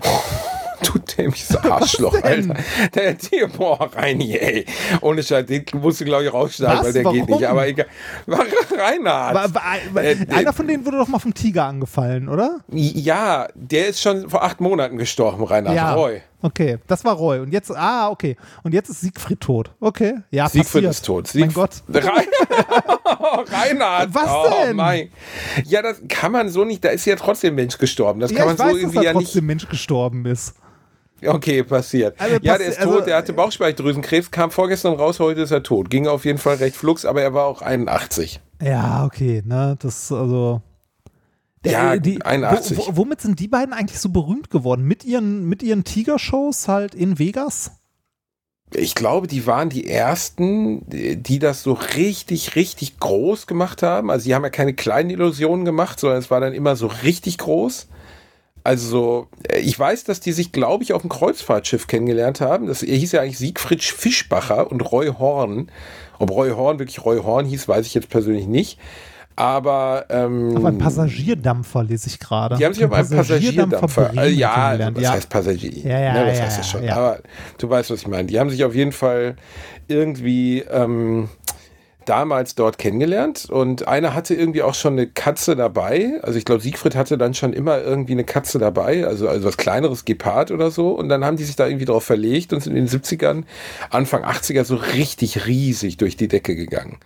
Du 0.84 0.98
dämliches 0.98 1.56
Arschloch? 1.58 2.20
Alter. 2.24 2.56
Der 2.92 3.16
Tier, 3.16 3.46
boah, 3.46 3.88
Reini, 3.94 4.36
ey. 4.36 4.66
Ohne 5.00 5.22
Scheiß, 5.22 5.46
den 5.46 5.64
musst 5.74 6.00
du, 6.00 6.04
glaube 6.04 6.24
ich, 6.24 6.32
rausschneiden, 6.32 6.78
Was? 6.78 6.86
weil 6.86 6.92
der 6.92 7.02
geht 7.04 7.22
Warum? 7.28 7.38
nicht. 7.40 7.46
Aber 7.48 7.66
egal. 7.68 7.86
Reinhard. 8.26 9.54
Wa- 9.54 9.60
wa- 9.94 10.00
Äh, 10.00 10.16
einer 10.34 10.52
von 10.52 10.66
denen 10.66 10.84
wurde 10.84 10.98
doch 10.98 11.06
mal 11.06 11.20
vom 11.20 11.34
Tiger 11.34 11.66
angefallen, 11.66 12.28
oder? 12.28 12.58
Ja, 12.72 13.46
der 13.54 13.86
ist 13.90 14.00
schon 14.02 14.28
vor 14.28 14.42
acht 14.42 14.60
Monaten 14.60 14.98
gestorben, 14.98 15.44
Reinhard 15.44 15.76
ja. 15.76 15.94
Roy. 15.94 16.20
Okay, 16.42 16.78
das 16.88 17.04
war 17.04 17.14
Roy. 17.14 17.38
Und 17.40 17.52
jetzt, 17.52 17.70
ah, 17.70 18.08
okay. 18.10 18.36
Und 18.64 18.74
jetzt 18.74 18.88
ist 18.88 19.00
Siegfried 19.00 19.40
tot. 19.40 19.70
Okay. 19.80 20.14
Ja, 20.30 20.48
Siegfried 20.48 20.84
passiert. 20.84 20.90
ist 20.92 21.06
tot. 21.06 21.30
Mein 21.34 21.50
Siegf- 21.50 21.54
Gott. 21.54 21.70
Rein 21.88 22.26
Reinhard. 23.52 24.14
Was 24.14 24.28
oh, 24.28 24.50
denn? 24.64 24.76
Mein. 24.76 25.10
Ja, 25.64 25.82
das 25.82 26.02
kann 26.08 26.32
man 26.32 26.48
so 26.48 26.64
nicht. 26.64 26.84
Da 26.84 26.88
ist 26.90 27.04
ja 27.04 27.16
trotzdem 27.16 27.54
Mensch 27.54 27.78
gestorben. 27.78 28.20
Das 28.20 28.30
Ja, 28.32 28.38
kann 28.38 28.46
man 28.46 28.54
ich 28.56 28.60
weiß, 28.60 28.66
so 28.68 28.72
dass 28.74 28.80
irgendwie 28.82 28.96
da 28.96 29.02
ja 29.02 29.12
nicht. 29.14 29.24
trotzdem 29.26 29.46
Mensch 29.46 29.68
gestorben 29.68 30.26
ist. 30.26 30.54
Okay, 31.24 31.62
passiert. 31.62 32.20
Also 32.20 32.36
ja, 32.42 32.58
der 32.58 32.66
ist 32.66 32.80
also- 32.80 32.98
tot. 32.98 33.06
Der 33.06 33.16
hatte 33.16 33.32
Bauchspeicheldrüsenkrebs, 33.32 34.30
kam 34.32 34.50
vorgestern 34.50 34.94
raus. 34.94 35.20
Heute 35.20 35.42
ist 35.42 35.52
er 35.52 35.62
tot. 35.62 35.88
Ging 35.88 36.08
auf 36.08 36.24
jeden 36.24 36.38
Fall 36.38 36.56
recht 36.56 36.74
flugs, 36.76 37.04
aber 37.04 37.22
er 37.22 37.32
war 37.32 37.46
auch 37.46 37.62
81. 37.62 38.40
Ja, 38.60 39.04
okay, 39.04 39.42
ne, 39.44 39.76
das, 39.80 40.10
also. 40.10 40.62
Der- 41.64 41.72
Ja, 41.72 41.96
die, 41.96 42.22
81. 42.24 42.76
Wo, 42.76 42.86
wo, 42.88 42.96
womit 42.98 43.20
sind 43.20 43.38
die 43.38 43.48
beiden 43.48 43.72
eigentlich 43.72 44.00
so 44.00 44.08
berühmt 44.08 44.50
geworden? 44.50 44.84
Mit 44.84 45.04
ihren, 45.04 45.48
mit 45.48 45.62
ihren 45.62 45.84
Tiger-Shows 45.84 46.66
halt 46.68 46.94
in 46.94 47.18
Vegas? 47.18 47.70
Ich 48.74 48.94
glaube, 48.94 49.26
die 49.26 49.46
waren 49.46 49.68
die 49.68 49.86
ersten, 49.88 50.82
die 50.88 51.38
das 51.38 51.62
so 51.62 51.74
richtig, 51.74 52.56
richtig 52.56 52.98
groß 52.98 53.46
gemacht 53.46 53.82
haben. 53.82 54.10
Also, 54.10 54.24
die 54.24 54.34
haben 54.34 54.44
ja 54.44 54.50
keine 54.50 54.72
kleinen 54.74 55.10
Illusionen 55.10 55.64
gemacht, 55.66 56.00
sondern 56.00 56.18
es 56.18 56.30
war 56.30 56.40
dann 56.40 56.54
immer 56.54 56.74
so 56.74 56.86
richtig 56.86 57.36
groß. 57.38 57.88
Also, 58.64 59.28
äh, 59.48 59.58
ich 59.58 59.78
weiß, 59.78 60.04
dass 60.04 60.20
die 60.20 60.32
sich, 60.32 60.52
glaube 60.52 60.84
ich, 60.84 60.92
auf 60.94 61.02
dem 61.02 61.10
Kreuzfahrtschiff 61.10 61.86
kennengelernt 61.86 62.40
haben. 62.40 62.66
Das 62.66 62.82
er 62.82 62.96
hieß 62.96 63.12
ja 63.12 63.20
eigentlich 63.20 63.38
Siegfried 63.38 63.82
Fischbacher 63.82 64.70
und 64.70 64.80
Roy 64.80 65.08
Horn. 65.08 65.70
Ob 66.18 66.30
Roy 66.30 66.50
Horn 66.50 66.78
wirklich 66.78 67.04
Roy 67.04 67.18
Horn 67.18 67.44
hieß, 67.46 67.68
weiß 67.68 67.86
ich 67.86 67.94
jetzt 67.94 68.08
persönlich 68.08 68.46
nicht. 68.46 68.78
Aber, 69.36 70.06
ähm, 70.10 70.56
Auf 70.56 70.64
einem 70.64 70.78
Passagierdampfer 70.78 71.84
lese 71.84 72.08
ich 72.08 72.18
gerade. 72.18 72.56
die 72.56 72.64
haben 72.64 72.74
sich 72.74 72.84
auf 72.84 72.92
einem 72.92 73.08
Passagierdampfer. 73.08 74.04
Bremen 74.08 74.18
Äh, 74.18 74.28
ja, 74.28 74.54
kennengelernt. 74.54 74.96
was 74.96 75.02
ja. 75.04 75.10
heißt 75.12 75.28
Passagier? 75.28 75.72
Ja, 75.72 76.00
ja, 76.00 76.12
ne, 76.12 76.26
das 76.26 76.38
ja, 76.38 76.44
heißt 76.44 76.56
ja, 76.58 76.64
schon. 76.64 76.84
ja. 76.84 76.96
Aber 76.96 77.18
du 77.58 77.70
weißt, 77.70 77.90
was 77.90 78.00
ich 78.00 78.08
meine. 78.08 78.24
Die 78.28 78.38
haben 78.38 78.50
sich 78.50 78.64
auf 78.64 78.74
jeden 78.74 78.92
Fall 78.92 79.36
irgendwie 79.88 80.60
ähm, 80.70 81.28
damals 82.04 82.54
dort 82.54 82.78
kennengelernt 82.78 83.48
und 83.48 83.86
einer 83.86 84.14
hatte 84.14 84.34
irgendwie 84.34 84.62
auch 84.62 84.74
schon 84.74 84.94
eine 84.94 85.06
Katze 85.06 85.54
dabei. 85.56 86.20
Also 86.22 86.38
ich 86.38 86.44
glaube, 86.44 86.60
Siegfried 86.60 86.96
hatte 86.96 87.16
dann 87.16 87.32
schon 87.34 87.52
immer 87.52 87.80
irgendwie 87.80 88.12
eine 88.12 88.24
Katze 88.24 88.58
dabei, 88.58 89.06
also, 89.06 89.28
also 89.28 89.46
was 89.46 89.56
kleineres 89.56 90.04
Gepard 90.04 90.50
oder 90.50 90.70
so. 90.70 90.90
Und 90.90 91.08
dann 91.08 91.24
haben 91.24 91.36
die 91.36 91.44
sich 91.44 91.56
da 91.56 91.66
irgendwie 91.66 91.84
drauf 91.84 92.04
verlegt 92.04 92.52
und 92.52 92.60
sind 92.62 92.76
in 92.76 92.86
den 92.86 93.00
70ern, 93.00 93.44
Anfang 93.90 94.24
80er 94.24 94.64
so 94.64 94.76
richtig 94.76 95.46
riesig 95.46 95.96
durch 95.96 96.16
die 96.16 96.28
Decke 96.28 96.56
gegangen. 96.56 96.98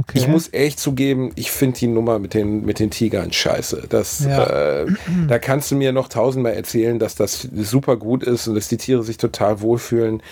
Okay. 0.00 0.18
Ich 0.18 0.28
muss 0.28 0.52
echt 0.52 0.80
zugeben, 0.80 1.30
ich 1.34 1.50
finde 1.50 1.78
die 1.78 1.86
Nummer 1.86 2.18
mit 2.18 2.32
den, 2.34 2.64
mit 2.64 2.78
den 2.78 2.90
Tigern 2.90 3.32
scheiße. 3.32 3.84
Das, 3.88 4.24
Ja. 4.24 4.82
äh, 4.82 4.86
da 5.28 5.38
kannst 5.38 5.70
du 5.70 5.76
mir 5.76 5.92
noch 5.92 6.08
tausendmal 6.08 6.54
erzählen, 6.54 6.98
dass 6.98 7.16
das 7.16 7.42
super 7.54 7.96
gut 7.96 8.22
ist 8.22 8.48
und 8.48 8.54
dass 8.54 8.68
die 8.68 8.76
Tiere 8.78 9.02
sich 9.02 9.18
total 9.18 9.60
wohlfühlen. 9.60 10.22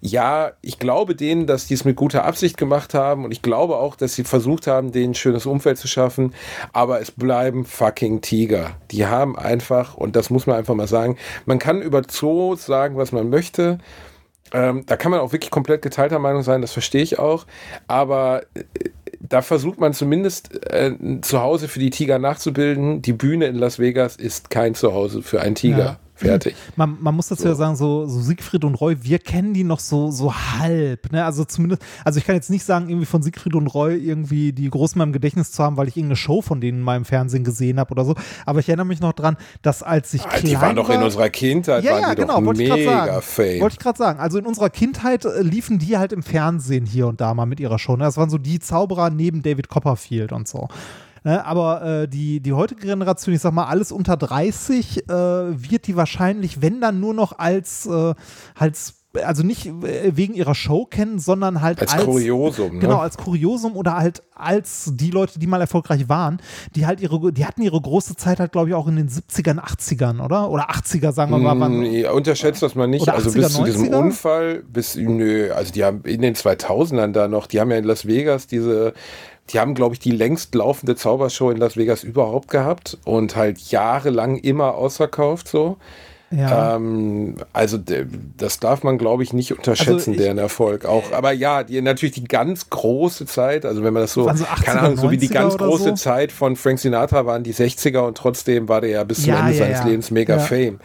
Ja, 0.00 0.52
ich 0.62 0.78
glaube 0.78 1.14
denen, 1.14 1.46
dass 1.46 1.66
die 1.66 1.74
es 1.74 1.84
mit 1.84 1.96
guter 1.96 2.24
Absicht 2.24 2.56
gemacht 2.56 2.94
haben 2.94 3.24
und 3.24 3.32
ich 3.32 3.42
glaube 3.42 3.76
auch, 3.76 3.96
dass 3.96 4.14
sie 4.14 4.24
versucht 4.24 4.66
haben, 4.66 4.92
denen 4.92 5.10
ein 5.10 5.14
schönes 5.14 5.44
Umfeld 5.46 5.78
zu 5.78 5.88
schaffen, 5.88 6.34
aber 6.72 7.00
es 7.00 7.10
bleiben 7.10 7.64
fucking 7.64 8.20
Tiger. 8.22 8.70
Die 8.90 9.06
haben 9.06 9.38
einfach, 9.38 9.94
und 9.96 10.16
das 10.16 10.30
muss 10.30 10.46
man 10.46 10.56
einfach 10.56 10.74
mal 10.74 10.88
sagen, 10.88 11.16
man 11.44 11.58
kann 11.58 11.82
über 11.82 12.02
Zoos 12.02 12.64
sagen, 12.64 12.96
was 12.96 13.12
man 13.12 13.28
möchte. 13.28 13.78
Ähm, 14.50 14.84
da 14.86 14.96
kann 14.96 15.10
man 15.10 15.20
auch 15.20 15.32
wirklich 15.32 15.50
komplett 15.50 15.82
geteilter 15.82 16.18
Meinung 16.18 16.42
sein, 16.42 16.62
das 16.62 16.72
verstehe 16.72 17.02
ich 17.02 17.18
auch. 17.18 17.44
Aber 17.86 18.44
äh, 18.54 18.64
da 19.28 19.42
versucht 19.42 19.78
man 19.78 19.92
zumindest 19.92 20.64
äh, 20.72 20.88
ein 20.88 21.22
Zuhause 21.22 21.68
für 21.68 21.78
die 21.78 21.90
Tiger 21.90 22.18
nachzubilden. 22.18 23.02
Die 23.02 23.12
Bühne 23.12 23.46
in 23.46 23.56
Las 23.56 23.78
Vegas 23.78 24.16
ist 24.16 24.50
kein 24.50 24.74
Zuhause 24.74 25.22
für 25.22 25.40
einen 25.40 25.54
Tiger. 25.54 25.78
Ja. 25.78 25.98
Fertig. 26.18 26.56
Man, 26.76 26.96
man 27.00 27.14
muss 27.14 27.28
dazu 27.28 27.46
ja 27.46 27.54
sagen, 27.54 27.76
so, 27.76 28.06
so 28.06 28.20
Siegfried 28.20 28.64
und 28.64 28.74
Roy, 28.74 28.96
wir 29.02 29.18
kennen 29.18 29.54
die 29.54 29.64
noch 29.64 29.78
so, 29.80 30.10
so 30.10 30.34
halb. 30.34 31.12
Ne? 31.12 31.24
Also 31.24 31.44
zumindest, 31.44 31.82
also 32.04 32.18
ich 32.18 32.26
kann 32.26 32.34
jetzt 32.34 32.50
nicht 32.50 32.64
sagen, 32.64 32.88
irgendwie 32.88 33.06
von 33.06 33.22
Siegfried 33.22 33.54
und 33.54 33.68
Roy 33.68 33.96
irgendwie 33.96 34.52
die 34.52 34.68
groß 34.68 34.94
in 34.94 34.98
meinem 34.98 35.12
Gedächtnis 35.12 35.52
zu 35.52 35.62
haben, 35.62 35.76
weil 35.76 35.88
ich 35.88 35.96
irgendeine 35.96 36.16
Show 36.16 36.42
von 36.42 36.60
denen 36.60 36.80
mal 36.82 36.96
im 36.96 37.04
Fernsehen 37.04 37.44
gesehen 37.44 37.78
habe 37.78 37.92
oder 37.92 38.04
so. 38.04 38.14
Aber 38.46 38.60
ich 38.60 38.68
erinnere 38.68 38.86
mich 38.86 39.00
noch 39.00 39.12
dran, 39.12 39.36
dass 39.62 39.82
als 39.82 40.12
ich 40.14 40.22
Ah, 40.24 40.28
klein 40.30 40.44
die 40.44 40.60
waren 40.60 40.76
doch 40.76 40.88
in 40.90 40.96
war, 40.98 41.04
unserer 41.04 41.30
Kindheit, 41.30 41.84
ja, 41.84 41.92
waren 41.92 42.02
ja, 42.02 42.14
die 42.14 42.20
genau, 42.22 42.38
doch 42.40 42.46
wollte 42.46 42.62
ich 42.62 42.68
gerade 42.68 42.82
mega 42.82 43.06
sagen. 43.06 43.22
fame. 43.22 43.60
Wollte 43.60 43.74
ich 43.74 43.80
gerade 43.80 43.98
sagen. 43.98 44.20
Also 44.20 44.38
in 44.38 44.46
unserer 44.46 44.70
Kindheit 44.70 45.24
äh, 45.24 45.42
liefen 45.42 45.78
die 45.78 45.96
halt 45.96 46.12
im 46.12 46.22
Fernsehen 46.22 46.84
hier 46.86 47.06
und 47.06 47.20
da 47.20 47.32
mal 47.34 47.46
mit 47.46 47.60
ihrer 47.60 47.78
Show. 47.78 47.96
Ne? 47.96 48.04
Das 48.04 48.16
waren 48.16 48.30
so 48.30 48.38
die 48.38 48.58
Zauberer 48.58 49.10
neben 49.10 49.42
David 49.42 49.68
Copperfield 49.68 50.32
und 50.32 50.48
so. 50.48 50.68
Ne? 51.24 51.44
Aber 51.44 51.82
äh, 51.82 52.08
die, 52.08 52.40
die 52.40 52.52
heutige 52.52 52.82
Generation, 52.82 53.34
ich 53.34 53.40
sag 53.40 53.52
mal, 53.52 53.66
alles 53.66 53.92
unter 53.92 54.16
30, 54.16 55.08
äh, 55.08 55.12
wird 55.12 55.86
die 55.86 55.96
wahrscheinlich, 55.96 56.62
wenn 56.62 56.80
dann 56.80 57.00
nur 57.00 57.14
noch 57.14 57.38
als, 57.38 57.86
äh, 57.86 58.14
als 58.54 58.98
also 59.14 59.42
nicht 59.42 59.66
äh, 59.66 60.16
wegen 60.16 60.34
ihrer 60.34 60.54
Show 60.54 60.84
kennen, 60.84 61.18
sondern 61.18 61.60
halt 61.60 61.80
Als 61.80 61.92
als, 61.92 62.04
Kuriosum, 62.04 62.74
ne? 62.74 62.78
Genau, 62.80 62.98
als 62.98 63.16
Kuriosum 63.16 63.76
oder 63.76 63.96
halt 63.96 64.22
als 64.34 64.92
die 64.94 65.10
Leute, 65.10 65.38
die 65.38 65.46
mal 65.46 65.60
erfolgreich 65.60 66.08
waren, 66.08 66.40
die 66.74 66.86
halt 66.86 67.00
ihre, 67.00 67.32
die 67.32 67.46
hatten 67.46 67.62
ihre 67.62 67.80
große 67.80 68.16
Zeit 68.16 68.38
halt, 68.38 68.52
glaube 68.52 68.68
ich, 68.68 68.74
auch 68.74 68.86
in 68.86 68.96
den 68.96 69.08
70ern, 69.08 69.58
80ern, 69.58 70.22
oder? 70.22 70.50
Oder 70.50 70.70
80er, 70.70 71.12
sagen 71.12 71.30
wir 71.30 71.38
mal. 71.38 71.68
Mm, 71.68 72.14
unterschätzt 72.14 72.62
das 72.62 72.74
mal 72.74 72.86
nicht. 72.86 73.08
Also 73.08 73.30
80er, 73.30 73.34
bis 73.34 73.52
zu 73.54 73.64
diesem 73.64 73.88
90er? 73.88 73.98
Unfall, 73.98 74.62
bis, 74.62 74.96
nö, 74.96 75.52
also 75.52 75.72
die 75.72 75.84
haben 75.84 76.02
in 76.04 76.22
den 76.22 76.34
2000ern 76.34 77.12
da 77.12 77.28
noch, 77.28 77.46
die 77.46 77.60
haben 77.60 77.70
ja 77.70 77.78
in 77.78 77.84
Las 77.84 78.06
Vegas 78.06 78.46
diese, 78.46 78.92
die 79.50 79.58
haben, 79.60 79.74
glaube 79.74 79.94
ich, 79.94 80.00
die 80.00 80.10
längst 80.12 80.54
laufende 80.54 80.96
Zaubershow 80.96 81.50
in 81.50 81.56
Las 81.58 81.76
Vegas 81.76 82.04
überhaupt 82.04 82.48
gehabt 82.50 82.98
und 83.04 83.36
halt 83.36 83.58
jahrelang 83.58 84.36
immer 84.36 84.74
ausverkauft 84.74 85.48
so. 85.48 85.76
Ja. 86.30 86.76
Ähm, 86.76 87.36
also 87.54 87.78
das 88.36 88.60
darf 88.60 88.82
man, 88.82 88.98
glaube 88.98 89.22
ich, 89.22 89.32
nicht 89.32 89.50
unterschätzen, 89.56 89.92
Also 89.92 90.10
ich- 90.10 90.16
deren 90.18 90.36
Erfolg. 90.36 90.84
Auch, 90.84 91.10
aber 91.12 91.32
ja, 91.32 91.62
die, 91.64 91.80
natürlich 91.80 92.14
die 92.16 92.24
ganz 92.24 92.68
große 92.68 93.24
Zeit, 93.24 93.64
also 93.64 93.82
wenn 93.82 93.94
man 93.94 94.02
das 94.02 94.12
so, 94.12 94.26
Waren 94.26 94.36
so 94.36 94.44
80er, 94.44 94.62
keine 94.64 94.80
Ahnung, 94.80 94.96
so 94.98 95.10
wie 95.10 95.16
die 95.16 95.28
90er 95.30 95.32
ganz 95.32 95.56
große 95.56 95.84
so? 95.84 95.94
Zeit 95.94 96.30
von 96.30 96.56
Frank 96.56 96.80
Sinatra 96.80 97.24
waren 97.24 97.44
die 97.44 97.54
60er 97.54 98.00
und 98.06 98.18
trotzdem 98.18 98.68
war 98.68 98.82
der 98.82 98.90
ja 98.90 99.04
bis 99.04 99.22
zum 99.22 99.30
Ja, 99.32 99.40
Ende 99.40 99.52
ja, 99.52 99.58
seines. 99.64 99.84
Lebens 99.84 100.10
mega. 100.10 100.38
Fame. 100.38 100.80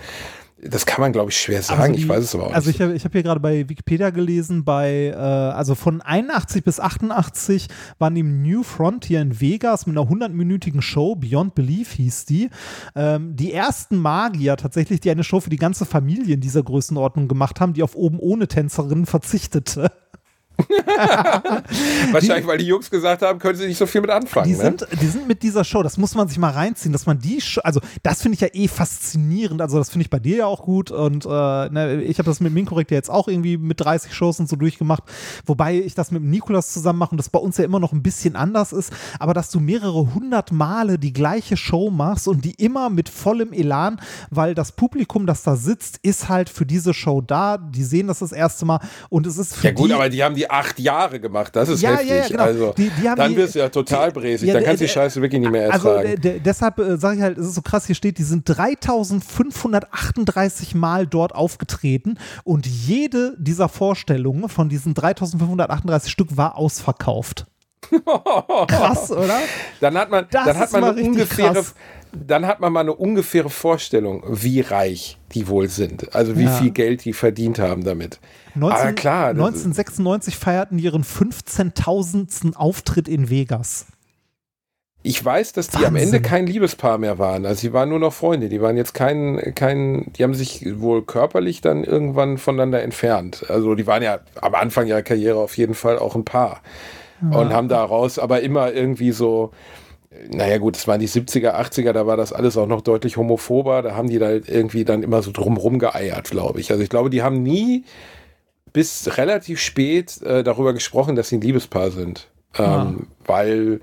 Das 0.70 0.86
kann 0.86 1.02
man, 1.02 1.12
glaube 1.12 1.30
ich, 1.32 1.38
schwer 1.38 1.62
sagen. 1.62 1.82
Also 1.82 1.94
ich 1.96 2.02
die- 2.04 2.10
weiß 2.10 2.24
es 2.24 2.36
aber 2.36 2.48
auch 2.48 2.54
Also 2.54 2.68
nicht. 2.70 2.78
ich 2.80 2.82
habe 2.82 2.94
ich 2.96 3.06
hab 3.06 3.12
hier 3.12 3.24
gerade 3.24 3.40
bei 3.40 3.68
Wikipedia 3.70 4.10
gelesen, 4.12 4.64
bei, 4.64 5.08
äh, 5.08 5.14
also 5.16 5.76
von 5.76 6.02
81 6.02 6.64
bis 6.64 6.80
88 6.80 7.68
waren 8.00 8.16
im 8.16 8.42
New 8.42 8.64
Frontier 8.64 9.22
in 9.22 9.40
Vegas 9.42 9.86
mit 9.88 9.98
einer 9.98 10.08
100-minütigen 10.10 10.82
Show, 10.82 11.16
Beyond 11.16 11.56
Belief 11.56 11.92
hieß 11.94 12.26
die. 12.26 12.50
Ähm, 12.96 13.36
die 13.36 13.52
ersten 13.54 13.98
Magier 13.98 14.56
tatsächlich, 14.58 15.00
die 15.00 15.12
eine 15.12 15.24
Show 15.24 15.40
für 15.40 15.50
die 15.50 15.58
ganze 15.58 15.86
Familie 15.86 16.36
in 16.36 16.42
dieser 16.42 16.64
Größenordnung 16.64 17.28
gemacht 17.28 17.60
haben, 17.60 17.74
die 17.74 17.84
auf 17.84 17.96
oben 17.96 18.20
ohne 18.20 18.48
Tänzerinnen 18.48 19.06
verzichtete. 19.06 19.92
Wahrscheinlich, 22.12 22.48
weil 22.48 22.58
die 22.58 22.68
Jungs 22.68 22.90
gesagt 22.90 23.22
haben, 23.22 23.40
können 23.40 23.58
sie 23.58 23.68
nicht 23.68 23.78
so 23.78 23.86
viel 23.86 24.02
mit 24.02 24.10
anfangen. 24.10 24.48
Die 24.48 24.54
ne? 24.54 24.62
sind, 24.62 24.88
die 25.02 25.08
sind 25.08 25.28
mit 25.28 25.44
dieser 25.44 25.64
Show, 25.64 25.84
das 25.84 25.98
muss 25.98 26.16
man 26.16 26.28
sich 26.28 26.38
mal 26.38 26.52
reinziehen, 26.52 26.94
dass 26.94 27.06
man 27.06 27.20
die, 27.20 27.42
Sh- 27.42 27.60
also 27.60 27.80
das 28.04 28.22
finde 28.22 28.36
ich 28.36 28.42
ja 28.42 28.48
eh 28.54 28.68
faszinierend, 28.68 29.62
also 29.62 29.78
das 29.78 29.90
finde 29.90 30.04
ich 30.04 30.10
bei 30.10 30.20
dir 30.20 30.38
ja 30.38 30.46
auch 30.46 30.64
gut 30.64 30.92
und 30.92 31.26
äh, 31.26 31.30
ne, 31.30 32.02
ich 32.04 32.20
habe 32.20 32.30
das 32.30 32.40
mit 32.40 32.54
Minkorrekt 32.54 32.92
ja 32.92 32.98
jetzt 32.98 33.10
auch 33.10 33.28
irgendwie 33.28 33.58
mit 33.58 33.80
30 33.80 34.14
Shows 34.14 34.40
und 34.40 34.48
so 34.50 34.56
durchgemacht, 34.56 35.04
wobei 35.46 35.80
ich 35.80 35.96
das 35.96 36.12
mit 36.12 36.24
Nikolas 36.24 36.72
zusammen 36.72 37.00
mache 37.00 37.12
und 37.12 37.18
das 37.18 37.30
bei 37.30 37.40
uns 37.40 37.58
ja 37.58 37.66
immer 37.66 37.80
noch 37.80 37.92
ein 37.94 38.04
bisschen 38.04 38.36
anders 38.36 38.74
ist, 38.74 38.94
aber 39.20 39.34
dass 39.34 39.50
du 39.50 39.60
mehrere 39.60 40.14
hundert 40.14 40.52
Male 40.52 41.00
die 41.00 41.14
gleiche 41.14 41.58
Show 41.58 41.90
machst 41.90 42.28
und 42.28 42.46
die 42.46 42.54
immer 42.54 42.90
mit 42.90 43.10
vollem 43.10 43.54
Elan, 43.54 44.00
weil 44.30 44.56
das 44.56 44.72
Publikum, 44.72 45.26
das 45.26 45.44
da 45.44 45.56
sitzt, 45.56 46.00
ist 46.04 46.30
halt 46.30 46.50
für 46.50 46.66
diese 46.66 46.94
Show 46.94 47.22
da, 47.22 47.58
die 47.58 47.84
sehen 47.84 48.08
das 48.08 48.20
das 48.20 48.32
erste 48.32 48.66
Mal 48.66 48.80
und 49.10 49.26
es 49.28 49.38
ist 49.38 49.56
für 49.56 49.68
ja 49.68 49.74
gut, 49.74 49.90
die, 49.90 49.94
aber 49.94 50.10
die 50.10 50.24
haben 50.24 50.36
die 50.36 50.50
acht 50.54 50.80
Jahre 50.80 51.20
gemacht. 51.20 51.56
Das 51.56 51.68
ist 51.70 51.82
Ja, 51.82 51.92
heftig. 51.92 52.10
ja, 52.10 52.28
genau. 52.28 52.44
Also 52.44 52.74
Die- 52.78 52.92
die 53.02 53.10
haben 53.10 53.18
dann 53.18 53.36
wirst 53.36 53.56
du 53.56 53.60
ja 53.60 53.70
total 53.70 54.12
bräsig. 54.12 54.48
Ja, 54.48 54.54
dann 54.54 54.64
kannst 54.64 54.82
du 54.82 54.86
die 54.86 54.92
Scheiße 54.92 55.22
wirklich 55.22 55.42
nicht 55.42 55.52
mehr 55.52 55.72
Also 55.74 55.90
ertragen. 55.90 56.22
de- 56.22 56.40
deshalb 56.40 56.80
äh, 56.80 56.98
sage 56.98 57.18
ich 57.18 57.22
halt, 57.24 57.38
es 57.38 57.48
ist 57.48 57.56
so 57.56 57.62
krass, 57.62 57.86
hier 57.88 57.96
steht, 57.96 58.18
die 58.20 58.24
sind 58.24 58.48
3538 58.48 60.76
Mal 60.76 61.08
dort 61.08 61.34
aufgetreten 61.36 62.18
und 62.44 62.68
jede 62.68 63.36
dieser 63.40 63.70
Vorstellungen 63.70 64.48
von 64.50 64.70
diesen 64.70 64.94
3538 64.94 66.12
Stück 66.12 66.38
war 66.38 66.58
ausverkauft. 66.58 67.46
Krass, 68.68 69.12
oder? 69.12 69.40
dann 69.80 69.98
hat 69.98 70.10
man, 70.10 70.26
Das 70.32 70.46
dann 70.46 70.58
hat 70.58 70.72
man 70.72 70.82
mal 70.82 70.88
eine 70.90 70.98
richtig 70.98 71.12
ungefähre, 71.14 71.54
krass. 71.54 71.76
dann 72.12 72.46
hat 72.48 72.60
man 72.60 72.74
mal 72.74 72.80
eine 72.82 72.94
ungefähre 72.94 73.50
Vorstellung, 73.50 74.24
wie 74.28 74.62
reich 74.62 75.18
die 75.34 75.48
wohl 75.48 75.68
sind. 75.70 76.14
Also 76.16 76.38
wie 76.38 76.44
Ja. 76.44 76.52
viel 76.52 76.72
Geld 76.72 77.06
die 77.06 77.14
verdient 77.14 77.60
haben 77.60 77.84
damit. 77.84 78.20
19, 78.56 78.82
aber 78.82 78.94
klar, 78.94 79.34
das- 79.34 79.38
1996 79.44 80.38
feierten 80.38 80.78
die 80.78 80.84
ihren 80.84 81.04
15.000. 81.04 82.56
Auftritt 82.56 83.08
in 83.08 83.30
Vegas. 83.30 83.88
Ich 85.06 85.24
weiß, 85.24 85.52
dass 85.52 85.68
die 85.68 85.78
am 85.86 85.96
Wahnsinn. 85.96 86.14
Ende 86.14 86.22
kein 86.22 86.48
Liebespaar 86.48 86.98
mehr 86.98 87.20
waren. 87.20 87.46
Also 87.46 87.60
sie 87.60 87.74
waren 87.74 87.90
nur 87.90 88.00
noch 88.00 88.14
Freunde. 88.14 88.48
Die 88.48 88.62
waren 88.62 88.78
jetzt 88.78 88.94
kein, 88.94 89.54
kein, 89.54 90.14
die 90.14 90.24
haben 90.24 90.34
sich 90.34 90.66
wohl 90.80 91.04
körperlich 91.04 91.60
dann 91.60 91.84
irgendwann 91.84 92.38
voneinander 92.38 92.82
entfernt. 92.82 93.44
Also 93.50 93.76
die 93.76 93.86
waren 93.86 94.02
ja 94.02 94.20
am 94.40 94.56
Anfang 94.56 94.88
ihrer 94.88 95.02
Karriere 95.02 95.40
auf 95.40 95.58
jeden 95.58 95.74
Fall 95.74 96.00
auch 96.00 96.16
ein 96.16 96.24
Paar. 96.24 96.62
Und 97.32 97.54
haben 97.54 97.70
daraus 97.70 98.20
aber 98.20 98.42
immer 98.42 98.74
irgendwie 98.74 99.12
so, 99.12 99.52
naja 100.30 100.58
gut, 100.58 100.76
es 100.76 100.88
waren 100.88 101.00
die 101.00 101.08
70er, 101.08 101.56
80er, 101.56 101.94
da 101.94 102.06
war 102.06 102.18
das 102.18 102.34
alles 102.34 102.58
auch 102.58 102.68
noch 102.68 102.82
deutlich 102.82 103.18
homophober. 103.18 103.82
Da 103.82 103.96
haben 103.96 104.10
die 104.10 104.20
da 104.20 104.32
irgendwie 104.32 104.86
dann 104.86 105.04
immer 105.04 105.22
so 105.22 105.32
drumrum 105.32 105.80
geeiert, 105.80 106.30
glaube 106.30 106.60
ich. 106.60 106.72
Also 106.72 106.84
ich 106.84 106.90
glaube, 106.90 107.10
die 107.10 107.24
haben 107.24 107.42
nie 107.42 107.86
bis 108.74 109.18
relativ 109.18 109.60
spät 109.60 110.22
äh, 110.24 110.44
darüber 110.44 110.74
gesprochen, 110.74 111.16
dass 111.16 111.30
sie 111.30 111.38
ein 111.38 111.42
Liebespaar 111.42 111.92
sind. 111.92 112.28
Ähm, 112.58 113.08
Weil, 113.26 113.80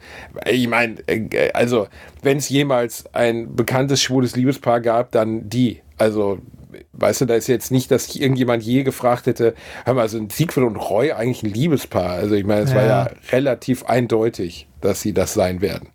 ich 0.49 0.69
meine, 0.69 0.97
äh, 1.09 1.51
also, 1.53 1.89
wenn 2.23 2.39
es 2.39 2.49
jemals 2.49 3.05
ein 3.13 3.57
bekanntes 3.57 4.01
schwules 4.01 4.37
Liebespaar 4.37 4.81
gab, 4.81 5.11
dann 5.13 5.49
die. 5.49 5.81
Also, 5.99 6.39
weißt 6.93 7.23
du, 7.23 7.25
da 7.27 7.35
ist 7.35 7.47
jetzt 7.47 7.71
nicht, 7.71 7.91
dass 7.91 8.15
irgendjemand 8.15 8.63
je 8.63 8.83
gefragt 8.83 9.27
hätte, 9.27 9.55
hör 9.85 9.95
mal, 9.95 10.09
sind 10.09 10.33
Siegfried 10.33 10.65
und 10.65 10.77
Roy 10.77 11.13
eigentlich 11.13 11.43
ein 11.43 11.53
Liebespaar? 11.53 12.11
Also, 12.11 12.35
ich 12.35 12.45
meine, 12.45 12.63
es 12.63 12.75
war 12.75 12.83
Ja. 12.83 12.89
ja 13.07 13.11
relativ 13.33 13.85
eindeutig, 13.85 14.69
dass 14.81 15.01
sie 15.01 15.13
das 15.13 15.35
sein 15.35 15.61
werden. 15.61 15.89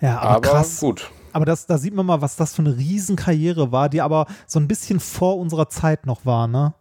Ja, 0.00 0.18
aber, 0.18 0.30
Aber 0.36 0.40
krass. 0.48 0.80
gut. 0.80 1.10
Aber 1.32 1.44
das, 1.44 1.66
da 1.66 1.78
sieht 1.78 1.94
man 1.94 2.06
mal, 2.06 2.20
was 2.22 2.36
das 2.36 2.54
für 2.54 2.62
eine 2.62 2.76
Riesenkarriere 2.76 3.70
war, 3.70 3.88
die 3.88 4.00
aber 4.00 4.26
so 4.46 4.58
ein 4.58 4.66
bisschen 4.66 4.98
vor 4.98 5.38
unserer 5.38 5.68
Zeit 5.68 6.06
noch 6.06 6.24
war, 6.26 6.48
ne? 6.48 6.74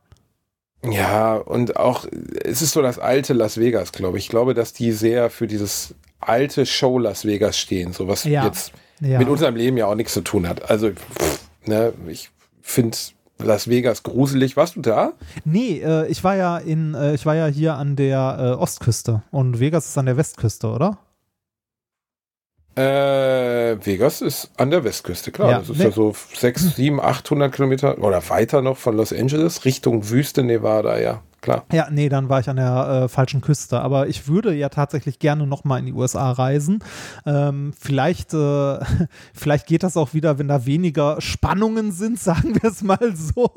Ja, 0.83 1.35
und 1.35 1.75
auch, 1.75 2.05
es 2.45 2.61
ist 2.61 2.71
so 2.71 2.81
das 2.81 2.99
alte 2.99 3.33
Las 3.33 3.57
Vegas, 3.59 3.91
glaube 3.91 4.17
ich. 4.17 4.25
Ich 4.25 4.29
glaube, 4.29 4.53
dass 4.53 4.71
die 4.73 4.91
sehr 4.93 5.29
für 5.29 5.45
dieses 5.45 5.93
alte 6.21 6.65
Show 6.65 6.97
Las 6.99 7.25
Vegas 7.25 7.57
stehen, 7.57 7.91
so 7.91 8.07
was 8.07 8.23
Ja. 8.23 8.45
jetzt 8.45 8.71
Ja. 9.01 9.19
mit 9.19 9.27
unserem 9.27 9.55
Leben 9.57 9.75
ja 9.77 9.87
auch 9.87 9.95
nichts 9.95 10.13
zu 10.13 10.21
tun 10.21 10.47
hat. 10.47 10.69
Also, 10.69 10.91
pff, 10.91 11.39
ne, 11.65 11.91
ich 12.07 12.29
finde 12.69 12.97
Las 13.41 13.69
Vegas 13.69 14.03
gruselig. 14.03 14.57
Warst 14.57 14.75
du 14.75 14.81
da? 14.81 15.13
Nee, 15.45 15.79
äh, 15.79 16.07
ich 16.07 16.23
war 16.23 16.35
ja 16.35 16.57
in, 16.57 16.93
äh, 16.93 17.13
ich 17.13 17.25
war 17.25 17.35
ja 17.35 17.47
hier 17.47 17.75
an 17.75 17.95
der 17.95 18.37
äh, 18.39 18.61
Ostküste 18.61 19.23
und 19.31 19.59
Vegas 19.59 19.87
ist 19.87 19.97
an 19.97 20.07
der 20.07 20.17
Westküste, 20.17 20.67
oder? 20.67 20.97
Äh, 22.75 23.77
Vegas 23.85 24.21
ist 24.21 24.51
an 24.57 24.71
der 24.71 24.83
Westküste, 24.83 25.31
klar. 25.31 25.51
Ja, 25.51 25.59
das 25.59 25.69
ist 25.69 25.77
nee. 25.77 25.85
ja 25.85 25.91
so 25.91 26.13
6, 26.33 26.75
7, 26.75 26.99
800 26.99 27.53
Kilometer 27.53 27.97
oder 27.99 28.21
weiter 28.29 28.61
noch 28.61 28.77
von 28.77 28.95
Los 28.95 29.13
Angeles 29.13 29.65
Richtung 29.65 30.09
Wüste 30.09 30.43
Nevada, 30.43 30.99
ja, 30.99 31.21
klar. 31.41 31.65
Ja, 31.71 31.87
nee, 31.89 32.09
dann 32.09 32.29
war 32.29 32.39
ich 32.39 32.49
an 32.49 32.57
der 32.57 33.03
äh, 33.03 33.07
falschen 33.07 33.41
Küste. 33.41 33.81
Aber 33.81 34.07
ich 34.07 34.27
würde 34.27 34.53
ja 34.53 34.69
tatsächlich 34.69 35.19
gerne 35.19 35.47
nochmal 35.47 35.79
in 35.79 35.85
die 35.85 35.93
USA 35.93 36.31
reisen. 36.31 36.79
Ähm, 37.25 37.73
vielleicht, 37.77 38.33
äh, 38.33 38.79
vielleicht 39.33 39.67
geht 39.67 39.83
das 39.83 39.97
auch 39.97 40.13
wieder, 40.13 40.39
wenn 40.39 40.47
da 40.47 40.65
weniger 40.65 41.21
Spannungen 41.21 41.91
sind, 41.91 42.19
sagen 42.19 42.55
wir 42.61 42.69
es 42.69 42.81
mal 42.83 43.15
so. 43.15 43.49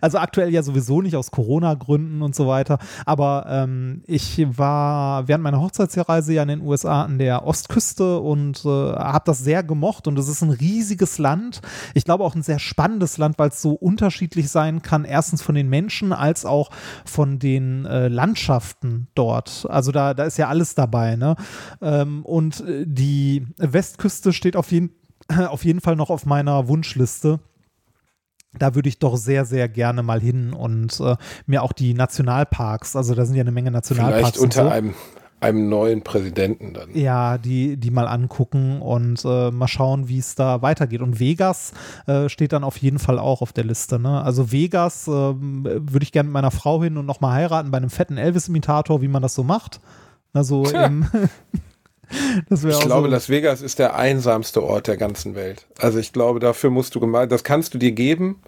Also 0.00 0.18
aktuell 0.18 0.50
ja 0.50 0.62
sowieso 0.62 1.00
nicht 1.00 1.16
aus 1.16 1.30
Corona-Gründen 1.30 2.22
und 2.22 2.34
so 2.34 2.46
weiter. 2.46 2.78
Aber 3.06 3.46
ähm, 3.48 4.02
ich 4.06 4.46
war 4.58 5.26
während 5.28 5.44
meiner 5.44 5.60
Hochzeitsreise 5.60 6.32
ja 6.34 6.42
in 6.42 6.48
den 6.48 6.60
USA 6.60 7.02
an 7.04 7.18
der 7.18 7.46
Ostküste 7.46 8.20
und 8.20 8.64
äh, 8.64 8.68
habe 8.68 9.24
das 9.24 9.38
sehr 9.38 9.62
gemocht. 9.62 10.06
Und 10.06 10.18
es 10.18 10.28
ist 10.28 10.42
ein 10.42 10.50
riesiges 10.50 11.18
Land. 11.18 11.60
Ich 11.94 12.04
glaube 12.04 12.24
auch 12.24 12.34
ein 12.34 12.42
sehr 12.42 12.58
spannendes 12.58 13.18
Land, 13.18 13.38
weil 13.38 13.48
es 13.48 13.62
so 13.62 13.72
unterschiedlich 13.72 14.50
sein 14.50 14.82
kann. 14.82 15.04
Erstens 15.04 15.42
von 15.42 15.54
den 15.54 15.68
Menschen 15.68 16.12
als 16.12 16.44
auch 16.44 16.70
von 17.04 17.38
den 17.38 17.84
äh, 17.84 18.08
Landschaften 18.08 19.08
dort. 19.14 19.66
Also 19.68 19.92
da, 19.92 20.14
da 20.14 20.24
ist 20.24 20.38
ja 20.38 20.48
alles 20.48 20.74
dabei. 20.74 21.16
Ne? 21.16 21.36
Ähm, 21.80 22.24
und 22.24 22.60
äh, 22.60 22.84
die 22.86 23.46
Westküste 23.56 24.32
steht 24.32 24.56
auf 24.56 24.72
jeden, 24.72 24.90
auf 25.48 25.64
jeden 25.64 25.80
Fall 25.80 25.96
noch 25.96 26.10
auf 26.10 26.26
meiner 26.26 26.68
Wunschliste. 26.68 27.40
Da 28.56 28.74
würde 28.74 28.88
ich 28.88 28.98
doch 28.98 29.16
sehr, 29.16 29.44
sehr 29.44 29.68
gerne 29.68 30.02
mal 30.02 30.20
hin 30.20 30.52
und 30.52 31.00
äh, 31.00 31.16
mir 31.46 31.62
auch 31.62 31.72
die 31.72 31.92
Nationalparks, 31.92 32.94
also 32.94 33.14
da 33.14 33.24
sind 33.24 33.34
ja 33.34 33.40
eine 33.40 33.50
Menge 33.50 33.72
Nationalparks. 33.72 34.18
Vielleicht 34.18 34.38
unter 34.38 34.64
so. 34.64 34.70
einem, 34.70 34.94
einem 35.44 35.68
neuen 35.68 36.02
Präsidenten 36.02 36.72
dann. 36.72 36.94
Ja, 36.94 37.36
die, 37.36 37.76
die 37.76 37.90
mal 37.90 38.08
angucken 38.08 38.80
und 38.80 39.24
äh, 39.24 39.50
mal 39.50 39.68
schauen, 39.68 40.08
wie 40.08 40.18
es 40.18 40.34
da 40.34 40.62
weitergeht. 40.62 41.02
Und 41.02 41.20
Vegas 41.20 41.72
äh, 42.06 42.28
steht 42.30 42.52
dann 42.52 42.64
auf 42.64 42.78
jeden 42.78 42.98
Fall 42.98 43.18
auch 43.18 43.42
auf 43.42 43.52
der 43.52 43.64
Liste. 43.64 43.98
Ne? 43.98 44.22
Also 44.22 44.50
Vegas 44.50 45.06
ähm, 45.06 45.64
würde 45.64 46.02
ich 46.02 46.12
gerne 46.12 46.28
mit 46.28 46.32
meiner 46.32 46.50
Frau 46.50 46.82
hin 46.82 46.96
und 46.96 47.04
nochmal 47.04 47.34
heiraten 47.34 47.70
bei 47.70 47.76
einem 47.76 47.90
fetten 47.90 48.16
Elvis-Imitator, 48.16 49.02
wie 49.02 49.08
man 49.08 49.22
das 49.22 49.34
so 49.34 49.44
macht. 49.44 49.80
Also 50.32 50.64
im, 50.64 51.06
das 52.48 52.62
wäre 52.62 52.72
Ich 52.72 52.78
auch 52.78 52.86
glaube, 52.86 53.08
so, 53.08 53.12
Las 53.12 53.28
Vegas 53.28 53.60
ist 53.60 53.78
der 53.78 53.96
einsamste 53.96 54.62
Ort 54.62 54.86
der 54.86 54.96
ganzen 54.96 55.34
Welt. 55.34 55.66
Also 55.78 55.98
ich 55.98 56.12
glaube, 56.12 56.40
dafür 56.40 56.70
musst 56.70 56.94
du 56.94 57.00
gemeint, 57.00 57.30
das 57.30 57.44
kannst 57.44 57.74
du 57.74 57.78
dir 57.78 57.92
geben, 57.92 58.40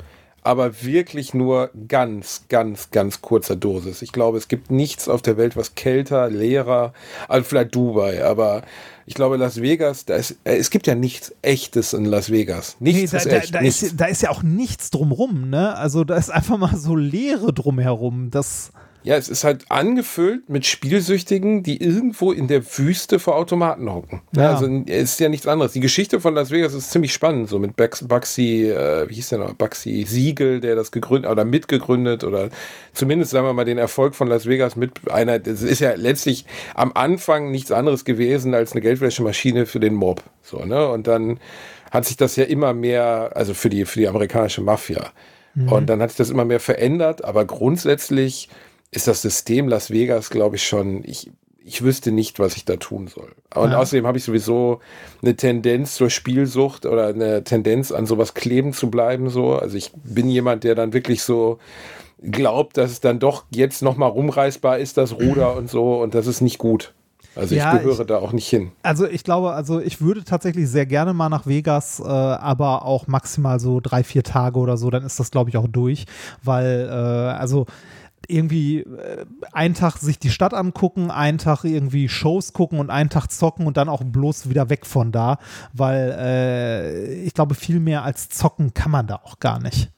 aber 0.47 0.82
wirklich 0.82 1.34
nur 1.34 1.70
ganz, 1.88 2.44
ganz, 2.49 2.92
ganz 2.92 3.20
kurzer 3.20 3.57
Dosis. 3.57 4.01
Ich 4.03 4.12
glaube, 4.12 4.38
es 4.38 4.47
gibt 4.47 4.70
nichts 4.70 5.09
auf 5.09 5.20
der 5.20 5.36
Welt, 5.36 5.57
was 5.57 5.74
kälter, 5.74 6.30
leerer, 6.30 6.92
als 7.26 7.49
vielleicht 7.49 7.74
Dubai, 7.74 8.24
aber 8.24 8.62
ich 9.07 9.14
glaube, 9.14 9.36
Las 9.36 9.61
Vegas, 9.61 10.05
da 10.05 10.14
ist, 10.14 10.36
äh, 10.44 10.57
es 10.57 10.70
gibt 10.70 10.86
ja 10.86 10.94
nichts 10.94 11.34
Echtes 11.42 11.92
in 11.92 12.05
Las 12.05 12.30
Vegas. 12.30 12.76
Nichts 12.78 13.12
Nee, 13.12 13.18
ist 13.18 13.26
da, 13.26 13.30
echt. 13.30 13.55
da, 13.55 13.59
da, 13.59 13.62
nichts. 13.62 13.82
ist, 13.82 14.01
da 14.01 14.07
ist 14.07 14.22
ja 14.22 14.30
auch 14.30 14.44
nichts 14.44 14.90
drumrum, 14.90 15.51
ne? 15.51 15.76
Also 15.76 16.05
da 16.05 16.16
ist 16.16 16.30
einfach 16.30 16.59
mal 16.59 16.76
so 16.76 16.94
Leere 16.94 17.53
drumherum. 17.53 18.30
Das, 18.30 18.70
Ja, 19.07 19.15
es 19.15 19.29
ist 19.29 19.45
halt 19.45 19.67
angefüllt 19.69 20.49
mit 20.49 20.67
Spielsüchtigen, 20.67 21.63
die 21.63 21.81
irgendwo 21.81 22.33
in 22.33 22.49
der 22.49 22.65
Wüste 22.77 23.21
vor 23.21 23.37
Automaten 23.37 23.89
hocken. 23.89 24.23
Ja. 24.35 24.51
Also 24.51 24.67
es 24.89 25.13
ist 25.13 25.21
ja 25.21 25.29
nichts 25.29 25.47
anderes. 25.47 25.71
Die 25.71 25.81
Geschichte 25.81 26.21
von 26.21 26.35
Las 26.35 26.51
Vegas 26.51 26.75
ist 26.75 26.91
ziemlich 26.91 27.13
spannend, 27.13 27.49
so 27.49 27.61
mit 27.61 27.77
Bugsy, 27.77 28.65
äh, 28.69 29.09
wie 29.09 29.15
hieß 29.15 29.29
der 29.29 29.39
noch, 29.39 29.55
Bugsy 29.55 30.05
Siegel, 30.09 30.59
der 30.59 30.75
das 30.75 30.91
gegründet 30.91 31.31
oder 31.31 31.45
mitgegründet 31.45 32.25
oder 32.25 32.49
zumindest 32.95 33.31
sagen 33.31 33.47
wir 33.47 33.53
mal 33.53 33.65
den 33.65 33.79
Erfolg 33.79 34.17
von 34.17 34.27
Las 34.27 34.47
Vegas 34.47 34.75
mit 34.75 35.09
einer, 35.09 35.39
das 35.39 35.63
ist 35.63 35.79
ja 35.79 35.95
letztlich 35.95 36.45
am 36.75 36.91
Anfang 36.95 37.53
nichts 37.53 37.71
anderes 37.71 38.05
gewesen 38.05 38.55
als 38.55 38.73
eine 38.73 38.81
Geldwäschemaschine 38.81 39.66
für 39.66 39.78
den 39.78 39.95
Mob. 39.95 40.24
So, 40.43 40.65
ne? 40.65 40.89
Und 40.89 41.07
dann 41.07 41.39
hat 41.93 42.07
sich 42.07 42.16
das 42.16 42.35
ja 42.35 42.43
immer 42.43 42.74
mehr, 42.74 43.31
also 43.37 43.55
für 43.55 43.69
die, 43.69 43.85
für 43.85 44.01
die 44.01 44.09
amerikanische 44.09 44.62
Mafia. 44.62 45.12
Und 45.59 45.87
dann 45.87 46.03
hat 46.03 46.11
sich 46.11 46.19
das 46.19 46.28
immer 46.28 46.45
mehr 46.45 46.61
verändert, 46.61 47.24
aber 47.24 47.47
grundsätzlich 47.47 48.51
ist 48.91 49.09
das 49.09 49.23
System 49.23 49.69
Las 49.69 49.91
Vegas, 49.91 50.31
glaube 50.31 50.57
ich, 50.57 50.67
schon, 50.67 51.03
ich, 51.05 51.31
ich 51.59 51.83
wüsste 51.83 52.13
nicht, 52.13 52.39
was 52.39 52.57
ich 52.57 52.65
da 52.65 52.77
tun 52.77 53.09
soll. 53.09 53.33
Und 53.55 53.73
Ja. 53.73 53.79
außerdem 53.79 54.07
habe 54.07 54.19
ich 54.19 54.25
sowieso 54.25 54.81
eine 55.23 55.35
Tendenz 55.37 55.97
zur 55.97 56.11
Spielsucht 56.11 56.87
oder 56.87 57.09
eine 57.09 57.43
Tendenz 57.45 57.91
an 57.93 58.07
sowas 58.07 58.35
kleben 58.35 58.73
zu 58.73 58.91
bleiben, 58.91 59.29
so. 59.31 59.55
Also 59.55 59.77
ich 59.77 59.93
bin 59.95 60.29
jemand, 60.31 60.65
der 60.65 60.75
dann 60.75 60.93
wirklich 60.93 61.23
so 61.23 61.59
glaubt, 62.23 62.77
dass 62.77 62.91
es 62.93 63.01
dann 63.01 63.19
doch 63.19 63.45
jetzt 63.51 63.83
nochmal 63.83 64.09
rumreißbar 64.11 64.79
ist, 64.79 64.97
das 64.97 65.13
Ruder 65.15 65.57
und 65.57 65.69
so, 65.69 66.01
und 66.01 66.15
das 66.15 66.27
ist 66.27 66.41
nicht 66.41 66.59
gut. 66.59 66.95
Also 67.35 67.55
Ja, 67.55 67.75
ich 67.75 67.81
gehöre 67.83 68.01
ich- 68.01 68.07
da 68.07 68.19
auch 68.19 68.33
nicht 68.33 68.49
hin. 68.49 68.73
also 68.83 69.07
ich 69.07 69.23
glaube, 69.23 69.51
also 69.53 69.79
ich 69.81 70.01
würde 70.01 70.25
tatsächlich 70.25 70.71
sehr 70.71 70.87
gerne 70.87 71.13
mal 71.13 71.29
nach 71.29 71.47
Vegas, 71.47 72.01
äh, 72.01 72.05
aber 72.05 72.87
auch 72.87 73.09
maximal 73.09 73.61
so 73.61 73.81
drei, 73.81 74.03
vier 74.05 74.23
Tage 74.23 74.59
oder 74.59 74.79
so, 74.79 74.89
dann 74.89 75.03
ist 75.05 75.21
das, 75.21 75.31
glaube 75.31 75.51
ich, 75.51 75.59
auch 75.59 75.67
durch. 75.69 76.07
Weil, 76.43 76.89
äh, 76.89 76.93
also 76.93 77.67
irgendwie 78.28 78.80
äh, 78.80 79.26
einen 79.52 79.74
Tag 79.74 79.98
sich 79.98 80.18
die 80.18 80.30
Stadt 80.30 80.55
angucken, 80.55 81.10
einen 81.10 81.38
Tag 81.38 81.64
irgendwie 81.64 82.09
Shows 82.09 82.52
gucken 82.52 82.78
und 82.78 82.90
einen 82.90 83.10
Tag 83.10 83.28
zocken 83.28 83.66
und 83.66 83.76
dann 83.76 83.88
auch 83.88 84.02
bloß 84.05 84.48
wieder 84.48 84.68
weg 84.68 84.86
von 84.86 85.12
da, 85.12 85.38
weil 85.72 86.16
äh, 86.18 87.14
ich 87.22 87.34
glaube, 87.34 87.55
viel 87.55 87.80
mehr 87.80 88.02
als 88.02 88.28
zocken 88.28 88.74
kann 88.74 88.90
man 88.90 89.06
da 89.06 89.16
auch 89.16 89.38
gar 89.38 89.60
nicht. 89.60 89.90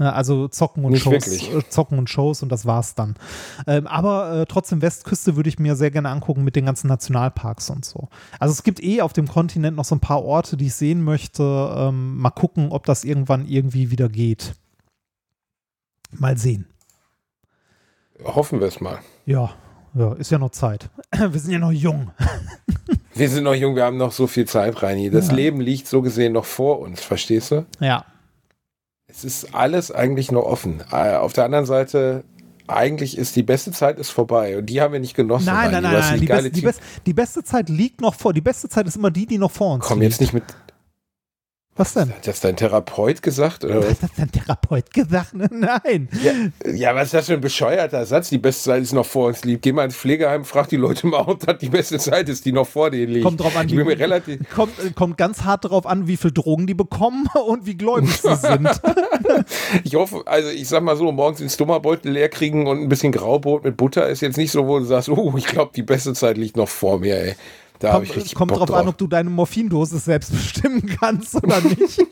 Ne, 0.00 0.12
Also 0.12 0.48
zocken 0.48 0.84
und 0.84 0.92
Nicht 0.92 1.02
Shows, 1.02 1.12
wirklich. 1.12 1.54
äh, 1.54 1.68
zocken 1.68 1.98
und 1.98 2.08
Shows 2.08 2.42
und 2.42 2.50
das 2.50 2.64
war's 2.64 2.94
dann. 2.94 3.16
Ähm, 3.66 3.86
aber 3.86 4.32
äh, 4.32 4.46
trotzdem 4.46 4.80
Westküste 4.80 5.36
würde 5.36 5.50
ich 5.50 5.58
mir 5.58 5.76
sehr 5.76 5.90
gerne 5.90 6.08
angucken 6.08 6.42
mit 6.42 6.56
den 6.56 6.64
ganzen 6.64 6.88
Nationalparks 6.88 7.68
und 7.68 7.84
so. 7.84 8.08
Also 8.38 8.52
es 8.52 8.62
gibt 8.62 8.82
eh 8.82 9.02
auf 9.02 9.12
dem 9.12 9.28
Kontinent 9.28 9.76
noch 9.76 9.84
so 9.84 9.94
ein 9.94 10.00
paar 10.00 10.24
Orte, 10.24 10.56
die 10.56 10.66
ich 10.66 10.74
sehen 10.74 11.02
möchte. 11.02 11.42
Ähm, 11.76 12.16
mal 12.16 12.30
gucken, 12.30 12.70
ob 12.72 12.86
das 12.86 13.04
irgendwann 13.04 13.46
irgendwie 13.46 13.90
wieder 13.90 14.08
geht. 14.08 14.54
Mal 16.12 16.38
sehen. 16.38 16.66
Hoffen 18.24 18.60
wir 18.60 18.66
es 18.68 18.80
mal. 18.80 18.98
Ja, 19.26 19.50
ja, 19.94 20.12
ist 20.14 20.30
ja 20.30 20.38
noch 20.38 20.50
Zeit. 20.50 20.88
Wir 21.18 21.38
sind 21.40 21.52
ja 21.52 21.58
noch 21.58 21.72
jung. 21.72 22.10
Wir 23.14 23.28
sind 23.28 23.44
noch 23.44 23.54
jung, 23.54 23.74
wir 23.74 23.84
haben 23.84 23.96
noch 23.96 24.12
so 24.12 24.26
viel 24.26 24.46
Zeit, 24.46 24.82
Reini. 24.82 25.10
Das 25.10 25.28
Ja. 25.28 25.34
Leben 25.34 25.60
liegt 25.60 25.86
so 25.88 26.00
gesehen 26.00 26.32
noch 26.32 26.44
vor 26.44 26.78
uns, 26.78 27.02
verstehst 27.02 27.50
du? 27.50 27.66
Ja. 27.80 28.04
Es 29.08 29.24
ist 29.24 29.52
alles 29.54 29.90
eigentlich 29.90 30.30
noch 30.30 30.44
offen. 30.44 30.82
Äh, 30.92 31.16
Auf 31.16 31.32
der 31.32 31.44
anderen 31.44 31.66
Seite, 31.66 32.22
eigentlich 32.68 33.18
ist 33.18 33.34
die 33.34 33.42
beste 33.42 33.72
Zeit 33.72 33.98
ist 33.98 34.10
vorbei 34.10 34.56
und 34.58 34.66
die 34.66 34.80
haben 34.80 34.92
wir 34.92 35.00
nicht 35.00 35.16
genossen. 35.16 35.46
Nein, 35.46 35.74
Reini. 35.74 35.82
nein, 35.88 35.92
nein, 35.92 36.00
nein. 36.00 36.20
Die, 36.20 36.26
best, 36.26 36.56
die, 36.56 36.60
best, 36.60 36.80
die 37.06 37.12
beste 37.12 37.42
Zeit 37.42 37.68
liegt 37.68 38.00
noch 38.00 38.14
vor. 38.14 38.32
Die 38.32 38.40
beste 38.40 38.68
Zeit 38.68 38.86
ist 38.86 38.96
immer 38.96 39.10
die, 39.10 39.26
die 39.26 39.38
noch 39.38 39.50
vor 39.50 39.74
uns 39.74 39.84
Komm 39.84 39.98
liegt. 40.00 40.12
jetzt 40.12 40.20
nicht 40.20 40.32
mit. 40.32 40.44
Was 41.76 41.94
denn? 41.94 42.10
Hat 42.10 42.26
das 42.26 42.40
dein 42.40 42.56
Therapeut 42.56 43.22
gesagt? 43.22 43.64
Oder? 43.64 43.76
Hat 43.88 44.02
das 44.02 44.10
dein 44.16 44.30
Therapeut 44.30 44.92
gesagt? 44.92 45.32
Nein. 45.34 46.08
Ja, 46.22 46.32
ja, 46.70 46.94
was 46.94 47.04
ist 47.04 47.14
das 47.14 47.26
für 47.26 47.34
ein 47.34 47.40
bescheuerter 47.40 48.04
Satz? 48.04 48.28
Die 48.28 48.38
beste 48.38 48.64
Zeit 48.64 48.82
ist 48.82 48.92
noch 48.92 49.06
vor 49.06 49.28
uns 49.28 49.44
liegt. 49.44 49.62
Geh 49.62 49.72
mal 49.72 49.84
ins 49.84 49.96
Pflegeheim, 49.96 50.44
frag 50.44 50.68
die 50.68 50.76
Leute 50.76 51.06
mal, 51.06 51.20
ob 51.26 51.40
das 51.46 51.58
die 51.58 51.68
beste 51.70 51.98
Zeit 51.98 52.28
ist, 52.28 52.44
die 52.44 52.52
noch 52.52 52.66
vor 52.66 52.90
denen 52.90 53.12
liegt. 53.12 53.24
Kommt 53.24 53.40
drauf 53.40 53.56
an, 53.56 53.66
ich 53.66 53.74
bin 53.74 53.86
wie- 53.86 53.94
mir 53.94 53.98
relativ. 53.98 54.40
Kommt, 54.54 54.72
kommt 54.96 55.16
ganz 55.16 55.44
hart 55.44 55.64
darauf 55.64 55.86
an, 55.86 56.06
wie 56.06 56.16
viel 56.18 56.32
Drogen 56.32 56.66
die 56.66 56.74
bekommen 56.74 57.26
und 57.46 57.64
wie 57.66 57.76
gläubig 57.76 58.20
sie 58.20 58.36
sind. 58.36 58.68
Ich 59.84 59.94
hoffe, 59.94 60.22
also 60.26 60.48
ich 60.50 60.68
sag 60.68 60.82
mal 60.82 60.96
so, 60.96 61.10
morgens 61.12 61.38
den 61.38 61.48
Stommerbeutel 61.48 62.10
leer 62.12 62.28
kriegen 62.28 62.66
und 62.66 62.80
ein 62.82 62.88
bisschen 62.88 63.12
Graubrot 63.12 63.64
mit 63.64 63.76
Butter 63.76 64.08
ist 64.08 64.20
jetzt 64.20 64.36
nicht 64.36 64.50
so, 64.50 64.66
wo 64.66 64.78
du 64.80 64.84
sagst, 64.84 65.08
oh, 65.08 65.32
ich 65.36 65.46
glaube, 65.46 65.70
die 65.74 65.82
beste 65.82 66.12
Zeit 66.14 66.36
liegt 66.36 66.56
noch 66.56 66.68
vor 66.68 66.98
mir, 66.98 67.16
ey. 67.16 67.34
Da 67.80 67.92
habe 67.94 68.04
ich 68.04 68.10
Kommt, 68.10 68.16
richtig 68.22 68.34
kommt 68.36 68.48
Bock 68.50 68.58
drauf 68.58 68.68
drauf. 68.68 68.78
an, 68.80 68.88
ob 68.88 68.96
du 68.98 69.06
deine 69.08 69.28
Morphindosis 69.30 70.04
selbst 70.04 70.30
bestimmen 70.32 70.86
kannst 71.00 71.34
oder 71.34 71.60
nicht. 71.60 72.00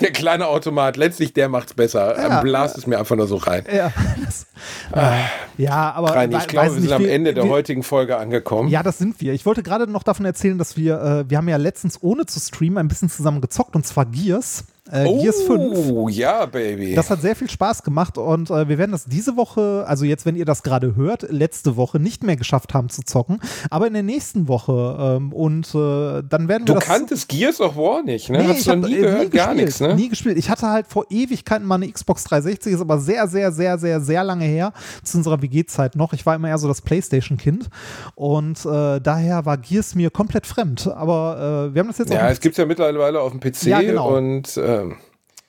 Der 0.00 0.10
kleine 0.10 0.46
Automat, 0.48 0.96
letztlich 0.96 1.32
der 1.34 1.48
macht's 1.48 1.74
besser. 1.74 2.16
Ja. 2.18 2.40
Blast 2.40 2.78
es 2.78 2.86
mir 2.86 2.98
einfach 2.98 3.14
nur 3.16 3.26
so 3.26 3.36
rein. 3.36 3.64
ja, 3.72 3.92
das, 4.24 4.46
äh, 4.92 5.18
ja, 5.62 5.92
aber 5.92 6.14
Reini, 6.14 6.34
we- 6.34 6.38
ich 6.38 6.46
glaube, 6.48 6.74
wir 6.74 6.80
sind 6.80 6.92
am 6.92 7.04
Ende 7.04 7.34
der 7.34 7.44
wir, 7.44 7.50
heutigen 7.50 7.82
Folge 7.82 8.16
angekommen. 8.16 8.68
Ja, 8.68 8.82
das 8.82 8.98
sind 8.98 9.20
wir. 9.20 9.32
Ich 9.34 9.44
wollte 9.46 9.62
gerade 9.62 9.86
noch 9.86 10.02
davon 10.02 10.24
erzählen, 10.24 10.56
dass 10.58 10.76
wir, 10.76 11.00
äh, 11.00 11.30
wir 11.30 11.36
haben 11.38 11.48
ja 11.48 11.56
letztens 11.56 12.02
ohne 12.02 12.26
zu 12.26 12.40
streamen 12.40 12.78
ein 12.78 12.88
bisschen 12.88 13.10
zusammen 13.10 13.40
gezockt 13.40 13.76
und 13.76 13.86
zwar 13.86 14.06
Gears. 14.06 14.64
Äh, 14.90 15.04
Gears 15.20 15.42
5. 15.42 15.90
Oh, 15.90 16.08
ja, 16.08 16.46
Baby. 16.46 16.94
Das 16.94 17.10
hat 17.10 17.20
sehr 17.20 17.34
viel 17.36 17.50
Spaß 17.50 17.82
gemacht 17.82 18.18
und 18.18 18.50
äh, 18.50 18.68
wir 18.68 18.78
werden 18.78 18.92
das 18.92 19.04
diese 19.04 19.36
Woche, 19.36 19.84
also 19.86 20.04
jetzt, 20.04 20.26
wenn 20.26 20.36
ihr 20.36 20.44
das 20.44 20.62
gerade 20.62 20.94
hört, 20.96 21.26
letzte 21.30 21.76
Woche 21.76 21.98
nicht 21.98 22.22
mehr 22.22 22.36
geschafft 22.36 22.74
haben 22.74 22.88
zu 22.88 23.02
zocken, 23.02 23.40
aber 23.70 23.86
in 23.86 23.92
der 23.94 24.02
nächsten 24.02 24.48
Woche 24.48 24.96
ähm, 25.18 25.32
und 25.32 25.68
äh, 25.74 26.22
dann 26.28 26.48
werden 26.48 26.62
wir 26.62 26.66
du 26.66 26.74
das. 26.74 26.84
kanntest 26.84 27.28
Gears 27.28 27.60
of 27.60 27.76
War 27.76 28.02
nicht, 28.02 28.30
ne? 28.30 28.38
Nee, 28.38 28.44
Hast 28.48 28.58
ich 28.60 28.64
du 28.66 28.70
hab, 28.70 28.78
noch 28.78 28.88
nie 28.88 28.94
äh, 28.96 29.00
gehört? 29.00 29.30
Gar 29.32 29.46
gespielt, 29.54 29.66
nichts, 29.66 29.80
ne? 29.80 29.94
Nie 29.94 30.08
gespielt. 30.08 30.38
Ich 30.38 30.50
hatte 30.50 30.68
halt 30.68 30.86
vor 30.86 31.06
Ewigkeiten 31.10 31.66
mal 31.66 31.76
eine 31.76 31.90
Xbox 31.90 32.24
360, 32.24 32.72
ist 32.74 32.80
aber 32.80 32.98
sehr, 32.98 33.26
sehr, 33.28 33.50
sehr, 33.52 33.78
sehr, 33.78 34.00
sehr 34.00 34.24
lange 34.24 34.44
her, 34.44 34.72
zu 35.02 35.18
unserer 35.18 35.42
WG-Zeit 35.42 35.96
noch. 35.96 36.12
Ich 36.12 36.24
war 36.26 36.34
immer 36.36 36.48
eher 36.48 36.58
so 36.58 36.68
das 36.68 36.80
Playstation-Kind 36.82 37.68
und 38.14 38.64
äh, 38.64 39.00
daher 39.00 39.44
war 39.46 39.56
Gears 39.58 39.94
mir 39.94 40.10
komplett 40.10 40.46
fremd. 40.46 40.86
Aber 40.86 41.68
äh, 41.70 41.74
wir 41.74 41.80
haben 41.80 41.88
das 41.88 41.98
jetzt 41.98 42.12
Ja, 42.12 42.26
auch 42.26 42.30
es 42.30 42.40
gibt's 42.40 42.58
ja 42.58 42.66
mittlerweile 42.66 43.20
auf 43.20 43.32
dem 43.32 43.40
PC 43.40 43.64
Ja, 43.64 43.80
genau. 43.80 44.16
und 44.16 44.56
ähm, 44.76 44.96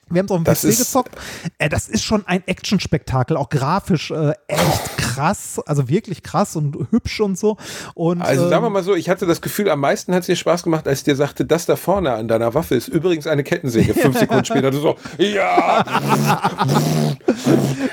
Wir 0.10 0.20
haben 0.20 0.26
es 0.28 0.32
auf 0.32 0.38
dem 0.40 0.44
Das 0.46 0.62
PC 0.62 0.70
ist- 0.70 0.78
gezockt. 0.80 1.16
Äh, 1.58 1.70
das 1.70 1.88
ist 1.90 2.04
schon 2.04 2.26
ein 2.28 2.44
Action-Spektakel, 2.46 3.36
auch 3.38 3.50
grafisch 3.50 4.12
äh, 4.12 4.34
echt 4.48 4.98
krass, 4.98 5.60
also 5.66 5.90
wirklich 5.90 6.24
krass 6.24 6.56
und 6.56 6.88
hübsch 6.92 7.20
und 7.22 7.38
so. 7.38 7.58
Und, 7.96 8.22
also 8.22 8.44
ähm, 8.44 8.50
sagen 8.50 8.64
wir 8.64 8.70
mal 8.70 8.84
so, 8.84 8.96
ich 8.96 9.10
hatte 9.10 9.26
das 9.26 9.42
Gefühl, 9.42 9.70
am 9.70 9.80
meisten 9.80 10.14
hat 10.14 10.22
es 10.22 10.26
dir 10.28 10.36
Spaß 10.36 10.64
gemacht, 10.64 10.88
als 10.88 11.00
ich 11.00 11.04
dir 11.06 11.16
sagte, 11.16 11.46
das 11.46 11.66
da 11.66 11.76
vorne 11.76 12.14
an 12.14 12.28
deiner 12.28 12.54
Waffe 12.54 12.76
ist 12.76 12.88
übrigens 12.88 13.28
eine 13.28 13.44
Kettensäge. 13.44 13.94
Fünf 13.94 14.18
Sekunden 14.20 14.46
später 14.46 14.72
du 14.72 14.80
so, 14.80 14.96
ja! 15.18 15.84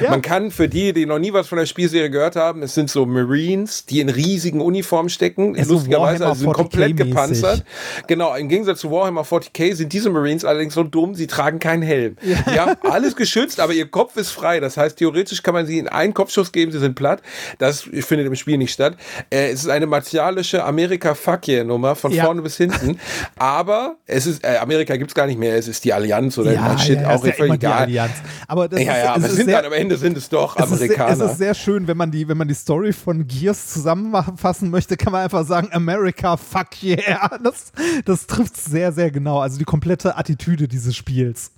Man 0.08 0.22
kann 0.22 0.50
für 0.50 0.68
die, 0.68 0.92
die 0.92 1.06
noch 1.06 1.18
nie 1.18 1.32
was 1.32 1.48
von 1.48 1.58
der 1.58 1.66
Spielserie 1.66 2.10
gehört 2.10 2.36
haben, 2.36 2.62
es 2.62 2.74
sind 2.74 2.90
so 2.90 3.06
Marines, 3.06 3.86
die 3.86 4.00
in 4.00 4.08
riesigen 4.08 4.60
Uniformen 4.60 5.08
stecken, 5.08 5.54
Ja, 5.54 5.64
so 5.64 5.74
lustigerweise, 5.74 6.26
also 6.26 6.40
sind 6.40 6.50
40K 6.50 6.54
komplett 6.54 6.96
gepanzert. 6.96 7.64
Genau, 8.06 8.34
im 8.34 8.48
Gegensatz 8.48 8.80
zu 8.80 8.90
Warhammer 8.90 9.22
40k 9.22 9.74
sind 9.74 9.92
diese 9.92 10.10
Marines 10.10 10.44
allerdings 10.44 10.74
so 10.74 10.82
dumm, 10.82 11.14
sie 11.14 11.26
tragen 11.26 11.58
keinen 11.58 11.82
Helm. 11.82 12.03
Die 12.20 12.60
haben 12.60 12.76
alles 12.90 13.16
geschützt, 13.16 13.60
aber 13.60 13.72
ihr 13.72 13.88
Kopf 13.90 14.16
ist 14.16 14.30
frei. 14.30 14.60
Das 14.60 14.76
heißt, 14.76 14.96
theoretisch 14.98 15.42
kann 15.42 15.54
man 15.54 15.66
sie 15.66 15.78
in 15.78 15.88
einen 15.88 16.14
Kopfschuss 16.14 16.52
geben, 16.52 16.72
sie 16.72 16.78
sind 16.78 16.94
platt. 16.94 17.22
Das 17.58 17.80
findet 17.82 18.26
im 18.26 18.34
Spiel 18.36 18.58
nicht 18.58 18.72
statt. 18.72 18.96
Äh, 19.30 19.50
es 19.50 19.64
ist 19.64 19.68
eine 19.70 19.86
martialische 19.86 20.64
Amerika-Fuck-Yeah-Nummer 20.64 21.94
von 21.96 22.12
Ja. 22.12 22.24
vorne 22.24 22.42
bis 22.42 22.56
hinten. 22.56 22.98
Aber 23.36 23.96
es 24.06 24.26
ist, 24.26 24.44
äh, 24.44 24.56
Amerika 24.58 24.96
gibt's 24.96 25.14
gar 25.14 25.26
nicht 25.26 25.38
mehr, 25.38 25.56
es 25.56 25.68
ist 25.68 25.84
die 25.84 25.92
Allianz 25.92 26.38
oder 26.38 26.52
ja, 26.52 26.78
Shit, 26.78 27.00
ja, 27.00 27.10
auch 27.10 27.22
ist 27.22 27.26
ja 27.28 27.32
völlig 27.34 27.54
egal. 27.54 28.10
Aber 28.48 28.68
das 28.68 28.80
Ja, 28.80 28.92
ist, 28.92 28.98
ja, 28.98 29.02
es 29.04 29.08
aber 29.10 29.26
ist 29.26 29.34
sind 29.36 29.44
sehr, 29.46 29.56
dann, 29.62 29.66
am 29.66 29.72
Ende 29.72 29.96
sind 29.96 30.16
es 30.16 30.28
doch 30.28 30.56
es 30.56 30.70
ist, 30.70 30.78
sehr, 30.78 30.90
es 30.90 30.94
Amerikaner. 31.00 31.30
ist 31.32 31.38
sehr 31.38 31.54
schön, 31.54 31.86
wenn 31.88 31.96
man 31.96 32.10
die, 32.10 32.28
wenn 32.28 32.36
man 32.36 32.48
die 32.48 32.54
Story 32.54 32.92
von 32.92 33.26
Gears 33.26 33.68
zusammenfassen 33.72 34.70
möchte, 34.70 34.96
kann 34.96 35.12
man 35.12 35.22
einfach 35.22 35.44
sagen, 35.46 35.68
America, 35.72 36.36
fuck 36.36 36.82
yeah. 36.82 37.30
Das, 37.42 37.72
das 38.04 38.26
trifft 38.26 38.56
sehr, 38.56 38.92
sehr 38.92 39.10
genau. 39.10 39.38
Also 39.40 39.58
die 39.58 39.64
komplette 39.64 40.16
Attitüde 40.16 40.68
dieses 40.68 40.96
Spiels. 40.96 41.50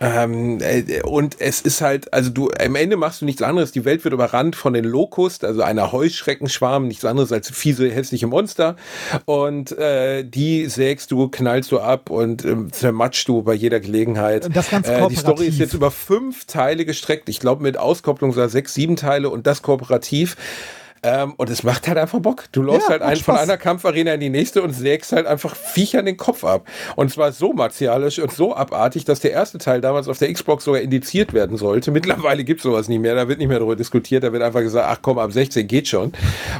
Ähm, 0.00 0.58
äh, 0.60 1.02
und 1.02 1.40
es 1.40 1.60
ist 1.60 1.80
halt, 1.80 2.12
also 2.12 2.30
du, 2.30 2.50
am 2.50 2.76
Ende 2.76 2.96
machst 2.96 3.20
du 3.20 3.24
nichts 3.24 3.42
anderes. 3.42 3.72
Die 3.72 3.84
Welt 3.84 4.04
wird 4.04 4.14
überrannt 4.14 4.54
von 4.54 4.72
den 4.72 4.84
Locust, 4.84 5.44
also 5.44 5.62
einer 5.62 5.92
Heuschreckenschwarm, 5.92 6.86
nichts 6.86 7.04
anderes 7.04 7.32
als 7.32 7.50
fiese, 7.50 7.90
hässliche 7.90 8.26
Monster. 8.26 8.76
Und 9.24 9.72
äh, 9.72 10.24
die 10.24 10.66
sägst 10.66 11.10
du, 11.10 11.28
knallst 11.28 11.72
du 11.72 11.80
ab 11.80 12.10
und 12.10 12.44
ähm, 12.44 12.72
zermatschst 12.72 13.28
du 13.28 13.42
bei 13.42 13.54
jeder 13.54 13.80
Gelegenheit. 13.80 14.46
Und 14.46 14.56
das 14.56 14.70
ganz 14.70 14.88
äh, 14.88 15.08
die 15.08 15.16
Story 15.16 15.46
ist 15.46 15.58
jetzt 15.58 15.74
über 15.74 15.90
fünf 15.90 16.44
Teile 16.44 16.84
gestreckt. 16.84 17.28
Ich 17.28 17.40
glaube, 17.40 17.62
mit 17.62 17.76
Auskopplung 17.76 18.32
sogar 18.32 18.48
sechs, 18.48 18.74
sieben 18.74 18.96
Teile 18.96 19.30
und 19.30 19.46
das 19.46 19.62
kooperativ. 19.62 20.36
Ähm, 21.02 21.34
und 21.36 21.50
es 21.50 21.62
macht 21.62 21.86
halt 21.88 21.98
einfach 21.98 22.18
Bock. 22.20 22.44
Du 22.52 22.62
läufst 22.62 22.88
Ja, 22.88 22.90
halt 22.90 23.02
macht 23.02 23.10
ein, 23.12 23.16
von 23.18 23.36
einer 23.36 23.56
Kampfarena 23.56 24.14
in 24.14 24.20
die 24.20 24.30
nächste 24.30 24.62
und 24.62 24.72
sägst 24.72 25.12
halt 25.12 25.26
einfach 25.26 25.54
Viechern 25.54 26.06
den 26.06 26.16
Kopf 26.16 26.44
ab. 26.44 26.66
Und 26.96 27.10
zwar 27.12 27.32
so 27.32 27.52
martialisch 27.52 28.18
und 28.18 28.32
so 28.32 28.54
abartig, 28.56 29.04
dass 29.04 29.20
der 29.20 29.32
erste 29.32 29.58
Teil 29.58 29.80
damals 29.80 30.08
auf 30.08 30.18
der 30.18 30.32
Xbox 30.32 30.64
sogar 30.64 30.80
indiziert 30.80 31.32
werden 31.32 31.56
sollte. 31.56 31.90
Mittlerweile 31.90 32.44
gibt 32.44 32.60
es 32.60 32.64
sowas 32.64 32.88
nicht 32.88 33.00
mehr, 33.00 33.14
da 33.14 33.28
wird 33.28 33.38
nicht 33.38 33.48
mehr 33.48 33.58
darüber 33.58 33.76
diskutiert, 33.76 34.24
da 34.24 34.32
wird 34.32 34.42
einfach 34.42 34.60
gesagt, 34.60 34.86
ach 34.90 34.98
komm, 35.02 35.18
ab 35.18 35.32
16 35.32 35.66
geht 35.68 35.88
schon. 35.88 36.12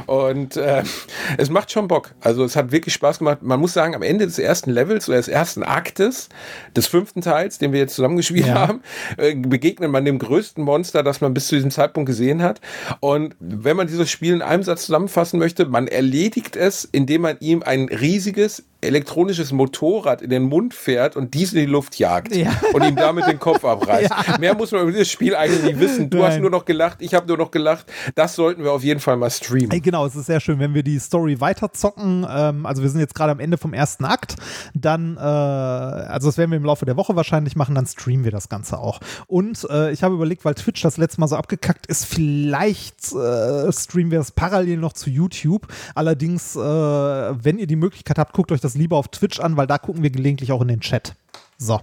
Und 0.05 0.57
äh, 0.57 0.83
es 1.37 1.49
macht 1.49 1.71
schon 1.71 1.87
Bock. 1.87 2.11
Also 2.21 2.43
es 2.43 2.55
hat 2.55 2.71
wirklich 2.71 2.93
Spaß 2.93 3.19
gemacht. 3.19 3.39
Man 3.41 3.59
muss 3.59 3.73
sagen, 3.73 3.95
am 3.95 4.01
Ende 4.01 4.25
des 4.25 4.39
ersten 4.39 4.71
Levels 4.71 5.07
oder 5.09 5.17
des 5.17 5.27
ersten 5.27 5.63
Aktes 5.63 6.29
des 6.75 6.87
fünften 6.87 7.21
Teils, 7.21 7.57
den 7.57 7.73
wir 7.73 7.79
jetzt 7.79 7.95
zusammengespielt 7.95 8.47
Ja. 8.47 8.55
haben, 8.67 8.81
äh, 9.17 9.35
begegnet 9.35 9.91
man 9.91 10.05
dem 10.05 10.19
größten 10.19 10.63
Monster, 10.63 11.03
das 11.03 11.21
man 11.21 11.33
bis 11.33 11.47
zu 11.47 11.55
diesem 11.55 11.71
Zeitpunkt 11.71 12.07
gesehen 12.07 12.41
hat. 12.41 12.61
Und 12.99 13.35
wenn 13.39 13.75
man 13.75 13.87
dieses 13.87 14.09
Spiel 14.09 14.28
in 14.33 14.41
einem 14.41 14.63
Satz 14.63 14.85
zusammenfassen 14.85 15.39
möchte, 15.39 15.65
man 15.65 15.87
erledigt 15.87 16.55
es, 16.55 16.85
indem 16.85 17.21
man 17.21 17.37
ihm 17.39 17.63
ein 17.63 17.85
riesiges 17.85 18.63
elektronisches 18.81 19.51
Motorrad 19.51 20.21
in 20.21 20.29
den 20.29 20.43
Mund 20.43 20.73
fährt 20.73 21.15
und 21.17 21.33
dies 21.33 21.53
in 21.53 21.59
die 21.59 21.65
Luft 21.65 21.97
jagt 21.99 22.35
Ja. 22.35 22.51
und 22.73 22.83
ihm 22.83 22.95
damit 22.95 23.27
den 23.27 23.39
Kopf 23.39 23.65
abreißt. 23.65 24.11
Mehr 24.39 24.55
muss 24.55 24.71
man 24.71 24.83
über 24.83 24.91
dieses 24.91 25.11
Spiel 25.11 25.35
eigentlich 25.35 25.63
nicht 25.63 25.79
wissen. 25.79 26.09
Du 26.09 26.23
hast 26.23 26.33
Nein. 26.33 26.41
nur 26.41 26.49
noch 26.51 26.65
gelacht, 26.65 26.97
ich 27.01 27.13
habe 27.13 27.27
nur 27.27 27.37
noch 27.37 27.51
gelacht. 27.51 27.85
Das 28.15 28.35
sollten 28.35 28.63
wir 28.63 28.71
auf 28.71 28.83
jeden 28.83 28.99
Fall 28.99 29.17
mal 29.17 29.29
streamen. 29.29 29.71
Ey, 29.71 29.81
genau, 29.81 30.05
es 30.05 30.15
ist 30.15 30.27
sehr 30.27 30.39
schön, 30.39 30.59
wenn 30.59 30.73
wir 30.73 30.83
die 30.83 30.97
Story 30.99 31.41
weiterzocken. 31.41 32.25
Ähm, 32.29 32.65
also 32.65 32.81
wir 32.81 32.89
sind 32.89 33.01
jetzt 33.01 33.15
gerade 33.15 33.31
am 33.31 33.39
Ende 33.39 33.57
vom 33.57 33.73
ersten 33.73 34.05
Akt. 34.05 34.35
Dann, 34.73 35.17
äh, 35.17 35.19
also 35.19 36.29
das 36.29 36.37
werden 36.37 36.51
wir 36.51 36.57
im 36.57 36.65
Laufe 36.65 36.85
der 36.85 36.95
Woche 36.95 37.15
wahrscheinlich 37.15 37.55
machen, 37.55 37.75
dann 37.75 37.85
streamen 37.85 38.23
wir 38.23 38.31
das 38.31 38.47
Ganze 38.49 38.77
auch. 38.79 38.99
Und 39.27 39.67
äh, 39.69 39.91
ich 39.91 40.03
habe 40.03 40.15
überlegt, 40.15 40.45
weil 40.45 40.55
Twitch 40.55 40.81
das 40.81 40.97
letzte 40.97 41.19
Mal 41.19 41.27
so 41.27 41.35
abgekackt 41.35 41.85
ist, 41.87 42.05
vielleicht 42.05 43.11
äh, 43.13 43.71
streamen 43.73 44.11
wir 44.11 44.19
das 44.19 44.31
parallel 44.31 44.77
noch 44.77 44.93
zu 44.93 45.09
YouTube. 45.09 45.67
Allerdings, 45.95 46.55
äh, 46.55 46.59
wenn 46.59 47.57
ihr 47.59 47.67
die 47.67 47.75
Möglichkeit 47.75 48.17
habt, 48.17 48.33
guckt 48.33 48.51
euch 48.51 48.61
das 48.61 48.68
lieber 48.75 48.97
auf 48.97 49.07
Twitch 49.09 49.39
an, 49.39 49.57
weil 49.57 49.67
da 49.67 49.77
gucken 49.77 50.03
wir 50.03 50.09
gelegentlich 50.09 50.51
auch 50.51 50.61
in 50.61 50.67
den 50.69 50.79
Chat. 50.81 51.13
So. 51.57 51.79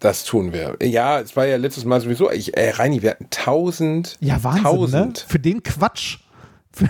Das 0.00 0.24
tun 0.24 0.52
wir. 0.52 0.76
Ja, 0.82 1.20
es 1.20 1.36
war 1.36 1.46
ja 1.46 1.56
letztes 1.56 1.84
Mal 1.84 2.00
sowieso, 2.00 2.30
ich, 2.30 2.56
äh, 2.56 2.70
Reini, 2.70 3.02
wir 3.02 3.10
hatten 3.10 3.28
tausend, 3.30 4.16
Ja, 4.20 4.42
Wahnsinn, 4.42 4.62
tausend. 4.64 5.16
ne? 5.18 5.24
Für 5.28 5.38
den 5.38 5.62
Quatsch. 5.62 6.18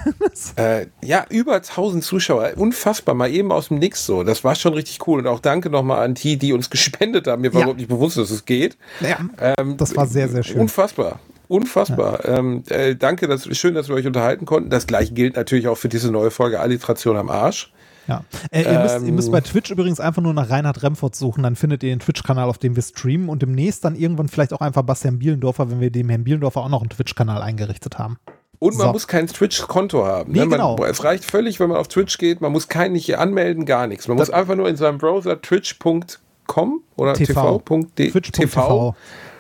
Äh, 0.56 0.86
ja, 1.02 1.26
über 1.28 1.54
1000 1.56 2.04
Zuschauer. 2.04 2.52
Unfassbar, 2.56 3.16
mal 3.16 3.28
eben 3.28 3.50
aus 3.50 3.66
dem 3.68 3.78
Nix 3.80 4.06
so. 4.06 4.22
Das 4.22 4.44
war 4.44 4.54
schon 4.54 4.74
richtig 4.74 5.04
cool. 5.08 5.18
Und 5.20 5.26
auch 5.26 5.40
danke 5.40 5.70
nochmal 5.70 6.04
an 6.04 6.14
die, 6.14 6.36
die 6.36 6.52
uns 6.52 6.70
gespendet 6.70 7.26
haben. 7.26 7.42
Mir 7.42 7.52
war 7.52 7.60
Ja. 7.60 7.64
überhaupt 7.66 7.80
nicht 7.80 7.88
bewusst, 7.88 8.16
dass 8.16 8.30
es 8.30 8.44
geht. 8.44 8.76
ja, 9.00 9.18
Ähm, 9.58 9.76
das 9.76 9.96
war 9.96 10.06
sehr, 10.06 10.28
sehr 10.28 10.44
schön. 10.44 10.60
Unfassbar. 10.60 11.18
Unfassbar. 11.48 12.24
Ähm, 12.26 12.62
äh, 12.68 12.94
danke, 12.94 13.26
dass, 13.26 13.44
schön, 13.58 13.74
dass 13.74 13.88
wir 13.88 13.96
euch 13.96 14.06
unterhalten 14.06 14.46
konnten. 14.46 14.70
Das 14.70 14.86
gleiche 14.86 15.12
gilt 15.14 15.34
natürlich 15.34 15.66
auch 15.66 15.76
für 15.76 15.88
diese 15.88 16.12
neue 16.12 16.30
Folge 16.30 16.60
Alliteration 16.60 17.16
am 17.16 17.28
Arsch. 17.28 17.72
Ja. 18.08 18.24
Äh, 18.50 18.62
ihr, 18.62 18.78
müsst, 18.80 19.00
ihr 19.00 19.08
Ähm, 19.08 19.14
müsst 19.14 19.30
bei 19.30 19.40
Twitch 19.40 19.70
übrigens 19.70 20.00
einfach 20.00 20.22
nur 20.22 20.34
nach 20.34 20.50
Reinhard 20.50 20.82
Remford 20.82 21.14
suchen, 21.14 21.42
dann 21.42 21.54
findet 21.56 21.82
ihr 21.82 21.90
den 21.90 22.00
Twitch-Kanal, 22.00 22.48
auf 22.48 22.58
dem 22.58 22.74
wir 22.76 22.82
streamen 22.82 23.28
und 23.28 23.42
demnächst 23.42 23.84
dann 23.84 23.94
irgendwann 23.94 24.28
vielleicht 24.28 24.52
auch 24.52 24.60
einfach 24.60 24.82
Bastian 24.82 25.18
Bielendorfer, 25.18 25.70
wenn 25.70 25.80
wir 25.80 25.90
dem 25.90 26.08
Herrn 26.08 26.24
Bielendorfer 26.24 26.60
auch 26.62 26.68
noch 26.68 26.80
einen 26.82 26.90
Twitch-Kanal 26.90 27.40
eingerichtet 27.42 27.98
haben. 27.98 28.18
Und 28.58 28.76
man 28.76 28.86
So. 28.88 28.92
muss 28.92 29.08
kein 29.08 29.26
Twitch-Konto 29.26 30.04
haben. 30.06 30.32
Nee, 30.32 30.40
ne? 30.40 30.46
man, 30.46 30.58
genau. 30.58 30.76
Es 30.84 31.02
reicht 31.02 31.24
völlig, 31.24 31.58
wenn 31.58 31.68
man 31.68 31.78
auf 31.78 31.88
Twitch 31.88 32.16
geht. 32.18 32.40
Man 32.40 32.52
muss 32.52 32.68
kein 32.68 32.92
nicht 32.92 33.18
anmelden, 33.18 33.64
gar 33.66 33.86
nichts. 33.88 34.06
Man 34.08 34.16
muss 34.16 34.30
einfach 34.30 34.54
nur 34.54 34.68
in 34.68 34.76
seinem 34.76 34.98
Browser 34.98 35.40
twitch.com 35.42 36.80
oder 36.96 37.14
TV. 37.14 37.58
Twitch.tv. 37.96 38.94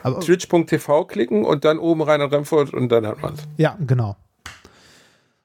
Aber, 0.04 0.20
twitch.tv 0.20 1.04
klicken 1.04 1.44
und 1.44 1.64
dann 1.64 1.78
oben 1.78 2.02
Reinhard 2.02 2.32
Remford 2.32 2.74
und 2.74 2.88
dann 2.90 3.06
hat 3.06 3.22
man 3.22 3.34
es. 3.34 3.40
ja, 3.56 3.76
genau. 3.86 4.16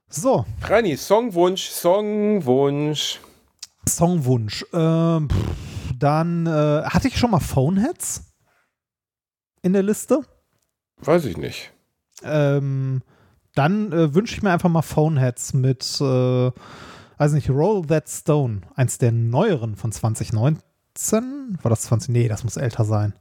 So, 0.09 0.45
Reini, 0.61 0.95
Songwunsch, 0.95 1.69
Songwunsch. 1.69 3.19
Songwunsch. 3.87 4.65
Ähm, 4.71 5.29
pff, 5.29 5.93
dann 5.99 6.45
äh, 6.45 6.83
hatte 6.85 7.09
ich 7.09 7.17
schon 7.17 7.31
mal 7.31 7.41
Phoneheads 7.41 8.23
in 9.61 9.73
der 9.73 9.83
Liste. 9.83 10.21
Weiß 11.01 11.25
ich 11.25 11.35
nicht. 11.35 11.73
Ähm, 12.23 13.01
dann 13.53 13.91
äh, 13.91 14.13
wünsche 14.13 14.35
ich 14.35 14.41
mir 14.41 14.51
einfach 14.51 14.69
mal 14.69 14.81
Phoneheads 14.81 15.53
mit, 15.53 15.99
äh, 15.99 16.51
weiß 17.17 17.33
nicht, 17.33 17.49
Roll 17.49 17.85
That 17.87 18.07
Stone, 18.07 18.61
eins 18.75 18.97
der 18.97 19.11
neueren 19.11 19.75
von 19.75 19.91
2019. 19.91 21.57
War 21.61 21.69
das 21.69 21.81
20? 21.81 22.09
Nee, 22.09 22.29
das 22.29 22.45
muss 22.45 22.55
älter 22.55 22.85
sein. 22.85 23.13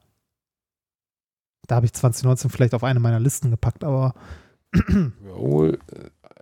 Da 1.67 1.75
habe 1.77 1.87
ich 1.87 1.93
2019 1.93 2.49
vielleicht 2.49 2.75
auf 2.75 2.85
eine 2.85 3.01
meiner 3.01 3.19
Listen 3.19 3.51
gepackt, 3.51 3.83
aber 3.83 4.15
Roll, 5.27 5.79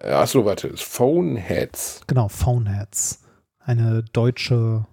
achso, 0.05 0.45
warte. 0.45 0.73
Phoneheads. 0.77 2.01
genau, 2.07 2.29
Phoneheads. 2.29 3.21
Eine 3.59 4.03
deutsche 4.13 4.87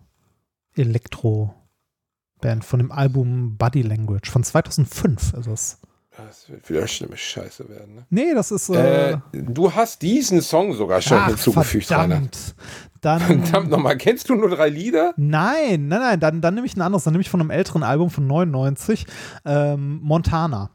Elektro-Band 0.75 2.63
von 2.63 2.79
dem 2.79 2.91
Album 2.91 3.57
Body 3.57 3.81
Language 3.81 4.29
von 4.29 4.43
2005 4.43 5.33
ist 5.33 5.47
es. 5.47 5.77
Das 6.17 6.49
wird 6.49 6.69
wieder 6.69 6.87
schlimme 6.87 7.15
Scheiße 7.17 7.67
werden. 7.69 7.95
Ne? 7.95 8.05
Nee, 8.09 8.33
das 8.33 8.51
ist. 8.51 8.69
Äh, 8.69 9.11
Äh, 9.13 9.17
du 9.31 9.73
hast 9.73 10.01
diesen 10.01 10.41
Song 10.41 10.73
sogar 10.73 11.01
schon 11.01 11.17
ach, 11.17 11.27
hinzugefügt, 11.29 11.89
Rainer. 11.91 12.15
verdammt. 12.15 12.55
Dann, 12.99 13.19
Verdammt 13.21 13.71
nochmal, 13.71 13.97
kennst 13.97 14.29
du 14.29 14.35
nur 14.35 14.49
drei 14.49 14.69
Lieder? 14.69 15.13
Nein, 15.17 15.87
nein, 15.87 15.99
nein, 16.01 16.19
dann, 16.19 16.39
dann 16.41 16.53
nehme 16.53 16.67
ich 16.67 16.75
ein 16.75 16.81
anderes, 16.81 17.03
dann 17.03 17.13
nehme 17.13 17.21
ich 17.23 17.29
von 17.31 17.39
einem 17.41 17.49
älteren 17.49 17.81
Album 17.81 18.11
von 18.11 18.27
99, 18.27 19.07
ähm, 19.43 19.99
Montana. 20.03 20.69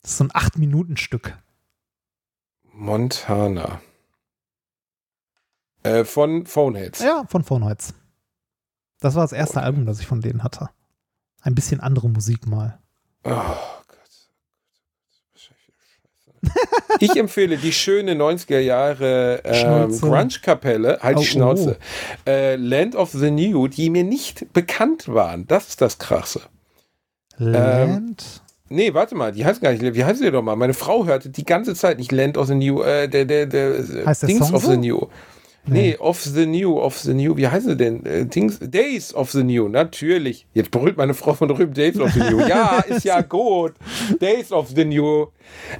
Das 0.00 0.12
ist 0.12 0.18
so 0.18 0.24
ein 0.24 0.30
8-Minuten-Stück. 0.30 1.36
Montana. 2.76 3.80
Äh, 5.82 6.04
von 6.04 6.46
Phoneheads. 6.46 7.00
Ja, 7.00 7.24
von 7.28 7.44
Phoneheads. 7.44 7.94
Das 9.00 9.14
war 9.14 9.22
das 9.22 9.32
erste 9.32 9.60
Album, 9.62 9.86
das 9.86 10.00
ich 10.00 10.06
von 10.06 10.20
denen 10.20 10.42
hatte. 10.42 10.70
Ein 11.42 11.54
bisschen 11.54 11.80
andere 11.80 12.08
Musik 12.08 12.46
mal. 12.46 12.78
Oh 13.22 13.30
Gott. 13.30 13.94
Ich 17.00 17.16
empfehle 17.16 17.58
die 17.58 17.72
schöne 17.72 18.12
90er 18.14 18.58
Jahre 18.60 19.42
ähm. 19.44 19.90
Grunge-Kapelle, 20.00 20.98
halt 21.02 21.16
Oh, 21.16 21.20
die 21.20 21.26
Schnauze, 21.26 21.78
äh, 22.26 22.56
Land 22.56 22.96
of 22.96 23.10
the 23.10 23.30
New, 23.30 23.68
die 23.68 23.90
mir 23.90 24.04
nicht 24.04 24.52
bekannt 24.52 25.08
waren. 25.08 25.46
Das 25.46 25.68
ist 25.68 25.80
das 25.80 25.98
Krasse. 25.98 26.40
Land. 27.36 28.43
Nee, 28.74 28.92
warte 28.92 29.14
mal, 29.14 29.32
die 29.32 29.44
heißt 29.44 29.60
gar 29.60 29.72
nicht, 29.72 29.82
wie 29.82 30.04
heißt 30.04 30.22
die 30.22 30.30
doch 30.30 30.42
mal? 30.42 30.56
Meine 30.56 30.74
Frau 30.74 31.06
hörte 31.06 31.30
die 31.30 31.44
ganze 31.44 31.74
Zeit 31.74 31.98
nicht 31.98 32.12
Land 32.12 32.36
of 32.36 32.48
the 32.48 32.54
New, 32.54 32.82
äh, 32.82 33.08
der, 33.08 33.24
der, 33.24 33.46
der, 33.46 34.06
Heißt 34.06 34.22
der 34.22 34.26
Dings 34.26 34.46
Song 34.46 34.56
of 34.56 34.64
so? 34.64 34.70
the 34.72 34.76
New. 34.76 35.06
Nee, 35.66 35.96
of 35.98 36.20
the 36.20 36.44
New, 36.44 36.78
of 36.78 36.98
the 36.98 37.14
New. 37.14 37.36
Wie 37.36 37.48
heißt 37.48 37.66
sie 37.66 37.76
denn? 37.76 38.04
Äh, 38.04 38.26
Dings, 38.26 38.58
Days 38.60 39.14
of 39.14 39.30
the 39.30 39.42
New, 39.42 39.68
natürlich. 39.68 40.46
Jetzt 40.52 40.70
brüllt 40.70 40.98
meine 40.98 41.14
Frau 41.14 41.32
von 41.32 41.48
drüben 41.48 41.72
Days 41.72 41.98
of 41.98 42.12
the 42.12 42.20
New. 42.20 42.40
Ja, 42.40 42.80
ist 42.88 43.04
ja 43.04 43.22
gut. 43.22 43.72
Days 44.20 44.52
of 44.52 44.68
the 44.74 44.84
New. 44.84 45.28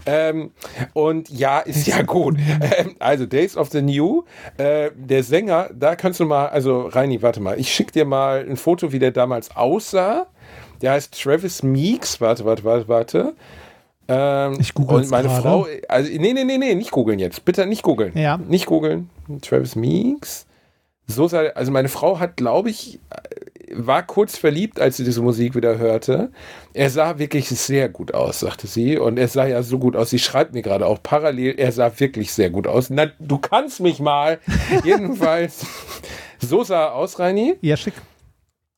Ähm, 0.07 0.53
und 0.95 1.29
ja, 1.29 1.61
ist 1.61 1.87
ja 1.87 2.01
gut. 2.01 2.39
Ähm, 2.79 2.97
also 2.99 3.27
Days 3.27 3.59
of 3.59 3.69
the 3.71 3.83
New. 3.83 4.23
Äh, 4.57 4.91
der 4.97 5.23
Sänger, 5.23 5.69
da 5.75 5.97
kannst 5.97 6.19
du 6.19 6.25
mal, 6.25 6.47
also 6.47 6.87
Reini, 6.87 7.21
warte 7.21 7.41
mal, 7.41 7.61
ich 7.61 7.71
schick 7.71 7.93
dir 7.93 8.07
mal 8.07 8.47
ein 8.49 8.57
Foto, 8.57 8.91
wie 8.93 8.99
der 8.99 9.11
damals 9.11 9.55
aussah. 9.55 10.29
Der 10.85 10.93
heißt 10.93 11.21
Travis 11.21 11.63
Meeks. 11.63 12.21
Warte, 12.21 12.45
warte, 12.45 12.63
warte, 12.65 12.89
warte. 12.89 13.35
Ähm, 14.07 14.59
Ich 14.61 14.75
google's 14.75 15.07
Und 15.07 15.11
meine 15.11 15.29
gerade. 15.29 15.43
Frau, 15.43 15.67
also 15.89 16.11
nee, 16.11 16.35
nee, 16.35 16.45
nee, 16.45 16.59
nee, 16.59 16.75
nicht 16.75 16.91
googeln 16.91 17.19
jetzt. 17.19 17.45
Bitte 17.47 17.67
nicht 17.67 17.83
googeln. 17.83 18.17
Ja. 18.17 18.37
Nicht 18.37 18.67
googeln. 18.67 19.09
Travis 19.41 19.77
Meeks. 19.77 20.47
So 21.07 21.27
sei, 21.27 21.55
also 21.57 21.73
meine 21.73 21.89
Frau 21.89 22.19
hat, 22.19 22.37
glaube 22.37 22.69
ich, 22.69 23.01
war 23.73 24.03
kurz 24.07 24.37
verliebt, 24.37 24.79
als 24.79 24.99
sie 24.99 25.05
diese 25.05 25.23
Musik 25.23 25.55
wieder 25.55 25.79
hörte. 25.79 26.31
Er 26.75 26.91
sah 26.91 27.19
wirklich 27.19 27.49
sehr 27.49 27.89
gut 27.89 28.13
aus, 28.13 28.41
sagte 28.41 28.67
sie. 28.67 28.99
Und 28.99 29.19
er 29.19 29.29
sah 29.29 29.47
ja 29.47 29.63
so 29.63 29.79
gut 29.79 29.97
aus. 29.97 30.11
Sie 30.11 30.19
schreibt 30.19 30.53
mir 30.53 30.63
gerade 30.63 30.87
auch 30.87 31.03
parallel, 31.03 31.55
er 31.59 31.73
sah 31.73 31.91
wirklich 31.99 32.33
sehr 32.33 32.51
gut 32.51 32.67
aus. 32.67 32.91
Na, 32.91 33.07
du 33.19 33.39
kannst 33.39 33.81
mich 33.81 34.01
mal. 34.01 34.39
Jedenfalls, 34.85 35.65
so 36.41 36.63
sah 36.63 36.85
er 36.89 36.95
aus, 36.95 37.19
Reini. 37.19 37.55
Ja, 37.63 37.77
schick. 37.79 37.95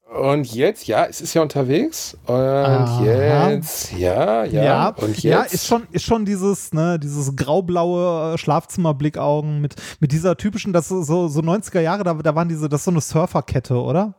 Und 0.09 0.55
jetzt, 0.55 0.87
ja, 0.87 1.05
es 1.07 1.21
ist 1.21 1.35
ja 1.35 1.43
unterwegs. 1.43 2.17
Und 2.27 2.35
Aha. 2.37 3.05
jetzt, 3.51 3.93
ja, 3.93 4.45
ja. 4.45 4.65
Ja, 4.65 4.89
und 4.91 5.15
jetzt. 5.15 5.25
ja, 5.25 5.43
ist 5.43 5.67
schon, 5.67 5.83
ist 5.91 6.05
schon 6.05 6.25
dieses, 6.25 6.73
ne, 6.73 6.99
dieses 7.01 7.35
graublaue 7.35 8.35
äh, 8.35 8.39
Schlafzimmerblickaugen 8.39 9.61
mit, 9.61 9.75
mit 9.99 10.13
dieser 10.13 10.37
typischen, 10.37 10.73
das 10.73 10.93
ist 10.93 11.07
so, 11.09 11.27
so 11.27 11.41
90er 11.41 11.81
Jahre, 11.81 12.05
da, 12.05 12.15
da 12.15 12.35
waren 12.37 12.49
diese, 12.49 12.69
das 12.69 12.83
ist 12.83 12.85
so 12.85 12.93
eine 12.93 13.01
Surferkette, 13.01 13.75
oder? 13.75 14.15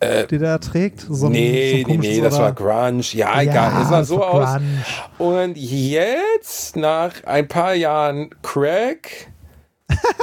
Äh, 0.00 0.26
Die 0.26 0.38
der 0.38 0.58
trägt? 0.58 1.06
So 1.08 1.26
ein, 1.26 1.32
nee, 1.32 1.84
so 1.86 1.92
ein 1.92 2.00
nee, 2.00 2.08
nee, 2.16 2.20
das 2.20 2.36
war 2.36 2.52
Grunge. 2.52 3.02
Ja, 3.12 3.40
egal, 3.40 3.82
es 3.82 3.88
sah 3.88 4.02
so 4.02 4.24
aus. 4.24 4.58
Grunge. 5.18 5.44
Und 5.44 5.56
jetzt, 5.58 6.74
nach 6.74 7.22
ein 7.24 7.46
paar 7.46 7.74
Jahren 7.74 8.30
Crack, 8.42 9.30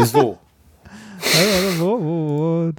so. 0.04 0.38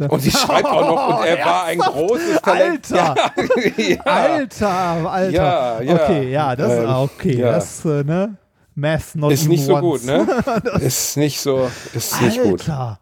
Und 0.08 0.20
sie 0.20 0.30
schreibt 0.30 0.66
auch 0.66 0.86
noch, 0.86 1.18
und 1.20 1.26
er 1.26 1.38
war 1.44 1.64
ein 1.64 1.78
großes 1.78 2.40
Talent. 2.42 2.92
Alter! 2.92 3.14
Ja. 3.78 4.00
Alter, 4.04 4.68
Alter. 5.10 5.30
Ja, 5.30 5.80
ja. 5.80 5.94
Okay, 5.94 6.30
ja, 6.30 6.56
das 6.56 6.72
Ähm, 6.72 6.86
ah, 6.86 7.02
okay. 7.02 7.38
ja. 7.38 7.52
Das, 7.52 7.84
äh, 7.84 8.04
ne? 8.04 8.36
Math 8.74 9.14
not 9.14 9.32
Ist 9.32 9.48
nicht 9.48 9.64
so 9.64 9.74
once. 9.74 9.80
gut, 9.80 10.04
ne? 10.04 10.26
ist 10.80 11.16
nicht 11.16 11.40
so, 11.40 11.68
ist 11.94 12.20
nicht 12.20 12.40
gut. 12.42 12.60
Alter. 12.68 13.00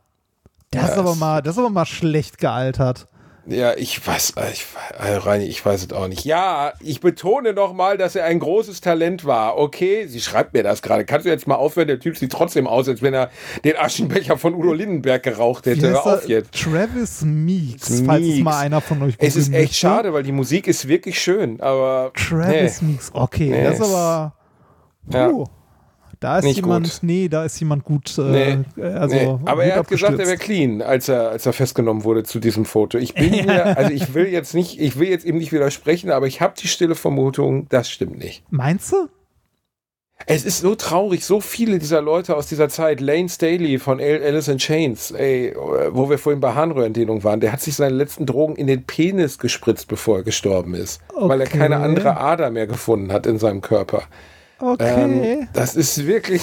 Das, 0.70 0.84
ist 0.84 0.90
Ja, 0.90 0.96
aber 0.98 1.14
mal, 1.16 1.42
das 1.42 1.54
ist 1.54 1.58
aber 1.58 1.70
mal 1.70 1.86
schlecht 1.86 2.38
gealtert. 2.38 3.06
Ja, 3.48 3.74
ich 3.76 4.04
weiß, 4.04 4.34
ich, 4.52 4.66
äh, 4.98 5.14
Reini, 5.14 5.44
ich 5.44 5.64
weiß 5.64 5.84
es 5.84 5.92
auch 5.92 6.08
nicht. 6.08 6.24
Ja, 6.24 6.72
ich 6.80 7.00
betone 7.00 7.52
noch 7.52 7.74
mal, 7.74 7.96
dass 7.96 8.16
er 8.16 8.24
ein 8.24 8.40
großes 8.40 8.80
Talent 8.80 9.24
war. 9.24 9.56
Okay, 9.56 10.06
sie 10.06 10.20
schreibt 10.20 10.52
mir 10.52 10.64
das 10.64 10.82
gerade. 10.82 11.04
Kannst 11.04 11.26
du 11.26 11.30
jetzt 11.30 11.46
mal 11.46 11.54
aufhören? 11.54 11.86
Der 11.86 12.00
Typ 12.00 12.16
sieht 12.16 12.32
trotzdem 12.32 12.66
aus, 12.66 12.88
als 12.88 13.02
wenn 13.02 13.14
er 13.14 13.30
den 13.64 13.76
Aschenbecher 13.76 14.36
von 14.36 14.54
Udo 14.54 14.72
Lindenberg 14.72 15.22
geraucht 15.22 15.66
hätte. 15.66 15.90
Hör 15.90 16.04
auf 16.06 16.28
jetzt. 16.28 16.52
Travis 16.60 17.22
Meeks, 17.22 18.02
falls 18.04 18.22
es 18.22 18.28
Meeks. 18.28 18.44
mal 18.44 18.58
einer 18.58 18.80
von 18.80 19.00
euch 19.02 19.14
Es 19.18 19.36
ist 19.36 19.52
echt 19.52 19.76
schade, 19.76 20.12
weil 20.12 20.24
die 20.24 20.32
Musik 20.32 20.66
ist 20.66 20.88
wirklich 20.88 21.20
schön, 21.20 21.60
aber 21.60 22.12
Travis 22.14 22.82
nee. 22.82 22.92
Meeks, 22.92 23.10
okay, 23.12 23.50
Nee, 23.50 23.64
das 23.64 23.78
ist 23.78 23.82
aber. 23.82 24.34
Ja. 25.12 25.30
Da 26.20 26.38
ist 26.38 26.44
Nicht 26.44 26.56
jemand, 26.56 26.86
gut. 26.90 26.98
nee, 27.02 27.28
da 27.28 27.44
ist 27.44 27.60
jemand 27.60 27.84
gut. 27.84 28.16
Äh, 28.16 28.56
Nee, 28.76 28.82
also 28.82 29.14
nee. 29.14 29.26
Aber 29.44 29.62
gut 29.62 29.70
er 29.70 29.76
hat 29.76 29.88
gesagt, 29.88 30.18
er 30.18 30.26
wäre 30.26 30.38
clean, 30.38 30.80
als 30.80 31.08
er, 31.08 31.28
als 31.30 31.44
er 31.44 31.52
festgenommen 31.52 32.04
wurde 32.04 32.22
zu 32.24 32.38
diesem 32.40 32.64
Foto. 32.64 32.96
Ich 32.96 33.14
bin 33.14 33.30
mir, 33.46 33.76
also 33.76 33.90
ich 33.92 34.14
will 34.14 34.26
jetzt 34.28 34.54
nicht, 34.54 34.80
ich 34.80 34.98
will 34.98 35.08
jetzt 35.08 35.26
ihm 35.26 35.36
nicht 35.36 35.52
widersprechen, 35.52 36.10
aber 36.10 36.26
ich 36.26 36.40
habe 36.40 36.54
die 36.58 36.68
stille 36.68 36.94
Vermutung, 36.94 37.68
das 37.68 37.90
stimmt 37.90 38.18
nicht. 38.18 38.44
Meinst 38.50 38.92
du? 38.92 39.08
Es 40.24 40.46
ist 40.46 40.60
so 40.62 40.74
traurig, 40.74 41.26
so 41.26 41.42
viele 41.42 41.78
dieser 41.78 42.00
Leute 42.00 42.34
aus 42.36 42.46
dieser 42.46 42.70
Zeit, 42.70 43.02
Lane 43.02 43.28
Staley 43.28 43.78
von 43.78 44.00
Al- 44.00 44.22
Alice 44.24 44.48
in 44.48 44.56
Chains, 44.56 45.10
ey, 45.10 45.54
wo 45.90 46.08
wir 46.08 46.16
vorhin 46.16 46.40
bei 46.40 46.54
Harnröhrendehnung 46.54 47.22
waren, 47.22 47.40
der 47.40 47.52
hat 47.52 47.60
sich 47.60 47.74
seine 47.74 47.94
letzten 47.94 48.24
Drogen 48.24 48.56
in 48.56 48.66
den 48.66 48.84
Penis 48.84 49.38
gespritzt, 49.38 49.88
bevor 49.88 50.18
er 50.18 50.22
gestorben 50.24 50.74
ist, 50.74 51.02
weil 51.14 51.42
er 51.42 51.46
Okay. 51.46 51.58
keine 51.58 51.76
andere 51.76 52.16
Ader 52.16 52.50
mehr 52.50 52.66
gefunden 52.66 53.12
hat 53.12 53.26
in 53.26 53.38
seinem 53.38 53.60
Körper. 53.60 54.04
Okay. 54.58 55.38
Ähm, 55.40 55.48
das 55.52 55.76
ist 55.76 56.06
wirklich 56.06 56.42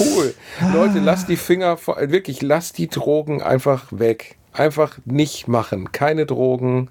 cool. 0.00 0.34
Leute, 0.72 0.98
lasst 0.98 1.28
die 1.28 1.36
Finger, 1.36 1.78
wirklich, 1.86 2.42
lasst 2.42 2.78
die 2.78 2.88
Drogen 2.88 3.40
einfach 3.42 3.86
weg. 3.90 4.36
Einfach 4.52 4.98
nicht 5.04 5.48
machen. 5.48 5.92
Keine 5.92 6.26
Drogen. 6.26 6.90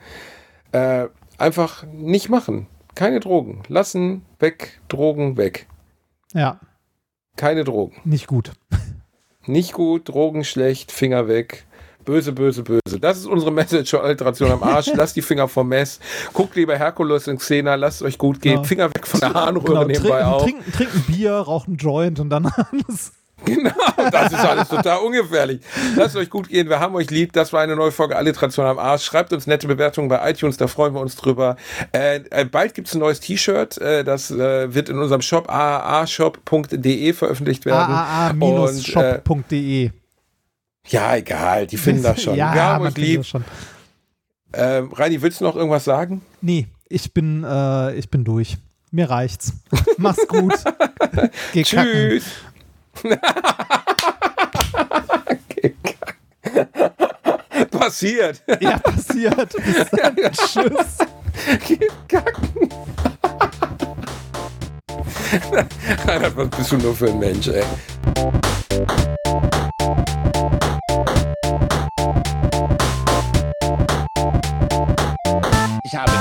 Äh, 0.72 1.08
einfach 1.38 1.84
nicht 1.92 2.30
machen. 2.30 2.68
Keine 2.96 3.20
Drogen. 3.20 3.64
Lassen, 3.68 4.26
weg, 4.40 4.80
Drogen, 4.88 5.38
weg. 5.38 5.68
ja, 6.34 6.60
Keine 7.36 7.64
Drogen. 7.64 7.96
nicht 8.04 8.28
gut. 8.28 8.52
Nicht 9.48 9.74
gut, 9.74 10.08
Drogen 10.08 10.44
schlecht, 10.44 10.92
Finger 10.92 11.28
weg. 11.28 11.66
Böse, 12.06 12.32
böse, 12.32 12.64
böse. 12.64 13.00
Das 13.00 13.18
ist 13.18 13.26
unsere 13.28 13.52
Message 13.52 13.90
für 13.90 14.02
Alteration 14.02 14.52
am 14.52 14.64
Arsch. 14.64 14.92
Lasst 14.96 15.16
die 15.16 15.22
Finger 15.22 15.48
vom 15.48 15.68
Mess. 15.68 16.00
Guckt 16.34 16.56
lieber 16.56 16.78
Herkules 16.78 17.28
und 17.28 17.38
Xena, 17.40 17.76
lasst 17.76 18.02
es 18.02 18.08
euch 18.08 18.18
gut 18.18 18.42
gehen. 18.42 18.56
Genau. 18.56 18.64
Finger 18.64 18.90
weg 18.90 19.06
von 19.08 19.20
der 19.20 19.34
Harnröhre 19.34 19.86
Genau, 19.86 19.86
nebenbei 19.86 20.26
auch. 20.26 20.44
trinken, 20.44 20.72
trinken 20.72 21.04
Bier, 21.08 21.34
rauchen 21.34 21.76
Joint 21.78 22.20
und 22.20 22.30
dann 22.30 22.46
alles. 22.46 23.14
Genau, 23.44 23.72
das 24.12 24.32
ist 24.34 24.46
alles 24.46 24.68
total 24.68 25.00
ungefährlich. 25.00 25.62
Lasst 25.96 26.16
euch 26.16 26.30
gut 26.30 26.48
gehen, 26.48 26.70
wir 26.70 26.80
haben 26.80 26.94
euch 26.94 27.10
lieb. 27.10 27.34
Das 27.34 27.52
war 27.52 27.62
eine 27.62 27.76
neue 27.76 27.92
Folge 27.92 28.16
Alliteration 28.16 28.68
am 28.68 28.78
Arsch. 28.78 29.04
Schreibt 29.04 29.34
uns 29.34 29.48
nette 29.48 29.66
Bewertungen 29.68 30.10
bei 30.10 30.30
iTunes, 30.30 30.58
da 30.58 30.68
freuen 30.68 30.94
wir 30.94 31.02
uns 31.02 31.16
drüber. 31.16 31.56
Äh, 31.92 32.18
äh, 32.30 32.46
bald 32.46 32.76
gibt's 32.76 32.94
ein 32.94 33.00
neues 33.00 33.20
T-Shirt, 33.20 33.80
äh, 33.80 34.04
das 34.04 34.30
äh, 34.30 34.76
wird 34.76 34.90
in 34.90 35.00
unserem 35.00 35.24
Shop 35.24 35.50
aashop.de 35.50 37.14
veröffentlicht 37.14 37.66
werden. 37.66 37.92
Aaa-shop.de. 37.92 39.90
ja, 40.92 41.16
egal, 41.16 41.68
die 41.68 41.78
finden 41.78 42.04
das 42.04 42.22
schon. 42.24 42.36
ja, 42.36 42.54
wir 42.54 42.62
haben 42.64 42.86
findet 42.86 42.98
lieb. 43.04 43.18
das 43.22 43.28
schon. 43.28 43.44
Äh, 44.52 44.84
Reini, 44.92 45.22
willst 45.22 45.40
du 45.42 45.46
noch 45.46 45.56
irgendwas 45.56 45.86
sagen? 45.86 46.22
Nee, 46.42 46.68
ich 46.90 47.14
bin, 47.14 47.44
äh, 47.44 47.94
ich 47.96 48.10
bin 48.10 48.24
durch. 48.24 48.58
Mir 48.92 49.10
reicht's. 49.10 49.54
Mach's 49.98 50.28
gut. 50.28 50.54
Geh. 51.54 51.64
Tschüss. 51.64 52.26
Passiert. 57.72 58.42
Ja, 58.60 58.78
passiert. 58.80 59.54
Bis 59.54 59.90
dann. 59.92 60.16
Tschüss. 60.34 60.98
Geht 61.68 61.92
kacken. 62.08 62.70
Reinhard, 66.06 66.36
was 66.38 66.50
bist 66.50 66.72
du 66.74 66.78
nur 66.78 66.96
für 66.96 67.10
ein 67.10 67.20
Mensch, 67.20 67.48
ey? 67.48 67.64